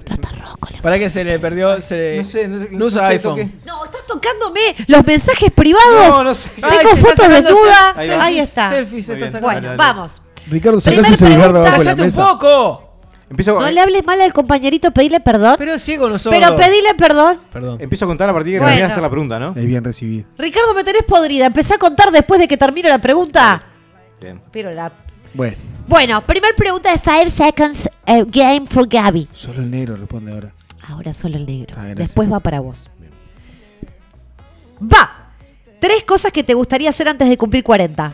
No 0.07 0.13
está 0.13 0.31
Le- 0.71 0.81
¿Para 0.81 0.97
qué 0.99 1.09
se 1.09 1.23
le 1.23 1.39
perdió? 1.39 1.79
Se 1.81 1.95
le- 1.95 2.17
No 2.17 2.23
sé, 2.23 2.47
no 2.47 2.59
sé- 2.61 2.69
no 2.71 2.85
usa 2.85 3.01
no 3.03 3.07
sé, 3.07 3.13
iPhone. 3.13 3.59
No, 3.65 3.85
estás 3.85 4.05
tocándome 4.07 4.61
los 4.87 5.05
mensajes 5.05 5.51
privados. 5.51 6.09
No, 6.09 6.23
no 6.23 6.35
sé. 6.35 6.49
Tengo 6.55 6.67
Ay, 6.69 6.97
fotos 6.97 7.27
desnudas. 7.29 7.93
Ahí. 7.97 8.09
Ahí 8.09 8.39
está. 8.39 8.69
Selfies 8.69 9.09
está 9.09 9.25
sacando. 9.27 9.47
Bueno, 9.47 9.61
Dale, 9.67 9.77
dale. 9.77 9.77
vamos. 9.77 10.21
Ricardo, 10.49 10.79
sacás 10.81 11.09
ese 11.09 11.25
pregunta, 11.25 11.35
Ricardo 11.47 11.59
abajo 11.61 11.79
de 11.79 11.85
la 11.85 11.95
¡Cállate 11.95 12.19
un 12.19 12.25
poco! 12.27 12.81
Empiezo, 13.27 13.59
No 13.59 13.71
le 13.71 13.79
hables 13.81 14.05
mal 14.05 14.21
al 14.21 14.31
compañerito, 14.33 14.91
pedile 14.91 15.19
perdón. 15.19 15.55
Pero 15.57 15.73
es 15.73 15.81
ciego 15.81 16.07
nosotros. 16.07 16.39
Pero 16.39 16.55
pedile 16.55 16.93
perdón. 16.95 17.39
Perdón. 17.51 17.77
empiezo 17.81 18.05
a 18.05 18.07
contar 18.07 18.29
a 18.29 18.33
partir 18.33 18.53
de 18.53 18.57
que 18.57 18.59
Bueno. 18.59 18.71
terminas 18.73 18.89
de 18.89 18.93
hacer 18.93 19.01
la 19.03 19.09
pregunta, 19.09 19.39
¿no? 19.39 19.49
Es 19.55 19.65
bien 19.65 19.83
recibido. 19.83 20.27
Ricardo, 20.37 20.73
me 20.75 20.83
tenés 20.83 21.03
podrida. 21.03 21.47
Empecé 21.47 21.73
a 21.73 21.77
contar 21.79 22.11
después 22.11 22.39
de 22.39 22.47
que 22.47 22.55
termino 22.55 22.87
la 22.87 22.99
pregunta. 22.99 23.63
Bien. 24.21 24.39
Pero 24.51 24.71
la... 24.71 24.91
Bueno, 25.33 25.57
Bueno, 25.87 26.25
primer 26.25 26.55
pregunta 26.55 26.91
de 26.91 26.97
5 26.97 27.29
seconds 27.29 27.89
eh, 28.05 28.23
game 28.27 28.65
for 28.67 28.87
Gaby. 28.87 29.27
solo 29.31 29.61
el 29.61 29.69
negro 29.69 29.95
responde 29.95 30.31
ahora. 30.31 30.53
Ahora 30.87 31.13
solo 31.13 31.37
el 31.37 31.45
negro. 31.45 31.75
Después 31.95 32.31
va 32.31 32.39
para 32.39 32.59
vos. 32.59 32.89
Va. 34.81 35.29
Tres 35.79 36.03
cosas 36.03 36.31
que 36.31 36.43
te 36.43 36.53
gustaría 36.53 36.89
hacer 36.89 37.07
antes 37.07 37.29
de 37.29 37.37
cumplir 37.37 37.63
40. 37.63 38.13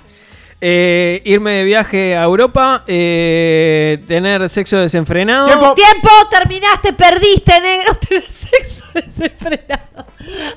Eh, 0.63 1.21
irme 1.25 1.51
de 1.51 1.63
viaje 1.63 2.15
a 2.15 2.23
Europa, 2.23 2.83
eh, 2.85 4.03
tener 4.07 4.47
sexo 4.49 4.77
desenfrenado. 4.77 5.47
Tiempo. 5.47 5.73
Tiempo, 5.73 6.09
terminaste, 6.29 6.93
perdiste, 6.93 7.59
negro. 7.61 7.95
Tener 8.07 8.31
sexo 8.31 8.83
desenfrenado. 8.93 10.05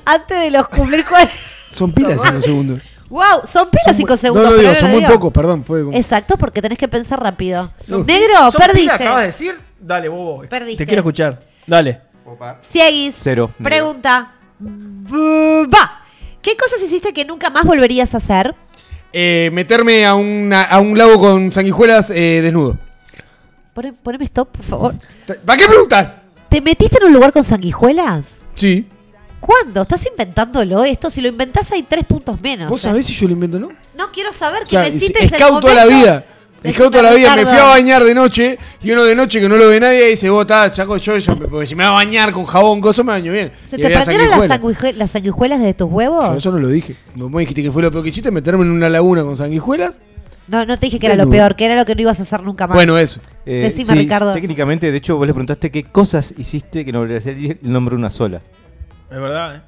Antes 0.05 0.41
de 0.41 0.51
los 0.51 0.67
cumplir 0.67 1.03
40. 1.05 1.33
Son 1.71 1.91
pilas 1.91 2.19
5 2.23 2.41
segundos. 2.41 2.81
Wow, 3.09 3.41
son 3.45 3.69
pilas 3.69 3.85
Son 3.85 3.95
5 3.95 4.09
muy- 4.09 4.17
segundos. 4.17 4.43
No, 4.45 4.49
pero 4.57 4.61
digo, 4.69 4.73
son 4.79 4.91
lo 4.91 4.99
muy 4.99 5.05
pocos, 5.05 5.31
perdón. 5.31 5.63
Fue 5.63 5.83
como- 5.83 5.95
Exacto, 5.97 6.37
porque 6.37 6.61
tenés 6.61 6.77
que 6.77 6.87
pensar 6.87 7.21
rápido. 7.21 7.71
Son- 7.79 8.05
Negro, 8.05 8.51
¿Son 8.51 8.59
perdiste. 8.59 8.91
acabas 8.91 9.19
de 9.19 9.25
decir? 9.25 9.55
Dale, 9.79 10.09
bobo. 10.09 10.41
Perdiste. 10.49 10.77
Te 10.83 10.85
quiero 10.87 11.01
escuchar. 11.01 11.39
Dale. 11.67 12.01
Cieguis. 12.63 13.15
Cero. 13.17 13.51
Pregunta. 13.61 14.31
Va. 15.11 16.01
¿Qué 16.41 16.55
cosas 16.57 16.81
hiciste 16.81 17.13
que 17.13 17.25
nunca 17.25 17.49
más 17.49 17.63
volverías 17.63 18.13
a 18.13 18.17
hacer? 18.17 18.55
Eh, 19.13 19.49
meterme 19.53 20.05
a, 20.05 20.15
una- 20.15 20.63
a 20.63 20.79
un 20.79 20.97
lago 20.97 21.19
con 21.19 21.51
sanguijuelas 21.51 22.09
eh, 22.11 22.41
desnudo. 22.41 22.77
Pone- 23.73 23.93
poneme 23.93 24.25
stop, 24.25 24.49
por 24.49 24.65
favor. 24.65 24.95
¿Para 25.45 25.57
qué 25.59 25.67
preguntas? 25.67 26.17
¿Te 26.49 26.61
metiste 26.61 26.97
en 26.99 27.05
un 27.07 27.13
lugar 27.13 27.31
con 27.31 27.43
sanguijuelas? 27.43 28.43
Sí. 28.55 28.87
¿Cuándo? 29.39 29.81
¿Estás 29.83 30.05
inventándolo 30.07 30.83
esto? 30.83 31.09
Si 31.09 31.21
lo 31.21 31.27
inventás 31.27 31.71
hay 31.71 31.83
tres 31.83 32.03
puntos 32.05 32.41
menos. 32.41 32.69
¿Vos 32.69 32.79
O 32.79 32.81
sea, 32.81 32.91
sabés 32.91 33.05
si 33.05 33.13
yo 33.13 33.27
lo 33.27 33.33
invento 33.33 33.57
o 33.57 33.59
no? 33.59 33.69
No 33.97 34.11
quiero 34.11 34.31
saber 34.33 34.61
O 34.61 34.65
que 34.65 34.71
sea, 34.71 34.81
me 34.81 34.87
es- 34.87 34.99
cites 34.99 35.31
el 35.31 35.37
toda 35.37 35.73
la 35.73 35.85
vida. 35.85 36.25
Toda 36.75 37.01
la 37.03 37.13
vida. 37.13 37.35
Me 37.35 37.45
fui 37.45 37.57
a 37.59 37.65
bañar 37.65 38.03
de 38.03 38.15
noche 38.15 38.57
y 38.81 38.89
uno 38.91 39.03
de 39.03 39.13
noche 39.15 39.39
que 39.39 39.47
no 39.47 39.55
lo 39.55 39.69
ve 39.69 39.79
nadie 39.79 40.07
dice, 40.07 40.31
vos 40.31 40.41
estás, 40.41 40.71
chaco, 40.71 40.97
yo, 40.97 41.15
ya 41.17 41.35
porque 41.35 41.67
si 41.67 41.75
me 41.75 41.83
va 41.83 41.91
a 41.91 41.93
bañar 41.93 42.31
con 42.31 42.43
jabón, 42.45 42.81
cosa, 42.81 43.03
me 43.03 43.11
baño 43.11 43.31
bien. 43.31 43.51
¿Se 43.69 43.75
Y 43.75 43.81
te 43.83 43.89
prendieron 43.91 44.31
las, 44.31 44.47
sanguijuelas. 44.47 44.61
sanguijue- 44.61 44.93
las 44.97 45.11
sanguijuelas 45.11 45.59
de 45.61 45.73
tus 45.75 45.91
huevos? 45.91 46.27
Yo 46.29 46.37
eso 46.37 46.51
no 46.51 46.57
lo 46.59 46.67
dije. 46.69 46.95
Vos 47.13 47.29
me 47.29 47.41
dijiste 47.41 47.61
que 47.61 47.71
fue 47.71 47.83
lo 47.83 47.91
peor 47.91 48.03
que 48.03 48.09
hiciste, 48.09 48.31
meterme 48.31 48.63
en 48.63 48.71
una 48.71 48.89
laguna 48.89 49.21
con 49.23 49.37
sanguijuelas. 49.37 49.99
no, 50.47 50.65
no 50.65 50.79
te 50.79 50.87
dije 50.87 50.97
que 50.97 51.05
era 51.05 51.15
lo 51.15 51.29
peor, 51.29 51.55
que 51.55 51.65
era 51.65 51.75
lo 51.75 51.85
que 51.85 51.93
no 51.93 52.01
ibas 52.01 52.19
a 52.19 52.23
hacer 52.23 52.41
nunca 52.41 52.65
más. 52.65 52.73
Bueno, 52.75 52.97
eso. 52.97 53.19
Eh, 53.45 53.61
Decime, 53.71 53.93
Ricardo. 53.93 54.33
Técnicamente, 54.33 54.89
de 54.91 54.97
hecho, 54.97 55.17
vos 55.17 55.27
le 55.27 55.33
preguntaste 55.33 55.69
qué 55.69 55.83
cosas 55.83 56.33
hiciste 56.35 56.83
que 56.83 56.91
no 56.91 56.97
volverías 56.99 57.27
a 57.27 57.29
hacer 57.29 57.39
y 57.39 57.49
el 57.51 57.59
nombre 57.61 57.95
una 57.95 58.09
sola. 58.09 58.41
Es 59.09 59.19
verdad, 59.19 59.55
¿eh? 59.57 59.61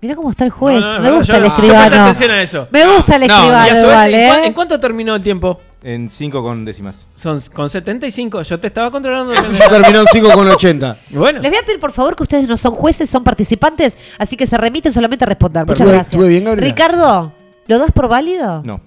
Mira 0.00 0.14
cómo 0.16 0.30
está 0.30 0.44
el 0.44 0.50
juez. 0.50 0.80
No, 0.84 0.94
no, 0.96 1.00
me 1.00 1.10
gusta 1.12 1.32
yo- 1.32 1.38
el 1.38 1.44
yo 1.44 1.54
escribano. 1.54 2.02
atención 2.02 2.30
a 2.30 2.42
eso. 2.42 2.68
Me 2.70 2.86
gusta 2.86 3.16
el 3.16 3.26
No, 3.26 3.34
escribano 3.34 3.70
vez, 3.74 3.82
igual, 3.82 4.14
¿en, 4.14 4.30
cua- 4.30 4.38
¿eh? 4.42 4.46
en 4.46 4.52
cuánto 4.52 4.78
terminó 4.80 5.14
el 5.14 5.22
tiempo? 5.22 5.60
En 5.82 6.08
5 6.10 6.42
con 6.42 6.64
décimas. 6.64 7.06
Son 7.14 7.40
con 7.54 7.68
75. 7.70 8.42
Yo 8.42 8.60
te 8.60 8.66
estaba 8.66 8.90
controlando. 8.90 9.34
Yo 9.34 9.42
terminó 9.68 10.00
en 10.00 10.06
5 10.12 10.30
con 10.32 10.48
80. 10.48 10.96
bueno. 11.10 11.40
Les 11.40 11.50
voy 11.50 11.58
a 11.58 11.64
pedir 11.64 11.80
por 11.80 11.92
favor 11.92 12.16
que 12.16 12.22
ustedes 12.22 12.46
no 12.48 12.56
son 12.58 12.74
jueces, 12.74 13.08
son 13.08 13.24
participantes, 13.24 13.96
así 14.18 14.36
que 14.36 14.46
se 14.46 14.56
remiten 14.58 14.92
solamente 14.92 15.24
a 15.24 15.28
responder. 15.28 15.64
Muchas 15.64 15.80
Estuve- 15.80 15.92
gracias. 15.94 16.12
estuve 16.12 16.28
bien. 16.28 16.56
Ricardo, 16.58 17.32
¿lo 17.66 17.78
das 17.78 17.92
por 17.92 18.08
válido? 18.08 18.62
No. 18.64 18.80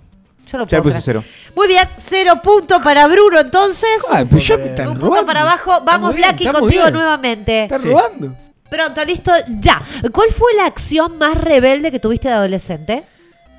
Yo 0.51 0.57
no 0.59 0.63
Ya 0.65 0.69
puedo 0.77 0.83
le 0.83 0.89
puse 0.95 1.01
cero. 1.01 1.23
Muy 1.55 1.67
bien, 1.67 1.87
cero 1.97 2.39
punto 2.43 2.79
para 2.79 3.05
Bruno 3.07 3.39
entonces. 3.39 3.89
Ay, 4.11 4.25
pero 4.29 4.41
ya 4.41 4.57
me 4.57 4.63
están 4.65 4.87
Un 4.89 4.93
punto 4.93 5.07
robando. 5.07 5.27
para 5.27 5.41
abajo. 5.41 5.81
Vamos, 5.83 6.15
Blacky, 6.15 6.45
contigo 6.45 6.83
bien. 6.83 6.93
nuevamente. 6.93 7.63
Están 7.63 7.81
Sí. 7.81 7.89
robando. 7.89 8.35
Pronto, 8.69 9.03
listo, 9.05 9.31
ya. 9.59 9.81
¿Cuál 10.11 10.29
fue 10.29 10.53
la 10.55 10.65
acción 10.65 11.17
más 11.17 11.35
rebelde 11.37 11.91
que 11.91 11.99
tuviste 11.99 12.27
de 12.27 12.33
adolescente? 12.35 13.03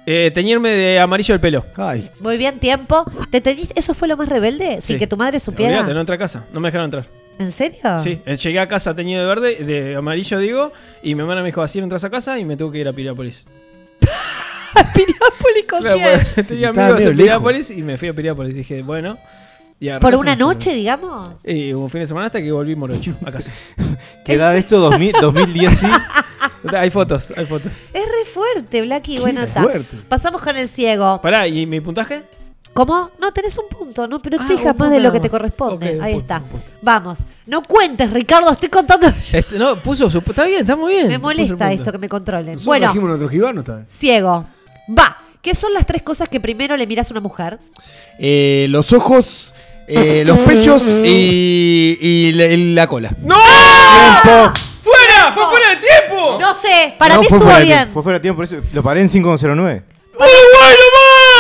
Eh, 0.07 0.31
teñirme 0.33 0.71
de 0.71 0.99
amarillo 1.01 1.35
el 1.35 1.41
pelo. 1.41 1.65
Ay, 1.77 2.11
Muy 2.21 2.37
bien, 2.39 2.59
tiempo. 2.59 3.05
¿Te 3.31 3.43
teñiste- 3.43 3.73
¿Eso 3.77 3.93
fue 3.95 4.09
lo 4.09 4.17
más 4.17 4.29
rebelde? 4.29 4.81
Sin 4.81 4.97
Sí. 4.97 4.99
que 4.99 5.07
tu 5.07 5.17
madre 5.19 5.39
supiera. 5.39 5.73
Olvídate, 5.73 5.93
no 5.95 6.01
entré 6.01 6.15
a 6.15 6.19
casa. 6.19 6.45
No 6.53 6.61
me 6.61 6.69
dejaron 6.69 6.87
entrar. 6.87 7.07
¿En 7.39 7.53
serio? 7.53 7.79
Sí, 8.01 8.21
eh, 8.27 8.37
llegué 8.37 8.59
a 8.59 8.67
casa 8.67 8.95
teñido 8.97 9.21
de 9.23 9.29
verde, 9.29 9.57
de 9.65 9.97
amarillo 9.97 10.39
digo, 10.39 10.73
y 11.03 11.15
mi 11.15 11.21
hermana 11.21 11.43
me 11.43 11.49
dijo, 11.49 11.63
así 11.63 11.79
no 11.79 11.85
entras 11.85 12.03
a 12.05 12.11
casa, 12.11 12.39
y 12.39 12.45
me 12.45 12.57
tuve 12.57 12.73
que 12.73 12.79
ir 12.79 12.89
a 12.89 12.93
Piriápolis. 12.93 13.45
Piriápolis 14.95 15.65
con 15.69 15.81
Claro, 15.81 15.99
quién? 15.99 16.21
porque 16.25 16.43
tenía 16.45 16.69
Estaba 16.69 16.87
amigos 16.89 16.99
medio 17.01 17.11
en 17.11 17.17
lejos. 17.17 17.17
Piriápolis, 17.43 17.71
y 17.71 17.83
me 17.83 17.99
fui 17.99 18.09
a 18.09 18.13
Piriápolis. 18.15 18.55
Dije, 18.55 18.83
bueno. 18.83 19.19
Y 19.81 19.91
¿Por 20.01 20.17
una 20.17 20.35
noche, 20.35 20.75
digamos? 20.75 21.29
Y 21.45 21.73
un 21.73 21.89
fin 21.89 22.01
de 22.01 22.07
semana 22.07 22.27
hasta 22.27 22.41
que 22.41 22.51
volví 22.51 22.75
morocho 22.75 23.15
a 23.25 23.31
casa. 23.31 23.53
¿Qué 24.25 24.35
edad 24.35 24.53
de 24.53 24.59
esto? 24.59 24.79
2000, 24.81 25.13
2010, 25.21 25.79
sí. 25.79 25.87
hay 26.77 26.91
fotos, 26.91 27.33
hay 27.37 27.47
fotos. 27.47 27.73
Es 27.93 28.05
re 28.05 28.25
fuerte, 28.33 28.83
Blacky. 28.83 29.19
Bueno, 29.19 29.43
está. 29.43 29.63
fuerte. 29.63 29.97
Pasamos 30.09 30.43
con 30.43 30.57
el 30.57 30.69
ciego. 30.69 31.21
Pará, 31.23 31.47
¿y 31.47 31.65
mi 31.67 31.81
puntaje? 31.81 32.23
¿Cómo? 32.75 33.11
No, 33.21 33.33
tenés 33.33 33.59
un 33.59 33.69
punto, 33.69 34.07
¿no? 34.07 34.21
Pero 34.21 34.37
Ah, 34.39 34.41
exijas 34.41 34.77
más 34.77 34.91
de 34.91 35.01
lo 35.01 35.11
que 35.11 35.21
te 35.21 35.31
corresponde. 35.31 35.99
Ahí 36.01 36.15
punto, 36.15 36.35
está. 36.35 36.43
Vamos. 36.83 37.21
No 37.47 37.63
cuentes, 37.63 38.13
Ricardo, 38.13 38.51
estoy 38.51 38.69
contando. 38.69 39.09
Este, 39.33 39.59
no, 39.59 39.77
puso 39.77 40.11
su. 40.11 40.19
Está 40.19 40.45
bien, 40.45 40.61
está 40.61 40.77
muy 40.77 40.93
bien. 40.95 41.09
Me 41.09 41.19
molesta 41.19 41.73
esto 41.73 41.93
que 41.93 41.99
me 41.99 42.09
controlen. 42.09 42.55
Nosotros 42.55 42.67
bueno, 42.67 42.93
nuestro 43.09 43.29
gibano 43.29 43.63
vez. 43.63 43.89
ciego. 43.91 44.45
Va. 44.97 45.17
¿Qué 45.41 45.55
son 45.55 45.73
las 45.73 45.87
tres 45.87 46.03
cosas 46.03 46.29
que 46.29 46.41
primero 46.41 46.77
le 46.77 46.87
miras 46.87 47.11
a 47.11 47.15
una 47.15 47.21
mujer? 47.21 47.59
Eh, 48.19 48.67
los 48.71 48.93
ojos, 48.93 49.55
eh, 49.89 50.23
los 50.27 50.39
pechos 50.41 50.83
y, 51.05 51.99
y 52.01 52.33
la, 52.33 52.45
y 52.47 52.73
la 52.75 52.87
cola. 52.87 53.11
¡No! 53.23 53.37
¡Fuera! 54.83 55.33
¡Fue 55.35 55.45
fuera 55.47 55.71
de 55.71 55.77
tiempo! 55.77 56.39
No 56.41 56.55
sé, 56.55 56.95
para 56.99 57.15
No, 57.15 57.21
mí 57.23 57.27
fue 57.29 57.37
estuvo 57.39 57.51
fuera 57.51 57.59
de 57.61 57.65
bien. 57.65 57.79
tiempo, 57.79 57.93
Fue 57.95 58.03
fuera 58.03 58.19
de 58.19 58.23
tiempo, 58.23 58.37
por 58.37 58.45
eso 58.45 58.57
lo 58.73 58.83
paré 58.83 59.01
en 59.01 59.09
5.09. 59.09 59.83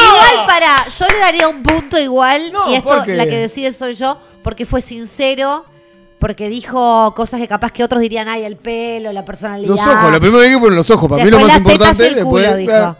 Igual 0.00 0.46
para, 0.46 0.88
yo 0.88 1.06
le 1.10 1.18
daría 1.18 1.48
un 1.48 1.62
punto 1.62 1.98
igual, 1.98 2.50
No, 2.52 2.70
y 2.70 2.76
esto 2.76 2.88
¿por 2.88 3.04
qué? 3.04 3.14
la 3.16 3.26
que 3.26 3.36
decide 3.36 3.72
soy 3.72 3.94
yo, 3.94 4.18
porque 4.42 4.66
fue 4.66 4.80
sincero, 4.80 5.64
porque 6.18 6.48
dijo 6.48 7.12
cosas 7.16 7.40
que 7.40 7.48
capaz 7.48 7.72
que 7.72 7.82
otros 7.84 8.00
dirían, 8.00 8.28
ay, 8.28 8.44
el 8.44 8.56
pelo, 8.56 9.12
la 9.12 9.24
personalidad. 9.24 9.68
Los 9.68 9.86
ojos, 9.86 10.12
lo 10.12 10.20
primero 10.20 10.40
que 10.40 10.46
dije 10.48 10.58
fueron 10.58 10.76
los 10.76 10.90
ojos. 10.90 11.08
Para 11.08 11.24
mí 11.24 11.30
lo 11.30 11.38
más 11.40 11.48
las 11.48 11.56
tetas 11.58 11.72
importante. 11.72 12.04
y 12.04 12.06
el 12.08 12.14
después, 12.16 12.44
culo, 12.46 12.56
dijo. 12.56 12.96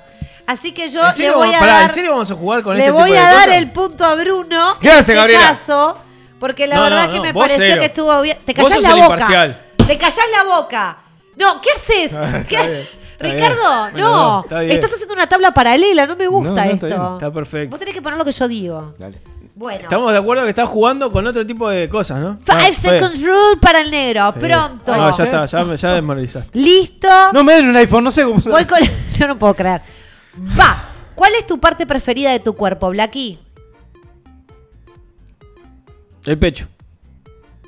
Así 0.49 0.73
que 0.73 0.89
yo 0.89 1.07
¿En 1.07 1.13
serio, 1.13 1.33
le 1.33 1.37
voy 1.37 1.55
a 1.55 1.59
pará, 1.61 1.73
dar, 1.75 1.83
¿en 1.83 1.91
serio 1.91 2.11
vamos 2.13 2.31
a 2.31 2.35
jugar 2.35 2.63
con 2.63 2.75
le 2.75 2.81
este 2.81 2.91
voy 2.91 3.03
tipo 3.11 3.13
de 3.13 3.19
a 3.21 3.33
dar 3.33 3.45
cosas? 3.45 3.57
el 3.59 3.71
punto 3.71 4.05
a 4.07 4.15
Bruno. 4.15 4.77
¿Qué 4.81 4.87
en 4.89 4.93
hace, 4.93 5.01
este 5.01 5.15
Gabriela? 5.15 5.43
caso, 5.49 5.99
porque 6.41 6.67
la 6.67 6.77
No, 6.77 6.83
verdad 6.85 7.05
no, 7.05 7.11
que 7.11 7.17
no, 7.19 7.23
me 7.23 7.33
vos 7.33 7.43
pareció 7.43 7.65
cero. 7.67 7.81
que 7.81 7.87
estuvo 7.87 8.23
bien. 8.23 8.39
Te 8.47 8.55
Vos 8.55 8.63
callás 8.71 8.75
sos 8.75 8.83
la 8.83 8.89
el 8.89 8.95
boca. 8.97 9.15
imparcial. 9.15 9.63
Te 9.87 9.99
callás 9.99 10.19
la 10.33 10.45
boca. 10.57 10.99
No, 11.37 11.61
¿qué 11.61 11.69
haces? 11.77 12.17
¿Qué? 12.49 12.57
bien, 12.57 12.89
está 13.13 13.25
Ricardo, 13.29 13.85
bien. 13.93 14.05
no. 14.05 14.11
Bueno, 14.11 14.41
está 14.45 14.61
bien. 14.61 14.73
Estás 14.73 14.93
haciendo 14.95 15.15
una 15.15 15.27
tabla 15.27 15.51
paralela, 15.53 16.07
no 16.07 16.17
me 16.17 16.27
gusta 16.27 16.51
No, 16.51 16.57
no, 16.57 16.63
está 16.63 16.75
esto. 16.87 16.87
bien, 16.87 17.13
Está 17.15 17.31
perfecto. 17.33 17.69
Vos 17.71 17.79
tenés 17.79 17.95
que 17.95 18.01
poner 18.03 18.19
lo 18.19 18.25
que 18.25 18.33
yo 18.33 18.49
digo. 18.49 18.95
Dale. 18.99 19.19
Bueno. 19.55 19.81
Estamos 19.83 20.13
de 20.13 20.19
acuerdo 20.19 20.45
que 20.45 20.51
estás 20.51 20.69
jugando 20.69 21.13
con 21.13 21.27
otro 21.27 21.45
tipo 21.45 21.69
de 21.69 21.89
cosas, 21.89 22.21
¿no? 22.23 22.39
Five 22.45 22.59
Ah, 22.71 22.73
seconds 22.73 23.21
rule 23.23 23.57
para 23.61 23.81
el 23.81 23.91
negro. 23.91 24.33
Sí. 24.33 24.39
Pronto. 24.39 24.97
No, 24.97 25.15
ya 25.19 25.25
está, 25.25 25.45
ya, 25.47 25.65
me- 25.65 25.77
ya 25.77 25.93
desmoralizaste. 25.95 26.59
Listo. 26.59 27.09
No 27.33 27.43
me 27.45 27.55
den 27.55 27.69
un 27.69 27.77
iPhone, 27.77 28.05
no 28.05 28.11
sé 28.11 28.23
cómo. 28.25 28.41
Voy 28.41 28.65
con. 28.65 28.79
Yo 29.19 29.27
no 29.27 29.37
puedo 29.39 29.53
creer. 29.55 29.81
Va. 30.59 30.85
¿Cuál 31.15 31.33
es 31.39 31.47
tu 31.47 31.59
parte 31.59 31.87
preferida 31.87 32.31
de 32.31 32.41
tu 32.41 32.55
cuerpo, 32.55 32.91
Blacky? 32.91 33.39
El 36.27 36.39
pecho. 36.39 36.69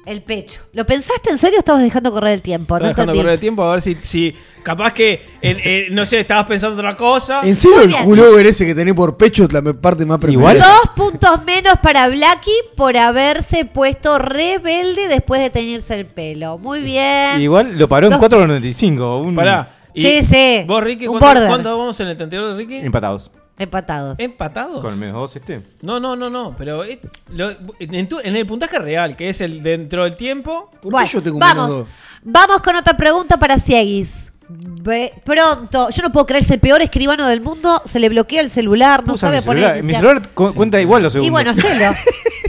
El 0.06 0.22
pecho. 0.22 0.60
¿Lo 0.72 0.86
pensaste 0.86 1.30
en 1.30 1.38
serio 1.38 1.58
o 1.58 1.60
estabas 1.60 1.82
dejando 1.82 2.10
correr 2.10 2.32
el 2.32 2.42
tiempo? 2.42 2.74
Estaba 2.74 2.80
No 2.80 2.88
dejando 2.88 3.12
entendí. 3.12 3.18
correr 3.22 3.34
el 3.34 3.40
tiempo 3.40 3.62
a 3.64 3.72
ver 3.72 3.82
si, 3.82 3.94
si 4.00 4.34
capaz 4.62 4.92
que, 4.92 5.22
en- 5.42 5.58
en- 5.62 5.94
no 5.94 6.04
sé, 6.06 6.20
estabas 6.20 6.46
pensando 6.46 6.76
otra 6.78 6.96
cosa. 6.96 7.42
¿En 7.44 7.54
serio 7.54 7.76
Muy 7.76 7.84
el 7.84 7.90
bien. 7.90 8.04
culover 8.04 8.46
ese 8.46 8.66
que 8.66 8.74
tenés 8.74 8.94
por 8.94 9.16
pecho 9.16 9.44
es 9.44 9.52
la 9.52 9.60
me- 9.60 9.74
parte 9.74 10.04
más 10.06 10.18
preferida? 10.18 10.40
Igual. 10.40 10.58
Dos 10.58 10.90
puntos 10.96 11.44
menos 11.44 11.74
para 11.82 12.08
Blacky 12.08 12.50
por 12.76 12.96
haberse 12.96 13.66
puesto 13.66 14.18
rebelde 14.18 15.06
después 15.08 15.40
de 15.42 15.50
teñirse 15.50 15.94
el 15.94 16.06
pelo. 16.06 16.58
Muy 16.58 16.80
bien. 16.80 17.40
Igual 17.40 17.78
lo 17.78 17.88
paró 17.88 18.06
en 18.06 18.12
Dos- 18.12 18.20
4.95. 18.20 19.20
Un... 19.22 19.36
Pará. 19.36 19.76
Y 19.94 20.02
Sí, 20.02 20.22
sí. 20.22 20.64
¿Vos, 20.66 20.82
Ricky, 20.84 21.06
Un 21.08 21.18
cuánto, 21.18 21.26
border. 21.40 21.48
cuánto 21.48 21.78
vamos 21.78 22.00
en 22.00 22.08
el 22.08 22.16
32 22.16 22.50
de 22.50 22.56
Ricky? 22.56 22.76
Empatados. 22.76 23.30
Empatados. 23.58 24.18
¿Empatados? 24.18 24.80
Con 24.80 24.92
el 24.94 24.98
menos 24.98 25.16
2 25.20 25.36
este. 25.36 25.62
No, 25.82 26.00
no, 26.00 26.16
no, 26.16 26.30
no. 26.30 26.54
Pero 26.56 26.82
eh, 26.84 27.00
lo- 27.30 27.50
en, 27.78 28.08
tu- 28.08 28.18
en 28.22 28.34
el 28.36 28.46
puntaje 28.46 28.78
real, 28.78 29.16
que 29.16 29.28
es 29.28 29.40
el 29.42 29.62
dentro 29.62 30.04
del 30.04 30.14
tiempo. 30.14 30.70
¿Por 30.80 30.92
Bueno, 30.92 31.06
qué 31.06 31.12
yo 31.14 31.22
tengo 31.22 31.36
un 31.36 31.40
menos 31.40 31.56
vamos. 31.56 31.76
dos? 31.76 31.86
Vamos 32.22 32.62
con 32.62 32.76
otra 32.76 32.96
pregunta 32.96 33.36
para 33.38 33.58
Ciegis. 33.58 34.32
Ve- 34.48 35.12
pronto, 35.24 35.90
yo 35.90 36.02
no 36.02 36.10
puedo 36.10 36.26
creer, 36.26 36.42
es 36.42 36.50
el 36.50 36.58
peor 36.58 36.80
escribano 36.82 37.26
del 37.26 37.40
mundo, 37.40 37.82
se 37.84 38.00
le 38.00 38.08
bloquea 38.08 38.40
el 38.40 38.50
celular, 38.50 39.06
no 39.06 39.12
Usa 39.14 39.28
sabe 39.28 39.40
mi 39.40 39.46
poner 39.46 39.62
celular. 39.64 39.74
Mi 39.84 39.92
inicial. 39.92 40.00
celular 40.02 40.28
cu- 40.34 40.54
cuenta 40.54 40.80
igual 40.80 41.02
los 41.02 41.12
Y 41.12 41.20
segundos. 41.22 41.30
bueno, 41.32 41.50
hacelo. 41.50 41.92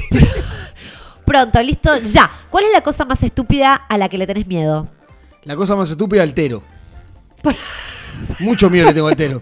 Pronto, 1.26 1.62
listo, 1.62 1.98
ya. 2.00 2.30
¿Cuál 2.50 2.66
es 2.66 2.72
la 2.74 2.82
cosa 2.82 3.06
más 3.06 3.22
estúpida 3.24 3.76
a 3.76 3.98
la 3.98 4.10
que 4.10 4.18
le 4.18 4.28
tenés 4.28 4.48
miedo? 4.48 4.88
La 5.44 5.56
cosa 5.56 5.76
más 5.76 5.90
estúpida, 5.92 6.24
altero. 6.24 6.64
Mucho 8.40 8.70
miedo 8.70 8.88
le 8.88 8.94
tengo 8.94 9.08
al 9.08 9.16
tero. 9.16 9.42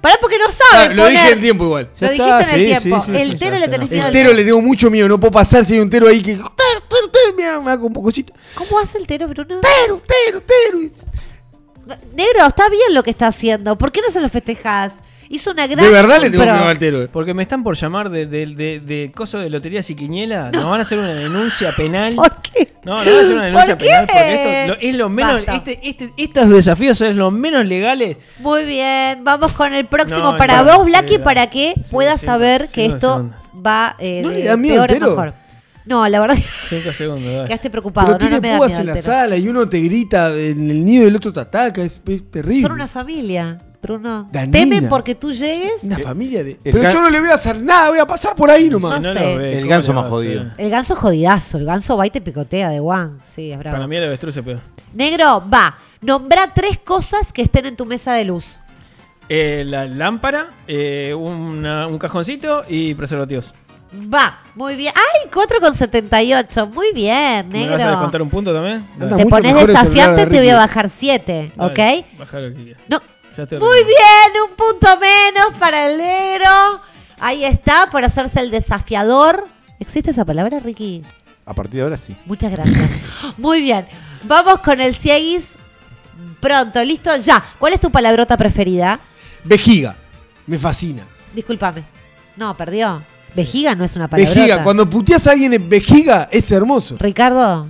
Pará 0.00 0.16
porque 0.20 0.36
no 0.38 0.46
Ah, 0.48 0.52
sabe 0.52 0.94
lo 0.94 1.06
dije 1.06 1.30
en 1.32 1.40
tiempo 1.40 1.64
igual. 1.64 1.90
Lo 2.00 2.08
dijiste 2.10 2.22
está, 2.22 2.40
en 2.40 2.48
el 2.48 2.60
sí, 2.60 2.64
tiempo. 2.82 3.00
sí, 3.00 3.12
sí, 3.12 3.18
el 3.20 3.38
tero 3.38 3.58
le 3.58 3.68
tenés 3.68 3.90
miedo. 3.90 4.06
El 4.06 4.12
tero 4.12 4.32
le 4.32 4.44
tengo 4.44 4.60
mucho 4.60 4.90
miedo. 4.90 5.08
No 5.08 5.18
puedo 5.18 5.32
pasar 5.32 5.64
si 5.64 5.74
hay 5.74 5.80
un 5.80 5.90
tero 5.90 6.08
ahí 6.08 6.22
que. 6.22 6.32
Tero, 6.34 6.48
tero, 6.54 7.10
tero. 7.36 7.62
Me 7.62 7.70
da 7.70 7.78
como 7.78 8.02
cosita. 8.02 8.32
¿Cómo 8.54 8.78
hace 8.78 8.98
el 8.98 9.06
tero, 9.06 9.28
Bruno? 9.28 9.60
Tero, 9.60 10.02
tero, 10.06 10.42
tero. 10.42 10.78
Negro, 12.14 12.46
está 12.46 12.68
bien 12.68 12.94
lo 12.94 13.02
que 13.02 13.10
está 13.10 13.28
haciendo. 13.28 13.78
¿Por 13.78 13.92
qué 13.92 14.00
no 14.02 14.10
se 14.10 14.20
lo 14.20 14.28
festejás? 14.28 14.94
Hizo 15.28 15.50
una 15.50 15.66
gran. 15.66 15.84
De 15.84 15.90
verdad 15.90 16.20
le 16.20 16.30
tengo 16.30 16.44
miedo 16.44 16.68
al 16.68 16.78
tero. 16.78 17.02
eh. 17.02 17.08
Porque 17.12 17.34
me 17.34 17.42
están 17.42 17.62
por 17.64 17.76
llamar 17.76 18.10
de, 18.10 18.26
de, 18.26 18.46
de, 18.46 18.80
de 18.80 19.12
coso 19.14 19.38
de 19.38 19.50
loterías 19.50 19.88
y 19.90 19.94
quiniela. 19.94 20.50
Nos 20.52 20.64
van 20.64 20.78
a 20.78 20.82
hacer 20.82 20.98
una 20.98 21.12
denuncia 21.14 21.72
penal. 21.76 22.14
¿Por 22.14 22.40
qué? 22.42 22.72
No, 22.84 23.04
no 23.04 23.10
van 23.10 23.18
a 23.18 23.20
hacer 23.22 23.34
una 23.34 23.44
denuncia 23.46 23.76
¿Por 23.76 23.86
penal 23.86 24.06
qué? 24.06 24.12
porque 24.12 24.60
esto 24.62 24.74
lo- 24.74 24.80
es 24.80 24.94
lo 24.96 25.08
menos. 25.08 25.34
Basta. 25.46 25.54
Este, 25.54 25.80
este, 25.82 26.12
estos 26.16 26.48
desafíos 26.50 26.96
son 26.98 27.16
los 27.16 27.32
menos 27.32 27.66
legales. 27.66 28.16
Muy 28.38 28.64
bien, 28.64 29.24
vamos 29.24 29.52
con 29.52 29.72
el 29.74 29.86
próximo 29.86 30.32
No, 30.32 30.36
para 30.36 30.62
no, 30.62 30.76
vos, 30.76 30.84
sí, 30.86 30.90
Blacky, 30.92 31.18
para 31.18 31.48
que 31.50 31.74
Sí, 31.76 31.82
puedas 31.90 32.20
sí, 32.20 32.26
saber 32.26 32.66
sí, 32.68 32.74
que 32.74 32.88
no, 32.88 32.94
esto 32.94 33.12
segundos. 33.14 33.40
va 33.66 33.96
eh, 33.98 34.20
¿No 34.22 34.28
de 34.30 34.44
da 34.44 34.56
miedo 34.56 34.76
peor 34.76 34.90
tero? 34.92 35.08
mejor. 35.10 35.34
No, 35.84 36.08
la 36.08 36.18
verdad 36.18 36.36
Cinco 36.68 36.92
segundos. 36.92 37.32
dale. 37.32 37.46
quedaste 37.46 37.70
preocupado. 37.70 38.06
Pero 38.06 38.14
no, 38.14 38.18
tiene 38.18 38.36
no 38.36 38.42
me 38.42 38.48
da 38.50 38.56
púas 38.58 38.70
miedo 38.70 38.80
en 38.82 38.86
la 38.88 39.02
sala 39.02 39.36
y 39.36 39.48
uno 39.48 39.68
te 39.68 39.78
grita 39.80 40.32
en 40.36 40.68
el 40.70 40.84
nido 40.84 41.04
y 41.04 41.06
el 41.08 41.14
otro 41.16 41.32
te 41.32 41.38
ataca. 41.40 41.80
Es, 41.82 42.00
es 42.06 42.30
terrible. 42.30 42.62
Son 42.62 42.72
una 42.72 42.88
familia, 42.88 43.60
Bruno. 43.86 44.28
Danina. 44.32 44.52
Temen 44.58 44.88
porque 44.88 45.14
tú 45.14 45.32
llegues. 45.32 45.82
Una 45.82 45.98
familia 45.98 46.42
de. 46.44 46.52
el 46.52 46.72
Pero 46.72 46.90
yo 46.90 47.00
no 47.02 47.10
le 47.10 47.20
voy 47.20 47.30
a 47.30 47.34
hacer 47.34 47.60
nada, 47.60 47.90
voy 47.90 47.98
a 47.98 48.06
pasar 48.06 48.34
por 48.34 48.50
ahí 48.50 48.68
No 48.68 48.78
nomás. 48.78 49.00
No 49.00 49.12
sé. 49.12 49.36
ve, 49.36 49.52
El 49.54 49.58
¿cómo 49.60 49.70
ganso 49.70 49.92
más 49.92 50.08
jodido. 50.08 50.44
El 50.58 50.70
ganso 50.70 50.96
jodidazo. 50.96 51.58
El 51.58 51.64
ganso 51.66 51.96
va 51.96 52.06
y 52.06 52.10
te 52.10 52.20
picotea 52.20 52.68
de 52.70 52.80
Juan. 52.80 53.20
Sí, 53.24 53.52
es 53.52 53.58
bravo. 53.58 53.76
Para 53.76 53.86
mí 53.86 53.96
el 53.96 54.04
avestruz 54.04 54.36
es 54.36 54.44
peor. 54.44 54.60
Negro, 54.94 55.44
va. 55.52 55.78
Nombra 56.00 56.52
tres 56.54 56.78
cosas 56.78 57.32
que 57.32 57.42
estén 57.42 57.66
en 57.66 57.76
tu 57.76 57.86
mesa 57.86 58.12
de 58.14 58.24
luz. 58.24 58.60
Eh, 59.28 59.64
la 59.66 59.86
lámpara, 59.86 60.50
eh, 60.68 61.12
una- 61.16 61.86
un 61.88 61.98
cajoncito 61.98 62.64
y 62.68 62.94
preservativos. 62.94 63.52
Va, 64.12 64.40
muy 64.54 64.74
bien. 64.76 64.92
¡Ay! 64.94 65.30
4,78. 65.32 66.66
Muy 66.72 66.92
bien, 66.92 67.48
¿Me 67.48 67.68
vas 67.68 67.80
a 67.82 67.86
descontar 67.90 68.20
negro. 68.20 68.24
un 68.24 68.30
punto 68.30 68.52
también? 68.52 68.86
Anda 68.94 69.06
Dale. 69.06 69.16
Te 69.16 69.24
mucho 69.24 69.36
pones 69.36 69.52
mejor 69.52 69.60
el 69.70 69.76
celular 69.76 69.84
desafiante, 69.94 70.20
de 70.26 70.30
te 70.30 70.38
voy 70.38 70.48
a 70.50 70.56
bajar 70.56 70.88
7. 70.90 71.52
Dale, 71.56 71.70
¿Ok? 72.02 72.18
baja 72.18 72.38
lo 72.40 72.48
que 72.54 72.62
quieras. 72.64 72.82
No. 72.88 73.00
Ya 73.36 73.42
estoy 73.42 73.58
Muy 73.58 73.84
bien, 73.84 74.48
un 74.48 74.56
punto 74.56 74.88
menos 74.98 75.58
para 75.58 75.90
el 75.90 75.98
negro. 75.98 76.80
Ahí 77.18 77.44
está, 77.44 77.90
por 77.90 78.02
hacerse 78.02 78.40
el 78.40 78.50
desafiador. 78.50 79.46
¿Existe 79.78 80.10
esa 80.10 80.24
palabra, 80.24 80.58
Ricky? 80.58 81.04
A 81.44 81.52
partir 81.52 81.76
de 81.76 81.82
ahora 81.82 81.98
sí. 81.98 82.16
Muchas 82.24 82.50
gracias. 82.50 83.02
Muy 83.36 83.60
bien. 83.60 83.86
Vamos 84.22 84.60
con 84.60 84.80
el 84.80 84.94
Ciegis. 84.94 85.58
Pronto, 86.40 86.82
listo, 86.82 87.14
ya. 87.16 87.44
¿Cuál 87.58 87.74
es 87.74 87.80
tu 87.80 87.90
palabrota 87.90 88.38
preferida? 88.38 89.00
Vejiga. 89.44 89.96
Me 90.46 90.58
fascina. 90.58 91.06
Discúlpame. 91.34 91.84
No, 92.36 92.56
perdió. 92.56 93.02
Vejiga 93.34 93.74
no 93.74 93.84
es 93.84 93.94
una 93.96 94.08
palabrota. 94.08 94.40
Vejiga. 94.40 94.62
Cuando 94.62 94.88
puteas 94.88 95.26
a 95.26 95.32
alguien 95.32 95.52
en 95.52 95.68
vejiga, 95.68 96.28
es 96.32 96.50
hermoso. 96.52 96.96
Ricardo, 96.98 97.68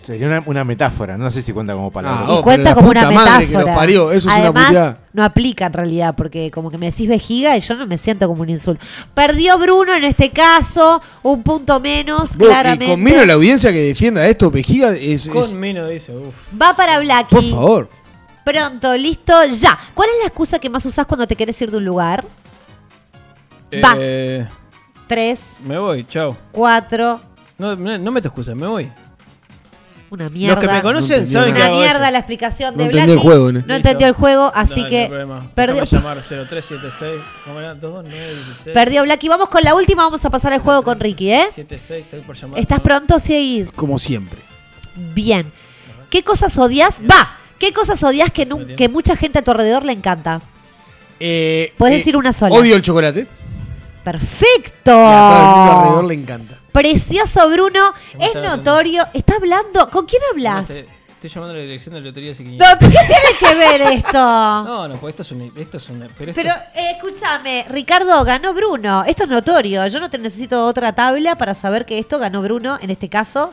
Sería 0.00 0.28
una, 0.28 0.42
una 0.46 0.64
metáfora. 0.64 1.18
No 1.18 1.30
sé 1.30 1.42
si 1.42 1.52
cuenta 1.52 1.74
como 1.74 1.90
palabra. 1.90 2.20
Ah, 2.22 2.26
y 2.26 2.32
Oh, 2.38 2.42
cuenta 2.42 2.74
como 2.74 2.88
una 2.90 3.08
metáfora. 3.10 3.74
parió, 3.74 4.10
eso 4.12 4.30
es 4.30 4.50
una 4.50 4.96
no 5.12 5.24
aplica 5.24 5.66
en 5.66 5.72
realidad, 5.72 6.14
porque 6.16 6.50
como 6.50 6.70
que 6.70 6.78
me 6.78 6.86
decís 6.86 7.06
vejiga 7.08 7.56
y 7.56 7.60
yo 7.60 7.74
no 7.74 7.86
me 7.86 7.98
siento 7.98 8.26
como 8.26 8.42
un 8.42 8.48
insulto. 8.48 8.84
Perdió 9.12 9.58
Bruno 9.58 9.94
en 9.94 10.04
este 10.04 10.30
caso, 10.30 11.02
un 11.22 11.42
punto 11.42 11.80
menos, 11.80 12.36
Vos, 12.36 12.48
claramente. 12.48 12.86
Y 12.86 12.90
con 12.90 13.02
menos 13.02 13.26
la 13.26 13.34
audiencia 13.34 13.72
que 13.72 13.80
defienda 13.80 14.26
esto, 14.26 14.50
Vejiga 14.50 14.90
es. 14.92 15.26
es- 15.26 15.28
Con 15.28 15.58
menos 15.58 15.90
dice, 15.90 16.16
uff. 16.16 16.48
Va 16.60 16.74
para 16.74 16.98
Blacky. 17.00 17.34
por 17.34 17.44
favor. 17.44 17.88
Pronto, 18.44 18.96
listo, 18.96 19.34
ya. 19.46 19.78
¿Cuál 19.94 20.08
es 20.10 20.14
la 20.22 20.26
excusa 20.28 20.58
que 20.58 20.70
más 20.70 20.86
usás 20.86 21.06
cuando 21.06 21.26
te 21.26 21.36
querés 21.36 21.60
ir 21.60 21.70
de 21.70 21.76
un 21.76 21.84
lugar? 21.84 22.24
Va. 23.84 23.94
Eh, 23.98 24.48
Tres, 25.06 25.58
me 25.66 25.76
voy, 25.78 26.06
chao. 26.06 26.36
cuatro, 26.52 27.20
No, 27.58 27.74
no, 27.76 27.98
no 27.98 28.10
meto 28.12 28.28
excusas, 28.28 28.54
me 28.56 28.66
voy. 28.66 28.90
Una 30.10 30.28
mierda. 30.28 30.54
Los 30.56 30.60
que 30.60 30.66
me 30.68 30.76
No 30.78 30.82
conocen 30.82 31.10
entendí 31.18 31.32
saben 31.32 31.54
que 31.54 31.60
Una 31.60 31.66
hago 31.66 31.76
mierda 31.76 32.02
eso. 32.02 32.10
la 32.10 32.18
explicación 32.18 32.74
No 32.74 32.78
de 32.78 32.84
entendió 32.84 33.04
Blacky. 33.06 33.12
el 33.12 33.18
juego, 33.32 33.52
¿no? 33.52 33.62
No 33.66 33.74
entendió 33.74 34.06
el 34.08 34.12
juego, 34.12 34.52
así 34.54 34.80
No, 34.82 34.86
que 34.88 35.08
no 35.08 35.50
perdió, 35.54 35.84
llamar 35.84 36.18
0376. 36.22 37.20
¿Cómo 37.44 37.58
era? 37.60 37.74
22, 37.74 38.04
perdió 38.74 39.02
Blacky. 39.04 39.28
Vamos 39.28 39.48
con 39.48 39.62
la 39.62 39.74
última, 39.74 40.02
vamos 40.02 40.24
a 40.24 40.30
pasar 40.30 40.52
el 40.52 40.60
juego 40.60 40.82
con 40.82 40.98
Ricky, 41.00 41.32
¿eh? 41.32 41.46
76, 41.54 42.04
estoy 42.04 42.20
por 42.20 42.36
llamar. 42.36 42.58
¿Estás 42.58 42.80
pronto, 42.80 43.18
Seguís? 43.20 43.70
Como 43.72 43.98
siempre. 43.98 44.40
Bien. 45.14 45.52
¿Qué 46.10 46.22
cosas 46.24 46.56
odias? 46.58 46.96
Va. 47.08 47.36
¿Qué 47.58 47.72
cosas 47.72 48.02
odias 48.02 48.32
que, 48.32 48.48
que 48.76 48.88
mucha 48.88 49.14
gente 49.16 49.38
a 49.38 49.42
tu 49.42 49.50
alrededor 49.52 49.84
le 49.84 49.92
encanta? 49.92 50.40
Eh, 51.20 51.72
Puedes 51.76 51.94
eh, 51.94 51.98
decir 51.98 52.16
una 52.16 52.32
sola. 52.32 52.54
Odio 52.54 52.74
el 52.74 52.82
chocolate. 52.82 53.26
Perfecto. 54.02 54.90
Y 54.90 54.94
a 54.94 55.28
todo 55.28 55.40
el 55.40 55.46
mundo 55.46 55.72
alrededor 55.80 56.04
le 56.04 56.14
encanta. 56.14 56.59
Precioso 56.72 57.48
Bruno, 57.50 57.80
¿Cómo 58.12 58.24
es 58.24 58.28
está? 58.34 58.56
notorio. 58.56 59.06
Está 59.12 59.34
hablando. 59.36 59.88
¿Con 59.90 60.06
quién 60.06 60.22
hablas? 60.32 60.70
Estoy 60.70 61.28
llamando 61.28 61.54
a 61.54 61.58
la 61.58 61.62
dirección 61.64 61.94
de 61.94 62.00
la 62.00 62.06
lotería 62.06 62.32
de 62.32 62.44
No, 62.44 62.64
¿pero 62.78 62.90
¿qué 62.92 62.98
tiene 63.06 63.38
que 63.38 63.54
ver 63.58 63.80
esto? 63.92 64.12
No, 64.18 64.88
no, 64.88 64.96
pues 64.98 65.12
esto 65.12 65.22
es 65.22 65.32
un. 65.32 65.52
Esto 65.54 65.76
es 65.76 65.88
un 65.90 66.08
pero 66.16 66.30
esto 66.30 66.42
Pero 66.42 66.54
eh, 66.74 66.92
escúchame, 66.96 67.66
Ricardo 67.68 68.24
ganó 68.24 68.54
Bruno. 68.54 69.04
Esto 69.06 69.24
es 69.24 69.28
notorio. 69.30 69.86
Yo 69.88 70.00
no 70.00 70.08
te 70.08 70.16
necesito 70.16 70.64
otra 70.64 70.94
tabla 70.94 71.36
para 71.36 71.54
saber 71.54 71.84
que 71.84 71.98
esto 71.98 72.18
ganó 72.18 72.40
Bruno 72.40 72.78
en 72.80 72.88
este 72.90 73.10
caso. 73.10 73.52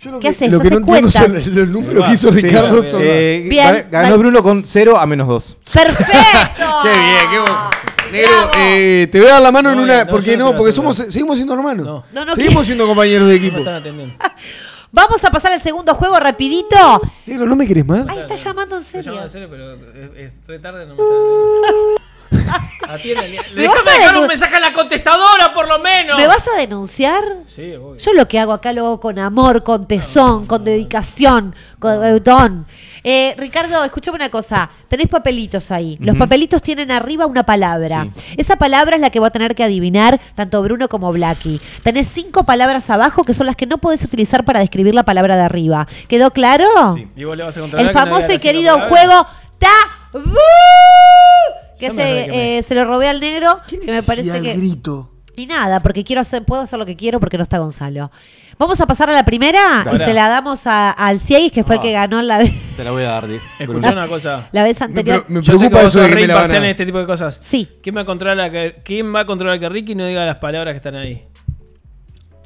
Yo 0.00 0.12
lo 0.12 0.18
¿Qué 0.20 0.28
que, 0.28 0.28
haces? 0.28 0.48
lo 0.52 0.60
que 0.60 0.70
no 0.70 0.76
¿Haces 0.76 0.78
entiendo 0.78 1.10
son 1.10 1.22
cuentas? 1.32 1.46
los 1.56 1.68
números 1.70 2.06
que 2.06 2.12
hizo 2.12 2.32
sí, 2.32 2.40
Ricardo. 2.40 2.84
Eh, 3.00 3.46
Bien, 3.50 3.66
ga- 3.66 3.90
ganó. 3.90 4.16
Bruno 4.18 4.40
con 4.44 4.62
0 4.64 4.96
a 4.96 5.04
menos 5.06 5.26
2. 5.26 5.56
¡Perfecto! 5.72 6.14
Qué 6.84 6.88
bien, 6.90 7.30
qué 7.32 7.38
bueno. 7.40 7.70
Negro, 8.12 8.50
eh, 8.56 9.08
te 9.10 9.20
voy 9.20 9.28
a 9.28 9.34
dar 9.34 9.42
la 9.42 9.52
mano 9.52 9.72
en 9.72 9.78
una. 9.78 10.04
no, 10.04 10.10
porque 10.10 10.32
yo 10.32 10.38
no 10.38 10.54
porque 10.54 10.72
somos, 10.72 10.96
seguimos 10.96 11.36
siendo 11.36 11.54
hermanos. 11.54 11.86
No. 11.86 12.04
No, 12.12 12.24
no 12.24 12.34
seguimos 12.34 12.66
siendo 12.66 12.86
compañeros 12.86 13.28
de 13.28 13.34
equipo. 13.34 13.58
Vamos 14.90 15.22
a 15.22 15.30
pasar 15.30 15.52
al 15.52 15.60
segundo 15.60 15.94
juego 15.94 16.18
rapidito. 16.18 17.00
Negro, 17.26 17.46
¿no 17.46 17.56
me 17.56 17.66
querés 17.66 17.84
más? 17.84 18.06
Ay, 18.08 18.20
está 18.20 18.36
llamando 18.36 18.76
en 18.76 18.82
serio. 18.82 19.12
llamando 19.12 19.26
en 19.26 19.32
serio, 19.32 19.48
pero 19.50 19.74
es, 19.74 20.32
es 20.32 20.46
re 20.46 20.58
tarde, 20.58 20.86
no 20.86 20.94
me 20.94 21.02
atendiendo. 21.02 22.00
Atiende. 22.88 23.40
¿Me 23.54 23.68
vas 23.68 23.84
Déjame 23.84 23.90
a 23.90 24.00
dejar 24.00 24.16
un 24.18 24.26
mensaje 24.26 24.56
a 24.56 24.60
la 24.60 24.72
contestadora, 24.72 25.52
por 25.54 25.68
lo 25.68 25.78
menos. 25.78 26.18
¿Me 26.18 26.26
vas 26.26 26.48
a 26.48 26.58
denunciar? 26.58 27.22
Sí, 27.46 27.74
obvio. 27.74 27.96
Yo 27.96 28.12
lo 28.14 28.28
que 28.28 28.38
hago 28.38 28.52
acá 28.52 28.72
lo 28.72 28.86
hago 28.86 29.00
con 29.00 29.18
amor, 29.18 29.62
con 29.62 29.86
tesón, 29.86 30.46
con 30.46 30.64
dedicación, 30.64 31.54
con 31.78 32.04
eh, 32.04 32.20
don. 32.20 32.66
Eh, 33.04 33.34
Ricardo, 33.38 33.84
escúchame 33.84 34.16
una 34.16 34.28
cosa. 34.28 34.70
Tenés 34.88 35.08
papelitos 35.08 35.70
ahí. 35.70 35.96
Los 36.00 36.16
papelitos 36.16 36.62
tienen 36.62 36.90
arriba 36.90 37.26
una 37.26 37.44
palabra. 37.44 38.08
Esa 38.36 38.56
palabra 38.56 38.96
es 38.96 39.02
la 39.02 39.10
que 39.10 39.20
va 39.20 39.28
a 39.28 39.30
tener 39.30 39.54
que 39.54 39.64
adivinar 39.64 40.20
tanto 40.34 40.62
Bruno 40.62 40.88
como 40.88 41.12
Blacky. 41.12 41.60
Tenés 41.82 42.08
cinco 42.08 42.44
palabras 42.44 42.88
abajo 42.90 43.24
que 43.24 43.34
son 43.34 43.46
las 43.46 43.56
que 43.56 43.66
no 43.66 43.78
podés 43.78 44.02
utilizar 44.04 44.44
para 44.44 44.60
describir 44.60 44.94
la 44.94 45.04
palabra 45.04 45.36
de 45.36 45.42
arriba. 45.42 45.86
¿Quedó 46.08 46.30
claro? 46.30 46.66
Y 47.16 47.24
vos 47.24 47.36
le 47.36 47.44
vas 47.44 47.56
a 47.56 47.64
El 47.64 47.70
que 47.70 47.84
no 47.84 47.92
famoso 47.92 48.32
y 48.32 48.38
querido 48.38 48.78
juego 48.88 49.26
tabú. 49.58 50.34
Que 51.78 51.90
me 51.90 51.94
se, 51.94 52.58
eh, 52.58 52.62
se 52.62 52.74
lo 52.74 52.84
robé 52.84 53.08
al 53.08 53.20
negro. 53.20 53.58
¿Qué 53.68 53.78
Que 53.78 53.92
me 53.92 54.02
parece 54.02 54.40
que. 54.42 54.54
grito? 54.54 55.17
Y 55.38 55.46
nada, 55.46 55.80
porque 55.80 56.02
quiero 56.04 56.20
hacer, 56.20 56.44
puedo 56.44 56.62
hacer 56.62 56.78
lo 56.78 56.84
que 56.86 56.96
quiero 56.96 57.20
porque 57.20 57.36
no 57.36 57.44
está 57.44 57.58
Gonzalo. 57.58 58.10
Vamos 58.58 58.80
a 58.80 58.86
pasar 58.86 59.08
a 59.08 59.12
la 59.12 59.24
primera 59.24 59.84
y 59.92 59.98
se 59.98 60.12
la 60.12 60.28
damos 60.28 60.66
a- 60.66 60.90
al 60.90 61.20
Cieguis, 61.20 61.52
que 61.52 61.62
fue 61.62 61.76
el 61.76 61.80
que 61.80 61.92
ganó 61.92 62.20
la 62.22 62.38
vez, 62.38 62.52
Te 62.76 62.82
la 62.82 62.90
voy 62.90 63.04
a 63.04 63.10
dar, 63.10 63.28
Di. 63.28 63.36
Escuchá 63.58 63.92
una 63.92 64.08
cosa. 64.08 64.48
la 64.50 64.64
vez 64.64 64.82
anterior. 64.82 65.24
me 65.28 65.40
Yo 65.42 65.44
sé 65.44 65.52
que 65.52 65.58
preocupa 65.58 65.82
vos 65.82 65.90
eso 65.92 65.98
de 66.00 66.04
sos 66.06 66.08
que 66.08 66.14
re 66.16 66.20
me 66.22 66.26
la 66.26 66.34
van 66.34 66.42
imparcial 66.42 66.64
en 66.64 66.70
este 66.70 66.86
tipo 66.86 66.98
de 66.98 67.06
cosas. 67.06 67.38
Sí. 67.40 67.68
¿Quién 67.82 67.96
va 67.96 68.00
a 68.00 68.04
controlar 68.04 68.50
que, 68.50 68.80
¿Quién 68.84 69.14
va 69.14 69.20
a 69.20 69.26
controlar 69.26 69.60
que 69.60 69.68
Ricky 69.68 69.94
no 69.94 70.04
diga 70.06 70.24
las 70.26 70.36
palabras 70.38 70.72
que 70.72 70.76
están 70.78 70.96
ahí? 70.96 71.24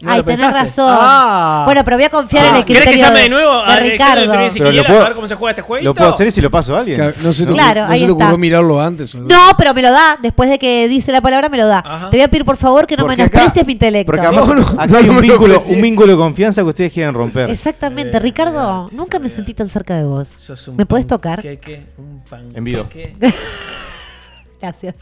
¿No 0.02 0.10
Ay, 0.10 0.22
tenés 0.24 0.40
pensaste? 0.40 0.58
razón. 0.58 0.96
Ah. 1.00 1.62
Bueno, 1.64 1.82
pero 1.84 1.96
voy 1.96 2.04
a 2.04 2.10
confiar 2.10 2.44
en 2.46 2.54
Ah, 2.54 2.58
el 2.58 2.64
¿Querés 2.64 2.82
criterio 2.82 3.02
que 3.04 3.08
llame 3.08 3.18
de 3.20 3.22
de, 3.24 3.30
nuevo 3.30 3.50
de 3.52 3.56
a 3.56 3.60
de 3.60 3.66
la 3.66 3.74
lotería 3.76 3.92
Ricardo. 3.92 4.50
si 4.50 4.58
Pero 4.58 4.72
lo 4.72 4.84
puedo- 4.84 4.98
saber 5.00 5.14
cómo 5.14 5.28
se 5.28 5.34
juega 5.36 5.50
este 5.50 5.62
jueguito? 5.62 5.90
Lo 5.90 5.94
puedo 5.94 6.10
hacer 6.10 6.26
y 6.26 6.30
si 6.32 6.40
lo 6.40 6.50
paso 6.50 6.74
a 6.76 6.80
alguien. 6.80 7.14
¿No 7.22 7.32
se 7.32 7.46
te, 7.46 7.52
Claro, 7.52 7.86
no 7.86 7.92
ahí 7.92 8.00
se 8.00 8.06
te 8.06 8.10
ocurrió 8.12 8.28
está. 8.30 8.38
mirarlo 8.38 8.80
antes? 8.80 9.14
No, 9.14 9.38
pero 9.56 9.74
me 9.74 9.82
lo 9.82 9.92
da. 9.92 10.18
Después 10.20 10.50
de 10.50 10.58
que 10.58 10.88
dice 10.88 11.12
la 11.12 11.20
palabra, 11.20 11.48
me 11.48 11.56
lo 11.56 11.66
da. 11.68 11.78
Ajá. 11.86 12.10
Te 12.10 12.16
voy 12.16 12.24
a 12.24 12.28
pedir, 12.28 12.44
por 12.44 12.56
favor, 12.56 12.86
que 12.86 12.96
no 12.96 13.04
Porque 13.04 13.22
acá- 13.22 13.30
menosprecies 13.38 13.64
mi 13.66 13.72
intelecto. 13.74 14.06
Porque 14.12 14.26
además 14.26 14.48
No, 14.48 14.54
no, 14.56 14.62
acá 14.66 14.86
no, 14.88 14.98
hay 14.98 15.08
un 15.08 15.20
vínculo, 15.20 15.60
un 15.68 15.80
vínculo 15.82 16.12
de 16.12 16.18
confianza 16.18 16.62
que 16.62 16.68
ustedes 16.68 16.92
quieren 16.92 17.14
romper. 17.14 17.48
Exactamente, 17.48 18.16
Eh, 18.16 18.20
Ricardo. 18.20 18.88
Nunca 18.92 19.18
me 19.20 19.28
sentí 19.28 19.54
tan 19.54 19.68
cerca 19.68 19.94
de 19.94 20.04
vos. 20.04 20.34
Sos 20.36 20.66
un 20.68 20.76
¿Me 20.76 20.84
puedes 20.84 21.06
tocar? 21.06 21.46
En 21.46 22.64
vivo. 22.64 22.88
Gracias. 24.60 24.94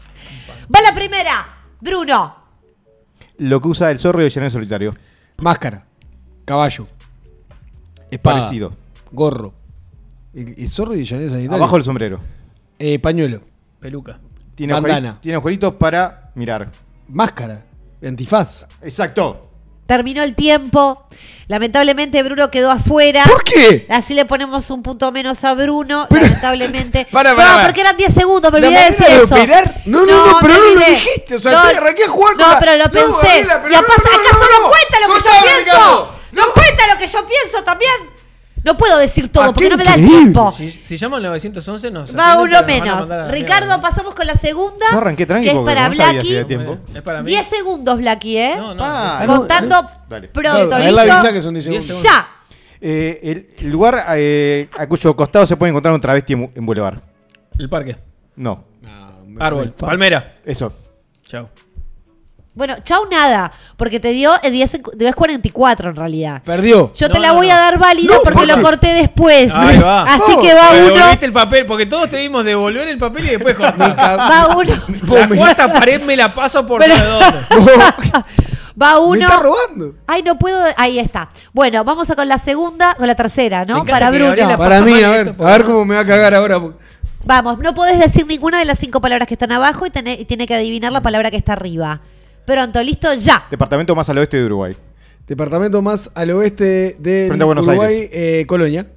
Va 0.73 0.81
la 0.81 0.93
primera. 0.93 1.47
Bruno. 1.79 2.40
Lo 3.41 3.59
que 3.59 3.69
usa 3.69 3.89
el 3.89 3.97
zorro 3.97 4.21
y 4.21 4.25
el 4.25 4.29
llanero 4.29 4.51
solitario. 4.51 4.95
Máscara. 5.37 5.83
Caballo. 6.45 6.85
Espada. 8.11 8.37
Parecido. 8.37 8.71
Gorro. 9.11 9.51
El, 10.31 10.53
el 10.59 10.69
zorro 10.69 10.95
y 10.95 10.99
el 10.99 11.05
llanero 11.05 11.31
sanitario. 11.31 11.57
Abajo 11.57 11.75
del 11.75 11.83
sombrero. 11.83 12.19
Eh, 12.77 12.99
pañuelo. 12.99 13.41
Peluca. 13.79 14.19
Tiene, 14.53 14.73
Bandana. 14.73 15.17
tiene 15.21 15.37
agujeritos 15.37 15.73
para 15.73 16.29
mirar. 16.35 16.71
Máscara. 17.07 17.63
Antifaz. 18.05 18.67
Exacto. 18.79 19.50
Terminó 19.91 20.23
el 20.23 20.35
tiempo. 20.35 21.03
Lamentablemente 21.47 22.23
Bruno 22.23 22.49
quedó 22.49 22.71
afuera. 22.71 23.25
¿Por 23.25 23.43
qué? 23.43 23.85
Así 23.89 24.13
le 24.13 24.23
ponemos 24.23 24.69
un 24.69 24.81
punto 24.83 25.11
menos 25.11 25.43
a 25.43 25.53
Bruno. 25.53 26.07
Lamentablemente. 26.09 27.05
Para, 27.11 27.35
para, 27.35 27.47
no, 27.49 27.53
para. 27.55 27.67
porque 27.67 27.81
eran 27.81 27.97
10 27.97 28.13
segundos, 28.13 28.53
me 28.53 28.61
¿La 28.61 28.67
olvidé 28.67 28.79
de 28.83 28.89
decir 28.91 29.05
de 29.05 29.15
eso. 29.23 29.35
operar? 29.35 29.81
No, 29.85 30.05
no, 30.05 30.27
no, 30.27 30.37
pero 30.39 30.53
no 30.53 30.59
lo 30.61 30.79
dijiste, 30.79 31.35
o 31.35 31.39
sea, 31.39 31.61
te 31.63 31.75
arranqué 31.75 32.05
a 32.05 32.07
jugar 32.07 32.37
No, 32.37 32.43
con 32.45 32.53
la- 32.53 32.59
pero 32.59 32.71
lo 32.77 32.85
No, 32.85 32.91
pensé. 32.91 33.27
Gabriela, 33.27 33.61
pero 33.63 33.73
y 33.73 33.75
no, 33.75 33.81
no, 33.81 33.87
no, 33.87 33.93
¿acaso 33.93 34.45
no, 34.45 34.59
no, 34.59 34.61
no. 34.61 34.69
cuenta 34.69 34.97
lo 35.01 35.13
que 35.13 35.19
yo 35.19 35.43
pienso? 35.43 36.15
No 36.31 36.43
cuenta 36.53 36.87
lo 36.93 36.97
que 36.97 37.07
yo 37.07 37.25
pienso 37.27 37.63
también. 37.65 37.91
No 38.63 38.77
puedo 38.77 38.97
decir 38.99 39.27
todo 39.29 39.45
porque 39.53 39.69
no 39.69 39.77
me 39.77 39.83
da 39.83 39.95
el 39.95 40.05
tiempo. 40.07 40.51
Si, 40.51 40.69
si 40.69 40.95
llama 40.97 41.17
al 41.17 41.23
911 41.23 41.89
nos 41.91 42.15
Va 42.15 42.33
atienden, 42.33 42.41
uno 42.41 42.51
pero 42.51 42.51
nos 42.51 42.61
van 42.61 42.69
a 42.69 42.83
menos. 42.83 42.99
mandar 42.99 43.19
a 43.19 43.25
la 43.25 43.31
Ricardo, 43.31 43.65
mierda. 43.67 43.81
pasamos 43.81 44.13
con 44.15 44.27
la 44.27 44.35
segunda. 44.35 44.85
Yo 44.91 44.97
arranqué 44.99 45.25
tranqui 45.25 45.45
que 45.45 45.49
es 45.49 45.55
porque 45.55 45.73
para 45.73 45.89
no 45.89 45.95
sabía 45.95 46.21
si 46.21 46.29
Blacky. 46.33 46.47
tiempo. 46.47 46.77
Es 46.93 47.01
para 47.01 47.23
mí. 47.23 47.31
10 47.31 47.45
segundos, 47.47 47.97
Blacky, 47.97 48.37
¿eh? 48.37 48.53
No, 48.57 48.75
no. 48.75 48.83
Ah, 48.85 49.23
no. 49.25 49.37
Contando 49.37 49.89
Dale. 50.07 50.27
pronto, 50.27 50.49
Claro, 50.67 50.75
a 50.75 50.87
él 50.87 50.95
la 50.95 51.01
avisa 51.01 51.33
que 51.33 51.41
son 51.41 51.53
10 51.55 51.65
Diez 51.65 51.85
segundos. 51.85 51.85
segundos. 51.85 52.03
¡Ya! 52.03 52.27
Eh, 52.83 53.47
el 53.59 53.69
lugar 53.71 54.05
eh, 54.15 54.69
a 54.77 54.87
cuyo 54.87 55.15
costado 55.15 55.47
se 55.47 55.55
puede 55.57 55.69
encontrar 55.71 55.93
un 55.93 56.01
travesti 56.01 56.33
en, 56.33 56.51
en 56.53 56.65
Boulevard. 56.65 56.99
El 57.57 57.67
parque. 57.69 57.97
No. 58.35 58.63
Árbol. 59.39 59.71
Palmera. 59.71 60.35
Eso. 60.45 60.71
Chao. 61.23 61.49
Bueno, 62.53 62.75
chau 62.83 63.05
nada, 63.09 63.49
porque 63.77 64.01
te 64.01 64.09
dio 64.09 64.33
el 64.43 64.51
10, 64.51 64.73
en- 64.73 65.13
44 65.13 65.89
en 65.91 65.95
realidad. 65.95 66.41
Perdió. 66.43 66.91
Yo 66.93 67.07
No, 67.07 67.13
te 67.13 67.19
la 67.21 67.29
no, 67.29 67.35
voy 67.35 67.47
no. 67.47 67.53
a 67.53 67.57
dar 67.57 67.79
válida 67.79 68.13
No, 68.13 68.21
porque 68.23 68.39
¿por 68.39 68.47
lo 68.47 68.55
qué? 68.55 68.61
corté 68.61 68.87
después. 68.93 69.53
Ahí 69.55 69.77
va. 69.79 70.03
Así 70.15 70.35
No, 70.35 70.41
que 70.41 70.53
va 70.53 70.71
Me 70.73 70.79
uno. 70.85 70.93
devolviste 70.95 71.25
el 71.27 71.31
papel 71.33 71.65
porque 71.65 71.85
todos 71.85 72.09
te 72.09 72.17
vimos 72.17 72.43
devolver 72.43 72.89
el 72.89 72.97
papel 72.97 73.25
y 73.25 73.29
después 73.29 73.55
cortar. 73.57 73.97
Va 73.97 74.55
uno. 74.57 74.73
La 75.17 75.27
cuarta 75.29 75.71
pared 75.71 76.01
me 76.03 76.17
la 76.17 76.33
paso 76.33 76.65
por 76.67 76.79
Pero-. 76.81 77.19
Va 78.81 78.93
Me 78.95 78.99
uno. 78.99 79.21
está 79.21 79.37
robando. 79.37 79.95
Ay, 80.07 80.23
no 80.23 80.37
puedo. 80.37 80.61
Ahí 80.75 80.99
está. 80.99 81.29
Bueno, 81.53 81.83
vamos 81.83 82.09
a 82.09 82.15
con 82.15 82.27
la 82.27 82.37
segunda, 82.37 82.95
con 82.95 83.07
la 83.07 83.15
tercera, 83.15 83.59
Me 83.59 83.65
¿no? 83.67 83.73
encanta 83.75 83.91
Para 83.93 84.05
que 84.07 84.11
Bruno. 84.17 84.25
Gabriela 84.27 84.57
Para 84.57 84.69
pasa 84.71 84.81
mí, 84.83 84.91
mal 84.91 85.03
a 85.03 85.17
esto, 85.17 85.33
ver, 85.37 85.47
a 85.47 85.51
ver 85.51 85.61
no- 85.61 85.65
cómo 85.67 85.85
me 85.85 85.95
va 85.95 86.01
a 86.01 86.05
cagar 86.05 86.33
ahora. 86.33 86.59
Vamos, 87.23 87.59
no 87.59 87.73
podés 87.75 87.99
decir 87.99 88.25
ninguna 88.25 88.59
de 88.59 88.65
las 88.65 88.79
cinco 88.79 88.99
palabras 88.99 89.27
que 89.27 89.35
están 89.35 89.51
abajo 89.51 89.85
y, 89.85 89.89
tené- 89.91 90.19
y 90.19 90.25
tiene 90.25 90.47
que 90.47 90.55
adivinar 90.55 90.91
la 90.91 91.01
palabra 91.01 91.29
que 91.29 91.37
está 91.37 91.53
arriba. 91.53 91.99
Pronto, 92.45 92.83
listo, 92.83 93.13
ya. 93.13 93.45
Departamento 93.49 93.95
más 93.95 94.09
al 94.09 94.17
oeste 94.17 94.37
de 94.37 94.45
Uruguay. 94.45 94.75
Departamento 95.27 95.81
más 95.81 96.11
al 96.15 96.31
oeste 96.31 96.95
de 96.99 97.25
Frente 97.27 97.43
a 97.43 97.45
Buenos 97.45 97.65
Uruguay, 97.67 97.93
Aires. 97.95 98.09
eh, 98.13 98.45
Colonia. 98.47 98.87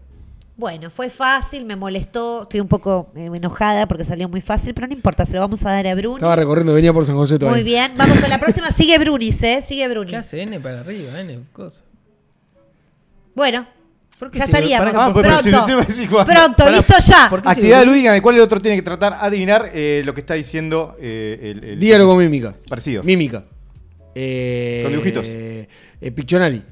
Bueno, 0.56 0.88
fue 0.88 1.10
fácil, 1.10 1.64
me 1.64 1.74
molestó, 1.74 2.42
estoy 2.42 2.60
un 2.60 2.68
poco 2.68 3.10
eh, 3.16 3.28
enojada 3.32 3.86
porque 3.88 4.04
salió 4.04 4.28
muy 4.28 4.40
fácil, 4.40 4.72
pero 4.72 4.86
no 4.86 4.92
importa, 4.92 5.26
se 5.26 5.34
lo 5.34 5.40
vamos 5.40 5.64
a 5.66 5.72
dar 5.72 5.86
a 5.88 5.94
Bruni. 5.96 6.16
Estaba 6.16 6.36
recorriendo, 6.36 6.72
venía 6.74 6.92
por 6.92 7.04
San 7.04 7.16
José 7.16 7.38
todavía. 7.40 7.56
Muy 7.60 7.64
bien, 7.64 7.92
vamos 7.96 8.18
con 8.20 8.30
la 8.30 8.38
próxima. 8.38 8.70
Sigue 8.70 8.96
Brunis, 8.98 9.42
¿eh? 9.42 9.60
Sigue 9.62 9.88
Brunis. 9.88 10.10
¿Qué 10.10 10.16
hace 10.16 10.42
N 10.42 10.60
para 10.60 10.80
arriba? 10.80 11.20
N, 11.20 11.40
cosa. 11.52 11.82
Bueno, 13.34 13.62
¿Por 13.62 13.72
qué 13.72 13.73
ya 14.32 14.44
estaríamos. 14.44 14.92
Ah, 14.96 15.06
si 15.42 16.06
pronto, 16.06 16.24
pronto, 16.24 16.70
listo 16.70 16.94
ya. 17.06 17.26
¿por 17.30 17.42
qué 17.42 17.48
si 17.48 17.52
Actividad 17.52 17.84
lúdica 17.84 18.08
en 18.10 18.14
la 18.16 18.22
cual 18.22 18.36
el 18.36 18.40
otro 18.42 18.60
tiene 18.60 18.76
que 18.76 18.82
tratar 18.82 19.12
de 19.18 19.26
adivinar 19.26 19.70
eh, 19.74 20.02
lo 20.04 20.14
que 20.14 20.20
está 20.20 20.34
diciendo 20.34 20.96
eh, 21.00 21.52
el, 21.56 21.64
el- 21.64 21.80
Diálogo 21.80 22.16
mímica. 22.16 22.54
Parecido. 22.68 23.02
Mímica. 23.02 23.44
Eh, 24.14 24.80
Con 24.84 24.92
dibujitos. 24.92 25.26
Eh, 25.28 25.68
Pictionary. 26.14 26.62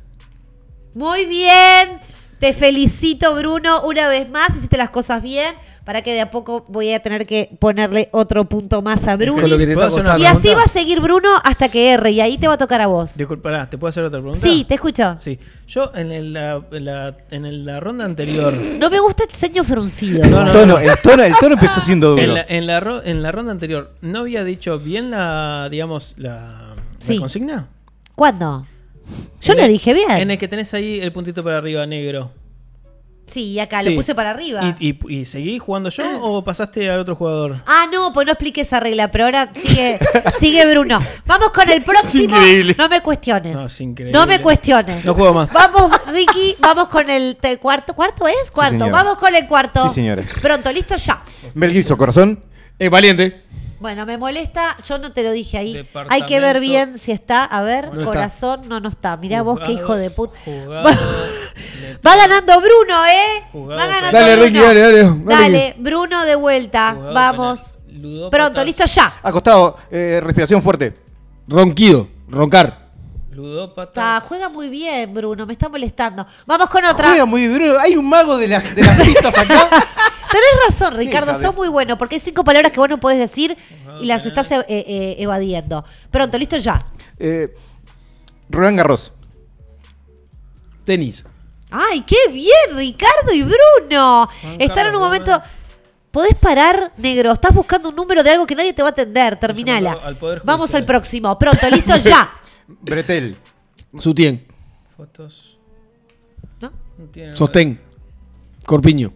Muy 0.95 1.25
bien. 1.27 2.01
Te 2.39 2.53
felicito, 2.53 3.35
Bruno, 3.35 3.83
una 3.85 4.09
vez 4.09 4.29
más. 4.29 4.51
Hiciste 4.57 4.77
las 4.77 4.91
cosas 4.91 5.23
bien. 5.23 5.55
Para 5.85 6.01
que 6.03 6.13
de 6.13 6.21
a 6.21 6.31
poco 6.31 6.65
voy 6.69 6.93
a 6.93 7.01
tener 7.01 7.27
que 7.27 7.51
ponerle 7.59 8.09
otro 8.13 8.45
punto 8.45 8.83
más 8.83 9.09
a 9.09 9.17
Bruno. 9.17 9.41
Con 9.43 9.51
lo 9.51 9.59
que 9.59 9.67
te 9.67 9.75
¿Puedo 9.75 9.89
está 9.89 10.01
hacer 10.01 10.05
una 10.07 10.15
costando. 10.15 10.25
Y 10.25 10.49
así 10.51 10.55
va 10.57 10.63
a 10.63 10.69
seguir 10.69 11.01
Bruno 11.01 11.29
hasta 11.43 11.69
que 11.69 11.91
erre. 11.91 12.13
Y 12.13 12.21
ahí 12.21 12.39
te 12.39 12.47
va 12.47 12.55
a 12.55 12.59
tocar 12.59 12.81
a 12.81 12.87
vos. 12.87 13.17
Disculpa, 13.17 13.69
¿te 13.69 13.77
puedo 13.79 13.89
hacer 13.89 14.05
otra 14.05 14.21
pregunta? 14.21 14.47
Sí, 14.47 14.65
te 14.65 14.75
escucho. 14.75 15.17
Sí. 15.19 15.41
Yo 15.67 15.91
en, 15.95 16.13
el- 16.13 16.33
la, 16.33 16.63
en 16.71 16.85
la- 16.85 17.17
en 17.33 17.47
el- 17.47 17.65
la 17.65 17.81
ronda 17.81 18.05
anterior. 18.05 18.55
No 18.79 18.91
me 18.91 19.01
gusta 19.01 19.25
el 19.25 19.31
ceño 19.35 19.65
fruncido. 19.65 20.25
No, 20.25 20.39
El 20.41 20.45
no, 20.47 20.53
tono, 20.53 20.79
el 20.79 20.91
tono, 21.03 21.23
el 21.25 21.35
tono 21.41 21.55
empezó 21.55 21.81
siendo 21.81 22.11
duro. 22.11 22.23
En 22.23 22.35
la, 22.35 22.45
en, 22.49 22.67
la 22.69 22.79
ro- 22.81 23.03
en 23.05 23.21
la 23.23 23.33
ronda 23.33 23.51
anterior, 23.51 23.93
¿no 24.03 24.21
había 24.21 24.45
dicho 24.45 24.79
bien 24.79 25.11
la, 25.11 25.67
digamos, 25.69 26.15
la, 26.17 26.77
la 27.09 27.17
consigna? 27.19 27.69
¿Cuándo? 28.15 28.67
Yo 29.41 29.55
lo 29.55 29.63
el- 29.63 29.69
dije 29.73 29.95
bien. 29.95 30.13
En 30.13 30.31
el 30.31 30.39
que 30.39 30.47
tenés 30.47 30.73
ahí 30.75 31.01
el 31.01 31.11
puntito 31.13 31.43
para 31.43 31.59
arriba, 31.59 31.85
negro. 31.87 32.31
Sí, 33.33 33.59
acá 33.59 33.83
Sí. 33.83 33.91
lo 33.91 33.97
puse 33.97 34.15
para 34.15 34.31
arriba. 34.31 34.77
¿Y, 34.79 34.91
y, 35.09 35.21
y 35.21 35.25
seguí 35.25 35.59
jugando 35.59 35.89
yo 35.91 36.05
o 36.23 36.45
pasaste 36.45 36.91
al 36.91 37.01
otro 37.01 37.17
jugador? 37.17 37.63
Ah, 37.67 37.87
no, 37.93 38.13
pues 38.13 38.27
no 38.27 38.33
expliqué 38.33 38.61
esa 38.61 38.79
regla, 38.81 39.11
pero 39.11 39.25
ahora 39.25 39.51
sigue, 39.55 39.99
sigue 40.41 40.67
Bruno. 40.71 41.01
Vamos 41.27 41.51
con 41.51 41.69
el 41.71 41.83
próximo. 41.83 42.37
increíble. 42.37 42.75
No 42.79 42.89
me 42.89 43.01
cuestiones. 43.01 43.55
No, 43.55 43.67
es 43.67 43.81
increíble. 43.81 44.19
No 44.19 44.27
me 44.27 44.41
cuestiones. 44.41 45.05
No 45.05 45.15
juego 45.15 45.33
más. 45.35 45.53
Vamos, 45.53 45.93
Ricky, 46.13 46.57
vamos 46.61 46.89
con 46.89 47.09
el 47.09 47.37
te- 47.41 47.57
cuarto. 47.59 47.95
¿Cuarto 47.95 48.27
es? 48.29 48.51
Cuarto. 48.51 48.91
vamos 48.91 49.17
con 49.17 49.35
el 49.35 49.47
cuarto. 49.47 49.89
Sí, 49.89 49.95
señora. 49.95 50.23
Pronto, 50.41 50.71
listo 50.73 50.97
ya. 50.97 51.23
Mel 51.55 51.73
Gibson, 51.73 51.97
corazón. 51.97 52.43
Eh, 52.79 52.89
valiente. 52.89 53.43
Bueno, 53.83 54.07
me 54.07 54.17
molesta, 54.17 54.77
yo 54.87 54.97
no 54.99 55.13
te 55.13 55.25
lo 55.25 55.33
dije 55.33 55.59
ahí. 55.59 55.89
Hay 56.09 56.23
que 56.23 56.39
ver 56.39 56.61
bien 56.61 57.01
si 57.01 57.11
está. 57.11 57.45
A 57.45 57.63
ver, 57.63 57.93
No 57.93 58.01
está. 58.01 58.05
corazón, 58.05 58.61
no, 58.69 58.79
no 58.79 58.89
está. 58.89 59.17
Mirá 59.17 59.43
vos 59.43 59.59
qué 59.59 59.73
hijo 59.73 59.97
de 59.97 60.09
puta. 60.11 60.39
Va 62.07 62.17
ganando 62.17 62.61
Bruno, 62.61 63.07
¿eh? 63.07 63.43
Jugado 63.51 63.81
Va 63.81 63.87
ganando 63.89 64.19
Dale, 64.19 64.33
Bruno. 64.37 64.47
Ricky, 64.47 64.59
dale, 64.61 64.81
dale. 64.81 65.03
dale. 65.03 65.25
Dale, 65.25 65.75
Bruno 65.79 66.25
de 66.25 66.35
vuelta. 66.37 66.93
Jugado 66.95 67.13
Vamos. 67.13 67.79
Pronto, 68.31 68.65
listo 68.65 68.85
ya. 68.87 69.15
Acostado, 69.21 69.77
eh, 69.91 70.21
respiración 70.23 70.63
fuerte. 70.63 70.95
Ronquido, 71.49 72.09
roncar. 72.29 72.82
Ludópatas. 73.33 73.91
Está, 73.91 74.21
juega 74.21 74.49
muy 74.49 74.69
bien, 74.69 75.13
Bruno. 75.13 75.47
Me 75.47 75.55
está 75.55 75.69
molestando. 75.69 76.27
Vamos 76.47 76.69
con 76.69 76.85
otra. 76.85 77.09
Juega 77.09 77.25
muy 77.25 77.47
bien, 77.47 77.55
Bruno. 77.55 77.79
Hay 77.81 77.97
un 77.97 78.09
mago 78.09 78.37
de 78.37 78.49
las, 78.49 78.75
de 78.75 78.83
las 78.83 79.01
pistas 79.01 79.37
acá. 79.37 79.69
Tenés 80.31 80.51
razón, 80.69 80.97
Ricardo. 80.97 81.35
Sos 81.35 81.55
muy 81.55 81.69
bueno 81.69 81.99
porque 81.99 82.17
hay 82.17 82.21
cinco 82.21 82.45
palabras 82.45 82.73
que 82.73 82.81
vos 82.81 82.89
no 82.89 82.99
podés 82.99 83.19
decir 83.19 83.57
y 84.01 84.07
las 84.07 84.25
estás 84.25 84.51
eh, 84.51 84.65
eh, 84.69 85.17
evadiendo. 85.19 85.85
Pronto, 86.11 86.39
listo 86.39 86.57
ya. 86.57 86.79
Eh, 87.19 87.55
Roland 88.49 88.79
Garros. 88.79 89.13
Tenis. 90.85 91.25
¡Ay, 91.71 92.03
qué 92.03 92.17
bien, 92.31 92.77
Ricardo 92.77 93.33
y 93.33 93.43
Bruno! 93.43 94.29
Están 94.59 94.89
en 94.89 94.97
un 94.97 95.01
momento. 95.01 95.41
¿Podés 96.11 96.35
parar, 96.35 96.93
negro? 96.99 97.33
Estás 97.33 97.55
buscando 97.55 97.89
un 97.89 97.97
número 97.97 98.23
de 98.23 98.31
algo 98.31 98.47
que 98.47 98.55
nadie 98.55 98.75
te 98.75 98.83
va 98.83 98.89
a 98.89 98.93
atender. 98.93 99.37
Terminala. 99.37 99.91
llamando 99.91 100.09
al 100.09 100.17
Poder 100.17 100.43
Vamos 100.45 100.75
al 100.75 100.85
próximo. 100.85 101.39
Pronto, 101.39 101.71
listo 101.71 101.97
ya. 101.97 102.31
Bretel. 102.81 103.37
Sutien. 103.99 104.47
Fotos. 104.97 105.59
¿No? 106.61 106.73
No 106.99 107.05
tiene 107.07 107.37
Sostén. 107.37 107.81
Corpiño. 108.65 109.13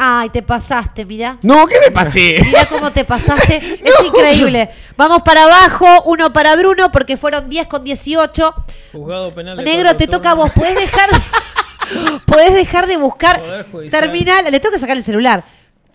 Ay, 0.00 0.30
te 0.30 0.42
pasaste, 0.42 1.04
mirá. 1.04 1.38
No, 1.42 1.66
¿qué 1.66 1.74
me 1.84 1.90
pasé? 1.90 2.38
Mirá 2.44 2.66
cómo 2.66 2.92
te 2.92 3.04
pasaste. 3.04 3.56
Es 3.84 4.06
increíble. 4.06 4.70
Vamos 4.96 5.22
para 5.22 5.42
abajo, 5.44 5.86
uno 6.04 6.32
para 6.32 6.54
Bruno, 6.54 6.92
porque 6.92 7.16
fueron 7.16 7.48
10 7.48 7.66
con 7.66 7.82
18. 7.82 8.54
Juzgado 8.92 9.34
penal 9.34 9.56
de 9.56 9.64
Negro, 9.64 9.96
te 9.96 10.06
toca 10.06 10.30
a 10.30 10.34
vos. 10.34 10.52
¿Podés 10.52 10.76
dejar 10.76 11.10
de, 11.10 12.20
podés 12.26 12.54
dejar 12.54 12.86
de 12.86 12.96
buscar? 12.96 13.42
Terminal. 13.90 14.44
Le 14.50 14.60
tengo 14.60 14.72
que 14.72 14.78
sacar 14.78 14.96
el 14.96 15.02
celular. 15.02 15.42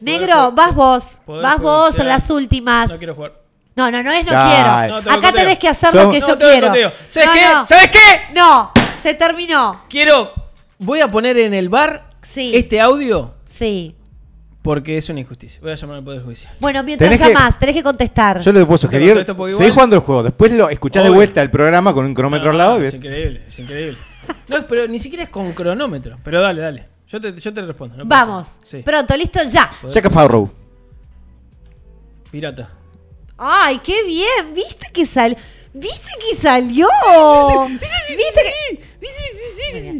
Negro, 0.02 0.52
vas 0.52 0.76
vos. 0.76 1.22
Vas 1.26 1.60
vos 1.60 1.86
Judicial. 1.86 2.08
en 2.08 2.10
las 2.14 2.30
últimas. 2.30 2.90
No 2.90 2.98
quiero 2.98 3.16
jugar. 3.16 3.43
No, 3.76 3.90
no, 3.90 4.04
no 4.04 4.12
es 4.12 4.26
no 4.26 4.32
Ay. 4.36 4.54
quiero. 4.54 4.96
No, 4.96 5.02
te 5.04 5.10
lo 5.10 5.16
Acá 5.16 5.32
tenés 5.34 5.58
que 5.60 5.68
hacer 5.68 5.94
lo 5.94 6.10
que 6.12 6.20
No, 6.20 6.28
yo 6.28 6.38
te 6.38 6.62
lo 6.62 6.72
quiero. 6.72 6.92
¿Sabes 7.08 7.28
No, 7.30 7.34
qué? 7.34 7.42
no. 7.54 7.66
¿Sabes 7.66 7.88
qué? 7.92 8.34
No, 8.36 8.72
se 9.02 9.14
terminó. 9.16 9.82
Quiero. 9.90 10.32
Voy 10.80 11.00
a 11.02 11.08
poner 11.08 11.38
en 11.38 11.54
el 11.54 11.70
bar 11.70 12.10
Sí. 12.22 12.52
este 12.56 12.80
audio 12.80 13.34
Sí. 13.46 13.96
porque 14.62 14.98
es 14.98 15.10
una 15.10 15.22
injusticia. 15.22 15.60
Voy 15.62 15.72
a 15.72 15.76
llamar 15.76 15.98
al 15.98 16.04
Poder 16.04 16.22
Judicial. 16.24 16.54
Bueno, 16.60 16.84
mientras 16.84 17.10
Tenés 17.10 17.22
que- 17.22 17.34
llamás, 17.34 17.58
tenés 17.60 17.76
que 17.76 17.84
contestar. 17.84 18.40
Yo 18.42 18.54
le 18.54 18.66
puedo 18.66 18.78
sugerir. 18.78 19.10
contesto 19.10 19.36
porque 19.36 19.54
Seguí 19.54 19.64
igual- 19.66 19.74
jugando 19.74 19.96
el 19.96 20.02
juego. 20.04 20.24
Después 20.24 20.52
lo 20.52 20.70
escuchás 20.70 21.04
de 21.04 21.10
Obvio. 21.10 21.18
vuelta 21.18 21.42
el 21.42 21.50
programa 21.50 21.94
con 21.94 22.06
un 22.06 22.14
cronómetro 22.14 22.52
al 22.52 22.58
lado 22.58 22.76
y 22.76 22.86
es 22.86 22.92
ves. 22.92 22.96
increíble, 22.96 23.44
es 23.48 23.60
increíble. 23.60 23.98
No, 24.50 24.68
pero 24.68 24.88
ni 24.88 25.00
siquiera 25.00 25.24
es 25.24 25.30
con 25.30 25.52
cronómetro. 25.54 26.18
Pero 26.24 26.42
dale, 26.42 26.62
dale. 26.62 26.88
Yo 27.08 27.20
te, 27.20 27.34
yo 27.34 27.54
te 27.54 27.62
respondo. 27.62 27.98
no 27.98 28.08
pasa 28.08 28.26
Vamos. 28.26 28.60
Sí. 28.66 28.78
Pronto, 28.84 29.16
listo, 29.18 29.40
ya. 29.44 29.70
Jack 29.88 30.06
Sparrow. 30.06 30.50
Pirata. 32.32 32.70
Ay, 33.38 33.80
qué 33.80 34.04
bien. 34.04 34.54
¿Viste 34.54 34.88
que 34.94 35.06
salió? 35.06 35.38
¿Viste 35.74 36.10
que 36.20 36.38
salió? 36.38 36.88
¿Viste 37.68 38.42
que... 38.44 38.84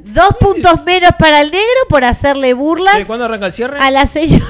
Dos 0.06 0.38
puntos 0.40 0.84
menos 0.86 1.12
para 1.18 1.42
el 1.42 1.52
negro 1.52 1.88
por 1.90 2.04
hacerle 2.06 2.50
¿Qué, 2.50 2.54
burlas 2.54 3.06
¿Cuándo 3.06 3.26
arranca 3.26 3.48
el 3.48 3.54
cierre? 3.54 3.78
a 3.80 3.92
la 3.92 4.06
señora, 4.06 4.46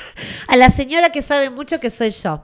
a 0.48 0.56
la 0.56 0.70
señora 0.70 1.10
que 1.10 1.22
sabe 1.22 1.50
mucho 1.50 1.80
que 1.80 1.90
soy 1.90 2.10
yo. 2.10 2.42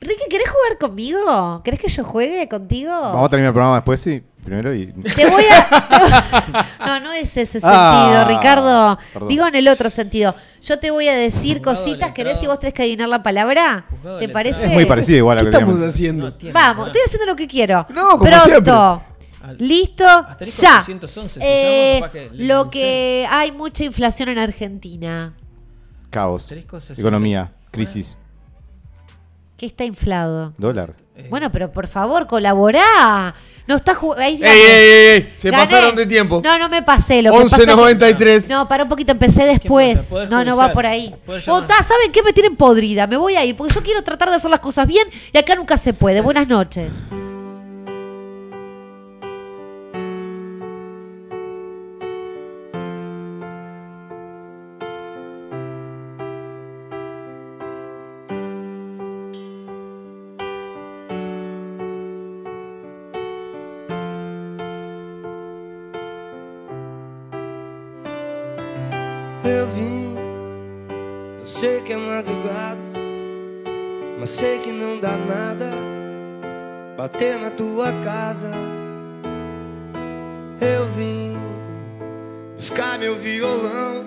Ricky, 0.00 0.24
¿querés 0.28 0.48
jugar 0.50 0.78
conmigo? 0.78 1.62
¿Querés 1.64 1.80
que 1.80 1.88
yo 1.88 2.04
juegue 2.04 2.48
contigo? 2.48 2.90
Vamos 2.92 3.26
a 3.26 3.28
terminar 3.30 3.48
el 3.50 3.54
programa 3.54 3.76
después, 3.76 4.00
sí. 4.00 4.22
Primero 4.44 4.74
y. 4.74 4.86
Te 4.86 5.30
voy 5.30 5.44
a. 5.44 6.66
No, 6.86 7.00
no 7.00 7.12
es 7.12 7.30
ese 7.36 7.46
sentido, 7.60 7.70
Ah, 7.72 8.24
Ricardo. 8.28 8.98
perdón. 9.12 9.28
Digo 9.28 9.46
en 9.46 9.54
el 9.54 9.68
otro 9.68 9.88
sentido. 9.88 10.34
Yo 10.62 10.78
te 10.78 10.90
voy 10.90 11.08
a 11.08 11.14
decir 11.14 11.58
Juzgado 11.58 11.78
cositas. 11.84 12.12
¿querés 12.12 12.42
y 12.42 12.46
vos 12.46 12.58
tenés 12.58 12.74
que 12.74 12.82
adivinar 12.82 13.08
la 13.08 13.22
palabra? 13.22 13.86
Juzgado 13.88 14.18
¿Te 14.18 14.28
parece? 14.28 14.66
Es 14.66 14.72
muy 14.72 14.84
parecido 14.84 15.18
igual 15.18 15.38
a 15.38 15.40
¿Qué 15.40 15.44
lo 15.46 15.50
que 15.50 15.56
estamos 15.56 15.74
teníamos. 15.74 15.94
haciendo? 15.94 16.26
No 16.26 16.34
tiene 16.34 16.52
Vamos, 16.52 16.86
estoy 16.88 17.02
haciendo 17.06 17.26
lo 17.26 17.36
que 17.36 17.46
quiero. 17.46 17.86
No, 17.90 18.18
como 18.18 18.24
Pronto. 18.24 18.44
siempre. 18.44 18.72
Listo, 19.66 20.06
Asterisco 20.06 20.62
ya. 20.62 20.82
611 20.82 21.40
se 21.40 21.46
Eh, 21.46 21.94
llama, 22.00 22.10
que 22.12 22.30
lo 22.32 22.68
que 22.68 23.26
hay 23.30 23.52
mucha 23.52 23.84
inflación 23.84 24.28
en 24.28 24.38
Argentina. 24.38 25.34
Caos. 26.10 26.42
Asterisco 26.44 26.80
60. 26.80 27.00
Economía. 27.00 27.52
Crisis. 27.70 28.16
¿Qué 29.56 29.66
está 29.66 29.84
inflado? 29.84 30.52
Dólar. 30.58 30.94
Eh, 31.16 31.26
Bueno, 31.30 31.50
pero 31.52 31.70
por 31.72 31.86
favor, 31.86 32.26
colaborá. 32.26 33.34
No 33.66 33.76
está 33.76 33.94
ju- 33.94 34.16
ahí 34.18 34.40
¡Ey, 34.42 34.50
ey, 34.50 34.60
ey! 34.70 35.10
ey! 35.22 35.32
Se 35.34 35.50
Gané. 35.50 35.62
pasaron 35.62 35.96
de 35.96 36.06
tiempo. 36.06 36.40
No, 36.44 36.58
no 36.58 36.68
me 36.68 36.82
pasé. 36.82 37.22
Lo 37.22 37.30
que 37.32 37.42
pasa 37.42 37.56
es 37.58 37.64
que- 37.64 37.72
11.93. 37.72 38.48
No, 38.50 38.66
para 38.68 38.82
un 38.82 38.88
poquito, 38.88 39.12
empecé 39.12 39.44
después. 39.44 40.12
No, 40.28 40.44
no 40.44 40.56
va 40.56 40.72
por 40.72 40.84
ahí. 40.86 41.14
Llamar. 41.26 41.62
Ota, 41.62 41.76
¿saben 41.82 42.10
qué? 42.12 42.22
Me 42.22 42.32
tienen 42.32 42.56
podrida. 42.56 43.06
Me 43.06 43.16
voy 43.16 43.36
a 43.36 43.44
ir 43.44 43.56
porque 43.56 43.74
yo 43.74 43.82
quiero 43.82 44.02
tratar 44.02 44.30
de 44.30 44.36
hacer 44.36 44.50
las 44.50 44.60
cosas 44.60 44.86
bien 44.86 45.06
y 45.32 45.38
acá 45.38 45.54
nunca 45.54 45.76
se 45.76 45.92
puede. 45.92 46.20
Buenas 46.20 46.48
noches. 46.48 46.90
Bater 77.02 77.36
na 77.36 77.50
tua 77.50 77.90
casa. 78.04 78.48
Eu 80.60 80.86
vim 80.90 81.36
buscar 82.54 82.96
meu 82.96 83.18
violão 83.18 84.04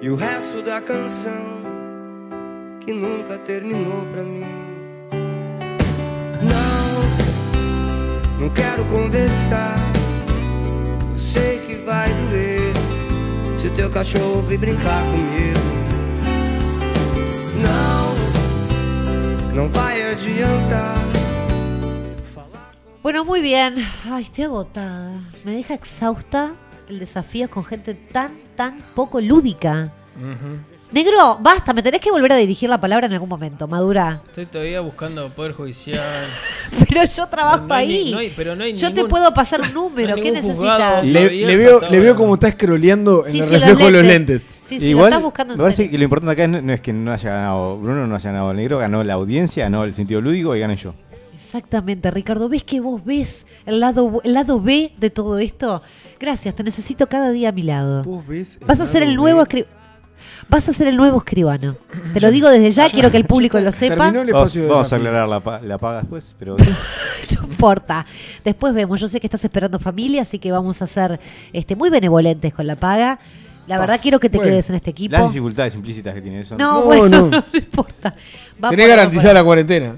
e 0.00 0.08
o 0.08 0.14
resto 0.14 0.62
da 0.62 0.80
canção 0.80 1.44
que 2.78 2.92
nunca 2.92 3.38
terminou 3.38 4.06
pra 4.12 4.22
mim. 4.22 4.46
Não, 6.52 7.02
não 8.38 8.50
quero 8.50 8.84
conversar, 8.84 9.76
eu 11.12 11.18
sei 11.18 11.58
que 11.58 11.74
vai 11.78 12.08
doer. 12.30 12.72
Se 13.60 13.66
o 13.66 13.74
teu 13.74 13.90
cachorro 13.90 14.42
vir 14.42 14.58
brincar 14.58 15.02
comigo 15.04 15.58
Não, 17.62 18.14
não 19.54 19.68
vai 19.70 20.02
adiantar 20.12 21.23
Bueno, 23.04 23.24
muy 23.24 23.42
bien. 23.42 23.74
Ay, 24.10 24.22
estoy 24.24 24.44
agotada. 24.44 25.12
Me 25.44 25.52
deja 25.52 25.74
exhausta 25.74 26.52
el 26.88 26.98
desafío 26.98 27.50
con 27.50 27.62
gente 27.64 27.94
tan, 27.94 28.32
tan 28.56 28.78
poco 28.94 29.20
lúdica. 29.20 29.92
Negro, 30.90 31.38
basta, 31.40 31.74
me 31.74 31.82
tenés 31.82 32.00
que 32.00 32.10
volver 32.10 32.32
a 32.32 32.36
dirigir 32.36 32.70
la 32.70 32.80
palabra 32.80 33.06
en 33.06 33.12
algún 33.12 33.28
momento, 33.28 33.66
madura. 33.68 34.22
Estoy 34.26 34.46
todavía 34.46 34.80
buscando 34.80 35.28
Poder 35.34 35.52
Judicial. 35.52 36.00
Pero 36.88 37.04
yo 37.04 37.26
trabajo 37.26 37.58
No, 37.58 37.66
no 37.66 37.74
hay 37.74 37.92
ahí. 37.94 38.04
ni- 38.06 38.12
no 38.12 38.18
hay- 38.18 38.32
pero 38.34 38.56
no 38.56 38.64
hay 38.64 38.74
yo 38.74 38.94
te 38.94 39.04
puedo 39.04 39.34
pasar 39.34 39.60
un 39.60 39.74
número. 39.74 40.14
¿Qué 40.14 40.30
necesitas? 40.32 41.04
Le, 41.04 41.30
le 41.30 41.56
veo, 41.56 41.80
le 41.90 42.00
veo 42.00 42.16
cómo 42.16 42.34
está 42.34 42.50
scrolleando 42.52 43.26
en 43.26 43.32
Sí, 43.32 43.40
el 43.40 43.48
sí, 43.48 43.54
reflejo 43.56 43.84
de 43.84 43.90
los 43.90 44.04
lentes. 44.06 44.48
Sí, 44.62 44.78
sí, 44.78 44.84
lo 44.86 44.90
Igual, 44.92 45.08
estás 45.08 45.22
buscando 45.22 45.52
en 45.52 45.58
me 45.58 45.62
parece 45.64 45.76
serio. 45.76 45.90
que 45.90 45.98
lo 45.98 46.04
importante 46.04 46.32
acá 46.32 46.48
no, 46.48 46.62
no 46.62 46.72
es 46.72 46.80
que 46.80 46.92
no 46.94 47.12
haya 47.12 47.28
ganado 47.30 47.76
Bruno, 47.78 48.06
no 48.06 48.14
haya 48.14 48.30
ganado 48.30 48.50
el 48.52 48.56
negro, 48.56 48.78
ganó 48.78 49.02
la 49.04 49.12
audiencia, 49.14 49.64
ganó 49.64 49.84
el 49.84 49.92
sentido 49.94 50.20
lúdico 50.22 50.54
y 50.56 50.60
gané 50.60 50.76
yo. 50.76 50.94
Exactamente, 51.44 52.10
Ricardo. 52.10 52.48
¿Ves 52.48 52.62
que 52.64 52.80
vos 52.80 53.04
ves 53.04 53.46
el 53.66 53.78
lado, 53.80 54.20
el 54.24 54.32
lado 54.34 54.60
B 54.60 54.92
de 54.98 55.10
todo 55.10 55.38
esto? 55.38 55.82
Gracias, 56.18 56.54
te 56.54 56.62
necesito 56.64 57.06
cada 57.08 57.30
día 57.30 57.50
a 57.50 57.52
mi 57.52 57.62
lado. 57.62 58.02
Vos 58.02 58.26
ves 58.26 58.58
Vas 58.66 58.80
a 58.80 58.86
ser 58.86 59.02
el 59.02 59.14
nuevo. 59.14 59.44
Vas 60.48 60.68
a 60.68 60.72
ser 60.72 60.88
el 60.88 60.96
nuevo 60.96 61.18
escribano. 61.18 61.76
Te 62.14 62.20
lo 62.20 62.30
digo 62.30 62.48
desde 62.48 62.70
ya, 62.70 62.88
quiero 62.88 63.10
que 63.10 63.18
el 63.18 63.24
público 63.26 63.60
lo 63.60 63.72
sepa. 63.72 63.96
Terminó 64.06 64.22
el 64.22 64.32
Vamos, 64.32 64.48
espacio 64.48 64.62
de 64.62 64.68
vamos 64.70 64.92
a 64.92 64.96
aclarar 64.96 65.28
la, 65.28 65.40
pa- 65.40 65.60
la 65.60 65.78
paga 65.78 65.98
después, 66.00 66.34
pero 66.38 66.56
No 67.40 67.46
importa. 67.46 68.06
Después 68.42 68.74
vemos. 68.74 69.00
Yo 69.00 69.06
sé 69.08 69.20
que 69.20 69.26
estás 69.26 69.44
esperando 69.44 69.78
familia, 69.78 70.22
así 70.22 70.38
que 70.38 70.50
vamos 70.50 70.80
a 70.82 70.86
ser 70.86 71.20
este, 71.52 71.76
muy 71.76 71.90
benevolentes 71.90 72.52
con 72.54 72.66
la 72.66 72.76
paga. 72.76 73.18
La 73.66 73.78
verdad 73.78 73.98
quiero 74.02 74.20
que 74.20 74.28
te 74.28 74.36
bueno. 74.36 74.50
quedes 74.50 74.68
en 74.70 74.76
este 74.76 74.90
equipo. 74.90 75.12
las 75.16 75.28
dificultades 75.28 75.74
implícitas 75.74 76.12
que 76.14 76.20
tiene 76.20 76.40
eso. 76.40 76.56
No, 76.58 76.80
No, 76.80 76.84
bueno, 76.84 77.08
no. 77.08 77.26
no, 77.30 77.44
importa. 77.52 78.14
Va 78.62 78.70
Tenés 78.70 78.88
garantizada 78.88 79.34
la 79.34 79.44
cuarentena. 79.44 79.96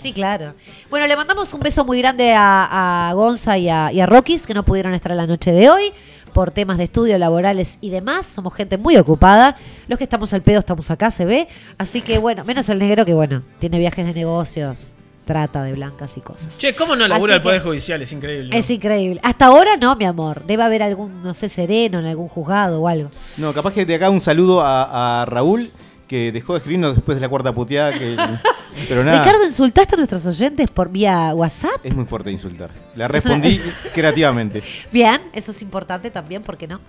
Sí, 0.00 0.12
claro. 0.12 0.54
Bueno, 0.90 1.06
le 1.06 1.16
mandamos 1.16 1.52
un 1.54 1.60
beso 1.60 1.84
muy 1.84 1.98
grande 1.98 2.32
a, 2.34 3.08
a 3.10 3.12
Gonza 3.14 3.58
y 3.58 3.68
a, 3.68 3.92
y 3.92 4.00
a 4.00 4.06
Rokis, 4.06 4.46
que 4.46 4.54
no 4.54 4.64
pudieron 4.64 4.94
estar 4.94 5.12
la 5.14 5.26
noche 5.26 5.50
de 5.52 5.68
hoy 5.70 5.92
por 6.32 6.50
temas 6.52 6.78
de 6.78 6.84
estudio, 6.84 7.18
laborales 7.18 7.78
y 7.80 7.90
demás. 7.90 8.26
Somos 8.26 8.54
gente 8.54 8.78
muy 8.78 8.96
ocupada. 8.96 9.56
Los 9.88 9.98
que 9.98 10.04
estamos 10.04 10.32
al 10.34 10.42
pedo 10.42 10.60
estamos 10.60 10.90
acá, 10.90 11.10
se 11.10 11.24
ve. 11.24 11.48
Así 11.78 12.00
que 12.00 12.18
bueno, 12.18 12.44
menos 12.44 12.68
el 12.68 12.78
negro 12.78 13.04
que 13.04 13.14
bueno, 13.14 13.42
tiene 13.58 13.78
viajes 13.78 14.06
de 14.06 14.14
negocios. 14.14 14.92
trata 15.24 15.62
de 15.64 15.72
blancas 15.72 16.16
y 16.16 16.20
cosas. 16.20 16.56
Che, 16.58 16.74
¿cómo 16.76 16.94
no 16.94 17.08
labura 17.08 17.34
Así 17.34 17.38
el 17.38 17.42
Poder 17.42 17.62
Judicial? 17.62 18.00
Es 18.00 18.12
increíble. 18.12 18.50
¿no? 18.50 18.56
Es 18.56 18.70
increíble. 18.70 19.20
Hasta 19.24 19.46
ahora 19.46 19.76
no, 19.76 19.96
mi 19.96 20.04
amor. 20.04 20.44
Debe 20.46 20.62
haber 20.62 20.82
algún, 20.84 21.22
no 21.24 21.34
sé, 21.34 21.48
sereno 21.48 21.98
en 21.98 22.06
algún 22.06 22.28
juzgado 22.28 22.80
o 22.80 22.86
algo. 22.88 23.10
No, 23.36 23.52
capaz 23.52 23.72
que 23.72 23.84
de 23.84 23.96
acá 23.96 24.08
un 24.10 24.20
saludo 24.20 24.60
a, 24.60 25.22
a 25.22 25.24
Raúl, 25.26 25.70
que 26.06 26.30
dejó 26.30 26.52
de 26.52 26.58
escribirnos 26.58 26.94
después 26.94 27.16
de 27.16 27.20
la 27.20 27.28
cuarta 27.28 27.52
puteada. 27.52 27.92
Que, 27.92 28.16
pero 28.88 29.04
nada, 29.04 29.18
Ricardo, 29.18 29.44
¿insultaste 29.44 29.94
a 29.94 29.98
nuestros 29.98 30.26
oyentes 30.26 30.70
por 30.70 30.90
vía 30.90 31.32
WhatsApp? 31.34 31.84
es 31.84 31.94
muy 31.94 32.04
fuerte 32.04 32.30
insultar. 32.30 32.70
Le 32.94 33.04
Es 33.04 33.10
respondí 33.10 33.60
creativamente. 33.94 34.62
Bien, 34.92 35.20
eso 35.32 35.50
es 35.50 35.62
importante 35.62 36.10
también, 36.10 36.42
¿por 36.42 36.56
qué 36.56 36.68
no? 36.68 36.80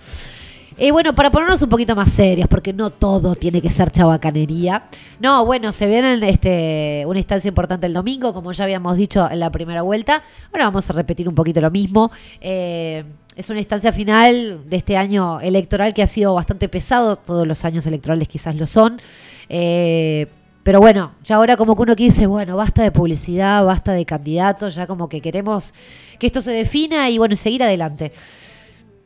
Eh, 0.82 0.92
bueno, 0.92 1.14
para 1.14 1.30
ponernos 1.30 1.62
un 1.62 1.68
poquito 1.68 1.94
más 1.94 2.10
serios, 2.10 2.48
porque 2.48 2.72
no 2.72 2.90
todo 2.90 3.36
tiene 3.36 3.62
que 3.62 3.70
ser 3.70 3.92
chabacanería. 3.92 4.84
No, 5.20 5.46
bueno, 5.46 5.74
se 5.74 5.88
viene 5.88 6.18
este, 6.30 7.04
una 7.06 7.20
instancia 7.20 7.50
importante 7.50 7.86
el 7.86 7.94
domingo, 7.94 8.34
como 8.34 8.54
ya 8.54 8.64
habíamos 8.64 8.96
dicho 8.96 9.30
en 9.30 9.42
la 9.42 9.52
primera 9.52 9.82
vuelta. 9.82 10.24
Ahora 10.54 10.66
vamos 10.66 10.90
a 10.90 10.94
repetir 10.94 11.28
un 11.28 11.36
poquito 11.36 11.60
lo 11.60 11.70
mismo. 11.70 12.12
Eh, 12.40 13.04
es 13.36 13.50
una 13.50 13.60
instancia 13.60 13.92
final 13.92 14.62
de 14.70 14.78
este 14.78 14.96
año 14.96 15.42
electoral 15.42 15.94
que 15.94 16.02
ha 16.02 16.08
sido 16.08 16.34
bastante 16.34 16.70
pesado. 16.70 17.18
Todos 17.18 17.46
los 17.46 17.66
años 17.66 17.86
electorales 17.86 18.30
quizás 18.30 18.56
lo 18.56 18.66
son. 18.66 19.02
Eh, 19.50 20.28
pero 20.70 20.82
bueno, 20.82 21.14
ya 21.24 21.38
ahora 21.38 21.58
como 21.58 21.76
que 21.76 21.82
uno 21.82 21.96
que 21.96 22.04
dice, 22.04 22.28
bueno, 22.28 22.56
basta 22.56 22.84
de 22.84 22.92
publicidad, 22.92 23.66
basta 23.66 23.92
de 23.92 24.06
candidatos, 24.06 24.76
ya 24.76 24.86
como 24.86 25.10
que 25.10 25.20
queremos 25.20 25.74
que 26.20 26.28
esto 26.28 26.42
se 26.42 26.52
defina 26.52 27.10
y 27.10 27.18
bueno, 27.18 27.36
seguir 27.36 27.64
adelante. 27.64 28.12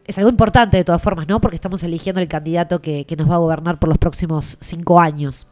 Es 0.06 0.18
algo 0.18 0.30
importante 0.30 0.76
de 0.76 0.84
todas 0.84 1.02
formas, 1.02 1.26
¿no? 1.26 1.40
Porque 1.40 1.56
estamos 1.56 1.82
eligiendo 1.84 2.20
el 2.20 2.28
candidato 2.28 2.82
que, 2.82 3.06
nos 3.18 3.32
va 3.32 3.36
a 3.36 3.38
gobernar 3.38 3.80
por 3.80 3.88
los 3.88 3.98
próximos 3.98 4.58
cinco 4.60 5.00
años. 5.00 5.48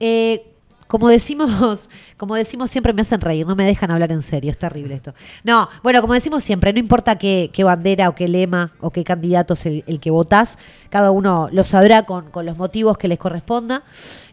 Eh, 0.00 0.53
como 0.94 1.08
decimos, 1.08 1.90
como 2.16 2.36
decimos 2.36 2.70
siempre 2.70 2.92
me 2.92 3.02
hacen 3.02 3.20
reír, 3.20 3.44
no 3.44 3.56
me 3.56 3.64
dejan 3.64 3.90
hablar 3.90 4.12
en 4.12 4.22
serio, 4.22 4.52
es 4.52 4.58
terrible 4.58 4.94
esto. 4.94 5.12
No, 5.42 5.68
bueno, 5.82 6.00
como 6.00 6.14
decimos 6.14 6.44
siempre, 6.44 6.72
no 6.72 6.78
importa 6.78 7.18
qué, 7.18 7.50
bandera 7.64 8.08
o 8.08 8.14
qué 8.14 8.28
lema 8.28 8.70
o 8.80 8.90
qué 8.90 9.02
candidato 9.02 9.54
es 9.54 9.66
el, 9.66 9.98
que 9.98 10.12
votás, 10.12 10.56
cada 10.90 11.10
uno 11.10 11.48
lo 11.50 11.64
sabrá 11.64 12.04
con, 12.04 12.30
los 12.44 12.56
motivos 12.56 12.96
que 12.96 13.08
les 13.08 13.18
corresponda, 13.18 13.82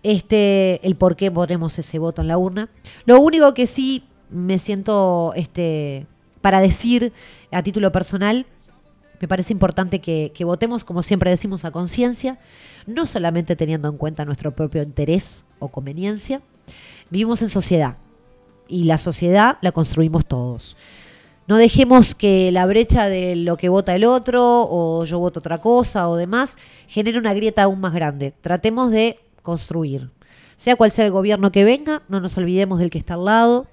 este, 0.03 0.85
el 0.85 0.95
por 0.95 1.15
qué 1.15 1.31
ponemos 1.31 1.79
ese 1.79 1.97
voto 1.97 2.21
en 2.21 2.27
la 2.27 2.37
urna. 2.37 2.69
Lo 3.05 3.19
único 3.19 3.55
que 3.55 3.65
sí 3.65 4.03
me 4.29 4.59
siento 4.59 5.33
este, 5.35 6.05
para 6.41 6.61
decir 6.61 7.11
a 7.51 7.63
título 7.63 7.91
personal 7.91 8.45
me 9.19 9.27
parece 9.27 9.51
importante 9.51 9.99
que 9.99 10.43
votemos, 10.43 10.83
como 10.83 11.01
siempre 11.01 11.31
decimos, 11.31 11.65
a 11.65 11.71
conciencia, 11.71 12.39
no 12.85 13.05
solamente 13.07 13.55
teniendo 13.55 13.87
en 13.87 13.97
cuenta 13.97 14.25
nuestro 14.25 14.51
propio 14.51 14.81
interés 14.83 15.45
o 15.59 15.67
conveniencia. 15.67 16.41
Vivimos 17.11 17.41
en 17.41 17.49
sociedad 17.49 17.97
y 18.69 18.85
la 18.85 18.97
sociedad 18.97 19.57
la 19.61 19.73
construimos 19.73 20.25
todos. 20.25 20.77
No 21.45 21.57
dejemos 21.57 22.15
que 22.15 22.53
la 22.53 22.65
brecha 22.65 23.09
de 23.09 23.35
lo 23.35 23.57
que 23.57 23.67
vota 23.67 23.93
el 23.93 24.05
otro 24.05 24.65
o 24.69 25.03
yo 25.03 25.19
voto 25.19 25.41
otra 25.41 25.57
cosa 25.57 26.07
o 26.07 26.15
demás 26.15 26.57
genere 26.87 27.19
una 27.19 27.33
grieta 27.33 27.63
aún 27.63 27.81
más 27.81 27.93
grande. 27.93 28.33
Tratemos 28.39 28.91
de 28.91 29.19
construir. 29.41 30.09
Sea 30.55 30.77
cual 30.77 30.89
sea 30.89 31.03
el 31.03 31.11
gobierno 31.11 31.51
que 31.51 31.65
venga, 31.65 32.01
no 32.07 32.21
nos 32.21 32.37
olvidemos 32.37 32.79
del 32.79 32.89
que 32.89 32.99
está 32.99 33.15
al 33.15 33.25
lado. 33.25 33.67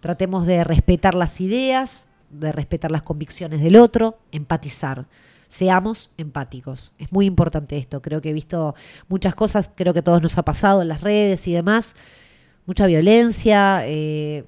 Tratemos 0.00 0.44
de 0.44 0.64
respetar 0.64 1.14
las 1.14 1.40
ideas, 1.40 2.08
de 2.30 2.50
respetar 2.50 2.90
las 2.90 3.04
convicciones 3.04 3.62
del 3.62 3.76
otro, 3.76 4.18
empatizar. 4.32 5.06
Seamos 5.46 6.10
empáticos. 6.16 6.90
Es 6.98 7.12
muy 7.12 7.26
importante 7.26 7.76
esto. 7.76 8.02
Creo 8.02 8.20
que 8.20 8.30
he 8.30 8.32
visto 8.32 8.74
muchas 9.08 9.36
cosas, 9.36 9.70
creo 9.72 9.92
que 9.92 10.00
a 10.00 10.04
todos 10.04 10.20
nos 10.20 10.36
ha 10.38 10.42
pasado 10.42 10.82
en 10.82 10.88
las 10.88 11.02
redes 11.02 11.46
y 11.46 11.52
demás. 11.52 11.94
Mucha 12.66 12.86
violencia. 12.86 13.82
eh, 13.86 14.44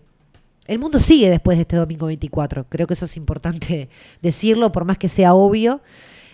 el 0.66 0.78
mundo 0.78 0.98
sigue 0.98 1.30
después 1.30 1.58
de 1.58 1.62
este 1.62 1.76
domingo 1.76 2.06
24. 2.06 2.66
Creo 2.68 2.86
que 2.86 2.94
eso 2.94 3.04
es 3.04 3.16
importante 3.16 3.88
decirlo, 4.22 4.72
por 4.72 4.84
más 4.84 4.98
que 4.98 5.08
sea 5.08 5.34
obvio. 5.34 5.80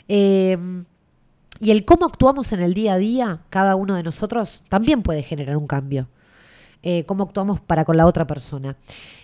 Eh, 0.09 0.57
y 1.61 1.71
el 1.71 1.85
cómo 1.85 2.07
actuamos 2.07 2.53
en 2.53 2.61
el 2.61 2.75
día 2.75 2.95
a 2.95 2.99
día, 2.99 3.41
cada 3.51 3.77
uno 3.77 3.95
de 3.95 4.03
nosotros, 4.03 4.63
también 4.69 5.03
puede 5.03 5.23
generar 5.23 5.57
un 5.57 5.67
cambio. 5.67 6.09
Eh, 6.85 7.05
cómo 7.05 7.23
actuamos 7.23 7.61
para 7.61 7.85
con 7.85 7.97
la 7.97 8.07
otra 8.07 8.27
persona. 8.27 8.77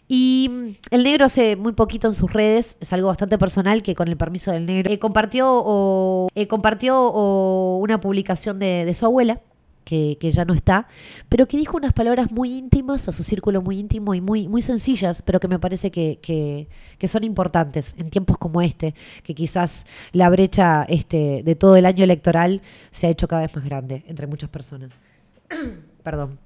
Y 0.06 0.48
mm, 0.48 0.94
el 0.94 1.02
negro 1.02 1.24
hace 1.24 1.56
muy 1.56 1.72
poquito 1.72 2.06
en 2.06 2.14
sus 2.14 2.32
redes, 2.32 2.76
es 2.80 2.92
algo 2.92 3.08
bastante 3.08 3.38
personal 3.38 3.82
que 3.82 3.96
con 3.96 4.06
el 4.06 4.16
permiso 4.16 4.52
del 4.52 4.66
negro, 4.66 4.96
compartió, 5.00 5.46
o, 5.50 6.28
compartió 6.48 7.00
o, 7.00 7.78
una 7.78 8.00
publicación 8.00 8.60
de 8.60 8.92
su 8.94 9.06
abuela, 9.06 9.40
que, 9.88 10.30
ya 10.30 10.44
no 10.44 10.52
está, 10.52 10.86
pero 11.30 11.48
que 11.48 11.56
dijo 11.56 11.78
unas 11.78 11.94
palabras 11.94 12.30
muy 12.30 12.52
íntimas 12.58 13.08
a 13.08 13.12
su 13.12 13.24
círculo 13.24 13.62
muy 13.62 13.78
íntimo 13.78 14.14
y 14.14 14.20
muy, 14.20 14.46
muy 14.46 14.60
sencillas, 14.60 15.22
pero 15.22 15.40
que 15.40 15.48
me 15.48 15.58
parece 15.58 15.90
que, 15.90 16.18
que- 16.20 17.08
son 17.08 17.24
importantes 17.24 17.94
en 17.96 18.10
tiempos 18.10 18.36
como 18.36 18.60
este, 18.60 18.94
que 19.22 19.34
quizás 19.34 19.86
la 20.12 20.28
brecha 20.28 20.84
este, 20.90 21.42
de 21.42 21.54
todo 21.54 21.76
el 21.76 21.86
año 21.86 22.04
electoral 22.04 22.60
se 22.90 23.06
ha 23.06 23.10
hecho 23.10 23.28
cada 23.28 23.42
vez 23.42 23.56
más 23.56 23.64
grande 23.64 24.04
entre 24.08 24.26
muchas 24.26 24.50
personas. 24.50 25.00
Perdón. 26.02 26.38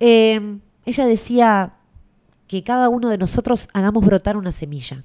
Eh, 0.00 0.58
ella 0.86 1.06
decía 1.06 1.74
que 2.46 2.64
cada 2.64 2.88
uno 2.88 3.10
de 3.10 3.18
nosotros 3.18 3.68
hagamos 3.74 4.06
brotar 4.06 4.38
una 4.38 4.52
semilla, 4.52 5.04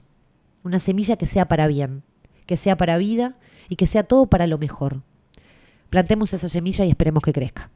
una 0.63 0.79
semilla 0.79 1.17
que 1.17 1.25
sea 1.25 1.49
para 1.49 1.67
bien, 1.67 2.03
que 2.45 2.55
sea 2.55 2.77
para 2.77 2.97
vida 2.97 3.35
y 3.67 3.75
que 3.75 3.87
sea 3.87 4.03
todo 4.03 4.27
para 4.27 4.47
lo 4.47 4.57
mejor. 4.57 5.01
Plantemos 5.89 6.33
esa 6.33 6.47
semilla 6.47 6.85
y 6.85 6.89
esperemos 6.89 7.21
que 7.21 7.33
crezca. 7.33 7.69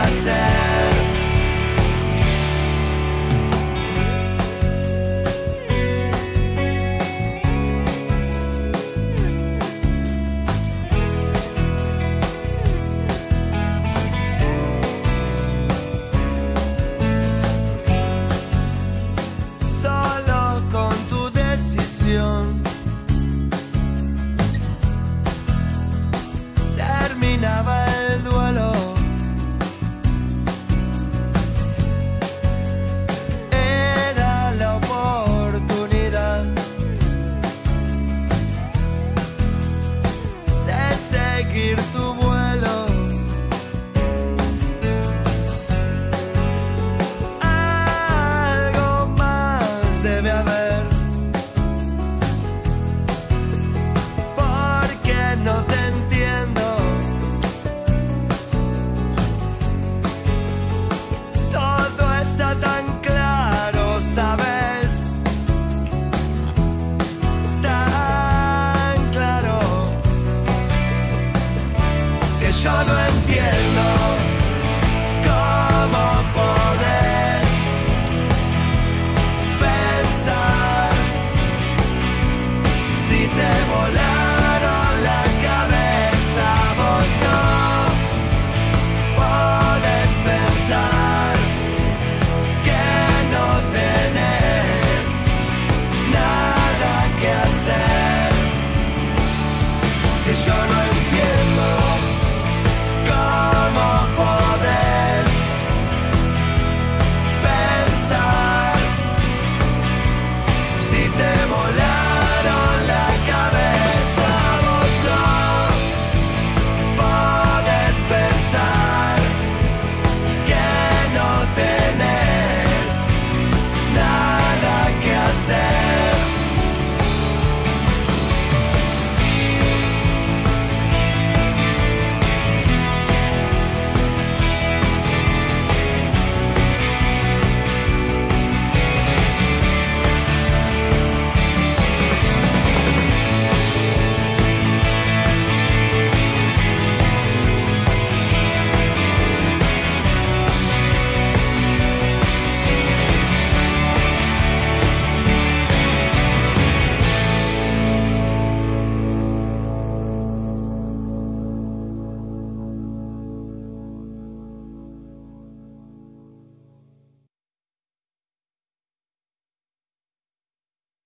I 0.00 0.10
said. 0.10 0.57